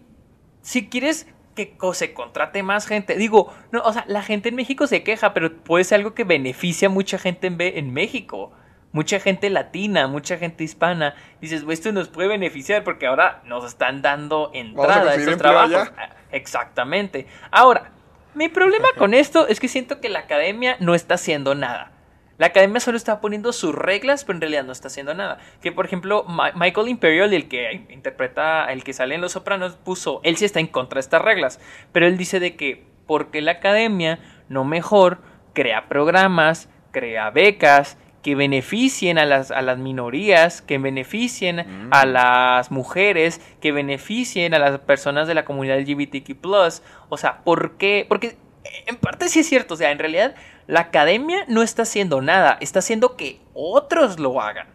si 0.62 0.90
quieres 0.90 1.28
que 1.56 1.76
se 1.94 2.14
contrate 2.14 2.64
más 2.64 2.88
gente. 2.88 3.16
Digo, 3.16 3.54
no, 3.72 3.82
o 3.82 3.94
sea, 3.94 4.06
la 4.08 4.22
gente 4.22 4.50
en 4.50 4.56
México 4.56 4.88
se 4.88 5.04
queja, 5.04 5.34
pero 5.34 5.54
puede 5.58 5.84
ser 5.84 5.98
algo 5.98 6.14
que 6.14 6.24
beneficia 6.24 6.88
a 6.88 6.92
mucha 6.92 7.18
gente 7.18 7.48
en, 7.48 7.58
en 7.60 7.94
México. 7.94 8.52
Mucha 8.92 9.20
gente 9.20 9.50
latina, 9.50 10.08
mucha 10.08 10.38
gente 10.38 10.64
hispana. 10.64 11.16
Dices, 11.42 11.64
"Güey, 11.64 11.74
esto 11.74 11.92
nos 11.92 12.10
puede 12.10 12.28
beneficiar 12.28 12.84
porque 12.84 13.08
ahora 13.08 13.42
nos 13.46 13.66
están 13.66 14.04
dando 14.04 14.52
entrada 14.54 14.94
a 14.94 15.04
conseguir 15.06 15.30
estos 15.30 15.42
trabajos. 15.42 15.74
allá. 15.74 15.94
Ah, 15.98 16.10
Exactamente. 16.34 17.28
Ahora, 17.52 17.92
mi 18.34 18.50
problema 18.50 18.90
con 18.98 19.14
esto 19.14 19.48
es 19.48 19.60
que 19.60 19.68
siento 19.68 20.02
que 20.02 20.10
la 20.10 20.20
academia 20.20 20.76
no 20.80 20.96
está 20.96 21.16
haciendo 21.16 21.56
nada. 21.56 21.93
La 22.40 22.48
academia 22.48 22.80
solo 22.80 22.98
está 22.98 23.22
poniendo 23.22 23.54
sus 23.54 23.76
reglas, 23.76 24.24
pero 24.26 24.38
en 24.38 24.42
realidad 24.42 24.64
no 24.64 24.72
está 24.72 24.88
haciendo 24.88 25.14
nada. 25.14 25.38
Que 25.62 25.72
por 25.72 25.86
ejemplo, 25.86 26.24
Ma- 26.28 26.52
Michael 26.56 26.88
Imperial, 26.90 27.34
el 27.34 27.48
que 27.48 27.86
interpreta, 27.90 28.72
el 28.72 28.84
que 28.84 28.94
sale 28.94 29.16
en 29.16 29.22
Los 29.22 29.34
Sopranos, 29.34 29.76
puso, 29.76 30.20
él 30.24 30.36
sí 30.38 30.46
está 30.46 30.60
en 30.60 30.68
contra 30.68 30.96
de 30.98 31.02
estas 31.02 31.22
reglas, 31.22 31.60
pero 31.92 32.08
él 32.08 32.18
dice 32.18 32.40
de 32.40 32.56
que 32.56 32.86
porque 33.06 33.42
la 33.42 33.52
academia 33.54 34.20
no 34.50 34.64
mejor 34.66 35.20
crea 35.54 35.88
programas, 35.90 36.70
crea 36.92 37.30
becas 37.30 37.98
que 38.24 38.36
beneficien 38.36 39.18
a 39.18 39.26
las, 39.26 39.52
a 39.52 39.62
las 39.62 39.78
minorías, 39.78 40.62
que 40.62 40.78
beneficien 40.78 41.90
a 41.92 42.06
las 42.06 42.72
mujeres, 42.72 43.42
que 43.60 43.74
beneficien 43.74 44.54
a 44.54 44.60
las 44.60 44.80
personas 44.80 45.28
de 45.28 45.34
la 45.36 45.44
comunidad 45.44 45.78
LGBTQ+. 45.80 46.38
O 47.10 47.18
sea, 47.18 47.40
¿por 47.44 47.78
qué? 47.78 48.06
Porque 48.08 48.38
en 48.86 48.96
parte 48.98 49.30
sí 49.30 49.40
es 49.40 49.48
cierto, 49.50 49.74
o 49.74 49.78
sea, 49.78 49.92
en 49.92 50.00
realidad 50.00 50.36
la 50.68 50.82
academia 50.82 51.46
no 51.48 51.62
está 51.62 51.82
haciendo 51.84 52.22
nada, 52.22 52.58
está 52.62 52.80
haciendo 52.80 53.16
que 53.18 53.40
otros 53.54 54.20
lo 54.20 54.42
hagan. 54.42 54.68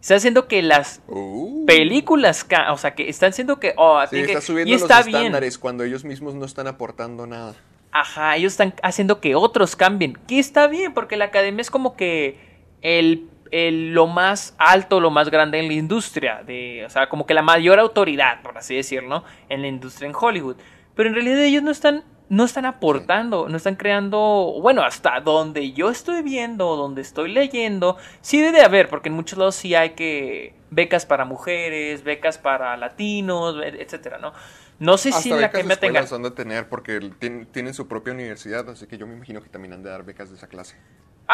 Está 0.00 0.16
haciendo 0.16 0.48
que 0.48 0.62
las 0.62 1.00
Uh. 1.06 1.64
películas, 1.64 2.46
o 2.70 2.76
sea, 2.76 2.94
que 2.94 3.08
están 3.08 3.30
haciendo 3.30 3.60
que... 3.60 3.72
oh, 3.76 4.02
Sí, 4.10 4.16
que- 4.16 4.22
está 4.24 4.40
subiendo 4.40 4.68
y 4.70 4.72
los 4.72 4.82
está 4.82 5.02
bien. 5.02 5.16
estándares 5.18 5.58
cuando 5.58 5.84
ellos 5.84 6.04
mismos 6.04 6.34
no 6.34 6.44
están 6.44 6.66
aportando 6.66 7.26
nada. 7.26 7.54
Ajá, 7.92 8.36
ellos 8.36 8.52
están 8.54 8.74
haciendo 8.82 9.20
que 9.20 9.34
otros 9.36 9.76
cambien. 9.76 10.18
Que 10.26 10.38
está 10.40 10.66
bien, 10.66 10.92
porque 10.92 11.16
la 11.16 11.26
academia 11.26 11.60
es 11.60 11.70
como 11.70 11.94
que 11.94 12.36
el, 12.80 13.28
el- 13.52 13.92
lo 13.94 14.08
más 14.08 14.56
alto, 14.58 14.98
lo 14.98 15.10
más 15.12 15.30
grande 15.30 15.60
en 15.60 15.68
la 15.68 15.74
industria. 15.74 16.42
De, 16.42 16.84
o 16.84 16.90
sea, 16.90 17.08
como 17.08 17.24
que 17.24 17.34
la 17.34 17.42
mayor 17.42 17.78
autoridad, 17.78 18.42
por 18.42 18.58
así 18.58 18.74
decirlo, 18.74 19.22
en 19.48 19.62
la 19.62 19.68
industria 19.68 20.08
en 20.08 20.16
Hollywood. 20.18 20.56
Pero 20.96 21.08
en 21.10 21.14
realidad 21.14 21.38
ellos 21.44 21.62
no 21.62 21.70
están, 21.70 22.02
no 22.32 22.44
están 22.44 22.64
aportando, 22.64 23.46
no 23.48 23.56
están 23.58 23.76
creando. 23.76 24.18
Bueno, 24.62 24.82
hasta 24.82 25.20
donde 25.20 25.72
yo 25.72 25.90
estoy 25.90 26.22
viendo, 26.22 26.76
donde 26.76 27.02
estoy 27.02 27.30
leyendo, 27.30 27.98
sí 28.22 28.40
debe 28.40 28.62
haber, 28.62 28.88
porque 28.88 29.10
en 29.10 29.14
muchos 29.14 29.38
lados 29.38 29.54
sí 29.54 29.74
hay 29.74 29.90
que. 29.90 30.54
becas 30.70 31.04
para 31.04 31.26
mujeres, 31.26 32.02
becas 32.04 32.38
para 32.38 32.74
latinos, 32.78 33.56
etcétera, 33.62 34.16
¿no? 34.18 34.32
No 34.78 34.96
sé 34.96 35.12
si 35.12 35.28
Hasta 35.28 35.28
la 35.28 35.36
becas 35.36 35.52
de 35.52 35.58
academia 35.58 35.76
tenga. 35.76 36.00
escuelas 36.00 36.12
han 36.14 36.22
de 36.22 36.30
tener 36.30 36.68
porque 36.68 36.98
tien- 37.20 37.46
tienen 37.52 37.74
su 37.74 37.86
propia 37.86 38.14
universidad, 38.14 38.68
así 38.70 38.86
que 38.86 38.96
yo 38.96 39.06
me 39.06 39.14
imagino 39.14 39.42
que 39.42 39.50
también 39.50 39.74
han 39.74 39.82
de 39.82 39.90
dar 39.90 40.02
becas 40.02 40.30
de 40.30 40.36
esa 40.36 40.48
clase. 40.48 40.76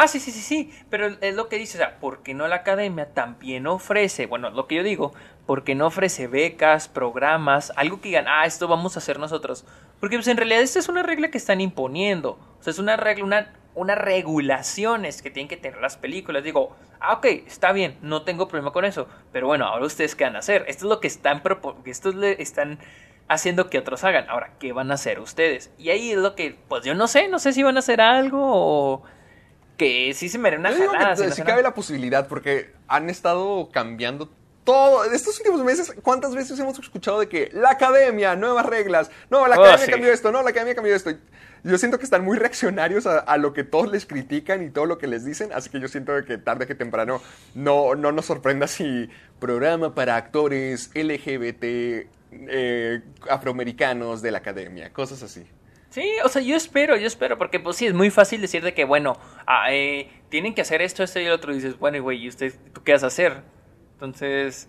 Ah, 0.00 0.06
sí, 0.06 0.20
sí, 0.20 0.30
sí, 0.30 0.42
sí, 0.42 0.72
pero 0.90 1.08
es 1.20 1.34
lo 1.34 1.48
que 1.48 1.58
dice, 1.58 1.76
o 1.76 1.80
sea, 1.80 1.98
¿por 1.98 2.22
qué 2.22 2.32
no 2.32 2.46
la 2.46 2.54
academia 2.54 3.12
también 3.14 3.66
ofrece, 3.66 4.26
bueno, 4.26 4.48
lo 4.50 4.68
que 4.68 4.76
yo 4.76 4.84
digo, 4.84 5.12
¿por 5.44 5.64
qué 5.64 5.74
no 5.74 5.88
ofrece 5.88 6.28
becas, 6.28 6.86
programas, 6.86 7.72
algo 7.74 8.00
que 8.00 8.10
digan, 8.10 8.26
ah, 8.28 8.46
esto 8.46 8.68
vamos 8.68 8.94
a 8.94 9.00
hacer 9.00 9.18
nosotros? 9.18 9.64
Porque 9.98 10.16
pues 10.16 10.28
en 10.28 10.36
realidad 10.36 10.60
esta 10.60 10.78
es 10.78 10.88
una 10.88 11.02
regla 11.02 11.32
que 11.32 11.38
están 11.38 11.60
imponiendo, 11.60 12.38
o 12.60 12.62
sea, 12.62 12.70
es 12.70 12.78
una 12.78 12.96
regla, 12.96 13.24
una, 13.24 13.54
unas 13.74 13.98
regulaciones 13.98 15.20
que 15.20 15.32
tienen 15.32 15.48
que 15.48 15.56
tener 15.56 15.80
las 15.80 15.96
películas. 15.96 16.44
Digo, 16.44 16.76
ah, 17.00 17.14
ok, 17.14 17.26
está 17.48 17.72
bien, 17.72 17.98
no 18.00 18.22
tengo 18.22 18.46
problema 18.46 18.72
con 18.72 18.84
eso, 18.84 19.08
pero 19.32 19.48
bueno, 19.48 19.64
ahora 19.64 19.84
ustedes 19.86 20.14
qué 20.14 20.22
van 20.22 20.36
a 20.36 20.38
hacer, 20.38 20.64
esto 20.68 20.84
es 20.84 20.90
lo 20.90 21.00
que 21.00 21.08
están, 21.08 21.42
esto 21.86 22.10
es 22.10 22.14
le 22.14 22.40
están 22.40 22.78
haciendo 23.26 23.68
que 23.68 23.78
otros 23.80 24.04
hagan, 24.04 24.30
ahora, 24.30 24.52
¿qué 24.60 24.72
van 24.72 24.92
a 24.92 24.94
hacer 24.94 25.18
ustedes? 25.18 25.72
Y 25.76 25.90
ahí 25.90 26.12
es 26.12 26.18
lo 26.18 26.36
que, 26.36 26.56
pues 26.68 26.84
yo 26.84 26.94
no 26.94 27.08
sé, 27.08 27.26
no 27.26 27.40
sé 27.40 27.52
si 27.52 27.64
van 27.64 27.74
a 27.74 27.80
hacer 27.80 28.00
algo 28.00 28.38
o 28.40 29.02
que 29.78 30.12
sí 30.14 30.28
se 30.28 30.36
me 30.38 30.48
hará 30.48 30.58
una 30.58 30.70
Yo 30.70 30.76
digo 30.76 30.92
jalada. 30.92 31.14
que 31.24 31.30
si 31.30 31.36
sí 31.36 31.42
cabe 31.42 31.62
la 31.62 31.72
posibilidad 31.74 32.28
porque 32.28 32.72
han 32.88 33.08
estado 33.08 33.70
cambiando 33.72 34.28
todo. 34.64 35.04
Estos 35.04 35.38
últimos 35.38 35.64
meses, 35.64 35.94
¿cuántas 36.02 36.34
veces 36.34 36.58
hemos 36.58 36.78
escuchado 36.78 37.20
de 37.20 37.28
que 37.30 37.48
la 37.54 37.70
academia, 37.70 38.36
nuevas 38.36 38.66
reglas? 38.66 39.10
No, 39.30 39.46
la 39.46 39.56
Oh, 39.56 39.62
academia 39.62 39.86
sí. 39.86 39.90
cambió 39.92 40.12
esto, 40.12 40.30
no, 40.32 40.42
la 40.42 40.50
academia 40.50 40.74
cambió 40.74 40.94
esto. 40.94 41.10
Yo 41.64 41.78
siento 41.78 41.98
que 41.98 42.04
están 42.04 42.24
muy 42.24 42.38
reaccionarios 42.38 43.06
a, 43.06 43.18
a 43.18 43.36
lo 43.38 43.52
que 43.52 43.64
todos 43.64 43.90
les 43.90 44.04
critican 44.06 44.62
y 44.62 44.70
todo 44.70 44.84
lo 44.86 44.98
que 44.98 45.06
les 45.06 45.24
dicen, 45.24 45.50
así 45.52 45.70
que 45.70 45.80
yo 45.80 45.88
siento 45.88 46.12
que 46.24 46.38
tarde 46.38 46.66
que 46.66 46.74
temprano 46.74 47.20
no, 47.54 47.94
no 47.94 48.12
nos 48.12 48.26
sorprenda 48.26 48.66
si 48.68 49.08
programa 49.40 49.94
para 49.94 50.16
actores 50.16 50.90
LGBT 50.94 52.08
eh, 52.30 53.00
afroamericanos 53.28 54.22
de 54.22 54.30
la 54.32 54.38
academia, 54.38 54.92
cosas 54.92 55.22
así. 55.22 55.46
Sí, 55.98 56.12
o 56.24 56.28
sea, 56.28 56.40
yo 56.42 56.54
espero, 56.54 56.96
yo 56.96 57.08
espero, 57.08 57.38
porque 57.38 57.58
pues 57.58 57.76
sí, 57.76 57.86
es 57.86 57.92
muy 57.92 58.10
fácil 58.10 58.40
decir 58.40 58.62
de 58.62 58.72
que, 58.72 58.84
bueno, 58.84 59.18
ah, 59.48 59.72
eh, 59.72 60.08
tienen 60.28 60.54
que 60.54 60.60
hacer 60.60 60.80
esto, 60.80 61.02
esto 61.02 61.18
y 61.18 61.24
el 61.24 61.32
otro, 61.32 61.50
y 61.50 61.56
dices, 61.56 61.76
bueno, 61.76 62.00
güey, 62.00 62.22
¿y 62.22 62.28
usted, 62.28 62.54
tú 62.72 62.84
qué 62.84 62.92
vas 62.92 63.02
a 63.02 63.08
hacer? 63.08 63.42
Entonces, 63.94 64.68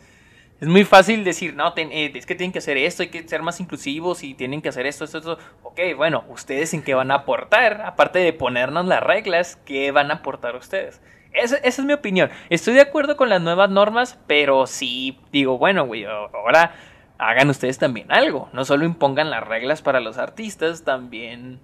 es 0.59 0.67
muy 0.67 0.85
fácil 0.85 1.23
decir, 1.23 1.53
no, 1.53 1.71
eh, 1.77 2.11
es 2.15 2.25
que 2.25 2.33
tienen 2.33 2.51
que 2.51 2.57
hacer 2.57 2.77
esto, 2.77 3.03
hay 3.03 3.09
que 3.09 3.27
ser 3.27 3.43
más 3.43 3.59
inclusivos 3.59 4.23
y 4.23 4.33
tienen 4.33 4.63
que 4.63 4.69
hacer 4.69 4.87
esto, 4.87 5.05
esto, 5.05 5.19
esto. 5.19 5.37
Ok, 5.61 5.79
bueno, 5.95 6.25
¿ustedes 6.29 6.73
en 6.73 6.81
qué 6.81 6.95
van 6.95 7.11
a 7.11 7.17
aportar? 7.17 7.83
Aparte 7.85 8.17
de 8.17 8.33
ponernos 8.33 8.87
las 8.87 9.03
reglas, 9.03 9.55
¿qué 9.67 9.91
van 9.91 10.09
a 10.09 10.15
aportar 10.15 10.55
ustedes? 10.55 10.99
Esa 11.31 11.57
es 11.57 11.77
mi 11.85 11.93
opinión. 11.93 12.31
Estoy 12.49 12.73
de 12.73 12.81
acuerdo 12.81 13.17
con 13.17 13.29
las 13.29 13.39
nuevas 13.39 13.69
normas, 13.69 14.17
pero 14.25 14.65
sí 14.65 15.19
digo, 15.31 15.59
bueno, 15.59 15.85
güey, 15.85 16.05
ahora 16.05 16.73
hagan 17.19 17.49
ustedes 17.49 17.77
también 17.77 18.11
algo. 18.11 18.49
No 18.53 18.65
solo 18.65 18.85
impongan 18.85 19.29
las 19.29 19.47
reglas 19.47 19.81
para 19.81 19.99
los 19.99 20.17
artistas, 20.17 20.83
también, 20.83 21.59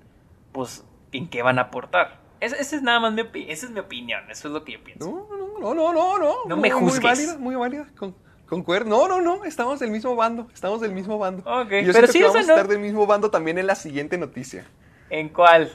pues, 0.51 0.85
en 1.11 1.27
qué 1.29 1.41
van 1.41 1.57
a 1.57 1.63
aportar. 1.63 2.19
Esa, 2.41 2.57
es 2.57 2.81
nada 2.83 2.99
más 2.99 3.13
mi, 3.13 3.21
esa 3.47 3.65
es 3.65 3.71
mi 3.71 3.79
opinión, 3.79 4.29
eso 4.29 4.49
es 4.49 4.53
lo 4.53 4.63
que 4.63 4.73
yo 4.73 4.83
pienso. 4.83 5.09
No, 5.09 5.27
no, 5.59 5.73
no, 5.73 5.93
no, 5.93 6.17
no, 6.19 6.45
no. 6.45 6.55
Muy- 6.57 6.69
me 6.69 6.75
Muy 6.75 6.91
juzgues. 6.91 7.01
válida, 7.01 7.37
muy 7.39 7.55
válida. 7.55 7.87
Con, 7.97 8.13
concuerdo. 8.45 8.89
No, 8.89 9.07
no, 9.07 9.21
no. 9.21 9.45
Estamos 9.45 9.79
del 9.79 9.89
mismo 9.89 10.15
bando. 10.15 10.47
Estamos 10.53 10.81
del 10.81 10.91
mismo 10.91 11.17
bando. 11.17 11.41
Ok, 11.49 11.71
yo 11.83 11.93
pero 11.93 12.07
sí, 12.07 12.19
que 12.19 12.25
vamos 12.25 12.35
a 12.37 12.41
estar 12.41 12.67
del 12.67 12.79
mismo 12.79 13.07
bando 13.07 13.31
también 13.31 13.57
en 13.57 13.65
la 13.67 13.75
siguiente 13.75 14.17
noticia. 14.17 14.65
¿En 15.09 15.29
cuál? 15.29 15.71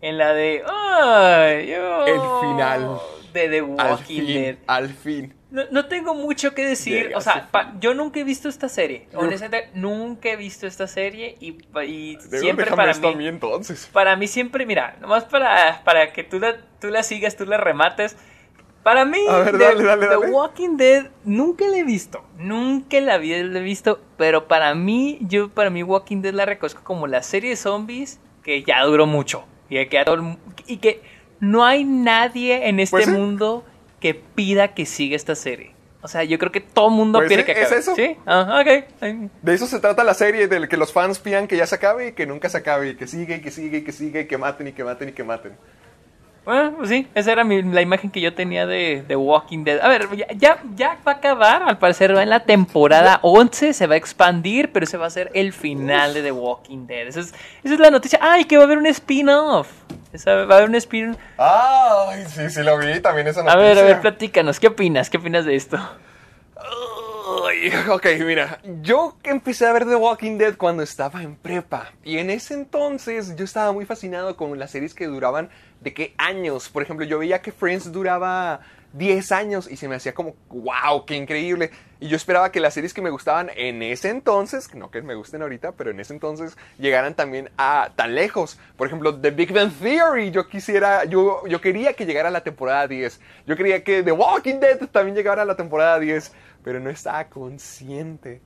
En 0.00 0.16
la 0.18 0.32
de. 0.32 0.64
El 2.06 2.20
final. 2.40 2.98
De 3.32 3.48
The 3.48 3.58
Al 3.78 3.90
Walking 3.92 4.26
Dead. 4.26 4.56
al 4.66 4.88
fin. 4.88 5.34
No, 5.52 5.62
no 5.70 5.86
tengo 5.86 6.14
mucho 6.14 6.54
que 6.54 6.64
decir. 6.64 7.12
O 7.14 7.20
sea, 7.20 7.48
pa- 7.50 7.74
yo 7.78 7.92
nunca 7.94 8.18
he 8.20 8.24
visto 8.24 8.48
esta 8.48 8.68
serie. 8.68 9.06
Honestamente, 9.14 9.68
nunca 9.74 10.30
he 10.30 10.36
visto 10.36 10.66
esta 10.66 10.86
serie. 10.86 11.36
Y, 11.40 11.58
y 11.86 12.18
siempre 12.40 12.66
para 12.70 12.94
mí. 12.94 13.06
a 13.06 13.12
mí 13.12 13.28
entonces. 13.28 13.88
Para 13.92 14.16
mí 14.16 14.26
siempre, 14.28 14.64
mira, 14.66 14.96
nomás 15.00 15.24
para, 15.24 15.82
para 15.84 16.12
que 16.12 16.24
tú 16.24 16.40
la, 16.40 16.56
tú 16.80 16.88
la 16.88 17.02
sigas, 17.02 17.36
tú 17.36 17.44
la 17.44 17.58
remates. 17.58 18.16
Para 18.82 19.04
mí, 19.04 19.18
ver, 19.28 19.52
The, 19.52 19.58
dale, 19.58 19.84
dale, 19.84 20.06
The 20.08 20.14
dale. 20.14 20.30
Walking 20.32 20.76
Dead 20.76 21.06
nunca 21.24 21.68
la 21.68 21.76
he 21.76 21.84
visto. 21.84 22.24
Nunca 22.38 22.98
la 23.00 23.14
había 23.14 23.40
visto. 23.42 24.00
Pero 24.16 24.48
para 24.48 24.74
mí, 24.74 25.18
yo 25.20 25.50
para 25.50 25.70
mí 25.70 25.82
Walking 25.82 26.22
Dead 26.22 26.32
la 26.34 26.46
reconozco 26.46 26.82
como 26.82 27.06
la 27.06 27.22
serie 27.22 27.50
de 27.50 27.56
zombies 27.56 28.18
que 28.42 28.64
ya 28.64 28.82
duró 28.84 29.06
mucho. 29.06 29.44
Y 29.68 29.86
que, 29.86 30.02
y 30.66 30.76
que 30.78 31.00
no 31.38 31.64
hay 31.64 31.84
nadie 31.84 32.68
en 32.68 32.80
este 32.80 32.96
Pues 32.96 33.04
sí. 33.04 33.12
Que 34.02 34.12
pida 34.14 34.68
que 34.74 34.84
siga 34.84 35.16
esta 35.16 35.34
serie. 35.34 35.72
O 36.02 36.08
sea, 36.08 36.24
yo 36.24 36.36
creo 36.38 36.50
que 36.50 36.60
todo 36.60 36.88
el 36.88 36.94
mundo 36.94 37.20
Pues 37.20 37.28
quiere 37.28 37.44
sí, 37.44 37.46
que 37.46 37.52
es 37.52 37.66
acabe. 37.68 37.80
eso. 37.80 37.94
¿Sí? 37.94 38.16
Ah, 38.26 38.60
ok. 38.60 39.00
De 39.40 39.54
eso 39.54 39.66
se 39.68 39.78
trata 39.78 40.02
la 40.02 40.14
serie, 40.14 40.48
del 40.48 40.68
que 40.68 40.76
los 40.76 40.92
fans 40.92 41.20
pidan 41.20 41.46
que 41.46 41.56
ya 41.56 41.64
se 41.66 41.76
acabe 41.76 42.08
y 42.08 42.12
que 42.12 42.26
nunca 42.26 42.48
se 42.48 42.58
acabe, 42.58 42.90
y 42.90 42.94
que 42.96 43.06
siga 43.06 43.36
y 43.36 43.40
que 43.40 43.52
siga 43.52 43.78
y 43.78 43.84
que 43.84 43.92
siga 43.92 44.20
y 44.20 44.26
que 44.26 44.36
maten 44.36 44.66
y 44.66 44.72
que 44.72 44.82
maten 44.82 45.10
y 45.10 45.12
que 45.12 45.22
maten. 45.22 45.52
Bueno, 46.44 46.74
pues 46.76 46.88
sí, 46.88 47.06
esa 47.14 47.30
era 47.30 47.44
mi- 47.44 47.62
la 47.62 47.82
imagen 47.82 48.10
que 48.10 48.20
yo 48.20 48.34
tenía 48.34 48.66
de, 48.66 49.04
de 49.06 49.14
Walking 49.14 49.62
Dead. 49.62 49.78
A 49.80 49.86
ver, 49.86 50.08
ya, 50.16 50.26
ya, 50.36 50.60
ya 50.74 50.98
va 51.06 51.12
a 51.12 51.14
acabar, 51.14 51.62
al 51.62 51.78
parecer 51.78 52.16
va 52.16 52.24
en 52.24 52.30
la 52.30 52.40
temporada 52.40 53.20
11, 53.22 53.72
se 53.72 53.86
va 53.86 53.94
a 53.94 53.96
expandir, 53.96 54.72
pero 54.72 54.82
ese 54.82 54.96
va 54.96 55.06
a 55.06 55.10
ser 55.10 55.30
el 55.34 55.52
final 55.52 56.14
de 56.14 56.22
The 56.24 56.32
Walking 56.32 56.88
Dead. 56.88 57.06
Esa 57.06 57.20
es, 57.20 57.32
esa 57.62 57.74
es 57.74 57.78
la 57.78 57.92
noticia. 57.92 58.18
¡Ay, 58.20 58.44
que 58.46 58.56
va 58.56 58.64
a 58.64 58.66
haber 58.66 58.78
un 58.78 58.86
spin-off! 58.86 59.68
Esa- 60.12 60.44
Va 60.44 60.54
a 60.54 60.58
haber 60.58 60.68
un 60.68 60.74
spin 60.76 61.16
Ay, 61.38 62.24
sí, 62.28 62.50
sí 62.50 62.62
lo 62.62 62.78
vi, 62.78 63.00
también 63.00 63.26
esa 63.26 63.40
A 63.40 63.44
noticia. 63.44 63.62
ver, 63.62 63.78
a 63.78 63.82
ver, 63.82 64.00
platícanos, 64.00 64.60
¿qué 64.60 64.68
opinas? 64.68 65.08
¿Qué 65.10 65.16
opinas 65.18 65.44
de 65.44 65.56
esto? 65.56 65.78
Ok, 67.90 68.06
mira, 68.26 68.58
yo 68.82 69.16
empecé 69.22 69.66
a 69.66 69.72
ver 69.72 69.86
The 69.86 69.94
Walking 69.96 70.38
Dead 70.38 70.56
cuando 70.56 70.82
estaba 70.82 71.22
en 71.22 71.36
prepa 71.36 71.92
y 72.04 72.18
en 72.18 72.30
ese 72.30 72.54
entonces 72.54 73.36
yo 73.36 73.44
estaba 73.44 73.72
muy 73.72 73.86
fascinado 73.86 74.36
con 74.36 74.58
las 74.58 74.70
series 74.70 74.94
que 74.94 75.06
duraban 75.06 75.48
de 75.80 75.94
qué 75.94 76.14
años. 76.18 76.68
Por 76.68 76.82
ejemplo, 76.82 77.06
yo 77.06 77.18
veía 77.18 77.40
que 77.40 77.52
Friends 77.52 77.90
duraba 77.92 78.60
10 78.92 79.32
años 79.32 79.70
y 79.70 79.76
se 79.76 79.88
me 79.88 79.96
hacía 79.96 80.14
como, 80.14 80.34
wow, 80.48 81.04
qué 81.06 81.16
increíble. 81.16 81.70
Y 82.00 82.08
yo 82.08 82.16
esperaba 82.16 82.50
que 82.50 82.60
las 82.60 82.74
series 82.74 82.92
que 82.92 83.02
me 83.02 83.10
gustaban 83.10 83.50
en 83.54 83.82
ese 83.82 84.10
entonces, 84.10 84.74
no 84.74 84.90
que 84.90 85.02
me 85.02 85.14
gusten 85.14 85.42
ahorita, 85.42 85.72
pero 85.72 85.90
en 85.90 86.00
ese 86.00 86.12
entonces 86.12 86.56
llegaran 86.78 87.14
también 87.14 87.50
a 87.56 87.92
tan 87.94 88.14
lejos. 88.14 88.58
Por 88.76 88.88
ejemplo, 88.88 89.14
The 89.18 89.30
Big 89.30 89.52
Bang 89.52 89.72
Theory, 89.72 90.30
yo 90.30 90.48
quisiera, 90.48 91.04
yo, 91.04 91.46
yo 91.46 91.60
quería 91.60 91.92
que 91.94 92.04
llegara 92.04 92.28
a 92.28 92.32
la 92.32 92.42
temporada 92.42 92.88
10. 92.88 93.20
Yo 93.46 93.56
quería 93.56 93.84
que 93.84 94.02
The 94.02 94.12
Walking 94.12 94.60
Dead 94.60 94.78
también 94.88 95.16
llegara 95.16 95.42
a 95.42 95.44
la 95.44 95.56
temporada 95.56 95.98
10, 95.98 96.32
pero 96.64 96.80
no 96.80 96.90
estaba 96.90 97.24
consciente 97.28 98.40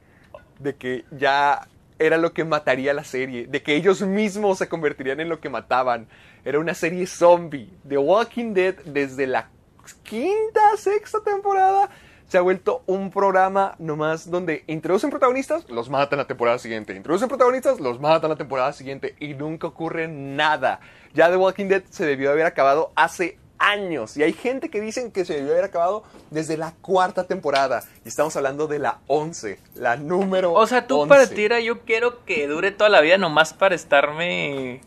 de 0.59 0.77
que 0.77 1.05
ya 1.11 1.67
era 1.99 2.19
lo 2.19 2.33
que 2.33 2.45
mataría 2.45 2.93
la 2.93 3.05
serie, 3.05 3.47
de 3.47 3.63
que 3.63 3.75
ellos 3.75 4.03
mismos 4.03 4.59
se 4.59 4.69
convertirían 4.69 5.21
en 5.21 5.29
lo 5.29 5.41
que 5.41 5.49
mataban. 5.49 6.09
Era 6.45 6.59
una 6.59 6.75
serie 6.75 7.07
zombie. 7.07 7.71
The 7.89 7.99
Walking 7.99 8.53
Dead 8.53 8.75
desde 8.85 9.27
la 9.27 9.49
quinta, 9.95 10.77
sexta 10.77 11.21
temporada 11.23 11.91
se 12.29 12.39
ha 12.39 12.41
vuelto 12.41 12.83
un 12.87 13.11
programa 13.11 13.77
nomás 13.79 14.29
donde 14.31 14.65
introducen 14.67 15.11
protagonistas, 15.11 15.69
los 15.71 15.89
matan 15.89 16.19
la 16.19 16.27
temporada 16.27 16.59
siguiente. 16.59 16.95
Introducen 16.95 17.29
protagonistas, 17.29 17.79
los 17.79 18.01
matan 18.01 18.31
la 18.31 18.37
temporada 18.37 18.73
siguiente. 18.73 19.15
Y 19.21 19.35
nunca 19.35 19.69
ocurre 19.69 20.09
nada. 20.09 20.81
Ya 21.15 21.31
The 21.31 21.37
Walking 21.37 21.67
Dead 21.67 21.85
se 21.89 22.05
debió 22.05 22.33
haber 22.33 22.47
acabado 22.47 22.91
hace 22.97 23.39
años. 23.59 24.17
Y 24.17 24.25
hay 24.25 24.33
gente 24.33 24.71
que 24.71 24.81
dicen 24.81 25.13
que 25.13 25.25
se 25.25 25.35
debió 25.35 25.53
haber 25.53 25.65
acabado 25.65 26.03
desde 26.31 26.57
la 26.57 26.73
cuarta 26.81 27.25
temporada. 27.25 27.85
Y 28.05 28.09
estamos 28.09 28.37
hablando 28.37 28.67
de 28.67 28.81
la 28.81 28.99
11, 29.07 29.61
la 29.77 29.97
número 29.97 30.53
O 30.53 30.67
sea, 30.67 30.87
tú 30.87 31.01
11. 31.01 31.09
para 31.09 31.27
ti 31.29 31.45
era 31.45 31.61
yo 31.61 31.83
quiero 31.83 32.25
que 32.25 32.49
dure 32.49 32.73
toda 32.73 32.91
la 32.91 33.01
vida 33.01 33.19
nomás 33.19 33.55
para 33.55 33.75
estarme... 33.75 34.81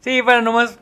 Sí, 0.00 0.22
para 0.22 0.42
nomás 0.42 0.78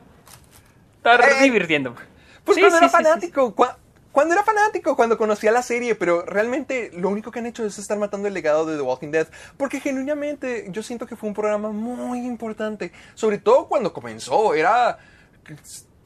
estar 0.97 1.21
Eh, 1.21 1.43
divirtiéndome. 1.43 2.16
Pues 2.47 2.55
Sí, 2.55 2.61
cuando 2.61 2.79
sí, 2.79 2.83
era 2.85 2.89
fanático, 2.89 3.55
cua- 3.55 3.75
cuando 4.11 4.33
era 4.33 4.43
fanático, 4.43 4.95
cuando 4.95 5.15
conocía 5.15 5.51
la 5.51 5.61
serie, 5.61 5.93
pero 5.93 6.23
realmente 6.25 6.89
lo 6.95 7.09
único 7.09 7.29
que 7.29 7.37
han 7.37 7.45
hecho 7.45 7.63
es 7.63 7.77
estar 7.77 7.99
matando 7.99 8.27
el 8.27 8.33
legado 8.33 8.65
de 8.65 8.75
The 8.75 8.81
Walking 8.81 9.11
Dead, 9.11 9.27
porque 9.57 9.79
genuinamente 9.79 10.65
yo 10.69 10.81
siento 10.81 11.05
que 11.05 11.15
fue 11.15 11.29
un 11.29 11.35
programa 11.35 11.69
muy 11.69 12.25
importante, 12.25 12.91
sobre 13.13 13.37
todo 13.37 13.67
cuando 13.67 13.93
comenzó, 13.93 14.55
era... 14.55 14.97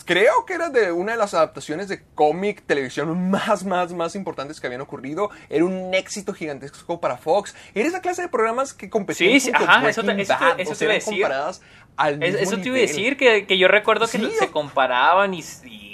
Creo 0.04 0.46
que 0.48 0.56
era 0.56 0.70
de 0.70 0.92
una 0.92 1.12
de 1.12 1.18
las 1.20 1.36
adaptaciones 1.36 1.88
de 1.88 2.04
cómic, 2.16 2.64
televisión 2.66 3.30
más, 3.30 3.64
más, 3.64 3.94
más 3.94 4.16
importantes 4.16 4.60
que 4.60 4.66
habían 4.66 4.82
ocurrido. 4.82 5.30
Era 5.48 5.64
un 5.64 5.94
éxito 5.94 6.34
gigantesco 6.34 7.00
para 7.00 7.18
Fox. 7.18 7.56
Era 7.76 7.88
esa 7.88 8.02
clase 8.02 8.24
de 8.24 8.28
programas 8.28 8.74
que 8.74 8.90
competían 8.90 9.32
Sí, 9.34 9.40
sí, 9.40 9.52
junto 9.56 9.70
ajá, 9.72 9.88
eso 9.90 10.04
te- 10.04 10.20
eso 10.20 10.34
te- 10.40 10.44
Bad, 10.44 10.60
eso 10.60 10.70
o 10.72 10.74
te 10.74 10.80
sea, 10.80 10.86
iba 10.88 10.92
a 10.94 10.96
decir. 10.96 11.14
comparadas 11.14 11.62
al 11.98 12.14
Es- 12.24 12.34
mismo 12.34 12.40
eso 12.52 12.58
te 12.62 12.68
iba 12.70 12.78
a 12.78 12.82
decir, 12.82 13.16
que, 13.16 13.46
que 13.46 13.58
yo 13.60 13.68
recuerdo 13.68 14.08
que 14.08 14.18
Sí, 14.18 14.32
se 14.40 14.50
comparaban 14.50 15.36
y, 15.36 15.44
y, 15.66 15.91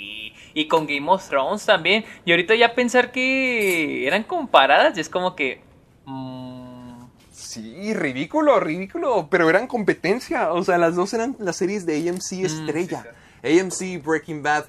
y 0.57 0.67
con 0.67 0.87
Game 0.87 1.07
of 1.07 1.29
Thrones 1.29 1.67
también. 1.67 2.03
Y 2.25 2.31
ahorita 2.31 2.55
ya 2.55 2.73
pensar 2.73 3.11
que 3.11 4.07
eran 4.07 4.23
comparadas, 4.23 4.95
ya 4.95 5.01
es 5.01 5.09
como 5.09 5.35
que... 5.35 5.61
mm, 6.05 7.03
Sí, 7.31 7.93
ridículo, 7.93 8.59
ridículo, 8.59 9.27
pero 9.29 9.47
eran 9.51 9.67
competencia, 9.67 10.51
o 10.51 10.63
sea, 10.63 10.79
las 10.79 10.95
dos 10.95 11.13
eran 11.13 11.35
las 11.37 11.57
series 11.57 11.85
de 11.85 12.09
AMC 12.09 12.43
estrella, 12.43 13.05
AMC 13.43 14.03
Breaking 14.03 14.41
Bad. 14.41 14.65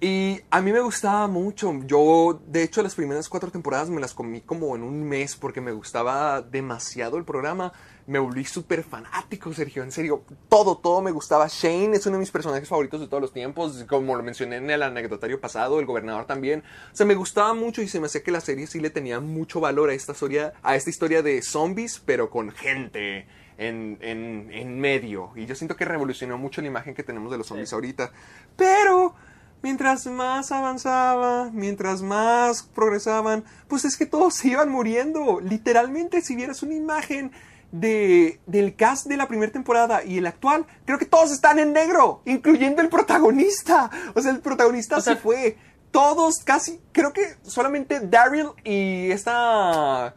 Y 0.00 0.40
a 0.50 0.62
mí 0.62 0.72
me 0.72 0.80
gustaba 0.80 1.26
mucho, 1.26 1.74
yo 1.84 2.40
de 2.46 2.62
hecho 2.62 2.82
las 2.82 2.94
primeras 2.94 3.28
cuatro 3.28 3.50
temporadas 3.50 3.90
me 3.90 4.00
las 4.00 4.14
comí 4.14 4.40
como 4.40 4.74
en 4.76 4.82
un 4.82 5.04
mes 5.04 5.36
porque 5.36 5.60
me 5.60 5.72
gustaba 5.72 6.40
demasiado 6.40 7.18
el 7.18 7.24
programa, 7.24 7.74
me 8.06 8.18
volví 8.18 8.44
súper 8.44 8.84
fanático, 8.84 9.52
Sergio, 9.52 9.82
en 9.82 9.90
serio, 9.90 10.22
todo, 10.48 10.78
todo 10.78 11.02
me 11.02 11.10
gustaba. 11.10 11.48
Shane 11.48 11.96
es 11.96 12.06
uno 12.06 12.16
de 12.16 12.20
mis 12.20 12.30
personajes 12.30 12.68
favoritos 12.68 13.00
de 13.00 13.08
todos 13.08 13.20
los 13.20 13.32
tiempos, 13.32 13.84
como 13.88 14.14
lo 14.14 14.22
mencioné 14.22 14.56
en 14.56 14.70
el 14.70 14.82
anecdotario 14.82 15.40
pasado, 15.40 15.80
el 15.80 15.86
gobernador 15.86 16.24
también. 16.26 16.62
O 16.92 16.96
sea, 16.96 17.04
me 17.04 17.16
gustaba 17.16 17.52
mucho 17.54 17.82
y 17.82 17.88
se 17.88 17.98
me 17.98 18.06
hacía 18.06 18.22
que 18.22 18.30
la 18.30 18.40
serie 18.40 18.66
sí 18.66 18.78
le 18.78 18.90
tenía 18.90 19.18
mucho 19.20 19.60
valor 19.60 19.90
a 19.90 19.94
esta 19.94 20.12
historia, 20.12 20.52
a 20.62 20.76
esta 20.76 20.90
historia 20.90 21.22
de 21.22 21.42
zombies, 21.42 22.00
pero 22.04 22.30
con 22.30 22.52
gente 22.52 23.26
en, 23.58 23.98
en, 24.00 24.50
en 24.52 24.80
medio. 24.80 25.32
Y 25.34 25.46
yo 25.46 25.56
siento 25.56 25.76
que 25.76 25.84
revolucionó 25.84 26.38
mucho 26.38 26.60
la 26.60 26.68
imagen 26.68 26.94
que 26.94 27.02
tenemos 27.02 27.32
de 27.32 27.38
los 27.38 27.48
zombies 27.48 27.72
ahorita. 27.72 28.12
Pero 28.56 29.14
mientras 29.62 30.06
más 30.06 30.52
avanzaba, 30.52 31.50
mientras 31.52 32.02
más 32.02 32.62
progresaban, 32.62 33.44
pues 33.66 33.84
es 33.84 33.96
que 33.96 34.06
todos 34.06 34.34
se 34.34 34.48
iban 34.48 34.68
muriendo. 34.68 35.40
Literalmente, 35.40 36.20
si 36.20 36.36
vieras 36.36 36.62
una 36.62 36.74
imagen 36.74 37.32
de, 37.80 38.40
del 38.46 38.74
cast 38.76 39.06
de 39.06 39.16
la 39.16 39.28
primera 39.28 39.52
temporada 39.52 40.02
y 40.04 40.18
el 40.18 40.26
actual, 40.26 40.66
creo 40.84 40.98
que 40.98 41.04
todos 41.06 41.30
están 41.32 41.58
en 41.58 41.72
negro, 41.72 42.22
incluyendo 42.24 42.82
el 42.82 42.88
protagonista. 42.88 43.90
O 44.14 44.20
sea, 44.20 44.32
el 44.32 44.40
protagonista 44.40 44.98
O 44.98 45.00
sea- 45.00 45.14
se 45.14 45.20
fue. 45.20 45.58
Todos, 45.90 46.40
casi, 46.44 46.78
creo 46.92 47.12
que 47.14 47.36
solamente 47.42 48.00
Daryl 48.00 48.48
y 48.64 49.10
esta... 49.12 50.14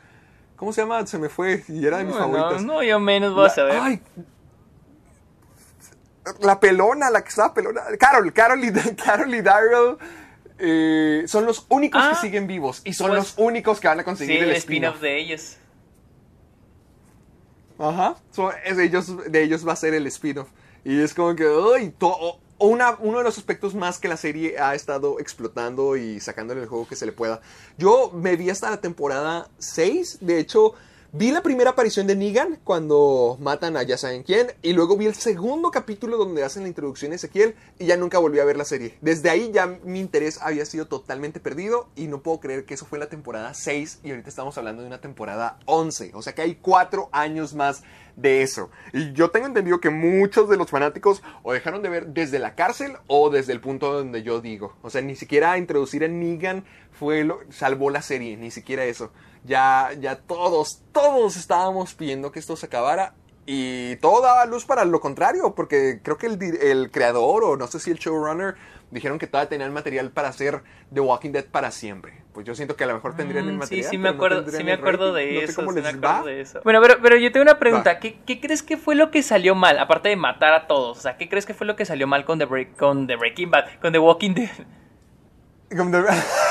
¿Cómo 0.57 0.73
se 0.73 0.81
llama? 0.81 1.07
Se 1.07 1.18
me 1.18 1.30
fue 1.30 1.64
y 1.69 1.86
era 1.86 1.99
de 1.99 2.03
mis 2.03 2.15
no, 2.15 2.19
favoritas. 2.19 2.64
no, 2.64 2.84
yo 2.84 2.99
menos 2.99 3.34
voy 3.34 3.45
a 3.45 3.49
saber. 3.49 3.80
ay, 3.81 4.02
la 6.41 6.60
pelona, 6.60 7.10
la 7.10 7.22
que 7.23 7.30
estaba 7.30 7.53
pelona. 7.53 7.81
Carol, 7.99 8.31
Carol 8.34 8.64
y, 8.64 8.72
Carol 8.95 9.34
y 9.34 9.41
Daryl 9.41 9.98
eh, 10.57 11.23
son 11.27 11.45
los 11.45 11.65
únicos 11.69 12.02
Ah, 12.03 12.10
que 12.11 12.27
siguen 12.27 12.45
vivos 12.48 12.81
y 12.84 12.94
son 12.94 13.07
pues, 13.11 13.19
los 13.19 13.34
únicos 13.38 13.80
que 13.80 13.88
van 13.88 13.99
a 13.99 14.02
sí, 14.02 14.06
conseguir 14.06 14.44
el 14.44 14.49
el 14.49 14.56
spin-off 14.57 14.95
spin-off. 14.95 15.02
de 15.02 15.18
ellos. 15.19 15.57
Ajá. 17.80 18.15
So, 18.31 18.51
es 18.65 18.77
de, 18.77 18.84
ellos, 18.85 19.31
de 19.31 19.41
ellos 19.43 19.68
va 19.68 19.73
a 19.73 19.76
ser 19.77 19.93
el 19.95 20.06
spin-off. 20.07 20.49
Y 20.85 20.99
es 21.01 21.14
como 21.14 21.35
que, 21.35 21.47
uy, 21.47 21.89
to- 21.97 22.38
una, 22.60 22.97
uno 22.99 23.19
de 23.19 23.23
los 23.23 23.38
aspectos 23.38 23.73
más 23.73 23.99
que 23.99 24.10
la 24.10 24.18
serie 24.18 24.60
ha 24.60 24.76
estado 24.76 25.19
explotando 25.19 25.95
y 25.95 26.19
sacándole 26.19 26.61
el 26.61 26.68
juego 26.68 26.88
que 26.88 26.97
se 26.97 27.06
le 27.06 27.14
pueda. 27.14 27.39
Yo 27.77 28.11
me 28.14 28.35
vi 28.35 28.49
hasta 28.49 28.69
la 28.69 28.81
temporada 28.81 29.47
6. 29.60 30.18
De 30.22 30.39
hecho, 30.39 30.73
vi 31.11 31.31
la 31.31 31.41
primera 31.41 31.72
aparición 31.72 32.07
de 32.07 32.15
Negan 32.15 32.60
cuando 32.64 33.38
matan 33.40 33.77
a 33.77 33.84
ya 33.84 33.98
saben 33.98 34.23
quién. 34.23 34.48
Y 34.61 34.73
luego 34.73 34.98
vi 34.98 35.07
el 35.07 35.15
segundo 35.15 35.72
capítulo 35.72 36.18
donde 36.18 36.44
hacen 36.44 36.64
la 36.64 36.69
introducción 36.69 37.11
a 37.11 37.15
Ezequiel. 37.15 37.56
Y 37.77 37.86
ya 37.86 37.98
nunca 37.98 38.19
volví 38.19 38.40
a 38.40 38.45
ver 38.45 38.57
la 38.57 38.65
serie. 38.65 38.98
Desde 39.02 39.30
ahí 39.30 39.52
ya 39.52 39.68
mi 39.84 39.99
interés 39.99 40.40
había 40.41 40.65
sido 40.65 40.88
totalmente 40.88 41.40
perdido. 41.40 41.90
Y 41.95 42.07
no 42.07 42.22
puedo 42.22 42.40
creer 42.40 42.65
que 42.65 42.73
eso 42.73 42.86
fue 42.86 42.99
la 42.99 43.10
temporada 43.10 43.53
6. 43.53 43.99
Y 44.03 44.11
ahorita 44.11 44.30
estamos 44.30 44.57
hablando 44.57 44.81
de 44.81 44.88
una 44.88 45.02
temporada 45.02 45.60
11. 45.65 46.11
O 46.14 46.22
sea 46.22 46.34
que 46.34 46.41
hay 46.41 46.56
cuatro 46.56 47.10
años 47.11 47.53
más 47.53 47.84
de 48.15 48.41
eso. 48.41 48.69
Y 48.94 49.14
yo 49.14 49.31
tengo 49.31 49.48
entendido 49.48 49.80
que 49.80 49.90
muchos 49.90 50.49
de 50.49 50.57
los 50.57 50.69
fanáticos 50.69 51.23
o 51.44 51.53
dejaron 51.53 51.81
de 51.81 51.90
ver 51.90 52.07
desde 52.07 52.40
la 52.40 52.56
cárcel 52.56 52.94
o 53.07 53.30
desde 53.30 53.53
el 53.53 53.61
punto 53.61 53.94
donde 53.94 54.23
yo 54.23 54.41
digo. 54.41 54.76
O 54.81 54.90
sea, 54.90 55.02
ni 55.02 55.15
siquiera 55.15 55.57
introducir 55.57 56.03
a 56.03 56.07
Negan 56.07 56.65
fue 56.91 57.23
lo, 57.23 57.40
salvó 57.49 57.90
la 57.90 58.02
serie, 58.02 58.38
ni 58.38 58.52
siquiera 58.52 58.84
eso. 58.86 59.11
Ya, 59.45 59.91
ya 59.99 60.16
todos, 60.18 60.82
todos 60.91 61.38
estábamos 61.38 61.94
pidiendo 61.94 62.32
que 62.32 62.40
esto 62.40 62.56
se 62.56 62.66
acabara. 62.66 63.14
Y 63.45 63.95
todo 63.95 64.22
daba 64.22 64.45
luz 64.45 64.66
para 64.66 64.86
lo 64.86 64.99
contrario, 64.99 65.56
porque 65.56 66.02
creo 66.03 66.18
que 66.18 66.28
el, 66.28 66.40
el 66.61 66.91
creador 66.91 67.44
o 67.44 67.57
no 67.57 67.66
sé 67.66 67.80
si 67.80 67.90
el 67.90 67.98
showrunner 67.98 68.56
dijeron 68.91 69.18
que 69.18 69.26
todavía 69.26 69.49
tenían 69.49 69.74
material 69.74 70.11
para 70.11 70.28
hacer 70.30 70.61
The 70.94 70.99
Walking 70.99 71.32
Dead 71.32 71.45
para 71.45 71.72
siempre. 71.72 72.22
Pues 72.32 72.45
yo 72.45 72.53
siento 72.53 72.76
que 72.76 72.84
a 72.84 72.88
lo 72.88 72.94
mejor 72.94 73.16
tendrían 73.16 73.48
el 73.48 73.56
Mm, 73.56 73.57
material. 73.57 73.84
Sí, 73.86 73.90
sí 73.90 73.98
me 73.98 74.10
no 74.10 74.16
acuerdo, 74.16 74.38
tendrían 74.41 74.60
sí 74.60 74.64
me 74.66 74.74
el 74.74 74.80
acuerdo 74.80 75.14
de 75.14 75.34
No 75.34 75.40
sé 75.40 75.45
eso. 75.45 75.56
cómo 75.56 75.72
sí 75.72 75.76
les 75.82 75.84
me 75.84 75.90
acuerdo 76.07 76.26
va. 76.26 76.30
de 76.30 76.41
eso. 76.41 76.61
Bueno, 76.64 76.80
pero, 76.82 76.95
pero 77.02 77.18
yo 77.18 77.32
tengo 77.32 77.41
una 77.44 77.57
pregunta. 77.57 77.99
¿Qué, 77.99 78.20
qué 78.26 78.40
crees 78.40 78.61
que 78.61 78.78
fue 78.78 78.94
lo 78.94 79.10
que 79.10 79.24
salió 79.24 79.56
mal? 79.56 79.80
Aparte 79.80 80.10
de 80.10 80.16
matar 80.16 80.53
a 80.53 80.68
todos. 80.68 80.99
O 80.99 81.02
sea, 81.02 81.18
¿qué 81.18 81.28
crees 81.28 81.48
que 81.48 81.56
fue 81.56 81.66
lo 81.66 81.76
que 81.76 81.86
salió 81.86 82.06
mal 82.06 82.26
con 82.26 82.38
The, 82.38 82.45
Break, 82.45 82.76
con 82.78 83.07
The 83.07 83.16
Breaking 83.16 83.49
Bad? 83.49 83.66
Con 83.82 83.91
The 83.94 83.99
Walking 83.99 84.36
Dead. 84.36 84.49
Con 85.76 85.91
The... 85.91 86.03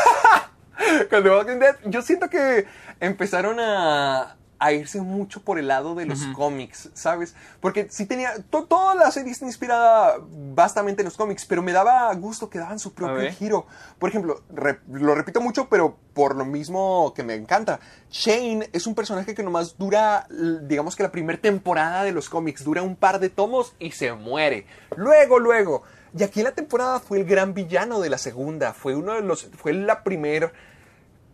con 1.11 1.23
The 1.23 1.31
Walking 1.31 1.59
Dead, 1.59 1.77
yo 1.87 2.03
siento 2.03 2.29
que 2.31 2.67
empezaron 3.01 3.59
a, 3.61 4.37
a 4.61 4.73
irse 4.73 5.01
mucho 5.01 5.41
por 5.43 5.59
el 5.59 5.69
lado 5.69 5.95
de 5.95 6.05
los 6.07 6.19
cómics, 6.35 6.91
¿sabes? 6.95 7.35
Porque 7.61 7.87
sí 7.91 8.07
tenía. 8.07 8.33
to- 8.51 8.65
toda 8.65 8.95
la 8.97 9.11
serie 9.13 9.31
está 9.33 9.45
inspirada 9.47 10.17
bastante 10.21 11.01
en 11.01 11.05
los 11.05 11.17
cómics, 11.17 11.45
pero 11.47 11.63
me 11.63 11.73
daba 11.73 12.13
gusto 12.15 12.51
que 12.51 12.59
daban 12.59 12.79
su 12.79 12.93
propio 12.93 13.17
giro. 13.33 13.67
Por 13.99 14.09
ejemplo, 14.11 14.43
re- 14.51 14.81
lo 14.91 15.15
repito 15.15 15.41
mucho, 15.41 15.69
pero 15.69 15.97
por 16.13 16.35
lo 16.35 16.45
mismo 16.45 17.13
que 17.15 17.23
me 17.23 17.35
encanta. 17.35 17.79
Shane 18.11 18.69
es 18.73 18.87
un 18.89 18.95
personaje 18.97 19.35
que 19.35 19.43
nomás 19.45 19.79
dura, 19.79 20.27
digamos 20.63 20.97
que 20.97 21.05
la 21.05 21.13
primera 21.13 21.41
temporada 21.41 22.03
de 22.03 22.11
los 22.13 22.29
cómics, 22.29 22.65
dura 22.65 22.83
un 22.83 22.97
par 22.97 23.21
de 23.21 23.29
tomos 23.31 23.75
y 23.79 23.93
se 23.93 24.13
muere. 24.13 24.67
Luego, 24.97 25.39
luego. 25.39 25.83
Y 26.19 26.23
aquí 26.25 26.41
en 26.41 26.45
la 26.47 26.53
temporada 26.53 26.99
fue 27.01 27.19
el 27.21 27.27
gran 27.27 27.53
villano 27.55 28.01
de 28.01 28.09
la 28.11 28.19
segunda. 28.19 28.73
Fue 28.73 28.97
uno 28.97 29.13
de 29.13 29.21
los. 29.21 29.45
Fue 29.57 29.73
la 29.75 30.03
primera 30.03 30.51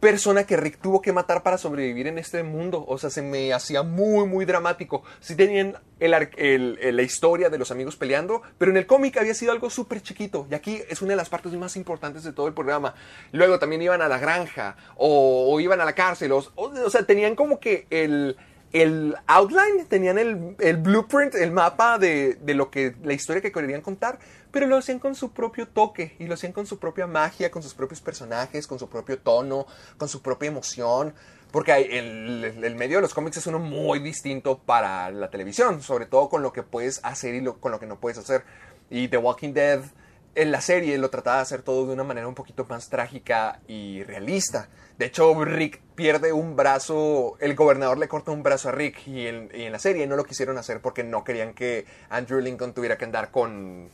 persona 0.05 0.44
que 0.44 0.56
Rick 0.56 0.78
tuvo 0.81 1.01
que 1.01 1.12
matar 1.12 1.43
para 1.43 1.56
sobrevivir 1.56 2.06
en 2.06 2.18
este 2.18 2.43
mundo. 2.43 2.85
O 2.86 2.98
sea, 2.98 3.09
se 3.10 3.22
me 3.22 3.52
hacía 3.55 3.82
muy, 3.82 4.26
muy 4.26 4.44
dramático. 4.44 5.02
Sí 5.20 5.35
tenían 5.35 5.76
la 5.98 7.02
historia 7.02 7.48
de 7.48 7.56
los 7.59 7.70
amigos 7.70 7.97
peleando, 7.97 8.43
pero 8.59 8.70
en 8.70 8.76
el 8.76 8.86
cómic 8.86 9.16
había 9.16 9.32
sido 9.35 9.52
algo 9.52 9.70
súper 9.70 10.02
chiquito. 10.02 10.47
Y 10.51 10.55
aquí 10.55 10.82
es 10.90 11.01
una 11.01 11.12
de 11.12 11.16
las 11.16 11.31
partes 11.31 11.52
más 11.55 11.76
importantes 11.76 12.22
de 12.22 12.32
todo 12.32 12.47
el 12.48 12.52
programa. 12.55 12.94
Luego 13.32 13.59
también 13.59 13.81
iban 13.81 14.02
a 14.02 14.09
la 14.09 14.18
granja 14.18 14.76
o, 14.97 15.59
iban 15.59 15.81
a 15.81 15.85
la 15.86 15.94
cárcel. 15.94 16.32
O- 16.32 16.52
o 16.56 16.90
sea, 16.90 17.05
tenían 17.06 17.35
como 17.35 17.59
que 17.59 17.86
el... 17.90 18.36
El 18.72 19.14
outline, 19.28 19.86
tenían 19.89 20.18
el, 20.18 20.56
el 20.59 20.76
blueprint, 20.78 21.36
el 21.36 21.52
mapa 21.52 21.97
de, 21.97 22.35
de 22.35 22.55
lo 22.55 22.72
que 22.72 22.97
la 23.05 23.12
historia 23.12 23.40
que 23.40 23.52
querían 23.52 23.82
contar, 23.82 24.18
pero 24.55 24.66
lo 24.68 24.76
hacían 24.78 25.01
con 25.01 25.14
su 25.14 25.32
propio 25.32 25.68
toque 25.68 26.14
y 26.18 26.26
lo 26.26 26.35
hacían 26.35 26.52
con 26.52 26.64
su 26.66 26.78
propia 26.78 27.06
magia, 27.06 27.51
con 27.51 27.62
sus 27.62 27.74
propios 27.74 28.01
personajes, 28.01 28.66
con 28.66 28.78
su 28.78 28.89
propio 28.89 29.18
tono, 29.18 29.66
con 29.98 30.09
su 30.09 30.22
propia 30.22 30.48
emoción. 30.48 31.12
Porque 31.51 31.72
el, 31.98 32.44
el- 32.44 32.64
el 32.64 32.74
medio 32.76 32.97
de 32.98 33.02
los 33.02 33.12
cómics 33.14 33.36
es 33.36 33.47
uno 33.47 33.59
muy 33.59 33.98
distinto 33.98 34.59
para 34.59 35.10
la 35.10 35.28
televisión, 35.31 35.82
sobre 35.82 36.06
todo 36.06 36.28
con 36.28 36.43
lo 36.43 36.52
que 36.52 36.62
puedes 36.62 37.01
hacer 37.05 37.35
y 37.35 37.40
lo- 37.40 37.60
con 37.60 37.70
lo 37.72 37.78
que 37.81 37.86
no 37.86 38.01
puedes 38.01 38.16
hacer. 38.18 38.44
Y 38.90 39.09
The 39.09 39.18
Walking 39.18 39.52
Dead 39.52 39.81
en 40.36 40.51
la 40.51 40.60
serie 40.60 40.98
lo 40.98 41.10
trataba 41.10 41.36
de 41.36 41.43
hacer 41.43 41.62
todo 41.62 41.86
de 41.86 41.93
una 41.93 42.02
manera 42.05 42.26
un 42.26 42.35
poquito 42.35 42.64
más 42.68 42.89
trágica 42.89 43.60
y 43.68 44.02
realista. 44.05 44.68
De 44.98 45.06
hecho, 45.06 45.44
Rick 45.44 45.81
pierde 45.94 46.32
un 46.32 46.56
brazo, 46.56 47.36
el 47.40 47.55
gobernador 47.55 47.98
le 47.98 48.09
corta 48.09 48.31
un 48.32 48.43
brazo 48.43 48.68
a 48.68 48.72
Rick 48.72 49.06
y 49.06 49.26
en, 49.26 49.48
y 49.55 49.62
en 49.62 49.72
la 49.72 49.78
serie 49.78 50.06
no 50.06 50.16
lo 50.16 50.24
quisieron 50.24 50.59
hacer 50.59 50.81
porque 50.81 51.02
no 51.05 51.22
querían 51.24 51.55
que 51.55 51.86
Andrew 52.09 52.40
Lincoln 52.40 52.72
tuviera 52.74 52.97
que 52.98 53.05
andar 53.05 53.31
con 53.31 53.90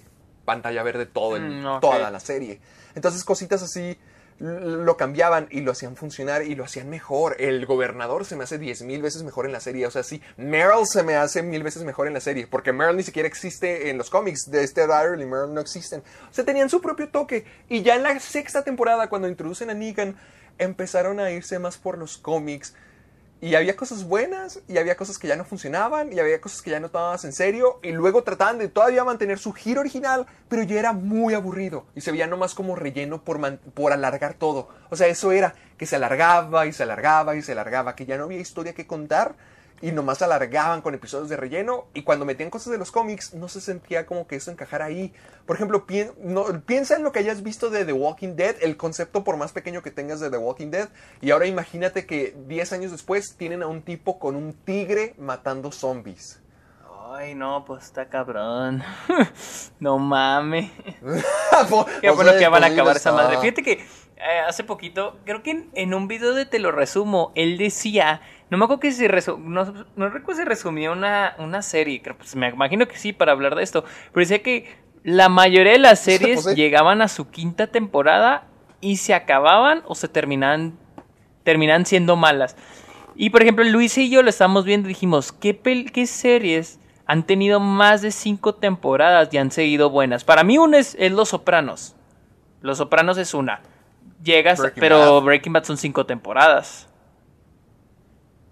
pantalla 0.50 0.82
verde 0.82 1.06
todo 1.06 1.36
el- 1.36 1.62
Mm, 1.62 1.80
toda 1.80 2.10
la 2.10 2.20
serie. 2.20 2.60
Entonces 2.94 3.24
cositas 3.24 3.62
así 3.62 3.96
lo 4.38 4.96
cambiaban 4.96 5.48
y 5.50 5.60
lo 5.60 5.72
hacían 5.72 5.96
funcionar 5.96 6.42
y 6.42 6.54
lo 6.54 6.64
hacían 6.64 6.88
mejor. 6.88 7.36
El 7.38 7.66
gobernador 7.66 8.24
se 8.24 8.36
me 8.36 8.44
hace 8.44 8.56
diez 8.56 8.80
mil 8.80 9.02
veces 9.02 9.22
mejor 9.22 9.44
en 9.44 9.52
la 9.52 9.60
serie. 9.60 9.86
O 9.86 9.90
sea, 9.90 10.02
sí, 10.02 10.22
Meryl 10.38 10.86
se 10.86 11.02
me 11.02 11.14
hace 11.14 11.42
mil 11.42 11.62
veces 11.62 11.82
mejor 11.84 12.06
en 12.06 12.14
la 12.14 12.20
serie. 12.20 12.46
Porque 12.46 12.72
Meryl 12.72 12.96
ni 12.96 13.02
siquiera 13.02 13.28
existe 13.28 13.90
en 13.90 13.98
los 13.98 14.08
cómics 14.08 14.50
de 14.50 14.64
este 14.64 14.86
Daryl 14.86 15.20
y 15.20 15.26
Meryl 15.26 15.52
no 15.52 15.60
existen. 15.60 16.02
O 16.30 16.32
sea, 16.32 16.44
tenían 16.46 16.70
su 16.70 16.80
propio 16.80 17.10
toque. 17.10 17.44
Y 17.68 17.82
ya 17.82 17.96
en 17.96 18.02
la 18.02 18.18
sexta 18.18 18.64
temporada, 18.64 19.08
cuando 19.10 19.28
introducen 19.28 19.68
a 19.68 19.74
Negan, 19.74 20.16
empezaron 20.56 21.20
a 21.20 21.30
irse 21.30 21.58
más 21.58 21.76
por 21.76 21.98
los 21.98 22.16
cómics. 22.16 22.74
Y 23.42 23.54
había 23.54 23.74
cosas 23.74 24.04
buenas, 24.04 24.60
y 24.68 24.76
había 24.76 24.96
cosas 24.96 25.18
que 25.18 25.26
ya 25.26 25.36
no 25.36 25.44
funcionaban, 25.44 26.12
y 26.12 26.20
había 26.20 26.40
cosas 26.40 26.60
que 26.60 26.70
ya 26.70 26.78
no 26.78 26.90
tomabas 26.90 27.24
en 27.24 27.32
serio, 27.32 27.80
y 27.82 27.92
luego 27.92 28.22
trataban 28.22 28.58
de 28.58 28.68
todavía 28.68 29.02
mantener 29.02 29.38
su 29.38 29.52
giro 29.52 29.80
original, 29.80 30.26
pero 30.48 30.62
ya 30.62 30.78
era 30.78 30.92
muy 30.92 31.32
aburrido, 31.32 31.86
y 31.94 32.02
se 32.02 32.12
veía 32.12 32.26
nomás 32.26 32.54
como 32.54 32.76
relleno 32.76 33.24
por, 33.24 33.40
por 33.58 33.92
alargar 33.92 34.34
todo. 34.34 34.68
O 34.90 34.96
sea, 34.96 35.06
eso 35.06 35.32
era, 35.32 35.54
que 35.78 35.86
se 35.86 35.96
alargaba, 35.96 36.66
y 36.66 36.72
se 36.72 36.82
alargaba, 36.82 37.34
y 37.34 37.42
se 37.42 37.52
alargaba, 37.52 37.96
que 37.96 38.04
ya 38.04 38.18
no 38.18 38.24
había 38.24 38.40
historia 38.40 38.74
que 38.74 38.86
contar, 38.86 39.36
y 39.82 39.92
nomás 39.92 40.20
alargaban 40.22 40.82
con 40.82 40.94
episodios 40.94 41.28
de 41.28 41.36
relleno, 41.36 41.86
y 41.94 42.02
cuando 42.02 42.24
metían 42.24 42.50
cosas 42.50 42.70
de 42.72 42.78
los 42.78 42.90
cómics, 42.90 43.34
no 43.34 43.48
se 43.48 43.60
sentía 43.60 44.06
como 44.06 44.26
que 44.26 44.36
eso 44.36 44.50
encajara 44.50 44.84
ahí. 44.84 45.12
Por 45.46 45.56
ejemplo, 45.56 45.86
pien- 45.86 46.12
no- 46.18 46.44
piensa 46.66 46.96
en 46.96 47.02
lo 47.02 47.12
que 47.12 47.18
hayas 47.20 47.42
visto 47.42 47.70
de 47.70 47.84
The 47.84 47.92
Walking 47.92 48.36
Dead, 48.36 48.56
el 48.60 48.76
concepto 48.76 49.24
por 49.24 49.36
más 49.36 49.52
pequeño 49.52 49.82
que 49.82 49.90
tengas 49.90 50.20
de 50.20 50.30
The 50.30 50.36
Walking 50.36 50.70
Dead, 50.70 50.88
y 51.20 51.30
ahora 51.30 51.46
imagínate 51.46 52.06
que 52.06 52.36
10 52.46 52.72
años 52.72 52.90
después 52.92 53.36
tienen 53.36 53.62
a 53.62 53.66
un 53.66 53.82
tipo 53.82 54.18
con 54.18 54.36
un 54.36 54.52
tigre 54.52 55.14
matando 55.18 55.72
zombies. 55.72 56.40
Ay, 57.12 57.34
no, 57.34 57.64
pues 57.64 57.84
está 57.86 58.08
cabrón. 58.08 58.84
no 59.80 59.98
mames. 59.98 60.70
Po- 61.68 61.86
Qué 62.00 62.10
bueno 62.10 62.30
sea, 62.30 62.38
que 62.38 62.48
van 62.48 62.62
a 62.62 62.66
pues, 62.68 62.72
acabar 62.78 62.96
esa 62.96 63.12
madre. 63.12 63.38
Fíjate 63.38 63.62
que 63.62 63.72
eh, 63.72 64.38
hace 64.46 64.62
poquito, 64.64 65.18
creo 65.24 65.42
que 65.42 65.50
en, 65.50 65.70
en 65.74 65.92
un 65.94 66.06
video 66.06 66.34
de 66.34 66.46
Te 66.46 66.58
lo 66.60 66.70
resumo, 66.70 67.32
él 67.34 67.58
decía, 67.58 68.20
no 68.50 68.58
me 68.58 68.64
acuerdo 68.64 68.80
que 68.80 68.92
se 68.92 69.08
no, 69.08 69.64
no 69.96 70.08
recuerdo 70.10 70.40
si 70.42 70.44
resumía 70.46 70.90
una, 70.90 71.34
una 71.38 71.62
serie, 71.62 72.02
pues 72.16 72.34
me 72.36 72.48
imagino 72.48 72.86
que 72.88 72.96
sí 72.96 73.12
para 73.12 73.32
hablar 73.32 73.54
de 73.54 73.62
esto, 73.62 73.84
pero 74.12 74.20
decía 74.26 74.42
que 74.42 74.68
la 75.04 75.28
mayoría 75.28 75.72
de 75.72 75.78
las 75.78 76.00
series 76.04 76.42
Pues 76.42 76.54
sí. 76.54 76.60
llegaban 76.60 77.00
a 77.02 77.08
su 77.08 77.30
quinta 77.30 77.68
temporada 77.68 78.44
y 78.80 78.96
se 78.96 79.14
acababan 79.14 79.82
o 79.86 79.94
se 79.94 80.08
terminaban, 80.08 80.78
terminan 81.44 81.86
siendo 81.86 82.16
malas. 82.16 82.56
Y 83.16 83.30
por 83.30 83.42
ejemplo, 83.42 83.64
Luis 83.64 83.96
y 83.98 84.10
yo 84.10 84.22
lo 84.22 84.30
estamos 84.30 84.64
viendo 84.64 84.88
y 84.88 84.90
dijimos, 84.90 85.32
¿qué, 85.32 85.60
pel- 85.60 85.90
qué 85.90 86.06
series 86.06 86.78
han 87.06 87.24
tenido 87.24 87.60
más 87.60 88.02
de 88.02 88.10
cinco 88.10 88.54
temporadas 88.54 89.28
y 89.32 89.38
han 89.38 89.50
seguido 89.50 89.90
buenas? 89.90 90.24
Para 90.24 90.42
mí 90.44 90.58
una 90.58 90.78
es, 90.78 90.96
es 90.98 91.12
Los 91.12 91.28
Sopranos. 91.30 91.94
Los 92.62 92.78
Sopranos 92.78 93.18
es 93.18 93.34
una. 93.34 93.60
Llegas, 94.22 94.58
Breaking 94.60 94.80
pero 94.80 95.16
Bad. 95.16 95.24
Breaking 95.24 95.52
Bad 95.52 95.64
son 95.64 95.76
cinco 95.76 96.06
temporadas. 96.06 96.88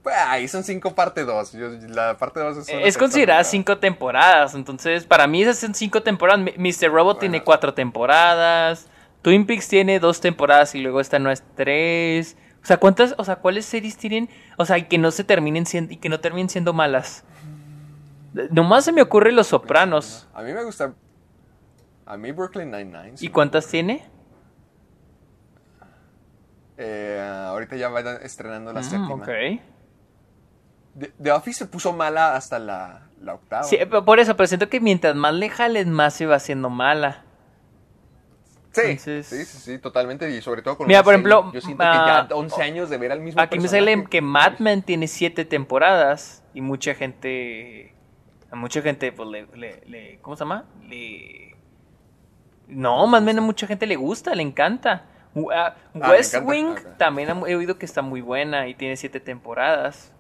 Ahí 0.05 0.49
son 0.49 0.65
5 0.65 0.95
parte 0.95 1.25
2. 1.25 1.55
La 1.91 2.17
parte 2.17 2.41
2 2.41 2.57
es, 2.59 2.69
Es 2.69 2.97
considerada 2.99 3.45
cinco 3.45 3.79
temporadas. 3.79 4.55
Entonces, 4.55 5.05
para 5.05 5.27
mí 5.27 5.43
esas 5.43 5.59
son 5.59 5.75
cinco 5.75 6.03
temporadas. 6.03 6.41
Mr. 6.57 6.91
Robot 6.91 7.19
tiene 7.21 7.43
cuatro 7.45 7.75
temporadas. 7.75 8.89
Twin 9.23 9.45
Peaks 9.47 9.69
tiene 9.69 9.99
dos 10.01 10.21
temporadas 10.21 10.75
y 10.75 10.81
luego 10.81 11.01
esta 11.01 11.19
no 11.19 11.31
es 11.31 11.43
tres. 11.57 12.37
O 12.63 12.67
sea, 12.67 12.79
¿cuántas, 12.79 13.15
o 13.19 13.25
sea, 13.25 13.37
cuáles 13.37 13.67
series 13.67 13.97
tienen? 13.99 14.31
O 14.57 14.65
sea, 14.65 14.79
y 14.79 14.85
que 14.85 14.97
no 14.99 15.11
se 15.11 15.25
terminen 15.25 15.67
siendo, 15.67 15.93
y 15.93 15.97
que 15.97 16.09
no 16.09 16.21
terminen 16.21 16.49
siendo 16.49 16.73
malas. 16.73 17.25
Nomás 18.51 18.85
se 18.85 18.93
me 18.93 19.03
ocurre 19.03 19.33
Los 19.33 19.49
Sopranos. 19.49 20.29
A 20.33 20.43
mí 20.43 20.53
me 20.53 20.63
gusta. 20.65 20.95
A 22.07 22.17
mí 22.17 22.31
Brooklyn 22.33 22.71
Nine-Nine. 22.71 23.15
¿Y 23.21 23.29
cuántas 23.29 23.67
tiene? 23.67 24.03
Eh, 26.77 27.21
ahorita 27.49 27.77
ya 27.77 27.89
van 27.89 28.07
estrenando 28.23 28.73
la 28.73 28.81
Mm, 28.81 28.85
séptima. 28.85 29.15
ok. 29.15 29.29
The, 30.99 31.13
The 31.23 31.33
Office 31.33 31.59
se 31.61 31.67
puso 31.67 31.93
mala 31.93 32.35
hasta 32.37 32.59
la, 32.59 33.09
la 33.21 33.35
octava. 33.35 33.63
Sí, 33.65 33.77
pero 33.79 34.05
por 34.05 34.19
eso, 34.21 34.37
pero 34.37 34.47
siento 34.47 34.69
que 34.69 34.81
mientras 34.81 35.15
más 35.15 35.35
le 35.35 35.49
jales, 35.49 35.87
más 35.87 36.15
se 36.15 36.27
va 36.27 36.37
haciendo 36.37 36.71
mala. 36.71 37.25
Sí, 38.73 38.83
Entonces- 38.85 39.27
sí, 39.27 39.45
sí, 39.45 39.59
sí, 39.59 39.79
totalmente. 39.79 40.31
Y 40.31 40.41
sobre 40.43 40.63
todo 40.63 40.77
con 40.77 40.87
Mira, 40.87 41.03
por 41.03 41.15
ejemplo, 41.15 41.51
Yo 41.53 41.61
siento 41.61 41.83
ah, 41.85 42.27
que 42.29 42.35
ya 42.35 42.37
11 42.37 42.63
años 42.63 42.91
de 42.91 42.99
ver 42.99 43.13
al 43.13 43.21
mismo 43.21 43.41
Aquí 43.41 43.59
me 43.59 43.67
sale 43.69 44.05
que 44.11 44.21
Mad 44.21 44.59
Men 44.59 44.83
tiene 44.83 45.09
siete 45.09 45.45
temporadas 45.45 46.45
y 46.55 46.61
mucha 46.61 46.95
gente, 46.95 47.95
a 48.51 48.57
mucha 48.57 48.83
gente, 48.83 49.11
pues 49.13 49.29
le, 49.29 49.47
le- 49.55 49.83
le- 49.87 50.19
¿cómo 50.21 50.37
se 50.37 50.41
llama? 50.45 50.65
Le, 50.87 51.57
no, 52.69 53.07
Mad 53.07 53.23
Men 53.23 53.39
a 53.39 53.41
mucha 53.41 53.67
gente 53.67 53.87
le 53.87 53.97
gusta, 53.97 54.35
le 54.35 54.43
encanta. 54.43 55.07
Uh, 55.35 55.51
ah, 55.51 55.75
Ah, 56.01 56.11
West. 56.11 56.37
Wing 56.43 56.75
también 56.99 57.29
he 57.47 57.55
oído 57.57 57.79
que 57.79 57.87
está 57.87 58.03
muy 58.03 58.21
buena 58.21 58.69
y 58.69 58.75
tiene 58.75 58.97
siete 58.97 59.19
temporadas. 59.21 60.13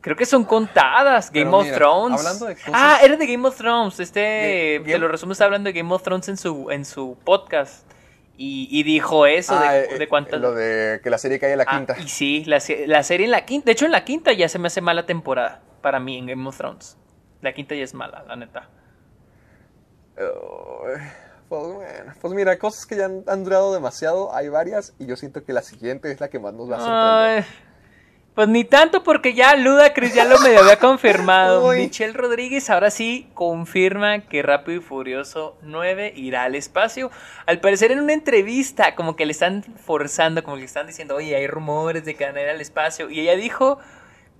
Creo 0.00 0.16
que 0.16 0.26
son 0.26 0.44
contadas. 0.44 1.30
Game 1.30 1.44
Pero 1.46 1.58
of 1.58 1.64
mira, 1.64 1.76
Thrones. 1.76 2.18
hablando 2.18 2.46
de 2.46 2.54
cosas- 2.56 2.72
Ah, 2.74 2.98
era 3.04 3.16
de 3.16 3.26
Game 3.26 3.46
of 3.46 3.56
Thrones. 3.56 4.00
Este, 4.00 4.18
De 4.20 4.80
te 4.84 4.90
Game- 4.90 4.98
lo 4.98 5.08
resumo, 5.08 5.30
está 5.32 5.44
hablando 5.44 5.68
de 5.68 5.72
Game 5.74 5.94
of 5.94 6.02
Thrones 6.02 6.28
en 6.28 6.36
su, 6.36 6.70
en 6.72 6.84
su 6.84 7.16
podcast. 7.24 7.88
Y, 8.36 8.66
y 8.70 8.82
dijo 8.82 9.26
eso 9.26 9.54
Ah, 9.54 9.72
de, 9.72 9.84
eh, 9.84 9.98
de 9.98 10.08
cuántas. 10.08 10.40
Lo 10.40 10.54
de 10.54 11.00
que 11.04 11.10
la 11.10 11.18
serie 11.18 11.38
cae 11.38 11.52
en 11.52 11.58
la 11.58 11.64
Ah, 11.68 11.76
quinta. 11.76 11.96
y 12.00 12.08
sí, 12.08 12.44
la, 12.46 12.58
se- 12.58 12.86
la 12.88 13.02
serie 13.04 13.26
en 13.26 13.30
la 13.30 13.44
quinta. 13.44 13.66
De 13.66 13.72
hecho, 13.72 13.84
en 13.84 13.92
la 13.92 14.04
quinta 14.04 14.32
ya 14.32 14.48
se 14.48 14.58
me 14.58 14.66
hace 14.66 14.80
mala 14.80 15.06
temporada. 15.06 15.60
Para 15.82 16.00
mí, 16.00 16.18
en 16.18 16.26
Game 16.26 16.48
of 16.48 16.56
Thrones. 16.56 16.96
La 17.40 17.52
quinta 17.52 17.74
ya 17.76 17.84
es 17.84 17.94
mala, 17.94 18.24
la 18.26 18.34
neta. 18.34 18.68
Pues 21.48 21.72
bueno, 21.74 22.12
pues 22.20 22.34
mira, 22.34 22.58
cosas 22.58 22.86
que 22.86 22.96
ya 22.96 23.04
han, 23.06 23.24
han 23.26 23.44
durado 23.44 23.72
demasiado, 23.74 24.34
hay 24.34 24.48
varias, 24.48 24.94
y 24.98 25.06
yo 25.06 25.16
siento 25.16 25.44
que 25.44 25.52
la 25.52 25.62
siguiente 25.62 26.10
es 26.10 26.20
la 26.20 26.28
que 26.28 26.38
más 26.38 26.54
nos 26.54 26.70
va 26.70 26.76
a 26.76 26.80
sorprender. 26.80 27.44
Ay, 27.44 27.44
pues 28.34 28.48
ni 28.48 28.64
tanto 28.64 29.02
porque 29.02 29.34
ya 29.34 29.54
Ludacris 29.56 30.14
ya 30.14 30.24
lo 30.24 30.38
medio 30.40 30.60
había 30.60 30.78
confirmado. 30.78 31.66
Uy. 31.66 31.80
Michelle 31.80 32.14
Rodríguez 32.14 32.70
ahora 32.70 32.90
sí 32.90 33.28
confirma 33.34 34.20
que 34.20 34.42
Rápido 34.42 34.78
y 34.78 34.82
Furioso 34.82 35.58
9 35.62 36.14
irá 36.16 36.44
al 36.44 36.54
espacio. 36.54 37.10
Al 37.44 37.60
parecer 37.60 37.92
en 37.92 38.00
una 38.00 38.14
entrevista 38.14 38.94
como 38.94 39.16
que 39.16 39.26
le 39.26 39.32
están 39.32 39.62
forzando, 39.62 40.42
como 40.42 40.56
que 40.56 40.60
le 40.60 40.66
están 40.66 40.86
diciendo, 40.86 41.16
oye, 41.16 41.36
hay 41.36 41.46
rumores 41.46 42.04
de 42.04 42.14
que 42.14 42.24
van 42.24 42.36
a 42.36 42.42
ir 42.42 42.48
al 42.48 42.60
espacio. 42.60 43.10
Y 43.10 43.20
ella 43.20 43.36
dijo, 43.36 43.78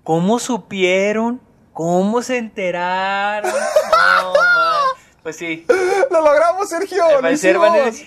¿cómo 0.05 0.39
supieron? 0.39 1.43
¿Cómo 1.75 2.23
se 2.23 2.39
enteraron? 2.39 3.51
No, 3.51 4.33
man. 4.33 5.03
Pues 5.23 5.37
sí, 5.37 5.65
¡Lo 6.11 6.21
logramos, 6.21 6.69
Sergio! 6.69 7.05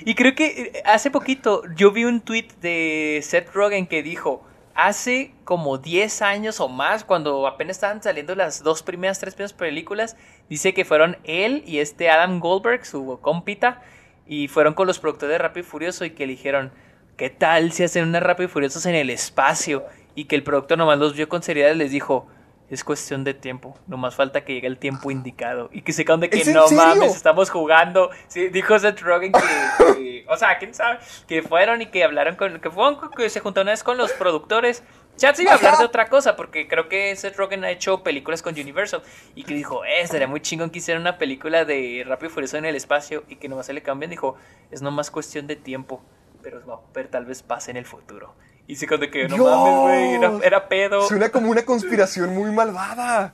Y 0.06 0.16
creo 0.16 0.36
que 0.36 0.45
eh, 0.45 0.84
hace 0.84 1.10
poquito 1.10 1.64
yo 1.76 1.91
vi 1.91 2.03
un 2.03 2.20
tweet 2.20 2.48
de 2.62 3.22
Seth 3.24 3.53
Rogen 3.53 3.88
que 3.88 4.03
dijo, 4.03 4.44
hace 4.76 5.34
como 5.46 5.78
10 5.78 6.22
años 6.22 6.60
o 6.60 6.68
más, 6.68 7.04
cuando 7.04 7.48
apenas 7.48 7.78
estaban 7.78 8.04
saliendo 8.04 8.36
las 8.36 8.62
dos 8.62 8.84
primeras, 8.84 9.20
tres 9.20 9.34
primeras 9.34 9.54
películas, 9.54 10.18
dice 10.50 10.74
que 10.74 10.86
fueron 10.86 11.18
él 11.24 11.64
y 11.66 11.80
este 11.80 12.10
Adam 12.10 12.40
Goldberg, 12.40 12.86
su 12.86 13.18
compita, 13.22 13.82
y 14.28 14.48
fueron 14.50 14.74
con 14.74 14.86
los 14.86 15.00
productores 15.00 15.34
de 15.34 15.38
Rápido 15.38 15.66
y 15.66 15.70
Furioso 15.70 16.06
y 16.06 16.12
que 16.12 16.28
le 16.28 16.34
dijeron, 16.34 16.72
¿qué 17.18 17.30
tal 17.30 17.72
si 17.72 17.84
hacen 17.84 18.08
una 18.08 18.20
Rápido 18.20 18.50
y 18.50 18.52
Furiosos 18.52 18.86
en 18.86 18.96
el 18.96 19.10
espacio? 19.10 19.86
Y 20.14 20.26
que 20.26 20.36
el 20.36 20.44
productor 20.44 20.78
nomás 20.78 21.00
los 21.00 21.16
vio 21.16 21.30
con 21.30 21.42
seriedad 21.42 21.74
y 21.74 21.78
les 21.78 21.92
dijo... 21.92 22.28
Es 22.70 22.84
cuestión 22.84 23.24
de 23.24 23.36
tiempo, 23.36 23.78
nomás 23.86 24.16
falta 24.16 24.44
que 24.44 24.54
llegue 24.56 24.66
el 24.68 24.80
tiempo 24.80 25.12
indicado. 25.12 25.70
Y 25.72 25.82
que 25.84 25.94
se 25.94 26.04
de 26.04 26.30
que 26.32 26.42
¿Es 26.42 26.48
en 26.48 26.56
no 26.56 26.68
mames, 26.70 27.16
estamos 27.16 27.52
jugando. 27.52 28.10
Sí, 28.28 28.48
dijo 28.50 28.78
Seth 28.80 29.02
Rogen 29.02 29.32
que, 29.32 29.94
que- 29.94 30.26
o 30.28 30.36
sea, 30.36 30.58
quién 30.58 30.74
sabe, 30.74 30.98
que 31.28 31.44
fueron 31.44 31.84
y 31.84 31.86
que 31.88 32.04
hablaron 32.04 32.36
con, 32.36 32.60
que 32.60 32.72
fueron, 32.72 32.98
que 33.16 33.30
se 33.30 33.40
juntaron 33.40 33.66
una 33.68 33.74
vez 33.74 33.84
con 33.84 33.98
los 33.98 34.12
productores. 34.14 34.82
Chance 35.16 35.44
iba 35.44 35.52
a 35.52 35.56
hablar 35.56 35.78
de 35.78 35.86
otra 35.86 36.08
cosa, 36.10 36.36
porque 36.36 36.68
creo 36.68 36.90
que 36.90 37.16
Seth 37.16 37.38
Rogen 37.38 37.64
ha 37.64 37.70
hecho 37.70 38.02
películas 38.04 38.42
con 38.42 38.56
Universal. 38.60 39.04
Y 39.36 39.44
que 39.44 39.54
dijo, 39.54 39.86
eh, 39.86 40.06
sería 40.08 40.28
muy 40.28 40.42
chingón 40.42 40.72
que 40.72 40.80
hicieran 40.80 41.02
una 41.02 41.20
película 41.20 41.64
de 41.66 42.04
Rápido 42.08 42.32
y 42.32 42.34
Furioso 42.34 42.58
en 42.58 42.66
el 42.66 42.76
espacio. 42.76 43.24
Y 43.30 43.36
que 43.36 43.48
nomás 43.48 43.68
se 43.68 43.74
le 43.74 43.84
cambian. 43.84 44.10
Dijo, 44.10 44.36
es 44.72 44.82
nomás 44.82 45.12
cuestión 45.12 45.46
de 45.48 45.56
tiempo, 45.56 46.04
pero, 46.42 46.66
va- 46.66 46.82
pero 46.94 47.08
tal 47.10 47.26
vez 47.26 47.44
pase 47.44 47.70
en 47.72 47.78
el 47.78 47.86
futuro. 47.86 48.34
Y 48.68 48.76
se 48.78 48.88
de 48.88 49.10
que 49.12 49.28
no 49.28 49.36
Dios. 49.36 49.48
mames, 49.48 49.80
güey, 49.82 50.14
era, 50.16 50.32
era 50.46 50.68
pedo. 50.68 51.08
Suena 51.08 51.30
como 51.30 51.52
una 51.52 51.64
conspiración 51.64 52.34
muy 52.34 52.52
malvada. 52.52 53.34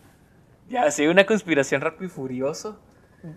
Ya, 0.69 0.89
sí, 0.91 1.07
una 1.07 1.25
conspiración 1.25 1.81
Rápido 1.81 2.05
y 2.05 2.09
Furioso. 2.09 2.79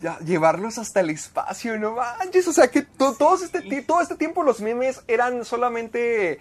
Ya, 0.01 0.19
llevarlos 0.21 0.79
hasta 0.79 1.01
el 1.01 1.11
espacio, 1.11 1.79
no 1.79 1.93
manches. 1.93 2.49
O 2.49 2.53
sea, 2.53 2.69
que 2.69 2.83
to- 2.83 3.15
todos 3.15 3.43
este, 3.43 3.61
todo 3.83 4.01
este 4.01 4.15
tiempo 4.17 4.43
los 4.43 4.61
memes 4.61 5.03
eran 5.09 5.45
solamente 5.45 6.39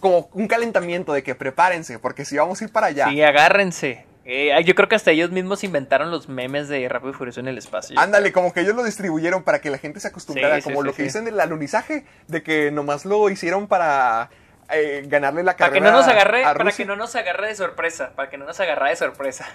como 0.00 0.30
un 0.32 0.46
calentamiento 0.48 1.12
de 1.12 1.22
que 1.22 1.34
prepárense, 1.34 1.98
porque 1.98 2.24
si 2.24 2.36
vamos 2.38 2.60
a 2.60 2.64
ir 2.64 2.72
para 2.72 2.86
allá. 2.88 3.08
Sí, 3.10 3.22
agárrense. 3.22 4.06
Eh, 4.24 4.52
yo 4.64 4.74
creo 4.74 4.88
que 4.88 4.94
hasta 4.94 5.10
ellos 5.10 5.30
mismos 5.30 5.64
inventaron 5.64 6.10
los 6.10 6.28
memes 6.28 6.68
de 6.68 6.88
Rápido 6.88 7.10
y 7.10 7.14
Furioso 7.14 7.40
en 7.40 7.48
el 7.48 7.58
espacio. 7.58 7.98
Ándale, 7.98 8.32
como 8.32 8.52
que 8.52 8.60
ellos 8.60 8.74
lo 8.76 8.84
distribuyeron 8.84 9.42
para 9.42 9.60
que 9.60 9.70
la 9.70 9.78
gente 9.78 9.98
se 10.00 10.08
acostumbrara, 10.08 10.56
Sí, 10.56 10.62
como 10.62 10.80
sí, 10.82 10.86
lo 10.86 10.94
que 10.94 11.02
dicen 11.02 11.24
del 11.24 11.38
alunizaje, 11.40 12.04
de 12.28 12.42
que 12.42 12.70
nomás 12.70 13.04
lo 13.04 13.28
hicieron 13.28 13.66
para 13.66 14.30
eh, 14.72 15.02
ganarle 15.06 15.42
la 15.42 15.56
Para 15.56 15.68
carrera 15.70 15.86
que 15.86 15.90
no 15.92 15.96
nos 15.98 16.08
agarre, 16.08 16.44
a 16.44 16.54
para 16.54 16.72
que 16.72 16.84
no 16.84 16.96
nos 16.96 17.14
agarre 17.16 17.48
de 17.48 17.54
sorpresa, 17.54 18.12
para 18.16 18.28
que 18.30 18.38
no 18.38 18.44
nos 18.46 18.58
agarre 18.60 18.90
de 18.90 18.96
sorpresa. 18.96 19.46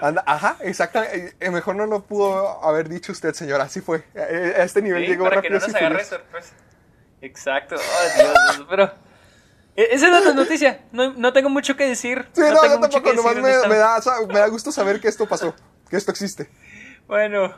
Anda- 0.00 0.24
ajá, 0.26 0.56
exacto. 0.60 1.02
eh, 1.02 1.34
eh, 1.38 1.50
mejor 1.50 1.76
no 1.76 1.86
lo 1.86 2.02
pudo 2.02 2.64
haber 2.64 2.88
dicho 2.88 3.12
usted, 3.12 3.34
señora. 3.34 3.64
Así 3.64 3.80
fue. 3.80 4.02
Eh, 4.14 4.54
A 4.58 4.62
este 4.62 4.82
nivel 4.82 5.04
Sí, 5.04 5.10
llegó 5.12 5.24
para 5.24 5.40
que 5.42 5.50
no 5.50 5.58
rápido. 5.58 5.72
nos 5.72 5.76
agarre 5.82 5.98
de 5.98 6.04
sorpresa. 6.04 6.54
Exacto. 7.20 7.76
Oh, 7.76 8.16
Dios, 8.20 8.34
Dios, 8.56 8.66
pero 8.68 8.84
e- 9.76 9.88
esa 9.92 10.06
es 10.18 10.24
la 10.24 10.32
noticia. 10.34 10.80
No, 10.92 11.12
no 11.12 11.32
tengo 11.32 11.48
mucho 11.50 11.76
que 11.76 11.86
decir. 11.86 12.26
Sí, 12.32 12.40
no, 12.40 12.50
no, 12.52 12.60
tengo 12.60 12.74
yo 12.74 12.78
mucho 12.80 12.90
tampoco. 12.90 13.10
que 13.10 13.16
Nomás 13.16 13.34
decir, 13.36 13.68
me, 13.68 13.76
da, 13.76 14.00
me 14.28 14.38
da 14.40 14.46
gusto 14.48 14.72
saber 14.72 15.00
que 15.00 15.08
esto 15.08 15.26
pasó, 15.28 15.54
que 15.88 15.96
esto 15.96 16.10
existe. 16.10 16.50
Bueno, 17.06 17.54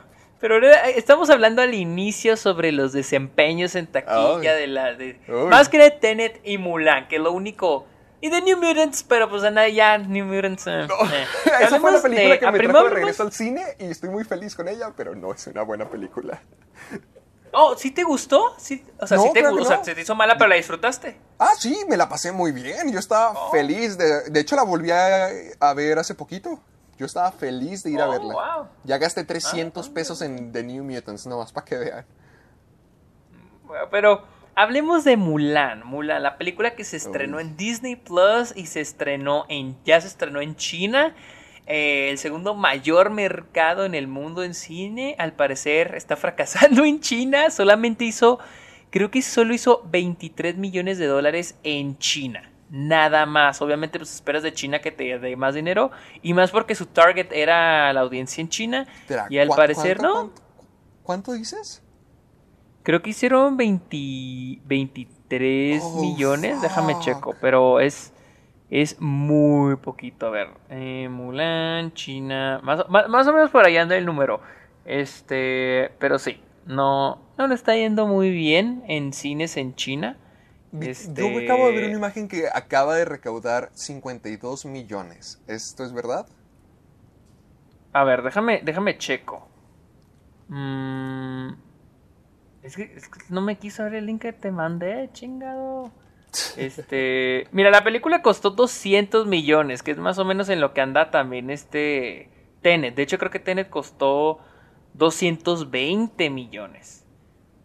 pero 0.47 0.55
ahora 0.55 0.89
eh, 0.89 0.93
estamos 0.97 1.31
hablando 1.31 1.63
al 1.63 1.73
inicio 1.73 2.37
sobre 2.37 2.71
los 2.71 2.93
desempeños 2.93 3.73
en 3.73 3.87
taquilla 3.87 4.53
de 4.53 4.67
la 4.67 4.93
de 4.93 5.19
más 5.49 5.69
que 5.69 5.79
de 5.79 5.89
Tenet 5.89 6.39
y 6.43 6.59
Mulan, 6.59 7.07
que 7.07 7.17
lo 7.17 7.31
único 7.31 7.87
y 8.21 8.29
de 8.29 8.41
New 8.43 8.57
Mutants, 8.61 9.01
pero 9.01 9.27
pues 9.27 9.41
nada 9.41 9.67
ya 9.69 9.97
New 9.97 10.23
Mutants. 10.25 10.67
eh, 10.67 10.81
eh. 10.83 11.25
Esa 11.63 11.79
fue 11.79 11.91
la 11.91 11.99
película 11.99 12.29
de- 12.29 12.39
que 12.39 12.51
me 12.51 12.59
trajo 12.59 12.83
de 12.83 12.89
regreso 12.91 13.23
al 13.23 13.31
cine 13.33 13.63
y 13.79 13.85
estoy 13.85 14.11
muy 14.11 14.23
feliz 14.23 14.55
con 14.55 14.67
ella, 14.67 14.91
pero 14.95 15.15
no 15.15 15.33
es 15.33 15.47
una 15.47 15.63
buena 15.63 15.89
película. 15.89 16.39
Oh, 17.51 17.75
¿sí 17.75 17.89
te 17.89 18.03
gustó? 18.03 18.53
Sí, 18.59 18.83
o 18.99 19.07
sea, 19.07 19.17
No, 19.17 19.23
sí 19.23 19.29
te 19.33 19.39
claro 19.39 19.55
o 19.55 19.65
sea, 19.65 19.77
no. 19.77 19.83
se 19.83 19.95
te 19.95 20.01
hizo 20.01 20.13
mala, 20.13 20.37
pero 20.37 20.49
la 20.49 20.57
disfrutaste. 20.57 21.17
Ah, 21.39 21.53
sí, 21.57 21.75
me 21.89 21.97
la 21.97 22.07
pasé 22.07 22.31
muy 22.31 22.51
bien. 22.51 22.91
Yo 22.91 22.99
estaba 22.99 23.31
Oh. 23.31 23.49
feliz. 23.51 23.97
De, 23.97 24.29
de 24.29 24.39
hecho, 24.41 24.55
la 24.55 24.63
volví 24.63 24.91
a, 24.91 25.29
a 25.59 25.73
ver 25.73 25.97
hace 25.97 26.13
poquito. 26.15 26.59
Yo 26.97 27.05
estaba 27.05 27.31
feliz 27.31 27.83
de 27.83 27.91
ir 27.91 27.99
a 28.01 28.07
Oh, 28.07 28.11
verla. 28.11 28.33
wow. 28.33 28.67
Ya 28.85 28.97
gasté 28.97 29.23
300 29.23 29.87
Ah, 29.87 29.91
pesos 29.93 30.21
en 30.21 30.51
The 30.51 30.63
New 30.63 30.83
Mutants, 30.83 31.25
nomás 31.27 31.51
para 31.51 31.65
que 31.65 31.77
vean. 31.77 32.05
Bueno, 33.65 33.85
Pero 33.91 34.23
hablemos 34.55 35.03
de 35.03 35.17
Mulan. 35.17 35.85
Mulan, 35.85 36.23
la 36.23 36.37
película 36.37 36.75
que 36.75 36.83
se 36.83 36.97
estrenó 36.97 37.37
Uy. 37.37 37.43
en 37.43 37.57
Disney 37.57 37.95
Plus 37.95 38.53
y 38.55 38.67
se 38.67 38.81
estrenó 38.81 39.45
en. 39.49 39.75
ya 39.85 39.99
se 40.01 40.07
estrenó 40.07 40.41
en 40.41 40.55
China. 40.55 41.15
eh, 41.67 42.09
el 42.11 42.19
segundo 42.19 42.53
mayor 42.53 43.09
mercado 43.09 43.85
en 43.85 43.95
el 43.95 44.07
mundo 44.07 44.43
en 44.43 44.53
cine. 44.53 45.15
Al 45.17 45.33
parecer 45.33 45.95
está 45.95 46.15
fracasando 46.15 46.85
en 46.85 46.99
China. 47.01 47.49
Solamente 47.49 48.05
hizo. 48.05 48.39
Creo 48.91 49.09
que 49.11 49.21
solo 49.23 49.53
hizo 49.53 49.81
23 49.91 50.55
millones 50.57 50.97
de 50.99 51.07
dólares 51.07 51.55
en 51.63 51.97
China. 51.97 52.49
Nada 52.77 53.25
más. 53.25 53.61
Obviamente, 53.61 53.97
pues 53.99 54.13
esperas 54.13 54.43
de 54.43 54.53
China 54.53 54.79
que 54.79 54.91
te 54.91 55.17
dé 55.17 55.35
más 55.37 55.55
dinero. 55.55 55.91
Y 56.21 56.33
más 56.33 56.51
porque 56.51 56.75
su 56.75 56.87
target 56.87 57.31
era 57.31 57.93
la 57.93 58.01
audiencia 58.01 58.41
en 58.41 58.49
China. 58.49 58.85
Espera, 59.01 59.27
y 59.29 59.37
al 59.37 59.47
¿cuá- 59.47 59.55
parecer 59.55 59.97
cuánto- 59.97 60.13
no. 60.13 60.29
¿cuánto, 60.31 60.41
cuánto 61.03 61.31
dices? 61.33 61.81
Creo 62.83 63.01
que 63.01 63.11
hicieron 63.11 63.55
20 63.57 64.59
23 64.65 65.81
Oh, 65.83 66.01
millones, 66.01 66.61
déjame 66.61 66.99
checo, 66.99 67.33
pero 67.41 67.79
es 67.79 68.11
es 68.69 68.99
muy 68.99 69.75
poquito. 69.77 70.27
A 70.27 70.29
ver, 70.31 70.49
eh, 70.69 71.07
Mulan, 71.09 71.93
China, 71.93 72.59
más, 72.61 72.87
más, 72.89 73.07
más 73.07 73.25
o 73.27 73.33
menos 73.33 73.49
por 73.51 73.65
ahí 73.65 73.77
anda 73.77 73.95
el 73.95 74.05
número. 74.05 74.41
Este, 74.85 75.91
pero 75.99 76.19
sí, 76.19 76.41
no, 76.65 77.21
no 77.37 77.47
le 77.47 77.55
está 77.55 77.75
yendo 77.75 78.05
muy 78.07 78.29
bien 78.31 78.83
en 78.87 79.13
cines 79.13 79.55
en 79.57 79.75
China. 79.75 80.17
Este- 80.81 81.21
Yo 81.21 81.29
me 81.29 81.45
acabo 81.45 81.67
de 81.67 81.73
ver 81.73 81.85
una 81.85 81.97
imagen 81.97 82.27
que 82.27 82.47
acaba 82.53 82.95
de 82.95 83.05
recaudar 83.05 83.69
52 83.73 84.65
millones. 84.65 85.41
¿Esto 85.47 85.83
es 85.83 85.93
verdad? 85.93 86.27
A 87.93 88.03
ver, 88.03 88.23
déjame, 88.23 88.61
déjame 88.63 88.97
checo. 88.97 89.47
Mm, 90.47 91.49
es, 92.63 92.75
que, 92.75 92.83
es 92.95 93.07
que 93.07 93.19
no 93.29 93.41
me 93.41 93.57
quiso 93.57 93.83
abrir 93.83 93.99
el 93.99 94.05
link 94.07 94.21
que 94.21 94.33
te 94.33 94.51
mandé, 94.51 95.09
chingado. 95.13 95.91
Este, 96.57 97.47
mira, 97.53 97.71
la 97.71 97.83
película 97.83 98.21
costó 98.21 98.49
200 98.49 99.25
millones, 99.25 99.83
que 99.83 99.91
es 99.91 99.97
más 99.97 100.17
o 100.17 100.25
menos 100.25 100.49
en 100.49 100.59
lo 100.59 100.73
que 100.73 100.81
anda 100.81 101.09
también 101.09 101.49
este 101.49 102.29
Tenet. 102.61 102.95
De 102.95 103.03
hecho, 103.03 103.17
creo 103.17 103.31
que 103.31 103.39
Tenet 103.39 103.69
costó 103.69 104.39
220 104.95 106.29
millones. 106.29 107.05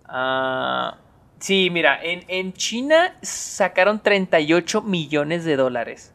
Ah, 0.05 0.99
sí, 1.41 1.69
mira, 1.71 2.01
en, 2.03 2.25
en 2.29 2.53
China 2.53 3.17
sacaron 3.23 4.01
38 4.03 4.83
millones 4.83 5.45
de 5.45 5.57
dólares. 5.57 6.13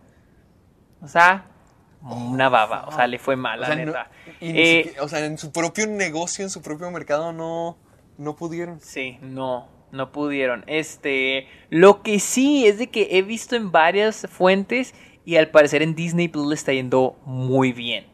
O 1.01 1.07
sea, 1.07 1.45
una 2.01 2.49
baba. 2.49 2.85
O 2.87 2.91
sea, 2.91 3.07
le 3.07 3.19
fue 3.19 3.35
mal, 3.35 3.59
O 3.59 3.61
la 3.61 3.67
sea, 3.67 3.75
neta. 3.75 4.09
Eh, 4.41 4.83
siquiera- 4.85 5.03
o 5.03 5.07
sea, 5.07 5.25
en 5.25 5.37
su 5.37 5.51
propio 5.51 5.85
negocio, 5.87 6.43
en 6.43 6.49
su 6.49 6.61
propio 6.61 6.89
mercado, 6.91 7.33
no, 7.33 7.77
no 8.17 8.35
pudieron. 8.35 8.79
Sí, 8.79 9.17
no, 9.21 9.67
no 9.91 10.11
pudieron. 10.11 10.63
Este, 10.67 11.47
lo 11.69 12.01
que 12.01 12.19
sí 12.19 12.65
es 12.67 12.77
de 12.77 12.87
que 12.87 13.09
he 13.17 13.21
visto 13.21 13.55
en 13.55 13.71
varias 13.71 14.27
fuentes 14.31 14.93
y 15.25 15.35
al 15.37 15.49
parecer 15.49 15.81
en 15.81 15.95
Disney 15.95 16.27
Plus 16.27 16.47
le 16.47 16.55
está 16.55 16.73
yendo 16.73 17.17
muy 17.25 17.71
bien. 17.73 18.05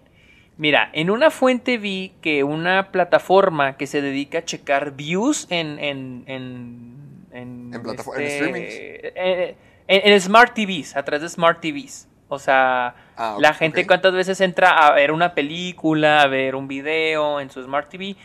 Mira, 0.57 0.89
en 0.93 1.09
una 1.09 1.31
fuente 1.31 1.77
vi 1.77 2.13
que 2.21 2.43
una 2.43 2.91
plataforma 2.91 3.77
que 3.77 3.87
se 3.87 4.01
dedica 4.01 4.39
a 4.39 4.45
checar 4.45 4.91
views 4.95 5.47
en 5.49 5.79
en 5.79 6.23
en 6.27 7.00
en, 7.33 7.71
En 7.73 7.81
plataforma- 7.83 8.19
en 8.21 8.25
este, 8.27 8.37
streamings. 8.37 8.73
eh, 9.15 9.55
en, 9.87 10.13
en 10.13 10.21
Smart 10.21 10.53
TVs, 10.53 10.95
a 10.95 11.03
través 11.03 11.21
de 11.23 11.29
Smart 11.29 11.59
TVs. 11.61 12.07
O 12.27 12.39
sea, 12.39 12.95
Ah, 13.17 13.37
la 13.39 13.53
gente 13.53 13.85
cuántas 13.85 14.13
veces 14.13 14.39
entra 14.41 14.87
a 14.87 14.93
ver 14.93 15.11
una 15.11 15.33
película, 15.35 16.21
a 16.21 16.27
ver 16.27 16.55
un 16.55 16.67
video 16.67 17.39
en 17.41 17.49
su 17.49 17.61
Smart 17.61 17.89
TV. 17.89 18.15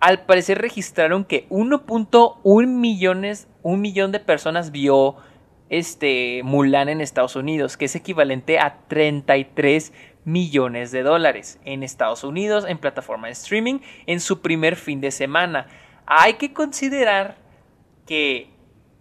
Al 0.00 0.24
parecer 0.26 0.60
registraron 0.60 1.24
que 1.24 1.46
1.1 1.48 2.66
millones, 2.66 3.46
un 3.62 3.80
millón 3.80 4.10
de 4.12 4.18
personas 4.20 4.72
vio 4.72 5.16
este 5.70 6.42
Mulan 6.44 6.88
en 6.88 7.00
Estados 7.00 7.36
Unidos, 7.36 7.76
que 7.76 7.84
es 7.86 7.94
equivalente 7.94 8.58
a 8.58 8.78
33 8.88 9.92
millones 10.24 10.90
de 10.92 11.02
dólares 11.02 11.58
en 11.64 11.82
Estados 11.82 12.24
Unidos 12.24 12.64
en 12.68 12.78
plataforma 12.78 13.28
de 13.28 13.32
streaming 13.32 13.78
en 14.06 14.20
su 14.20 14.40
primer 14.42 14.76
fin 14.76 15.00
de 15.00 15.10
semana. 15.12 15.66
Hay 16.06 16.34
que 16.34 16.52
considerar 16.52 17.36
que 18.06 18.50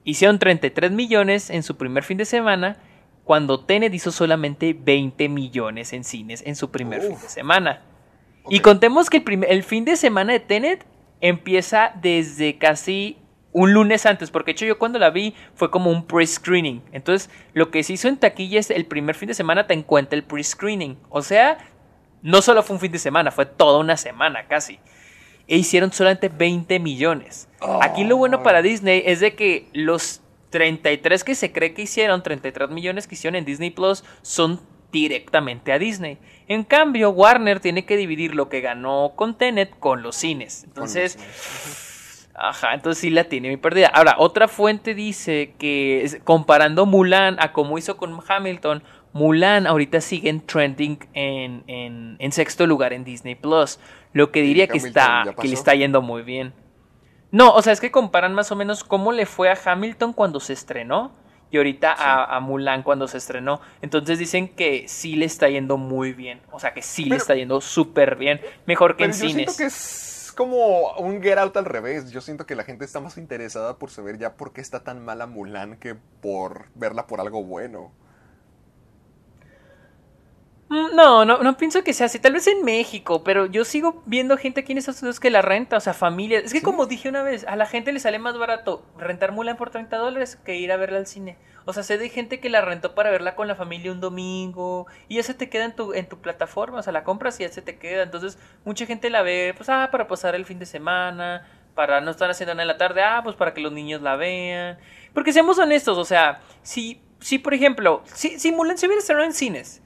hicieron 0.04 0.40
33 0.40 0.92
millones 0.92 1.50
en 1.50 1.64
su 1.64 1.78
primer 1.78 2.04
fin 2.04 2.18
de 2.18 2.26
semana 2.26 2.78
cuando 3.24 3.64
Tenet 3.64 3.94
hizo 3.94 4.12
solamente 4.12 4.74
20 4.74 5.30
millones 5.30 5.94
en 5.94 6.04
cines 6.04 6.44
en 6.46 6.56
su 6.56 6.72
primer 6.72 7.02
fin 7.02 7.18
de 7.22 7.30
semana. 7.30 7.82
Y 8.50 8.60
contemos 8.60 9.10
que 9.10 9.18
el, 9.18 9.44
el 9.44 9.64
fin 9.64 9.86
de 9.86 9.96
semana 9.96 10.34
de 10.34 10.40
Tenet 10.40 10.86
empieza 11.22 11.94
desde 12.02 12.58
casi 12.58 13.18
un 13.54 13.74
lunes 13.74 14.06
antes, 14.06 14.32
porque 14.32 14.52
de 14.52 14.54
hecho 14.54 14.66
yo 14.66 14.80
cuando 14.80 14.98
la 14.98 15.10
vi 15.10 15.36
fue 15.56 15.70
como 15.70 15.92
un 15.92 16.06
pre-screening. 16.06 16.82
Entonces, 16.92 17.30
lo 17.54 17.70
que 17.70 17.84
se 17.84 17.94
hizo 17.94 18.08
en 18.08 18.18
taquilla 18.18 18.60
es 18.60 18.72
el 18.72 18.86
primer 18.86 19.16
fin 19.16 19.28
de 19.28 19.34
semana 19.34 19.68
te 19.68 19.74
encuentra 19.74 20.18
el 20.18 20.24
pre-screening. 20.24 20.98
O 21.10 21.22
sea, 21.22 21.58
no 22.22 22.42
solo 22.42 22.64
fue 22.64 22.76
un 22.76 22.80
fin 22.80 22.92
de 22.92 23.00
semana, 23.00 23.32
fue 23.32 23.46
toda 23.46 23.80
una 23.80 23.98
semana 23.98 24.48
casi. 24.48 24.80
E 25.48 25.58
hicieron 25.58 25.92
solamente 25.92 26.30
20 26.30 26.80
millones. 26.80 27.48
Aquí 27.82 28.04
lo 28.04 28.18
bueno 28.18 28.44
para 28.44 28.62
Disney 28.62 29.04
es 29.06 29.20
de 29.20 29.36
que 29.36 29.68
los 29.74 30.22
33 30.50 31.24
que 31.24 31.36
se 31.36 31.52
cree 31.52 31.74
que 31.74 31.84
hicieron, 31.84 32.24
33 32.24 32.70
millones 32.70 33.08
que 33.08 33.16
hicieron 33.16 33.36
en 33.36 33.46
Disney 33.46 33.72
Plus, 33.72 34.04
son 34.22 34.62
directamente 34.92 35.72
a 35.72 35.80
Disney. 35.80 36.18
En 36.48 36.64
cambio, 36.64 37.12
Warner 37.12 37.60
tiene 37.60 37.86
que 37.86 37.98
dividir 37.98 38.36
lo 38.36 38.50
que 38.50 38.62
ganó 38.62 39.14
con 39.16 39.38
Tenet 39.38 39.78
con 39.80 40.04
los 40.04 40.16
cines. 40.16 40.64
Entonces, 40.66 41.18
Ajá, 42.34 42.74
entonces 42.74 43.00
sí 43.02 43.10
la 43.10 43.26
tiene 43.26 43.50
muy 43.50 43.58
perdida. 43.58 43.88
Ahora, 43.88 44.16
otra 44.18 44.48
fuente 44.48 44.96
dice 44.96 45.54
que 45.60 46.22
comparando 46.24 46.86
Mulan 46.86 47.38
a 47.40 47.52
como 47.52 47.78
hizo 47.78 47.98
con 47.98 48.18
Hamilton, 48.28 48.84
Mulan 49.14 49.68
ahorita 49.68 50.00
sigue 50.02 50.30
en 50.30 50.42
trending 50.46 51.00
en, 51.14 51.64
en- 51.68 52.16
en 52.20 52.32
sexto 52.32 52.66
lugar 52.68 52.94
en 52.94 53.04
Disney 53.04 53.36
Plus. 53.36 53.80
Lo 54.14 54.32
que 54.32 54.42
diría 54.42 54.68
que 54.68 54.78
está 54.78 55.24
que 55.40 55.48
le 55.48 55.54
está 55.54 55.76
yendo 55.76 56.02
muy 56.02 56.22
bien. 56.22 56.54
No, 57.32 57.54
o 57.54 57.62
sea, 57.62 57.72
es 57.74 57.80
que 57.80 57.92
comparan 57.92 58.34
más 58.34 58.52
o 58.52 58.56
menos 58.56 58.84
cómo 58.84 59.12
le 59.12 59.26
fue 59.26 59.50
a 59.50 59.58
Hamilton 59.66 60.12
cuando 60.14 60.40
se 60.40 60.54
estrenó 60.54 61.12
y 61.50 61.58
ahorita 61.58 61.92
a, 61.94 62.36
a 62.36 62.40
Mulan 62.42 62.84
cuando 62.84 63.08
se 63.08 63.18
estrenó. 63.18 63.62
Entonces 63.82 64.20
dicen 64.20 64.50
que 64.50 64.86
sí 64.88 65.16
le 65.16 65.26
está 65.26 65.50
yendo 65.50 65.78
muy 65.78 66.14
bien. 66.14 66.42
O 66.52 66.60
sea, 66.60 66.74
que 66.74 66.82
sí 66.82 67.06
le 67.06 67.18
está 67.18 67.36
yendo 67.36 67.60
súper 67.62 68.16
bien. 68.18 68.40
Mejor 68.66 68.96
que 68.98 69.04
Pero 69.06 69.14
en 69.14 69.20
yo 69.20 69.28
cines. 69.28 69.34
siento 69.36 69.58
que 69.58 69.64
es 69.66 70.34
como 70.36 70.92
un 70.94 71.22
Get 71.22 71.38
Out 71.38 71.56
al 71.58 71.66
revés. 71.66 72.12
Yo 72.12 72.22
siento 72.22 72.46
que 72.46 72.56
la 72.56 72.64
gente 72.64 72.84
está 72.86 73.00
más 73.02 73.18
interesada 73.18 73.78
por 73.78 73.92
saber 73.92 74.18
ya 74.18 74.36
por 74.36 74.52
qué 74.54 74.60
está 74.62 74.84
tan 74.84 75.04
mala 75.04 75.26
Mulan 75.26 75.78
que 75.78 75.96
por 75.96 76.68
verla 76.76 77.08
por 77.08 77.20
algo 77.22 77.44
bueno. 77.44 77.92
Mm, 80.72 80.96
No, 80.96 81.26
no, 81.26 81.40
no 81.40 81.58
pienso 81.58 81.84
que 81.84 81.94
sea 81.94 82.06
así. 82.06 82.18
Tal 82.20 82.32
vez 82.34 82.48
en 82.48 82.64
México, 82.64 83.24
pero 83.26 83.46
yo 83.46 83.66
sigo 83.66 84.02
viendo 84.06 84.38
gente 84.38 84.62
aquí 84.62 84.72
en 84.72 84.78
Estados 84.78 85.02
Unidos 85.02 85.20
que 85.20 85.30
la 85.30 85.42
renta, 85.42 85.76
o 85.78 85.80
sea, 85.82 85.94
familias. 85.94 86.44
Es 86.46 86.54
que 86.54 86.62
como 86.62 86.86
dije 86.86 87.10
una 87.10 87.24
vez, 87.24 87.46
a 87.46 87.58
la 87.58 87.66
gente 87.66 87.92
le 87.92 88.00
sale 88.00 88.20
más 88.20 88.38
barato 88.38 88.86
rentar 88.98 89.34
Mulan 89.34 89.58
por 89.58 89.70
30 89.70 89.98
dólares 89.98 90.38
que 90.46 90.56
ir 90.56 90.72
a 90.72 90.78
verla 90.78 90.98
al 91.00 91.08
cine. 91.08 91.38
O 91.66 91.74
sea, 91.74 91.84
sé 91.84 91.98
de 91.98 92.08
gente 92.10 92.40
que 92.40 92.50
la 92.50 92.62
rentó 92.62 92.96
para 92.96 93.12
verla 93.12 93.36
con 93.36 93.48
la 93.50 93.56
familia 93.56 93.92
un 93.92 94.00
domingo 94.00 94.88
y 95.10 95.16
ya 95.18 95.24
se 95.24 95.34
te 95.34 95.50
queda 95.50 95.66
en 95.66 95.76
tu, 95.76 95.94
en 95.94 96.08
tu 96.08 96.20
plataforma, 96.22 96.80
o 96.80 96.84
sea, 96.84 96.94
la 96.94 97.04
compras 97.04 97.38
y 97.40 97.44
ya 97.44 97.50
se 97.50 97.62
te 97.62 97.78
queda. 97.78 98.04
Entonces, 98.04 98.38
mucha 98.64 98.86
gente 98.86 99.10
la 99.10 99.22
ve, 99.24 99.54
pues, 99.58 99.68
ah, 99.70 99.90
para 99.92 100.08
pasar 100.08 100.36
el 100.36 100.46
fin 100.46 100.58
de 100.60 100.66
semana, 100.66 101.46
para 101.76 102.00
no 102.02 102.12
estar 102.12 102.30
haciendo 102.32 102.54
nada 102.54 102.64
en 102.64 102.68
la 102.70 102.78
tarde, 102.78 103.04
ah, 103.04 103.20
pues 103.24 103.36
para 103.36 103.54
que 103.54 103.60
los 103.62 103.74
niños 103.74 104.02
la 104.02 104.16
vean. 104.16 104.80
Porque 105.14 105.34
seamos 105.34 105.60
honestos, 105.60 105.98
o 105.98 106.06
sea, 106.06 106.40
si, 106.64 107.02
si 107.20 107.40
por 107.40 107.54
ejemplo, 107.54 108.04
si, 108.06 108.40
si 108.40 108.52
Mulan 108.54 108.78
se 108.78 108.88
hubiera 108.88 109.02
estrenado 109.02 109.26
en 109.28 109.34
cines 109.34 109.82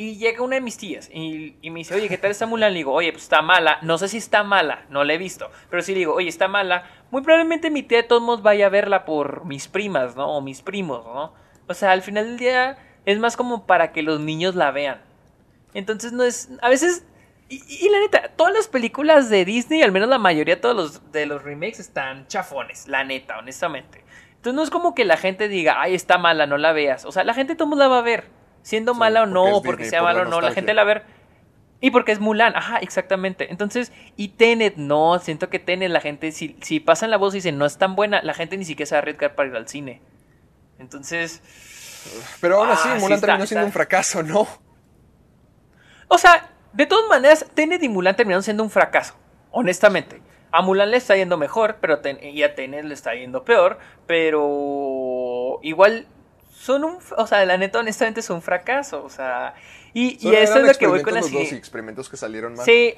y 0.00 0.16
llega 0.16 0.42
una 0.42 0.54
de 0.54 0.62
mis 0.62 0.78
tías 0.78 1.10
y, 1.12 1.56
y 1.60 1.68
me 1.68 1.80
dice, 1.80 1.94
oye, 1.94 2.08
¿qué 2.08 2.16
tal 2.16 2.30
está 2.30 2.46
Mulan? 2.46 2.72
Le 2.72 2.78
digo, 2.78 2.90
oye, 2.90 3.12
pues 3.12 3.24
está 3.24 3.42
mala. 3.42 3.78
No 3.82 3.98
sé 3.98 4.08
si 4.08 4.16
está 4.16 4.42
mala, 4.42 4.86
no 4.88 5.04
la 5.04 5.12
he 5.12 5.18
visto. 5.18 5.50
Pero 5.68 5.82
si 5.82 5.92
le 5.92 5.98
digo, 5.98 6.14
oye, 6.14 6.30
está 6.30 6.48
mala, 6.48 6.84
muy 7.10 7.20
probablemente 7.20 7.68
mi 7.68 7.82
tía 7.82 7.98
de 7.98 8.04
todos 8.04 8.22
modos 8.22 8.40
vaya 8.40 8.64
a 8.64 8.70
verla 8.70 9.04
por 9.04 9.44
mis 9.44 9.68
primas, 9.68 10.16
¿no? 10.16 10.34
O 10.34 10.40
mis 10.40 10.62
primos, 10.62 11.04
¿no? 11.04 11.34
O 11.66 11.74
sea, 11.74 11.92
al 11.92 12.00
final 12.00 12.24
del 12.24 12.38
día 12.38 12.78
es 13.04 13.18
más 13.18 13.36
como 13.36 13.66
para 13.66 13.92
que 13.92 14.00
los 14.00 14.20
niños 14.20 14.54
la 14.54 14.70
vean. 14.70 15.02
Entonces 15.74 16.12
no 16.12 16.24
es... 16.24 16.48
A 16.62 16.70
veces... 16.70 17.04
Y, 17.50 17.86
la 17.90 18.00
neta, 18.00 18.30
todas 18.36 18.54
las 18.54 18.68
películas 18.68 19.28
de 19.28 19.44
Disney, 19.44 19.82
al 19.82 19.92
menos 19.92 20.08
la 20.08 20.18
mayoría 20.18 20.62
todos 20.62 20.74
los, 20.76 21.12
de 21.12 21.26
los 21.26 21.42
remakes, 21.42 21.78
están 21.78 22.26
chafones, 22.26 22.88
la 22.88 23.04
neta, 23.04 23.38
honestamente. 23.38 24.02
Entonces 24.36 24.54
no 24.54 24.62
es 24.62 24.70
como 24.70 24.94
que 24.94 25.04
la 25.04 25.18
gente 25.18 25.48
diga, 25.48 25.82
ay, 25.82 25.94
está 25.94 26.16
mala, 26.16 26.46
no 26.46 26.56
la 26.56 26.72
veas. 26.72 27.04
O 27.04 27.12
sea, 27.12 27.22
la 27.22 27.34
gente 27.34 27.54
todo 27.54 27.76
la 27.76 27.88
va 27.88 27.98
a 27.98 28.02
ver. 28.02 28.39
Siendo 28.62 28.92
Sí, 28.94 28.98
mala 29.00 29.22
o 29.22 29.24
porque 29.24 29.34
no, 29.34 29.62
porque 29.62 29.84
Disney, 29.84 29.90
sea 29.90 30.02
mala 30.02 30.22
o 30.22 30.24
no, 30.26 30.40
la 30.40 30.52
gente 30.52 30.74
la 30.74 30.84
ver. 30.84 31.04
Y 31.82 31.90
porque 31.92 32.12
es 32.12 32.20
Mulan, 32.20 32.54
ajá, 32.56 32.76
exactamente. 32.78 33.50
Entonces, 33.50 33.90
y 34.16 34.28
Tenet, 34.28 34.76
no, 34.76 35.18
siento 35.18 35.48
que 35.48 35.58
Tenet, 35.58 35.90
la 35.90 36.00
gente, 36.02 36.30
si, 36.30 36.56
si 36.60 36.78
pasan 36.78 37.10
la 37.10 37.16
voz 37.16 37.32
y 37.34 37.38
dicen 37.38 37.56
no 37.56 37.64
es 37.64 37.78
tan 37.78 37.96
buena, 37.96 38.20
la 38.22 38.34
gente 38.34 38.56
ni 38.58 38.66
siquiera 38.66 38.86
se 38.88 38.94
va 38.94 38.98
a 38.98 39.02
arriesgar 39.02 39.34
para 39.34 39.48
ir 39.48 39.56
al 39.56 39.66
cine. 39.66 40.02
Entonces, 40.78 41.42
Pero 42.40 42.58
aún 42.60 42.70
así, 42.70 42.88
Ah, 42.90 42.96
sí 42.96 43.00
Mulan 43.02 43.14
está- 43.16 43.26
terminó 43.28 43.46
siendo 43.46 43.60
está. 43.60 43.66
un 43.66 43.72
fracaso, 43.72 44.22
¿no? 44.22 44.46
o 46.08 46.18
sea, 46.18 46.50
de 46.72 46.86
todas 46.86 47.08
maneras, 47.08 47.46
Tenet 47.54 47.82
y 47.82 47.88
Mulan 47.88 48.16
terminaron 48.16 48.42
siendo 48.42 48.62
un 48.62 48.70
fracaso, 48.70 49.14
honestamente. 49.50 50.20
A 50.52 50.62
Mulan 50.62 50.90
le 50.90 50.96
está 50.96 51.16
yendo 51.16 51.36
mejor, 51.36 51.76
pero 51.80 52.00
ten- 52.00 52.18
y 52.22 52.42
a 52.42 52.54
Tenet 52.54 52.84
le 52.84 52.94
está 52.94 53.14
yendo 53.14 53.44
peor, 53.44 53.78
pero 54.06 55.60
igual 55.62 56.06
son 56.60 56.84
un, 56.84 56.98
o 57.16 57.26
sea, 57.26 57.42
la 57.46 57.56
neta, 57.56 57.78
honestamente, 57.78 58.20
es 58.20 58.28
un 58.28 58.42
fracaso, 58.42 59.02
o 59.02 59.08
sea, 59.08 59.54
y, 59.94 60.18
y 60.20 60.34
eso 60.34 60.58
es 60.58 60.66
lo 60.66 60.74
que 60.74 60.86
voy 60.86 61.00
con 61.02 61.14
la 61.14 61.20
experimentos 61.20 61.32
los 61.32 61.50
dos 61.50 61.52
experimentos 61.58 62.08
que 62.10 62.16
salieron 62.18 62.54
mal. 62.54 62.66
Sí. 62.66 62.96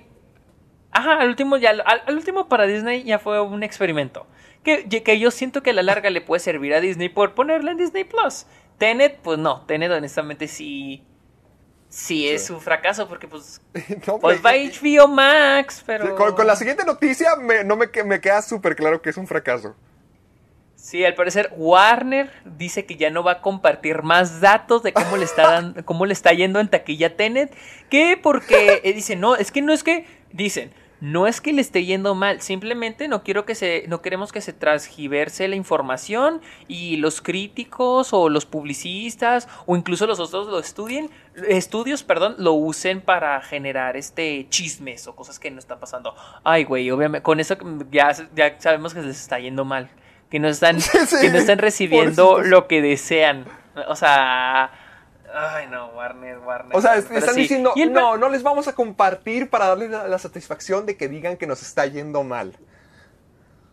Ajá, 0.90 1.18
al 1.20 1.28
último 1.28 1.56
ya, 1.58 1.70
al, 1.70 1.80
al 2.06 2.14
último 2.16 2.48
para 2.48 2.66
Disney 2.66 3.04
ya 3.04 3.18
fue 3.20 3.40
un 3.40 3.62
experimento. 3.62 4.26
Que, 4.64 4.88
que 4.88 5.18
yo 5.18 5.30
siento 5.30 5.62
que 5.62 5.70
a 5.70 5.72
la 5.74 5.82
larga 5.82 6.10
le 6.10 6.20
puede 6.20 6.40
servir 6.40 6.74
a 6.74 6.80
Disney 6.80 7.08
por 7.08 7.34
ponerla 7.34 7.70
en 7.70 7.78
Disney 7.78 8.02
Plus. 8.04 8.46
Tenet, 8.78 9.18
pues 9.22 9.38
no, 9.38 9.62
Tenet 9.66 9.90
honestamente 9.92 10.48
sí. 10.48 11.04
Sí 11.88 12.28
es 12.28 12.50
un 12.50 12.60
fracaso 12.60 13.06
porque 13.08 13.28
pues. 13.28 13.60
No, 14.06 14.18
Pues 14.18 14.40
pero- 14.42 14.42
va 14.42 15.06
HBO 15.06 15.08
Max, 15.08 15.82
pero. 15.86 16.14
con, 16.16 16.34
con 16.34 16.46
la 16.46 16.56
siguiente 16.56 16.84
noticia 16.84 17.36
me, 17.36 17.62
no 17.64 17.76
me, 17.76 17.88
me 18.04 18.20
queda 18.20 18.42
súper 18.42 18.74
claro 18.76 19.00
que 19.00 19.10
es 19.10 19.16
un 19.16 19.26
fracaso. 19.28 19.76
Sí, 20.82 21.04
al 21.04 21.14
parecer 21.14 21.52
Warner 21.56 22.28
dice 22.44 22.86
que 22.86 22.96
ya 22.96 23.08
no 23.08 23.22
va 23.22 23.32
a 23.34 23.40
compartir 23.40 24.02
más 24.02 24.40
datos 24.40 24.82
de 24.82 24.92
cómo 24.92 25.16
le 25.16 25.24
está 25.24 25.42
dando, 25.42 25.84
cómo 25.84 26.06
le 26.06 26.12
está 26.12 26.32
yendo 26.32 26.58
en 26.58 26.66
taquilla 26.66 27.16
Tenet, 27.16 27.54
que 27.88 28.18
porque 28.20 28.80
eh, 28.82 28.92
dicen, 28.92 29.20
no, 29.20 29.36
es 29.36 29.52
que 29.52 29.62
no 29.62 29.72
es 29.72 29.84
que 29.84 30.06
dicen, 30.32 30.72
no 31.00 31.28
es 31.28 31.40
que 31.40 31.52
le 31.52 31.60
esté 31.60 31.84
yendo 31.84 32.16
mal, 32.16 32.40
simplemente 32.40 33.06
no 33.06 33.22
quiero 33.22 33.44
que 33.44 33.54
se 33.54 33.84
no 33.86 34.02
queremos 34.02 34.32
que 34.32 34.40
se 34.40 34.52
transgiverse 34.52 35.46
la 35.46 35.54
información 35.54 36.40
y 36.66 36.96
los 36.96 37.20
críticos 37.20 38.12
o 38.12 38.28
los 38.28 38.44
publicistas 38.44 39.48
o 39.66 39.76
incluso 39.76 40.08
los 40.08 40.18
otros 40.18 40.48
lo 40.48 40.58
estudien, 40.58 41.10
estudios, 41.46 42.02
perdón, 42.02 42.34
lo 42.38 42.54
usen 42.54 43.02
para 43.02 43.40
generar 43.40 43.96
este 43.96 44.48
chismes 44.48 45.06
o 45.06 45.14
cosas 45.14 45.38
que 45.38 45.48
no 45.52 45.60
están 45.60 45.78
pasando. 45.78 46.16
Ay, 46.42 46.64
güey, 46.64 46.90
obviamente 46.90 47.22
con 47.22 47.38
eso 47.38 47.56
ya 47.92 48.10
ya 48.34 48.60
sabemos 48.60 48.94
que 48.94 49.00
les 49.00 49.20
está 49.20 49.38
yendo 49.38 49.64
mal 49.64 49.88
que 50.32 50.40
no 50.40 50.48
están, 50.48 50.80
Sí, 50.80 51.16
que 51.20 51.28
no 51.28 51.36
están 51.36 51.58
recibiendo 51.58 52.40
lo 52.40 52.66
que 52.66 52.80
desean. 52.80 53.44
O 53.86 53.94
sea, 53.94 54.70
ay 55.30 55.66
no, 55.70 55.88
Warner, 55.88 56.38
Warner. 56.38 56.74
O 56.74 56.80
sea, 56.80 56.92
Warner, 56.92 57.18
están 57.18 57.34
sí. 57.34 57.42
diciendo, 57.42 57.74
el 57.76 57.92
no, 57.92 58.16
no 58.16 58.30
les 58.30 58.42
vamos 58.42 58.66
a 58.66 58.72
compartir 58.74 59.50
para 59.50 59.66
darles 59.66 59.90
la, 59.90 60.08
la 60.08 60.18
satisfacción 60.18 60.86
de 60.86 60.96
que 60.96 61.08
digan 61.08 61.36
que 61.36 61.46
nos 61.46 61.60
está 61.60 61.84
yendo 61.84 62.24
mal. 62.24 62.56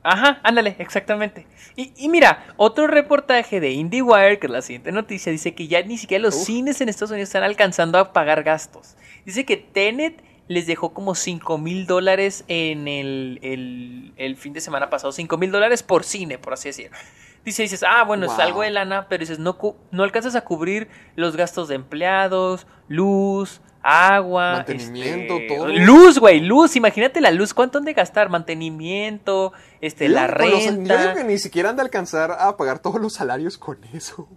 Ajá, 0.04 0.42
ándale, 0.44 0.76
exactamente. 0.80 1.48
Y, 1.78 1.94
y 1.96 2.10
mira, 2.10 2.46
otro 2.58 2.88
reportaje 2.88 3.62
de 3.62 3.72
IndieWire, 3.72 4.40
que 4.40 4.48
es 4.48 4.52
la 4.52 4.62
siguiente 4.62 4.92
noticia, 4.92 5.32
dice 5.32 5.56
que 5.56 5.70
ya 5.70 5.82
ni 5.84 5.98
siquiera 5.98 6.22
los 6.22 6.36
Uf. 6.36 6.46
cines 6.46 6.82
en 6.82 6.90
Estados 6.90 7.12
Unidos 7.12 7.30
están 7.30 7.44
alcanzando 7.44 7.98
a 8.00 8.12
pagar 8.12 8.44
gastos. 8.44 8.98
Dice 9.24 9.46
que 9.46 9.56
Tenet 9.56 10.22
les 10.50 10.68
dejó 10.68 10.94
como 10.94 11.16
5 11.16 11.58
mil 11.60 11.88
dólares 11.88 12.44
en 12.50 12.90
el, 12.90 13.40
el, 13.42 14.14
el 14.18 14.36
fin 14.36 14.52
de 14.52 14.60
semana 14.60 14.90
pasado. 14.90 15.14
5 15.14 15.38
mil 15.38 15.52
dólares 15.52 15.82
por 15.84 16.04
cine, 16.04 16.38
por 16.38 16.52
así 16.54 16.68
decirlo. 16.70 16.98
Dice, 17.46 17.62
dices, 17.64 17.86
ah, 17.88 18.04
bueno, 18.04 18.26
es 18.26 18.38
algo 18.38 18.64
de 18.64 18.70
lana, 18.72 19.08
pero 19.08 19.22
dices, 19.22 19.40
no, 19.40 19.58
no 19.92 20.04
alcanzas 20.04 20.36
a 20.36 20.42
cubrir 20.42 20.90
los 21.16 21.38
gastos 21.38 21.70
de 21.70 21.76
empleados, 21.76 22.68
luz, 22.90 23.62
agua. 23.82 24.54
Mantenimiento, 24.58 25.36
este, 25.36 25.56
todo. 25.56 25.68
Luz, 25.70 26.20
güey, 26.20 26.42
luz. 26.42 26.76
Imagínate 26.76 27.22
la 27.22 27.32
luz, 27.32 27.54
¿cuánto 27.54 27.78
han 27.78 27.86
de 27.86 27.94
gastar? 27.94 28.28
Mantenimiento, 28.30 29.54
este, 29.82 30.10
la 30.10 30.28
Con 30.36 30.50
los- 30.50 30.66
renta. 30.66 31.14
que 31.14 31.24
ni 31.24 31.38
siquiera 31.38 31.70
han 31.70 31.76
de 31.76 31.84
alcanzar 31.84 32.32
a 32.32 32.58
pagar 32.58 32.80
todos 32.80 33.00
los 33.00 33.14
salarios 33.14 33.58
con 33.58 33.78
eso. 33.94 34.28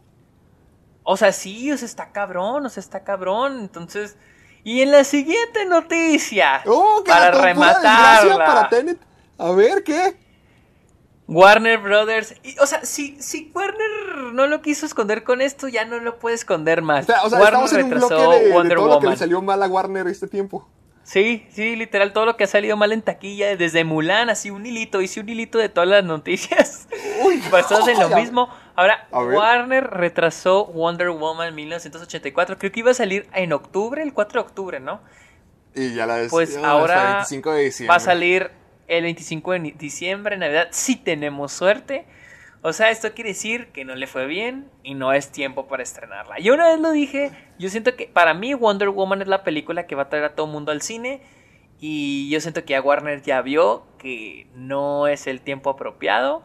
O 1.03 1.17
sea, 1.17 1.33
sí, 1.33 1.73
o 1.73 1.77
sea, 1.77 1.87
está 1.87 2.13
cabrón, 2.13 2.65
o 2.67 2.69
sea, 2.69 2.81
está 2.81 3.03
cabrón. 3.03 3.61
Entonces, 3.61 4.17
y 4.65 4.83
en 4.83 4.91
la 4.93 5.05
siguiente 5.05 5.65
noticia, 5.67 6.63
¡Oh, 6.67 7.03
para 7.07 7.31
rematarla, 7.31 8.69
para! 8.69 8.97
A 9.39 9.53
ver, 9.53 9.83
¿qué? 9.83 10.15
Warner 11.29 11.79
Brothers, 11.79 12.35
y, 12.43 12.59
o 12.59 12.67
sea, 12.67 12.85
si, 12.85 13.17
si 13.23 13.51
Warner 13.55 14.33
no 14.35 14.47
lo 14.47 14.61
quiso 14.61 14.85
esconder 14.85 15.25
con 15.25 15.41
esto, 15.41 15.69
ya 15.69 15.85
no 15.85 15.99
lo 15.99 16.19
puede 16.19 16.35
esconder 16.35 16.83
más. 16.83 17.05
O 17.05 17.07
sea, 17.07 17.23
o 17.23 17.31
sea, 17.31 17.39
Warner 17.41 17.65
estamos 17.65 17.73
en 17.73 17.85
un 17.85 17.91
bloque 17.91 18.15
retrasó 18.15 18.31
de, 18.33 18.45
de 18.45 18.53
Wonder 18.53 18.77
todo 18.77 18.87
lo 18.87 18.93
que 18.93 18.97
Woman. 18.97 19.11
le 19.13 19.17
salió 19.17 19.43
mal 19.43 19.63
a 19.63 19.67
Warner 19.69 20.07
este 20.09 20.27
tiempo. 20.27 20.69
Sí, 21.05 21.47
sí, 21.51 21.75
literal, 21.75 22.13
todo 22.13 22.27
lo 22.27 22.37
que 22.37 22.45
ha 22.45 22.49
salido 22.49 22.77
mal 22.77 22.93
en 22.93 23.03
taquilla, 23.03 23.57
desde 23.57 23.83
Mulan, 23.85 24.31
así 24.31 24.51
un 24.51 24.65
hilito, 24.67 25.01
hice 25.01 25.21
un 25.21 25.29
hilito 25.29 25.59
de 25.59 25.69
todas 25.69 25.89
las 25.89 26.05
noticias 26.05 26.87
Uy, 27.25 27.43
basadas 27.51 27.89
en 27.89 27.99
lo 27.99 28.09
mismo. 28.17 28.49
Ahora, 28.75 29.07
A. 29.13 29.23
Warner 29.23 29.85
retrasó 29.89 30.67
Wonder 30.67 31.11
Woman 31.11 31.55
1984, 31.55 32.59
creo 32.59 32.73
que 32.73 32.81
iba 32.81 32.91
a 32.91 32.95
salir 32.95 33.27
en 33.35 33.53
octubre, 33.53 34.03
el 34.03 34.13
4 34.15 34.43
de 34.43 34.49
octubre, 34.49 34.81
¿no? 34.81 35.01
Y 35.75 35.95
ya 35.95 36.07
la 36.07 36.17
des- 36.17 36.31
Pues 36.31 36.57
ahora 36.57 37.15
25 37.15 37.53
de 37.53 37.63
diciembre. 37.65 37.91
va 37.91 37.97
a 37.97 38.01
salir 38.01 38.51
el 38.89 39.05
25 39.05 39.53
de 39.53 39.59
diciembre, 39.79 40.37
Navidad, 40.37 40.69
si 40.71 40.97
tenemos 40.97 41.53
suerte. 41.53 42.07
O 42.65 42.73
sea, 42.73 42.91
esto 42.91 43.13
quiere 43.13 43.31
decir 43.31 43.69
que 43.73 43.85
no 43.85 43.95
le 43.97 44.07
fue 44.07 44.27
bien 44.27 44.71
y 44.85 44.95
no 44.95 45.13
es 45.13 45.31
tiempo 45.33 45.67
para 45.67 45.83
estrenarla. 45.83 46.39
Yo 46.39 46.55
una 46.55 46.69
vez 46.69 46.79
lo 46.79 46.93
dije, 46.93 47.33
yo 47.59 47.69
siento 47.71 47.97
que 47.97 48.07
para 48.07 48.35
mí 48.35 48.55
Wonder 48.55 48.91
Woman 48.91 49.21
es 49.23 49.29
la 49.29 49.43
película 49.43 49.87
que 49.87 49.95
va 49.97 50.03
a 50.03 50.09
traer 50.09 50.25
a 50.27 50.35
todo 50.35 50.47
el 50.47 50.53
mundo 50.53 50.71
al 50.71 50.81
cine 50.83 51.23
y 51.81 52.31
yo 52.31 52.41
siento 52.41 52.65
que 52.65 52.71
ya 52.75 52.81
Warner 52.81 53.21
ya 53.23 53.43
vio 53.43 53.85
que 53.99 54.47
no 54.55 55.09
es 55.09 55.27
el 55.27 55.41
tiempo 55.41 55.71
apropiado 55.71 56.45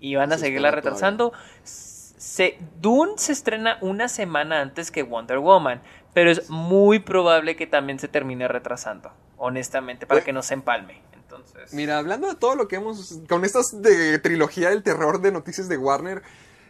y 0.00 0.14
van 0.16 0.32
a 0.32 0.36
Sí, 0.36 0.42
seguirla 0.44 0.70
retrasando. 0.70 1.32
Se, 1.64 2.58
Dune 2.80 3.12
se 3.16 3.32
estrena 3.32 3.78
una 3.80 4.08
semana 4.08 4.60
antes 4.60 4.90
que 4.90 5.02
Wonder 5.02 5.38
Woman, 5.38 5.80
pero 6.14 6.30
es 6.30 6.50
muy 6.50 6.98
probable 6.98 7.56
que 7.56 7.66
también 7.66 7.98
se 7.98 8.08
termine 8.08 8.48
retrasando, 8.48 9.12
honestamente, 9.36 10.06
para 10.06 10.18
Oye. 10.18 10.24
que 10.26 10.32
no 10.32 10.42
se 10.42 10.54
empalme. 10.54 11.00
Entonces, 11.14 11.72
Mira, 11.74 11.98
hablando 11.98 12.28
de 12.28 12.34
todo 12.34 12.54
lo 12.54 12.68
que 12.68 12.76
hemos. 12.76 13.20
con 13.28 13.44
estas 13.44 13.82
de 13.82 14.18
trilogía 14.18 14.70
del 14.70 14.82
terror 14.82 15.20
de 15.20 15.30
noticias 15.32 15.68
de 15.68 15.76
Warner, 15.76 16.22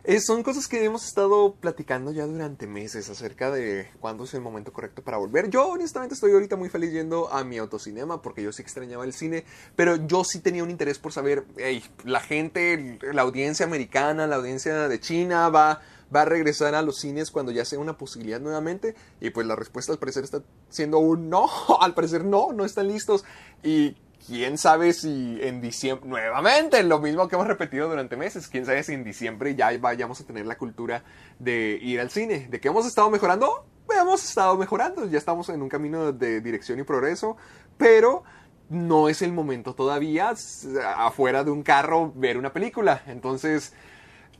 eh, 0.09 0.20
son 0.20 0.43
cosas 0.43 0.68
que 0.68 0.82
hemos 0.82 1.05
estado 1.05 1.55
platicando 1.60 2.12
ya 2.12 2.24
durante 2.24 2.66
meses 2.66 3.10
acerca 3.10 3.51
de 3.51 3.90
cuándo 4.01 4.24
es 4.24 4.32
el 4.32 4.40
momento 4.40 4.72
correcto 4.72 5.02
para 5.02 5.18
volver. 5.18 5.51
Yo, 5.51 5.68
honestamente, 5.68 6.14
estoy 6.14 6.32
ahorita 6.32 6.56
muy 6.56 6.70
feliz 6.70 6.93
yendo 6.93 7.30
a 7.30 7.44
mi 7.44 7.59
autocinema 7.59 8.22
porque 8.22 8.43
yo 8.43 8.51
sí 8.51 8.62
extrañaba 8.62 9.05
el 9.05 9.12
cine, 9.12 9.44
pero 9.76 9.97
yo 9.97 10.24
sí 10.24 10.40
tenía 10.40 10.62
un 10.62 10.70
interés 10.70 10.98
por 10.98 11.12
saber, 11.12 11.44
la 12.05 12.20
gente, 12.20 12.98
la 13.12 13.20
audiencia 13.20 13.66
americana, 13.66 14.26
la 14.26 14.36
audiencia 14.36 14.89
de 14.89 14.98
China 14.98 15.51
va. 15.51 15.82
Va 16.10 16.22
a 16.22 16.24
regresar 16.24 16.74
a 16.74 16.80
los 16.80 17.01
cines 17.01 17.30
cuando 17.30 17.52
ya 17.52 17.66
sea 17.66 17.78
una 17.78 17.98
posibilidad 17.98 18.40
nuevamente. 18.40 18.94
Y 19.20 19.28
pues 19.28 19.47
la 19.47 19.56
respuesta 19.56 19.93
al 19.93 19.98
parecer 19.98 20.24
está 20.24 20.43
siendo 20.70 21.01
un 21.01 21.28
no. 21.28 21.51
Al 21.82 21.93
parecer 21.93 22.24
no, 22.24 22.55
no 22.55 22.64
están 22.64 22.89
listos. 22.89 23.26
Y 23.62 23.94
quién 24.28 24.59
sabe 24.59 24.92
si 24.92 25.38
en 25.40 25.62
diciembre, 25.62 26.06
nuevamente, 26.06 26.82
lo 26.82 27.00
mismo 27.00 27.26
que 27.26 27.34
hemos 27.34 27.48
repetido 27.48 27.88
durante 27.88 28.14
meses, 28.14 28.46
quién 28.46 28.66
sabe 28.66 28.82
si 28.82 28.92
en 28.92 29.02
diciembre 29.02 29.55
ya 29.55 29.76
vayamos 29.78 30.20
a 30.20 30.24
tener 30.24 30.44
la 30.44 30.59
cultura 30.59 31.02
de 31.38 31.78
ir 31.80 31.98
al 31.98 32.10
cine. 32.10 32.46
¿De 32.50 32.60
que 32.60 32.68
hemos 32.68 32.86
estado 32.86 33.10
mejorando? 33.10 33.64
Hemos 33.98 34.22
estado 34.22 34.59
mejorando, 34.59 35.06
ya 35.06 35.16
estamos 35.16 35.48
en 35.48 35.62
un 35.62 35.70
camino 35.70 36.12
de 36.12 36.42
dirección 36.42 36.78
y 36.78 36.82
progreso, 36.82 37.38
pero 37.78 38.22
no 38.68 39.09
es 39.09 39.22
el 39.22 39.32
momento 39.32 39.74
todavía 39.74 40.34
afuera 40.96 41.42
de 41.42 41.50
un 41.50 41.62
carro 41.62 42.12
ver 42.14 42.36
una 42.36 42.52
película. 42.52 43.02
Entonces, 43.06 43.72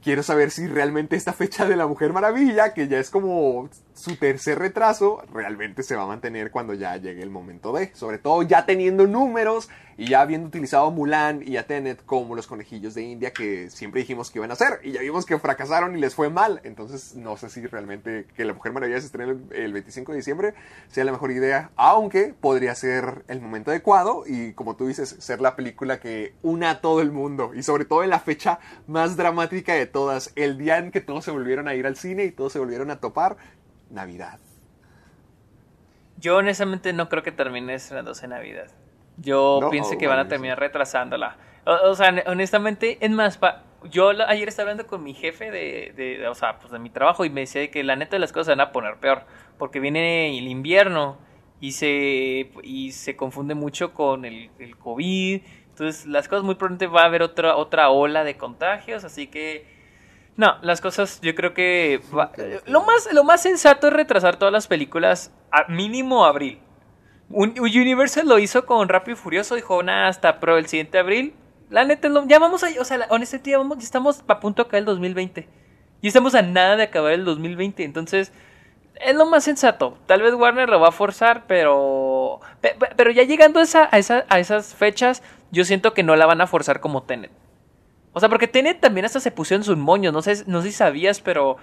quiero 0.03 0.23
saber 0.23 0.51
si 0.51 0.67
realmente 0.67 1.17
esta 1.17 1.33
fecha 1.33 1.65
de 1.65 1.77
la 1.77 1.87
Mujer 1.87 2.13
Maravilla, 2.13 2.75
que 2.75 2.89
ya 2.89 2.99
es 2.99 3.09
como 3.09 3.71
su 3.99 4.17
tercer 4.17 4.59
retraso, 4.59 5.23
realmente 5.33 5.83
se 5.83 5.97
va 5.97 6.05
a 6.05 6.07
mantener 6.07 6.51
cuando 6.51 6.75
ya 6.75 6.97
llegue 6.97 7.23
el 7.23 7.31
momento 7.31 7.73
de. 7.73 7.95
Sobre 7.95 8.19
todo 8.19 8.43
ya 8.43 8.65
teniendo 8.65 9.07
números 9.07 9.69
y 9.99 10.07
ya 10.11 10.21
habiendo 10.21 10.47
utilizado 10.47 10.93
Mulan 10.93 11.43
y 11.45 11.57
a 11.57 11.67
Tenet 11.67 12.05
como 12.07 12.37
los 12.37 12.47
conejillos 12.47 12.95
de 12.95 13.03
India 13.03 13.33
que 13.33 13.69
siempre 13.69 14.01
dijimos 14.01 14.31
que 14.31 14.39
iban 14.39 14.51
a 14.51 14.55
hacer. 14.55 14.79
Y 14.85 14.93
ya 14.93 15.01
vimos 15.01 15.27
que 15.27 15.37
fracasaron 15.41 15.97
y 15.97 16.01
les 16.01 16.15
fue 16.15 16.31
mal. 16.31 16.61
Entonces 16.63 17.17
no 17.17 17.37
sé 17.37 17.51
si 17.51 17.67
realmente 17.67 18.27
que 18.37 18.45
la 18.45 18.55
Mujer 18.55 18.73
Maravilla 18.73 19.01
se 19.01 19.07
estrene 19.07 19.33
el, 19.33 19.47
el 19.51 19.73
25 19.73 20.13
de 20.13 20.19
diciembre 20.19 20.55
sea 20.89 21.05
la 21.05 21.11
mejor 21.11 21.33
idea. 21.33 21.73
Aunque 21.75 22.33
podría 22.41 22.77
ser 22.77 23.25
el 23.27 23.41
momento 23.41 23.73
adecuado 23.73 24.23
y 24.25 24.53
como 24.53 24.77
tú 24.77 24.87
dices, 24.87 25.17
ser 25.19 25.41
la 25.41 25.57
película 25.57 25.99
que 25.99 26.35
una 26.43 26.71
a 26.71 26.81
todo 26.81 27.01
el 27.01 27.11
mundo. 27.11 27.51
Y 27.55 27.65
sobre 27.65 27.85
todo 27.85 28.05
en 28.05 28.11
la 28.11 28.21
fecha 28.21 28.61
más 28.87 29.17
dramática 29.17 29.75
de 29.75 29.87
todas. 29.87 30.31
El 30.37 30.59
día 30.59 30.79
en 30.79 30.93
que 30.93 31.01
todos 31.01 31.25
se 31.25 31.33
volvieron 31.33 31.67
a 31.67 31.75
ir 31.75 31.87
al 31.87 31.97
cine 31.97 32.25
y 32.25 32.31
todos 32.31 32.53
se 32.53 32.61
volvieron 32.61 32.93
a 32.93 33.01
topar. 33.01 33.37
Navidad. 33.91 34.39
Yo 36.19 36.37
honestamente 36.37 36.93
no 36.93 37.09
creo 37.09 37.23
que 37.23 37.33
termine 37.33 37.75
estrenándose 37.75 38.25
en 38.27 38.31
Navidad. 38.31 38.67
Yo 39.19 39.59
No, 39.61 39.71
pienso 39.71 39.97
que 39.99 40.07
van 40.07 40.19
a 40.19 40.29
terminar 40.29 40.59
retrasándola. 40.59 41.37
O, 41.65 41.91
o 41.91 41.95
sea, 41.95 42.15
honestamente, 42.27 42.99
es 43.01 43.11
más, 43.11 43.39
pa- 43.39 43.65
yo 43.91 44.13
la- 44.13 44.29
ayer 44.29 44.49
estaba 44.49 44.71
hablando 44.71 44.89
con 44.89 45.03
mi 45.05 45.15
jefe 45.15 45.51
de, 45.51 45.93
de- 45.97 46.19
de- 46.19 46.29
o 46.29 46.35
sea, 46.35 46.59
pues 46.59 46.73
de 46.73 46.79
mi 46.79 46.91
trabajo 46.91 47.25
y 47.25 47.31
me 47.31 47.43
decía 47.43 47.71
que 47.71 47.85
la 47.85 47.95
neta 47.97 48.17
de 48.17 48.21
las 48.21 48.33
cosas 48.33 48.47
se 48.47 48.53
van 48.53 48.61
a 48.61 48.73
poner 48.73 48.97
peor 48.97 49.23
porque 49.59 49.79
viene 49.81 50.37
el 50.39 50.49
invierno 50.49 51.19
y 51.61 51.73
se 51.73 52.51
y 52.63 52.93
se 52.93 53.17
confunde 53.17 53.55
mucho 53.55 53.93
con 53.95 54.25
el, 54.25 54.51
el 54.59 54.77
COVID. 54.77 55.43
Entonces, 55.71 56.07
las 56.07 56.27
cosas 56.29 56.45
muy 56.45 56.57
pronto 56.57 56.91
va 56.91 57.03
a 57.03 57.07
haber 57.07 57.23
otra 57.23 57.57
otra 57.57 57.91
ola 57.91 58.25
de 58.25 58.37
contagios, 58.37 59.05
así 59.05 59.29
que 59.29 59.67
no, 60.39 60.57
las 60.63 60.81
cosas 60.81 61.21
yo 61.21 61.35
creo 61.35 61.53
que 61.53 62.01
va- 62.17 62.33
lo 62.67 62.83
más 62.85 63.13
lo 63.13 63.25
más 63.25 63.43
sensato 63.43 63.89
es 63.89 63.93
retrasar 63.93 64.37
todas 64.37 64.53
las 64.53 64.67
películas 64.69 65.31
a 65.51 65.71
mínimo 65.71 66.25
abril. 66.25 66.61
Un- 67.29 67.55
Universal 67.59 68.27
lo 68.27 68.39
hizo 68.39 68.65
con 68.65 68.89
Rápido 68.89 69.17
y 69.19 69.21
Furioso, 69.21 69.55
dijo, 69.55 69.83
nada, 69.83 70.09
hasta 70.09 70.41
pro 70.41 70.57
el 70.57 70.67
siguiente 70.67 70.99
abril. 70.99 71.35
La 71.69 71.85
neta, 71.85 72.09
no- 72.09 72.27
ya 72.27 72.39
vamos 72.39 72.65
a, 72.65 72.69
o 72.81 72.85
sea, 72.85 73.07
honestamente, 73.11 73.51
ya, 73.51 73.59
vamos, 73.59 73.77
ya 73.79 73.85
estamos 73.85 74.25
a 74.27 74.41
punto 74.41 74.63
de 74.63 74.67
acabar 74.69 74.79
el 74.79 74.85
2020. 74.87 75.47
Y 76.01 76.09
estamos 76.09 76.35
a 76.35 76.41
nada 76.43 76.77
de 76.77 76.85
acabar 76.85 77.13
el 77.13 77.25
2020, 77.27 77.85
entonces 77.85 78.33
es 78.95 79.15
lo 79.15 79.27
más 79.27 79.45
sensato. 79.45 79.99
Tal 80.07 80.23
vez 80.23 80.33
Warner 80.35 80.69
lo 80.71 80.81
va 80.81 80.89
a 80.89 80.93
forzar, 80.93 81.45
pero 81.47 82.41
pe- 82.63 82.75
pe- 82.79 82.89
pero 82.97 83.11
ya 83.11 83.25
llegando 83.25 83.61
a, 83.61 83.65
esa, 83.65 83.89
a, 83.93 83.99
esa- 83.99 84.25
a 84.29 84.39
esas 84.39 84.75
fechas, 84.75 85.23
yo 85.51 85.65
siento 85.65 85.93
que 85.95 86.03
no 86.05 86.17
la 86.17 86.25
van 86.27 86.41
a 86.41 86.47
forzar 86.47 86.81
como 86.81 87.03
Tenet. 87.03 87.31
O 88.13 88.21
sea, 88.21 88.29
porque 88.29 88.49
Tenet 88.49 88.81
también 88.81 89.07
hasta 89.07 89.21
se 89.21 89.31
pusieron 89.31 89.65
sus 89.65 89.77
moños, 89.77 90.13
no 90.13 90.23
sé, 90.23 90.45
no 90.47 90.63
sé 90.63 90.69
si 90.69 90.77
sabías, 90.77 91.21
pero 91.21 91.59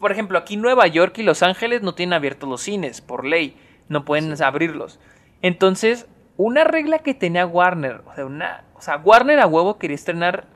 por 0.00 0.10
ejemplo, 0.10 0.38
aquí 0.38 0.56
Nueva 0.56 0.86
York 0.86 1.18
y 1.18 1.22
Los 1.22 1.42
Ángeles 1.42 1.82
no 1.82 1.94
tienen 1.94 2.14
abiertos 2.14 2.48
los 2.48 2.62
cines, 2.62 3.02
por 3.02 3.24
ley. 3.24 3.56
No 3.88 4.04
pueden 4.06 4.34
abrirlos. 4.42 4.98
Entonces, 5.42 6.06
una 6.38 6.64
regla 6.64 7.00
que 7.00 7.12
tenía 7.12 7.46
Warner, 7.46 8.02
o 8.06 8.14
sea, 8.14 8.24
una, 8.24 8.64
o 8.74 8.80
sea, 8.80 8.96
Warner 8.96 9.40
a 9.40 9.46
huevo 9.46 9.78
quería 9.78 9.94
estrenar 9.94 10.46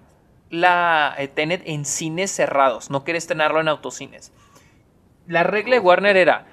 la 0.48 1.14
eh, 1.18 1.28
Tenet 1.28 1.62
en 1.66 1.85
cines 1.85 2.31
cerrados, 2.31 2.90
no 2.90 3.05
quería 3.05 3.18
estrenarlo 3.18 3.60
en 3.60 3.68
autocines. 3.68 4.32
La 5.26 5.43
regla 5.43 5.74
de 5.74 5.81
Warner 5.81 6.16
era, 6.16 6.47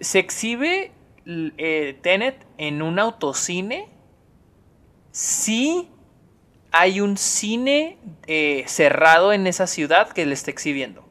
se 0.00 0.18
exhibe 0.18 0.90
eh, 1.26 1.98
Tenet 2.02 2.44
en 2.58 2.82
un 2.82 2.98
autocine 2.98 3.88
si 5.12 5.90
hay 6.72 7.00
un 7.00 7.16
cine 7.16 7.98
eh, 8.26 8.64
cerrado 8.66 9.32
en 9.32 9.46
esa 9.46 9.66
ciudad 9.66 10.10
que 10.10 10.26
le 10.26 10.34
está 10.34 10.50
exhibiendo. 10.50 11.04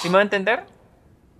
¿Sí 0.00 0.08
me 0.08 0.14
va 0.14 0.20
a 0.20 0.22
entender? 0.22 0.64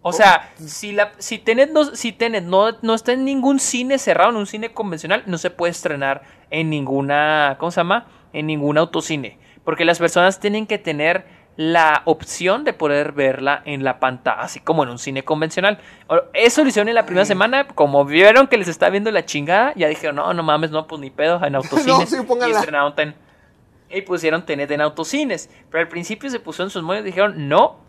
O 0.00 0.12
sea, 0.12 0.52
si, 0.64 0.92
la, 0.92 1.12
si 1.18 1.38
Tenet, 1.38 1.70
no, 1.70 1.84
si 1.84 2.12
Tenet 2.12 2.44
no, 2.44 2.70
no 2.82 2.94
está 2.94 3.12
en 3.12 3.24
ningún 3.24 3.58
cine 3.58 3.98
cerrado, 3.98 4.30
en 4.30 4.36
un 4.36 4.46
cine 4.46 4.72
convencional, 4.72 5.24
no 5.26 5.38
se 5.38 5.50
puede 5.50 5.72
estrenar 5.72 6.22
en 6.50 6.70
ninguna, 6.70 7.56
¿cómo 7.58 7.70
se 7.70 7.80
llama? 7.80 8.06
En 8.32 8.46
ningún 8.46 8.78
autocine. 8.78 9.38
Porque 9.64 9.84
las 9.84 9.98
personas 9.98 10.40
tienen 10.40 10.66
que 10.66 10.78
tener 10.78 11.26
la 11.60 12.02
opción 12.04 12.62
de 12.62 12.72
poder 12.72 13.10
verla 13.10 13.62
en 13.64 13.82
la 13.82 13.98
pantalla, 13.98 14.42
así 14.42 14.60
como 14.60 14.84
en 14.84 14.90
un 14.90 14.98
cine 15.00 15.24
convencional. 15.24 15.80
Eso 16.32 16.62
lo 16.62 16.68
hicieron 16.68 16.88
en 16.88 16.94
la 16.94 17.04
primera 17.04 17.24
semana, 17.24 17.66
como 17.66 18.04
vieron 18.04 18.46
que 18.46 18.56
les 18.56 18.68
está 18.68 18.88
viendo 18.90 19.10
la 19.10 19.24
chingada, 19.26 19.72
ya 19.74 19.88
dijeron, 19.88 20.14
no, 20.14 20.32
no 20.32 20.44
mames, 20.44 20.70
no, 20.70 20.86
pues 20.86 21.00
ni 21.00 21.10
pedo, 21.10 21.44
en 21.44 21.54
autocines. 21.56 22.10
sí, 22.10 22.16
y 22.20 22.24
pónganla. 22.24 22.58
estrenaron 22.60 22.94
Ten- 22.94 23.14
y 23.90 24.02
pusieron 24.02 24.46
Tenet 24.46 24.70
en 24.70 24.82
autocines. 24.82 25.50
Pero 25.68 25.80
al 25.82 25.88
principio 25.88 26.30
se 26.30 26.38
puso 26.38 26.62
en 26.62 26.70
sus 26.70 26.84
moños 26.84 27.02
y 27.02 27.06
dijeron, 27.06 27.48
no, 27.48 27.80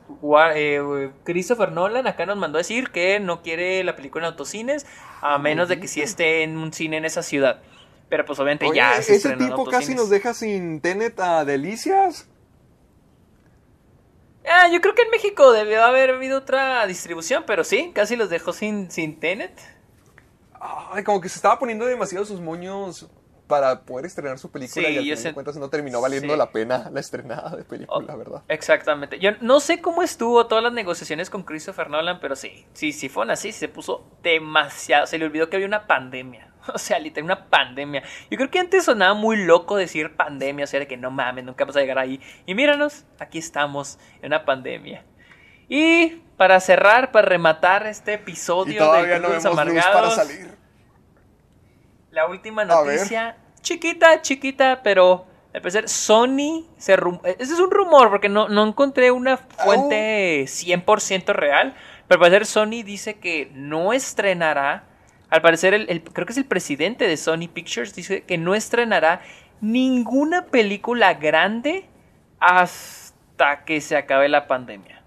eh, 0.56 1.12
Christopher 1.24 1.72
Nolan 1.72 2.08
acá 2.08 2.26
nos 2.26 2.38
mandó 2.38 2.58
a 2.58 2.62
decir 2.62 2.90
que 2.90 3.20
no 3.20 3.44
quiere 3.44 3.84
la 3.84 3.96
película 3.96 4.26
en 4.26 4.32
autocines, 4.32 4.88
a 5.22 5.38
menos 5.38 5.70
de 5.70 5.80
que 5.80 5.88
sí 5.88 6.02
esté 6.02 6.42
en 6.42 6.58
un 6.58 6.74
cine 6.74 6.98
en 6.98 7.06
esa 7.06 7.22
ciudad. 7.22 7.60
Pero 8.10 8.26
pues 8.26 8.40
obviamente 8.40 8.66
Oye, 8.66 8.78
ya 8.78 9.00
se 9.04 9.18
ese 9.18 9.34
en 9.34 9.38
tipo 9.38 9.64
casi 9.66 9.94
nos 9.94 10.10
deja 10.10 10.34
sin 10.34 10.82
Tenet 10.82 11.20
a 11.20 11.46
Delicias. 11.46 12.28
Ah, 14.48 14.68
yo 14.72 14.82
creo 14.82 14.96
que 14.96 15.02
en 15.04 15.10
México 15.12 15.52
debió 15.52 15.84
haber 15.84 16.12
habido 16.12 16.40
otra 16.40 16.86
distribución, 16.88 17.44
pero 17.46 17.64
sí, 17.64 17.92
casi 17.94 18.16
los 18.16 18.30
dejó 18.30 18.54
sin, 18.54 18.90
sin 18.92 19.20
Tenet. 19.20 19.60
Ay, 20.60 21.04
como 21.04 21.22
que 21.22 21.30
se 21.30 21.36
estaba 21.36 21.58
poniendo 21.60 21.86
demasiado 21.86 22.26
sus 22.26 22.42
moños 22.42 23.10
para 23.48 23.82
poder 23.82 24.06
estrenar 24.06 24.38
su 24.38 24.52
película 24.52 24.88
Sí, 24.88 24.94
y 24.94 24.98
al 24.98 25.04
final 25.04 25.24
de 25.24 25.34
cuentas 25.34 25.58
no 25.58 25.70
terminó 25.70 26.02
valiendo 26.02 26.34
sí. 26.34 26.38
la 26.38 26.52
pena 26.52 26.90
la 26.92 27.00
estrenada 27.00 27.56
de 27.56 27.64
película, 27.64 28.14
Oh, 28.14 28.18
¿verdad? 28.18 28.44
Exactamente. 28.48 29.18
Yo 29.20 29.32
no 29.42 29.60
sé 29.60 29.82
cómo 29.82 30.04
estuvo 30.04 30.46
todas 30.48 30.64
las 30.64 30.74
negociaciones 30.74 31.30
con 31.32 31.44
Christopher 31.44 31.90
Nolan, 31.90 32.20
pero 32.20 32.36
sí, 32.36 32.66
sí, 32.74 32.92
sí 32.92 33.10
fueron 33.10 33.32
así, 33.32 33.52
se 33.52 33.68
puso 33.68 34.06
demasiado, 34.22 35.08
se 35.08 35.18
le 35.18 35.26
olvidó 35.26 35.50
que 35.50 35.56
había 35.56 35.68
una 35.68 35.88
pandemia. 35.88 36.54
O 36.76 36.78
sea, 36.80 37.00
literal, 37.00 37.26
una 37.26 37.46
pandemia. 37.50 38.04
Yo 38.30 38.38
creo 38.38 38.50
que 38.50 38.60
antes 38.60 38.86
sonaba 38.86 39.14
muy 39.14 39.38
loco 39.46 39.76
decir 39.78 40.16
pandemia, 40.16 40.64
o 40.66 40.68
sea, 40.68 40.80
de 40.80 40.88
que 40.88 40.98
no 40.98 41.12
mames, 41.12 41.44
nunca 41.46 41.64
vamos 41.66 41.76
a 41.76 41.82
llegar 41.82 42.00
ahí. 42.00 42.20
Y 42.46 42.56
míranos, 42.56 43.06
aquí 43.20 43.38
estamos, 43.38 44.00
en 44.22 44.28
una 44.28 44.46
pandemia. 44.46 45.04
Y 45.68 46.22
para 46.38 46.60
cerrar, 46.60 47.12
para 47.12 47.28
rematar 47.28 47.86
este 47.88 48.14
episodio 48.14 48.74
Y 48.74 48.78
todavía 48.78 49.16
de 49.16 49.20
no 49.20 49.28
vemos 49.30 49.44
luz 49.44 49.52
Amargados, 49.54 49.94
para 49.94 50.10
salir. 50.28 50.56
la 52.12 52.28
última 52.28 52.66
noticia, 52.66 53.38
chiquita, 53.62 54.22
chiquita, 54.22 54.82
pero 54.84 55.28
al 55.54 55.62
parecer 55.62 55.88
Sony 55.90 56.66
se 56.78 56.96
rum- 56.98 57.22
ese 57.24 57.54
es 57.54 57.60
un 57.60 57.70
rumor 57.72 58.10
porque 58.10 58.30
no, 58.30 58.48
no 58.50 58.66
encontré 58.66 59.12
una 59.12 59.38
fuente 59.38 60.44
100% 60.46 61.34
real, 61.34 61.76
pero 62.08 62.18
al 62.18 62.32
parecer 62.32 62.46
Sony 62.48 62.84
dice 62.84 63.20
que 63.20 63.52
no 63.54 63.94
estrenará, 63.94 64.86
al 65.30 65.42
parecer 65.42 65.74
el, 65.74 65.90
el- 65.90 66.04
creo 66.04 66.26
que 66.26 66.32
es 66.34 66.38
el 66.38 66.46
presidente 66.46 67.08
de 67.08 67.18
Sony 67.18 67.48
Pictures 67.54 67.94
dice 67.96 68.24
que 68.24 68.38
no 68.38 68.56
estrenará 68.56 69.22
ninguna 69.62 70.46
película 70.48 71.14
grande 71.16 71.88
hasta 72.40 73.64
que 73.66 73.82
se 73.82 73.96
acabe 73.98 74.30
la 74.30 74.48
pandemia. 74.48 75.04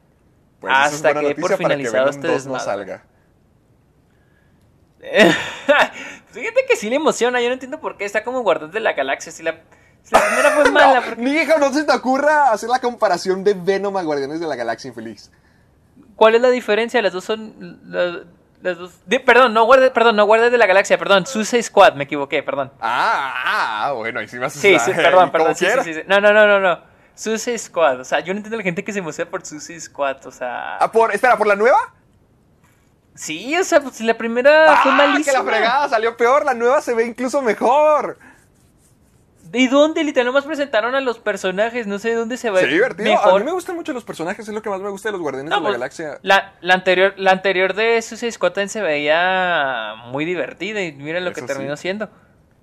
Pues 0.60 0.72
es 0.72 0.78
Hasta 0.94 1.12
buena 1.12 1.28
que 1.28 1.40
por 1.40 1.56
finalizado 1.56 2.08
este 2.10 2.28
2 2.28 2.46
no 2.46 2.58
salga. 2.60 3.04
Fíjate 5.02 6.64
que 6.68 6.76
sí 6.76 6.88
le 6.88 6.96
emociona, 6.96 7.40
yo 7.40 7.48
no 7.48 7.54
entiendo 7.54 7.80
por 7.80 7.96
qué 7.96 8.04
está 8.04 8.22
como 8.22 8.42
Guardián 8.42 8.70
de 8.70 8.80
la 8.80 8.92
Galaxia. 8.92 9.32
Si 9.32 9.42
la, 9.42 9.60
si 10.02 10.14
la 10.14 10.20
primera 10.26 10.50
fue 10.52 10.70
mala, 10.70 10.94
No, 11.00 11.02
porque- 11.06 11.22
ni 11.22 11.32
hijo, 11.32 11.58
no 11.58 11.72
se 11.72 11.84
te 11.84 11.92
ocurra 11.92 12.52
hacer 12.52 12.68
la 12.68 12.78
comparación 12.80 13.42
de 13.44 13.54
Venom 13.54 13.96
a 13.96 14.02
Guardianes 14.02 14.40
de 14.40 14.46
la 14.46 14.56
Galaxia 14.56 14.88
Infeliz. 14.88 15.30
¿cuál 16.16 16.36
es 16.36 16.40
la 16.40 16.50
diferencia? 16.50 17.02
Las 17.02 17.12
dos 17.12 17.24
son. 17.24 17.90
Las 18.62 18.78
dos. 18.78 18.92
di- 19.06 19.18
perdón, 19.18 19.52
no 19.54 19.64
guardia, 19.64 19.92
perdón, 19.92 20.16
no 20.16 20.24
Guardián 20.24 20.52
de 20.52 20.58
la 20.58 20.66
Galaxia, 20.66 20.96
perdón, 20.98 21.26
Suicide 21.26 21.62
Squad, 21.62 21.94
me 21.94 22.04
equivoqué, 22.04 22.42
perdón. 22.42 22.72
Ah, 22.80 23.34
ah, 23.86 23.92
bueno, 23.92 24.20
ahí 24.20 24.28
sí 24.28 24.36
a 24.42 24.48
Sí, 24.50 24.78
sí, 24.78 24.92
perdón, 24.94 25.30
perdón. 25.30 25.54
Sí, 25.54 25.66
sí, 25.66 25.78
sí, 25.84 25.94
sí. 25.94 26.00
No, 26.06 26.20
no, 26.20 26.32
no, 26.32 26.46
no, 26.46 26.60
no. 26.60 26.80
Suicide 27.14 27.58
Squad, 27.58 28.00
o 28.00 28.04
sea, 28.04 28.20
yo 28.20 28.32
no 28.32 28.38
entiendo 28.38 28.56
a 28.56 28.58
la 28.58 28.62
gente 28.64 28.82
que 28.84 28.92
se 28.92 29.00
emociona 29.00 29.30
por 29.30 29.44
Suicide 29.44 29.80
Squad, 29.80 30.26
o 30.26 30.30
sea. 30.30 30.76
Ah, 30.78 30.90
por, 30.90 31.12
espera, 31.14 31.36
¿por 31.36 31.46
la 31.46 31.56
nueva? 31.56 31.78
Sí, 33.14 33.54
o 33.58 33.64
sea, 33.64 33.80
pues 33.80 34.00
la 34.00 34.14
primera 34.16 34.76
fue 34.82 34.90
Ah, 34.92 34.94
malísima. 34.94 35.24
que 35.24 35.44
la 35.44 35.44
fregada 35.44 35.88
salió 35.90 36.16
peor, 36.16 36.44
la 36.46 36.54
nueva 36.54 36.80
se 36.80 36.94
ve 36.94 37.04
incluso 37.04 37.42
mejor. 37.42 38.18
¿De 39.52 39.68
dónde? 39.68 40.02
Literal, 40.02 40.26
nomás 40.26 40.44
presentaron 40.46 40.94
a 40.94 41.00
los 41.02 41.18
personajes, 41.18 41.86
no 41.86 41.98
sé 41.98 42.08
de 42.08 42.14
dónde 42.14 42.36
se 42.38 42.48
va 42.50 42.58
Se 42.58 42.66
ve 42.66 42.72
divertido. 42.72 43.10
mejor. 43.10 43.34
A 43.34 43.38
mí 43.38 43.44
me 43.44 43.52
gustan 43.52 43.76
mucho 43.76 43.92
los 43.92 44.02
personajes, 44.02 44.48
es 44.48 44.54
lo 44.54 44.62
que 44.62 44.70
más 44.70 44.80
me 44.80 44.88
gusta 44.88 45.08
de 45.10 45.12
los 45.12 45.20
Guardianes 45.20 45.50
No, 45.50 45.56
de 45.56 45.60
la 45.62 45.68
pues, 45.68 45.74
Galaxia. 45.78 46.18
La, 46.22 46.54
la 46.62 46.74
anterior, 46.74 47.12
la 47.18 47.32
anterior 47.32 47.74
de 47.74 48.00
Suicide 48.00 48.32
Squad 48.32 48.52
también 48.52 48.70
se 48.70 48.80
veía 48.80 49.94
muy 50.06 50.24
divertida 50.24 50.82
y 50.82 50.92
mira 50.92 51.20
lo 51.20 51.32
que 51.32 51.40
Eso 51.40 51.46
terminó 51.46 51.76
sí. 51.76 51.82
siendo. 51.82 52.08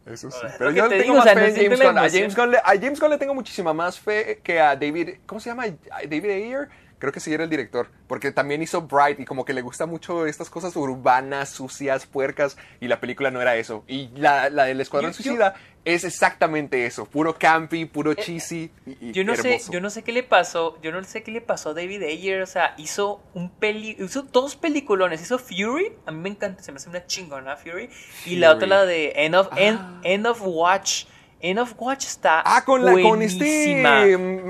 Eso 0.08 0.32
sí. 0.32 0.40
Pero 0.58 0.72
yo 0.72 0.90
que 0.90 0.90
te 0.98 1.04
tengo 1.04 1.14
digo, 1.14 1.16
más 1.18 1.26
o 1.26 1.28
sea, 1.28 1.34
fe 1.36 1.42
no 1.42 1.48
en 1.48 1.56
James 1.56 1.80
Gunn. 1.80 1.98
A. 2.00 2.10
James, 2.10 2.36
Gunn 2.36 2.52
le, 2.52 2.58
a 2.58 2.64
James 2.82 3.00
Gunn 3.00 3.10
le 3.12 3.18
tengo 3.20 3.36
muchísima 3.36 3.74
más 3.74 4.00
fe 4.00 4.40
que 4.44 4.60
a 4.60 4.76
David. 4.76 5.18
¿Cómo 5.28 5.40
se 5.40 5.52
llama? 5.52 5.66
David 5.68 6.26
Ayer. 6.32 6.70
Creo 7.00 7.12
que 7.14 7.20
sí 7.22 7.34
era 7.34 7.46
el 7.46 7.50
director, 7.50 7.90
porque 8.08 8.32
también 8.32 8.62
hizo 8.62 8.82
Bright 8.82 9.20
y 9.22 9.26
como 9.26 9.46
que 9.46 9.54
le 9.54 9.62
gusta 9.62 9.86
mucho 9.86 10.26
estas 10.26 10.50
cosas 10.50 10.76
urbanas, 10.76 11.50
sucias, 11.50 12.06
puercas, 12.06 12.58
y 12.82 12.88
la 12.90 13.00
película 13.00 13.32
no 13.32 13.42
era 13.42 13.56
eso. 13.56 13.84
Y 13.88 14.10
la, 14.16 14.50
la 14.50 14.66
del 14.66 14.82
Escuadrón 14.82 15.12
Yo- 15.14 15.18
yo- 15.18 15.24
Suicida 15.24 15.56
es 15.86 16.04
exactamente 16.04 16.86
eso, 16.86 17.06
puro 17.06 17.36
campy, 17.40 17.86
puro 17.86 18.14
cheesy. 18.14 18.70
y- 18.86 18.98
y 19.10 19.12
Yo 19.14 19.24
no 19.24 19.34
sé, 19.36 19.62
yo 19.72 19.80
no 19.80 19.90
sé 19.90 20.04
qué 20.04 20.12
le 20.12 20.24
pasó, 20.24 20.78
yo 20.82 20.92
no 20.92 21.02
sé 21.06 21.24
qué 21.24 21.32
le 21.32 21.40
pasó 21.42 21.70
a 21.70 21.74
David 21.74 22.04
Ayer, 22.04 22.42
o 22.42 22.46
sea, 22.46 22.74
hizo 22.78 23.24
un 23.34 23.50
peli, 23.50 23.96
hizo 23.98 24.24
dos 24.24 24.58
peliculones, 24.58 25.22
hizo 25.22 25.40
Fury, 25.40 25.94
a 26.06 26.12
mí 26.12 26.20
me 26.20 26.30
encanta, 26.30 26.62
se 26.62 26.72
me 26.74 26.78
hace 26.78 26.90
una 26.90 27.06
chingona 27.06 27.56
Fury, 27.56 27.90
y 28.26 28.36
la 28.36 28.52
otra 28.52 28.68
la 28.68 28.86
de 28.86 29.14
End 29.16 29.36
of, 29.36 29.48
End, 29.56 29.80
Ah. 29.82 30.02
End 30.04 30.28
of 30.28 30.42
Watch, 30.44 31.06
End 31.42 31.60
of 31.60 31.74
Watch 31.78 32.06
está 32.06 32.42
Ah, 32.46 32.64
con, 32.66 32.84
la, 32.84 32.92
con 32.92 33.22
este 33.22 33.44
buenísima. 33.46 34.04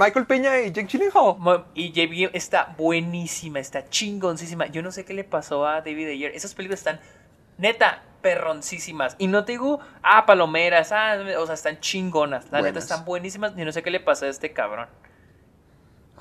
Michael 0.05 0.25
Peña 0.25 0.59
y 0.61 0.71
Jake 0.71 0.87
Gyllenhaal. 0.87 1.65
Y 1.75 1.91
JB 1.91 2.31
está 2.33 2.73
buenísima, 2.77 3.59
está 3.59 3.87
chingoncísima. 3.87 4.67
Yo 4.67 4.81
no 4.81 4.91
sé 4.91 5.05
qué 5.05 5.13
le 5.13 5.23
pasó 5.23 5.67
a 5.67 5.81
David 5.81 6.09
Ayer. 6.09 6.31
Esas 6.33 6.55
películas 6.55 6.79
están 6.79 6.99
neta 7.57 8.03
perroncísimas. 8.21 9.15
Y 9.19 9.27
no 9.27 9.45
te 9.45 9.53
digo, 9.53 9.79
ah, 10.01 10.25
palomeras, 10.25 10.91
ah, 10.91 11.17
o 11.37 11.45
sea, 11.45 11.55
están 11.55 11.79
chingonas. 11.79 12.47
La 12.51 12.61
neta 12.61 12.79
están 12.79 13.05
buenísimas. 13.05 13.55
Yo 13.55 13.65
no 13.65 13.71
sé 13.71 13.83
qué 13.83 13.91
le 13.91 13.99
pasó 13.99 14.25
a 14.25 14.29
este 14.29 14.51
cabrón. 14.51 14.87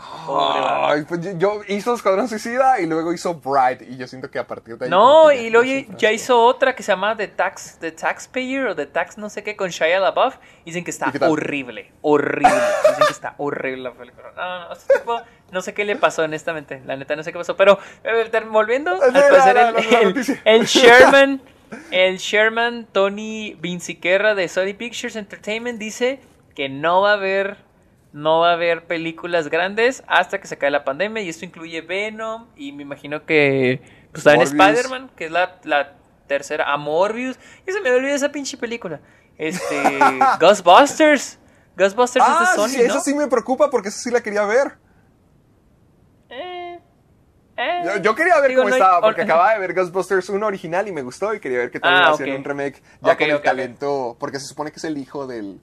Ay, 0.01 1.03
pues 1.09 1.20
yo- 1.39 1.62
hizo 1.69 1.95
Escuadrón 1.95 2.29
Suicida 2.29 2.81
y 2.81 2.87
luego 2.87 3.12
hizo 3.12 3.35
Bright. 3.35 3.83
Y 3.83 3.97
yo 3.97 4.07
siento 4.07 4.31
que 4.31 4.39
a 4.39 4.47
partir 4.47 4.79
de 4.79 4.85
ahí. 4.87 4.91
No, 4.91 5.33
y 5.33 5.51
luego 5.51 5.66
ya 5.97 6.12
hizo 6.12 6.41
otra 6.41 6.75
que 6.75 6.83
se 6.83 6.93
llama 6.93 7.16
The 7.16 7.29
Tax, 7.29 7.79
The 7.81 7.93
Taxpayer 7.93 8.66
o 8.69 8.77
The 8.77 8.87
Tax 8.87 9.19
no 9.19 9.29
sé 9.31 9.43
qué 9.43 9.57
con 9.57 9.70
Shia 9.70 9.99
LaBeouf. 10.01 10.37
Dicen 10.65 10.85
que 10.85 10.91
está 10.91 11.12
horrible, 11.29 11.93
horrible. 12.03 12.51
Dicen 12.89 13.07
que 13.07 13.12
está 13.12 13.35
horrible 13.39 13.83
la 13.85 13.93
película. 13.93 14.33
No, 14.37 14.69
no, 14.69 14.73
este 14.73 14.99
tipo, 14.99 15.20
no 15.51 15.62
sé 15.62 15.75
qué 15.75 15.85
le 15.85 15.97
pasó 15.97 16.23
honestamente. 16.23 16.83
La 16.87 16.97
neta 16.97 17.16
no 17.16 17.23
sé 17.23 17.33
qué 17.33 17.39
pasó. 17.39 17.57
Pero 17.57 17.79
eh, 18.05 18.31
volviendo, 18.51 18.93
al 18.93 19.12
No, 19.12 19.20
no, 19.20 19.29
parecer 19.29 19.55
no, 19.57 19.79
el, 19.79 20.15
no, 20.15 20.20
no, 20.23 20.35
el 20.45 20.65
Sherman, 20.66 21.43
el 21.91 22.19
Sherman 22.19 22.87
Tony 22.93 23.57
Vinciquerra 23.61 24.35
de 24.35 24.49
Sony 24.49 24.75
Pictures 24.77 25.16
Entertainment 25.16 25.79
dice 25.79 26.20
que 26.55 26.69
no 26.69 27.03
va 27.03 27.11
a 27.11 27.15
haber 27.15 27.68
no 28.13 28.41
va 28.41 28.51
a 28.51 28.53
haber 28.55 28.87
películas 28.87 29.49
grandes 29.49 30.03
hasta 30.07 30.41
que 30.41 30.47
se 30.47 30.55
acabe 30.55 30.71
la 30.71 30.85
pandemia 30.85 31.23
y 31.23 31.29
esto 31.29 31.45
incluye 31.45 31.81
Venom 31.81 32.47
y 32.57 32.73
me 32.73 32.83
imagino 32.83 33.25
que 33.25 33.83
pues 34.13 34.25
también. 34.25 34.49
Spider-Man, 34.49 35.11
que 35.15 35.27
es 35.27 35.31
la, 35.31 35.59
la 35.65 35.95
tercera, 36.27 36.73
a 36.73 36.77
Morbius, 36.77 37.39
y 37.67 37.73
se 37.73 37.81
me 37.81 37.91
olvidó 37.91 38.15
esa 38.15 38.31
pinche 38.31 38.57
película. 38.57 39.01
Este, 39.37 39.99
Ghostbusters. 40.41 41.39
Ghostbusters 41.77 42.25
Ah, 42.27 42.43
es 42.43 42.51
de 42.51 42.57
Sony, 42.57 42.69
sí, 42.69 42.79
¿no? 42.79 42.95
eso 42.95 43.01
sí 43.01 43.15
me 43.15 43.29
preocupa 43.29 43.71
porque 43.71 43.89
eso 43.89 43.99
sí 43.99 44.11
la 44.11 44.21
quería 44.21 44.45
ver. 44.45 44.73
Eh, 46.29 46.81
eh. 47.57 47.83
Yo, 47.85 47.97
yo 47.99 48.15
quería 48.15 48.41
ver 48.41 48.51
Digo, 48.51 48.63
cómo 48.63 48.71
no 48.71 48.77
estaba, 48.77 49.01
porque 49.01 49.23
acababa 49.23 49.53
de 49.55 49.61
ver 49.61 49.75
Ghostbusters 49.75 50.29
1 50.29 50.45
original 50.45 50.89
y 50.89 50.93
me 50.93 51.03
gustó 51.03 51.35
y 51.35 51.41
quería 51.41 51.59
ver 51.59 51.71
qué 51.71 51.79
tal 51.79 51.95
Ah, 51.95 52.11
hacían 52.11 52.37
un 52.37 52.45
remake 52.45 52.83
ya 53.01 53.17
con 53.17 53.31
el 53.31 53.43
talento, 53.43 54.17
porque 54.19 54.41
se 54.41 54.47
supone 54.47 54.71
que 54.73 54.79
es 54.79 54.85
el 54.85 54.99
hijo 54.99 55.27
del, 55.27 55.61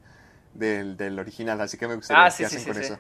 del, 0.56 0.98
del 0.98 1.20
original, 1.20 1.60
así 1.62 1.78
que 1.78 1.88
me 1.88 1.96
gustaría 1.96 2.26
Ah, 2.26 2.32
sí, 2.32 2.44
qué 2.44 2.50
sí, 2.50 2.56
hacen 2.58 2.66
sí, 2.66 2.72
con 2.74 2.82
eso. 2.84 3.00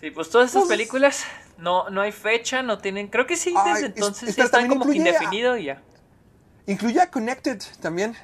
Sí, 0.00 0.10
pues 0.10 0.30
todas 0.30 0.46
estas 0.48 0.62
Pues- 0.62 0.70
películas 0.70 1.24
no, 1.58 1.90
no 1.90 2.00
hay 2.00 2.12
fecha, 2.12 2.62
no 2.62 2.78
tienen. 2.78 3.08
Creo 3.08 3.26
que 3.26 3.36
sí, 3.36 3.52
desde 3.64 3.86
es- 3.88 3.94
entonces 3.96 4.38
están 4.38 4.68
como 4.68 4.84
que 4.86 4.92
a- 4.92 4.94
indefinido 4.96 5.56
y 5.56 5.64
ya. 5.64 5.82
Incluye 6.66 7.00
a 7.00 7.10
Connected 7.10 7.60
también. 7.80 8.14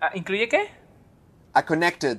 Ah, 0.00 0.10
¿Incluye 0.14 0.48
qué? 0.48 0.70
A 1.52 1.64
Connected. 1.64 2.18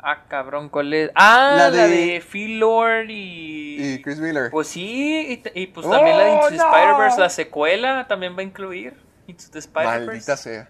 Ah, 0.00 0.24
cabrón, 0.28 0.68
¿cuál 0.68 0.92
es? 0.94 1.10
Ah, 1.14 1.54
La 1.56 1.70
la 1.70 1.86
de- 1.88 1.88
de, 1.88 2.20
Phil 2.20 2.58
Lord 2.60 3.10
y. 3.10 3.94
Y 3.94 4.02
Chris 4.02 4.18
Miller. 4.18 4.50
Pues 4.50 4.68
sí, 4.68 5.42
y, 5.54 5.66
pues 5.68 5.88
también 5.88 6.16
la 6.16 6.24
de 6.24 6.30
Into 6.34 6.46
¡Oh, 6.46 6.50
the 6.50 6.56
no! 6.56 6.64
Spider-Verse, 6.72 7.20
la 7.20 7.30
secuela, 7.30 8.06
también 8.08 8.36
va 8.36 8.40
a 8.40 8.44
incluir 8.44 8.94
Into 9.26 9.44
the 9.50 9.58
Spider-Verse. 9.58 10.06
Maldita 10.06 10.36
sea. 10.36 10.68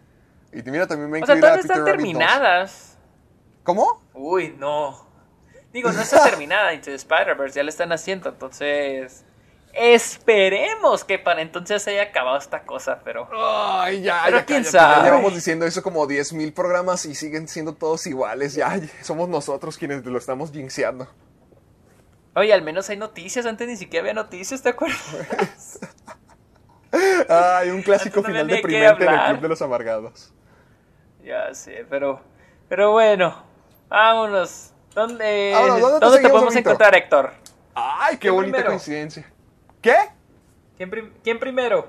Y 0.53 0.63
mira, 0.71 0.87
también 0.87 1.11
me 1.11 1.23
O 1.23 1.27
sea, 1.27 1.35
a 1.35 1.39
Peter 1.39 1.59
están 1.61 1.79
Rabbit 1.79 1.87
2. 1.87 1.97
terminadas. 1.97 2.99
¿Cómo? 3.63 4.03
Uy, 4.15 4.55
no. 4.59 5.07
Digo, 5.73 5.93
no 5.93 6.01
está 6.03 6.25
terminada 6.25 6.73
Into 6.73 6.87
the 6.87 6.95
Spider-Verse, 6.95 7.57
ya 7.57 7.63
la 7.63 7.71
están 7.71 7.93
haciendo, 7.93 8.31
entonces. 8.31 9.25
Esperemos 9.75 11.05
que 11.05 11.19
para 11.19 11.43
entonces 11.43 11.87
haya 11.87 12.03
acabado 12.05 12.39
esta 12.39 12.63
cosa, 12.65 13.01
pero. 13.05 13.29
Ay, 13.33 14.01
ya, 14.03 14.23
Pero 14.25 14.39
ya, 14.39 14.45
quién 14.47 14.63
cállate, 14.65 14.73
ya 14.73 14.81
sabe. 14.81 15.05
llevamos 15.05 15.35
diciendo 15.35 15.67
eso 15.67 15.83
como 15.83 16.07
10.000 16.09 16.53
programas 16.55 17.05
y 17.05 17.15
siguen 17.15 17.47
siendo 17.47 17.75
todos 17.75 18.07
iguales. 18.07 18.55
Ya, 18.55 18.81
somos 19.03 19.29
nosotros 19.29 19.77
quienes 19.77 20.05
lo 20.05 20.19
estamos 20.19 20.51
jinxeando. 20.51 21.07
Oye, 22.35 22.53
al 22.53 22.63
menos 22.63 22.89
hay 22.89 22.97
noticias, 22.97 23.45
antes 23.47 23.69
ni 23.69 23.77
siquiera 23.77 24.03
había 24.05 24.15
noticias, 24.15 24.63
¿te 24.63 24.71
acuerdas? 24.71 25.79
Ay, 27.29 27.71
un 27.71 27.83
clásico 27.83 28.21
no 28.21 28.27
final 28.27 28.47
deprimente 28.47 29.05
en 29.05 29.13
el. 29.13 29.27
Club 29.29 29.41
de 29.43 29.49
los 29.49 29.61
Amargados. 29.63 30.33
Ya 31.29 31.55
sé, 31.55 31.87
pero. 31.89 32.21
Pero 32.69 32.93
bueno, 32.93 33.43
vámonos. 33.89 34.73
¿Dónde, 34.95 35.53
¿dónde 35.55 35.75
te 35.75 35.81
¿dónde 35.81 36.01
te 36.01 36.07
seguimos, 36.13 36.33
podemos 36.33 36.57
encontrar, 36.57 36.95
Héctor? 36.97 37.33
Ay, 37.75 38.15
qué 38.17 38.21
¿Quién 38.23 38.35
bonita 38.35 38.53
primero? 38.57 38.71
coincidencia. 38.71 39.33
¿Qué? 39.81 39.95
¿Quién, 40.77 40.91
prim- 40.91 41.13
quién 41.23 41.39
primero? 41.39 41.87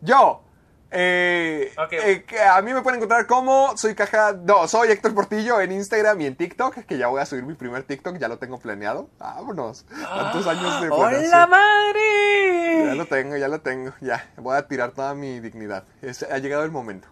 Yo. 0.00 0.42
Eh, 0.90 1.74
eh, 1.90 2.24
a 2.50 2.62
mí 2.62 2.72
me 2.72 2.80
pueden 2.80 2.98
encontrar 2.98 3.26
como 3.26 3.76
soy 3.76 3.94
caja. 3.94 4.32
No, 4.32 4.66
soy 4.68 4.90
Héctor 4.90 5.14
Portillo 5.14 5.60
en 5.60 5.72
Instagram 5.72 6.20
y 6.22 6.26
en 6.26 6.36
TikTok. 6.36 6.76
Que 6.86 6.96
ya 6.96 7.08
voy 7.08 7.20
a 7.20 7.26
subir 7.26 7.42
mi 7.44 7.54
primer 7.54 7.82
TikTok, 7.82 8.16
ya 8.16 8.28
lo 8.28 8.38
tengo 8.38 8.58
planeado. 8.58 9.10
Vámonos. 9.18 9.84
Tantos 9.84 10.46
años 10.46 10.80
de 10.80 10.88
planeación. 10.88 11.26
¡Hola, 11.26 11.46
madre! 11.48 12.86
Ya 12.86 12.94
lo 12.94 13.06
tengo, 13.06 13.36
ya 13.36 13.48
lo 13.48 13.60
tengo. 13.60 13.92
Ya, 14.00 14.30
voy 14.36 14.56
a 14.56 14.66
tirar 14.66 14.92
toda 14.92 15.14
mi 15.14 15.40
dignidad. 15.40 15.84
Es- 16.02 16.22
ha 16.22 16.38
llegado 16.38 16.64
el 16.64 16.70
momento. 16.70 17.08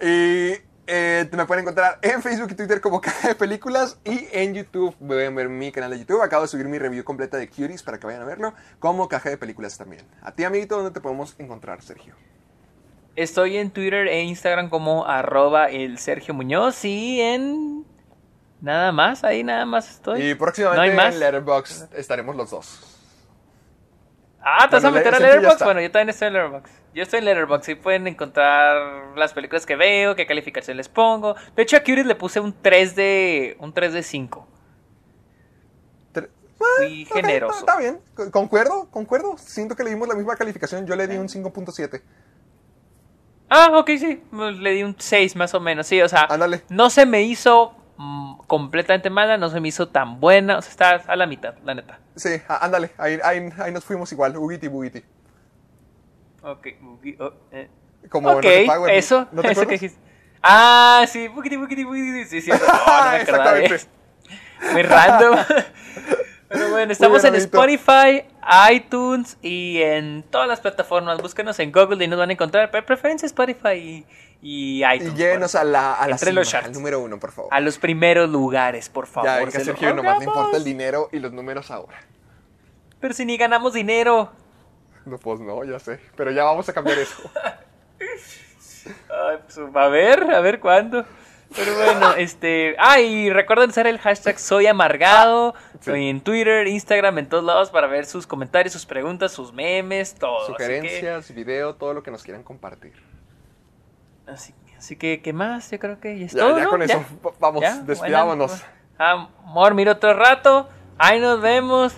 Y 0.00 0.52
eh, 0.86 1.28
me 1.32 1.46
pueden 1.46 1.62
encontrar 1.62 1.98
en 2.02 2.22
Facebook 2.22 2.48
y 2.52 2.54
Twitter 2.54 2.80
como 2.80 3.00
Caja 3.02 3.28
de 3.28 3.34
Películas 3.34 3.98
y 4.04 4.28
en 4.32 4.54
YouTube. 4.54 4.94
Pueden 4.96 5.34
ver 5.34 5.48
mi 5.48 5.72
canal 5.72 5.90
de 5.90 5.98
YouTube. 5.98 6.22
Acabo 6.22 6.42
de 6.42 6.48
subir 6.48 6.66
mi 6.66 6.78
review 6.78 7.02
completa 7.04 7.36
de 7.36 7.48
Cuties 7.48 7.82
para 7.82 7.98
que 7.98 8.06
vayan 8.06 8.22
a 8.22 8.24
verlo. 8.24 8.54
Como 8.78 9.08
Caja 9.08 9.30
de 9.30 9.36
Películas 9.36 9.76
también. 9.76 10.04
A 10.22 10.32
ti, 10.32 10.44
amiguito, 10.44 10.76
¿dónde 10.76 10.92
te 10.92 11.00
podemos 11.00 11.34
encontrar, 11.38 11.82
Sergio? 11.82 12.14
Estoy 13.16 13.56
en 13.56 13.70
Twitter 13.70 14.06
e 14.08 14.22
Instagram 14.22 14.68
como 14.68 15.06
arroba 15.06 15.66
el 15.70 15.98
Sergio 15.98 16.34
Muñoz 16.34 16.84
y 16.84 17.20
en... 17.20 17.84
Nada 18.60 18.92
más, 18.92 19.24
ahí 19.24 19.42
nada 19.42 19.66
más 19.66 19.90
estoy. 19.90 20.30
Y 20.30 20.34
próximamente 20.34 20.88
en 20.90 21.20
Letterboxd 21.20 21.94
estaremos 21.94 22.36
los 22.36 22.50
dos. 22.50 22.98
Ah, 24.40 24.66
¿te 24.68 24.76
vas 24.76 24.84
a 24.84 24.90
meter 24.90 25.14
a 25.14 25.18
Letterboxd? 25.18 25.64
Bueno, 25.64 25.80
yo 25.80 25.90
también 25.90 26.10
estoy 26.10 26.28
en 26.28 26.34
Letterboxd. 26.34 26.85
Yo 26.96 27.02
estoy 27.02 27.18
en 27.18 27.26
Letterboxd 27.26 27.68
y 27.68 27.74
pueden 27.74 28.06
encontrar 28.06 29.16
las 29.18 29.34
películas 29.34 29.66
que 29.66 29.76
veo, 29.76 30.16
qué 30.16 30.26
calificación 30.26 30.78
les 30.78 30.88
pongo. 30.88 31.34
De 31.54 31.62
hecho, 31.62 31.76
a 31.76 31.80
Curious 31.80 32.06
le 32.06 32.14
puse 32.14 32.40
un 32.40 32.54
3 32.62 32.96
de 32.96 33.54
un 33.60 33.74
3 33.74 33.92
de 33.92 34.02
5. 34.02 34.48
Tre- 36.14 36.30
Fui 36.56 37.06
Ok, 37.10 37.16
generoso. 37.18 37.58
Está, 37.58 37.76
bien, 37.76 38.00
Con- 38.14 38.30
concuerdo, 38.30 38.88
concuerdo. 38.90 39.36
Siento 39.36 39.76
que 39.76 39.84
le 39.84 39.90
dimos 39.90 40.08
la 40.08 40.14
misma 40.14 40.36
calificación. 40.36 40.86
Yo 40.86 40.96
le 40.96 41.06
di 41.06 41.18
un 41.18 41.28
5.7. 41.28 42.00
Ah, 43.50 43.72
ok, 43.74 43.90
sí. 43.98 44.22
Le 44.32 44.70
di 44.70 44.82
un 44.82 44.96
6 44.98 45.36
más 45.36 45.52
o 45.52 45.60
menos. 45.60 45.86
Sí, 45.86 46.00
o 46.00 46.08
sea, 46.08 46.22
Ándale. 46.30 46.62
no 46.70 46.88
se 46.88 47.04
me 47.04 47.22
hizo 47.24 47.74
mm, 47.98 48.38
completamente 48.46 49.10
mala, 49.10 49.36
no 49.36 49.50
se 49.50 49.60
me 49.60 49.68
hizo 49.68 49.88
tan 49.88 50.18
buena. 50.18 50.56
O 50.56 50.62
sea, 50.62 50.70
está 50.70 51.12
a 51.12 51.16
la 51.16 51.26
mitad, 51.26 51.56
la 51.62 51.74
neta. 51.74 52.00
Sí, 52.16 52.30
ándale, 52.48 52.92
ahí, 52.96 53.18
ahí, 53.22 53.50
ahí 53.58 53.70
nos 53.70 53.84
fuimos 53.84 54.10
igual, 54.12 54.34
Ugiti 54.38 54.68
Bugiti. 54.68 55.04
Ok, 56.46 56.66
oh, 57.18 57.32
eh. 57.50 57.68
Como 58.08 58.28
ok, 58.30 58.34
No 58.36 58.40
Te 58.40 58.66
Pago, 58.66 58.86
¿no? 58.86 58.92
eso, 58.92 59.26
¿No 59.32 59.42
te 59.42 59.50
eso 59.52 59.60
que 59.66 59.72
dijiste. 59.74 59.98
Ah, 60.42 61.04
sí, 61.08 61.28
sí, 62.28 62.40
sí. 62.40 62.50
No, 62.52 62.56
no 62.58 63.10
me 63.10 63.16
acordaba, 63.16 63.58
Exactamente. 63.58 63.74
eh. 63.74 64.72
Muy 64.72 64.82
random. 64.82 65.38
Pero 66.48 66.70
bueno, 66.70 66.92
estamos 66.92 67.20
bien, 67.22 67.34
en. 67.34 67.40
Spotify, 67.40 68.24
iTunes 68.72 69.36
y 69.42 69.82
en 69.82 70.22
todas 70.30 70.46
las 70.46 70.60
plataformas. 70.60 71.20
Búsquenos 71.20 71.58
en 71.58 71.72
Google 71.72 72.04
y 72.04 72.06
nos 72.06 72.18
van 72.20 72.30
a 72.30 72.32
encontrar. 72.34 72.70
Pero 72.70 72.86
preferencia 72.86 73.26
Spotify 73.26 73.74
y, 73.74 74.06
y 74.40 74.84
Y 74.84 74.94
iTunes. 74.94 75.14
llévenos 75.16 75.56
a 75.56 75.64
la, 75.64 75.94
a 75.94 76.06
la 76.06 76.16
cima, 76.16 76.42
al 76.42 76.72
número 76.72 77.00
uno, 77.00 77.18
por 77.18 77.32
favor. 77.32 77.52
a 77.52 77.58
los 77.58 77.78
primeros 77.78 78.30
lugares, 78.30 78.88
por 78.88 79.08
favor. 79.08 79.28
ya, 79.28 79.36
ven 79.38 79.50
que 79.50 79.58
Sergio 79.58 79.92
nomás 79.94 80.20
le 80.20 80.26
importa 80.26 80.56
el 80.56 80.62
dinero 80.64 81.08
y 81.10 81.18
los 81.18 81.32
números 81.32 81.72
ahora. 81.72 81.98
Pero 83.00 83.12
si 83.12 83.24
ni 83.24 83.36
ganamos 83.36 83.72
dinero. 83.72 84.30
No, 85.10 85.18
pues 85.18 85.38
no, 85.40 85.62
ya 85.64 85.78
sé. 85.78 86.00
Pero 86.16 86.30
ya 86.32 86.42
vamos 86.44 86.68
a 86.68 86.72
cambiar 86.72 86.98
eso. 86.98 87.30
Ay, 88.00 89.38
pues, 89.44 89.58
a 89.74 89.88
ver, 89.88 90.34
a 90.34 90.40
ver 90.40 90.60
cuándo. 90.60 91.04
Pero 91.54 91.74
bueno, 91.76 92.12
este. 92.16 92.74
Ah, 92.78 93.00
y 93.00 93.30
recuerden 93.30 93.70
usar 93.70 93.86
el 93.86 93.98
hashtag 93.98 94.38
soy 94.38 94.66
amargado. 94.66 95.54
Sí. 95.80 95.92
En 96.08 96.20
Twitter, 96.20 96.66
Instagram, 96.66 97.18
en 97.18 97.28
todos 97.28 97.44
lados 97.44 97.70
para 97.70 97.86
ver 97.86 98.04
sus 98.06 98.26
comentarios, 98.26 98.72
sus 98.72 98.84
preguntas, 98.86 99.32
sus 99.32 99.52
memes, 99.52 100.14
todo. 100.14 100.42
Así 100.42 100.54
que- 100.56 100.64
Sugerencias, 100.64 101.32
video, 101.34 101.74
todo 101.76 101.94
lo 101.94 102.02
que 102.02 102.10
nos 102.10 102.22
quieran 102.22 102.42
compartir. 102.42 102.92
Así, 104.26 104.52
así 104.76 104.96
que, 104.96 105.22
¿qué 105.22 105.32
más? 105.32 105.70
Yo 105.70 105.78
creo 105.78 106.00
que 106.00 106.18
ya 106.18 106.26
es 106.26 106.32
Ya, 106.32 106.40
todo, 106.40 106.58
ya 106.58 106.64
¿no? 106.64 106.70
con 106.70 106.82
eso, 106.82 107.04
va- 107.24 107.32
vamos, 107.38 107.62
¿Ya? 107.62 107.76
despidámonos. 107.78 108.60
Bueno, 108.98 109.30
amor, 109.44 109.74
mira 109.74 109.92
otro 109.92 110.14
rato. 110.14 110.68
Ahí 110.98 111.20
nos 111.20 111.40
vemos. 111.40 111.94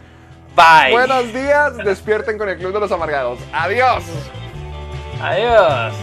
Bye. 0.59 0.91
Buenos 0.91 1.33
días, 1.33 1.77
despierten 1.77 2.37
con 2.37 2.49
el 2.49 2.59
Club 2.59 2.73
de 2.73 2.81
los 2.81 2.91
Amargados. 2.91 3.39
Adiós. 3.53 4.03
Adiós. 5.23 5.95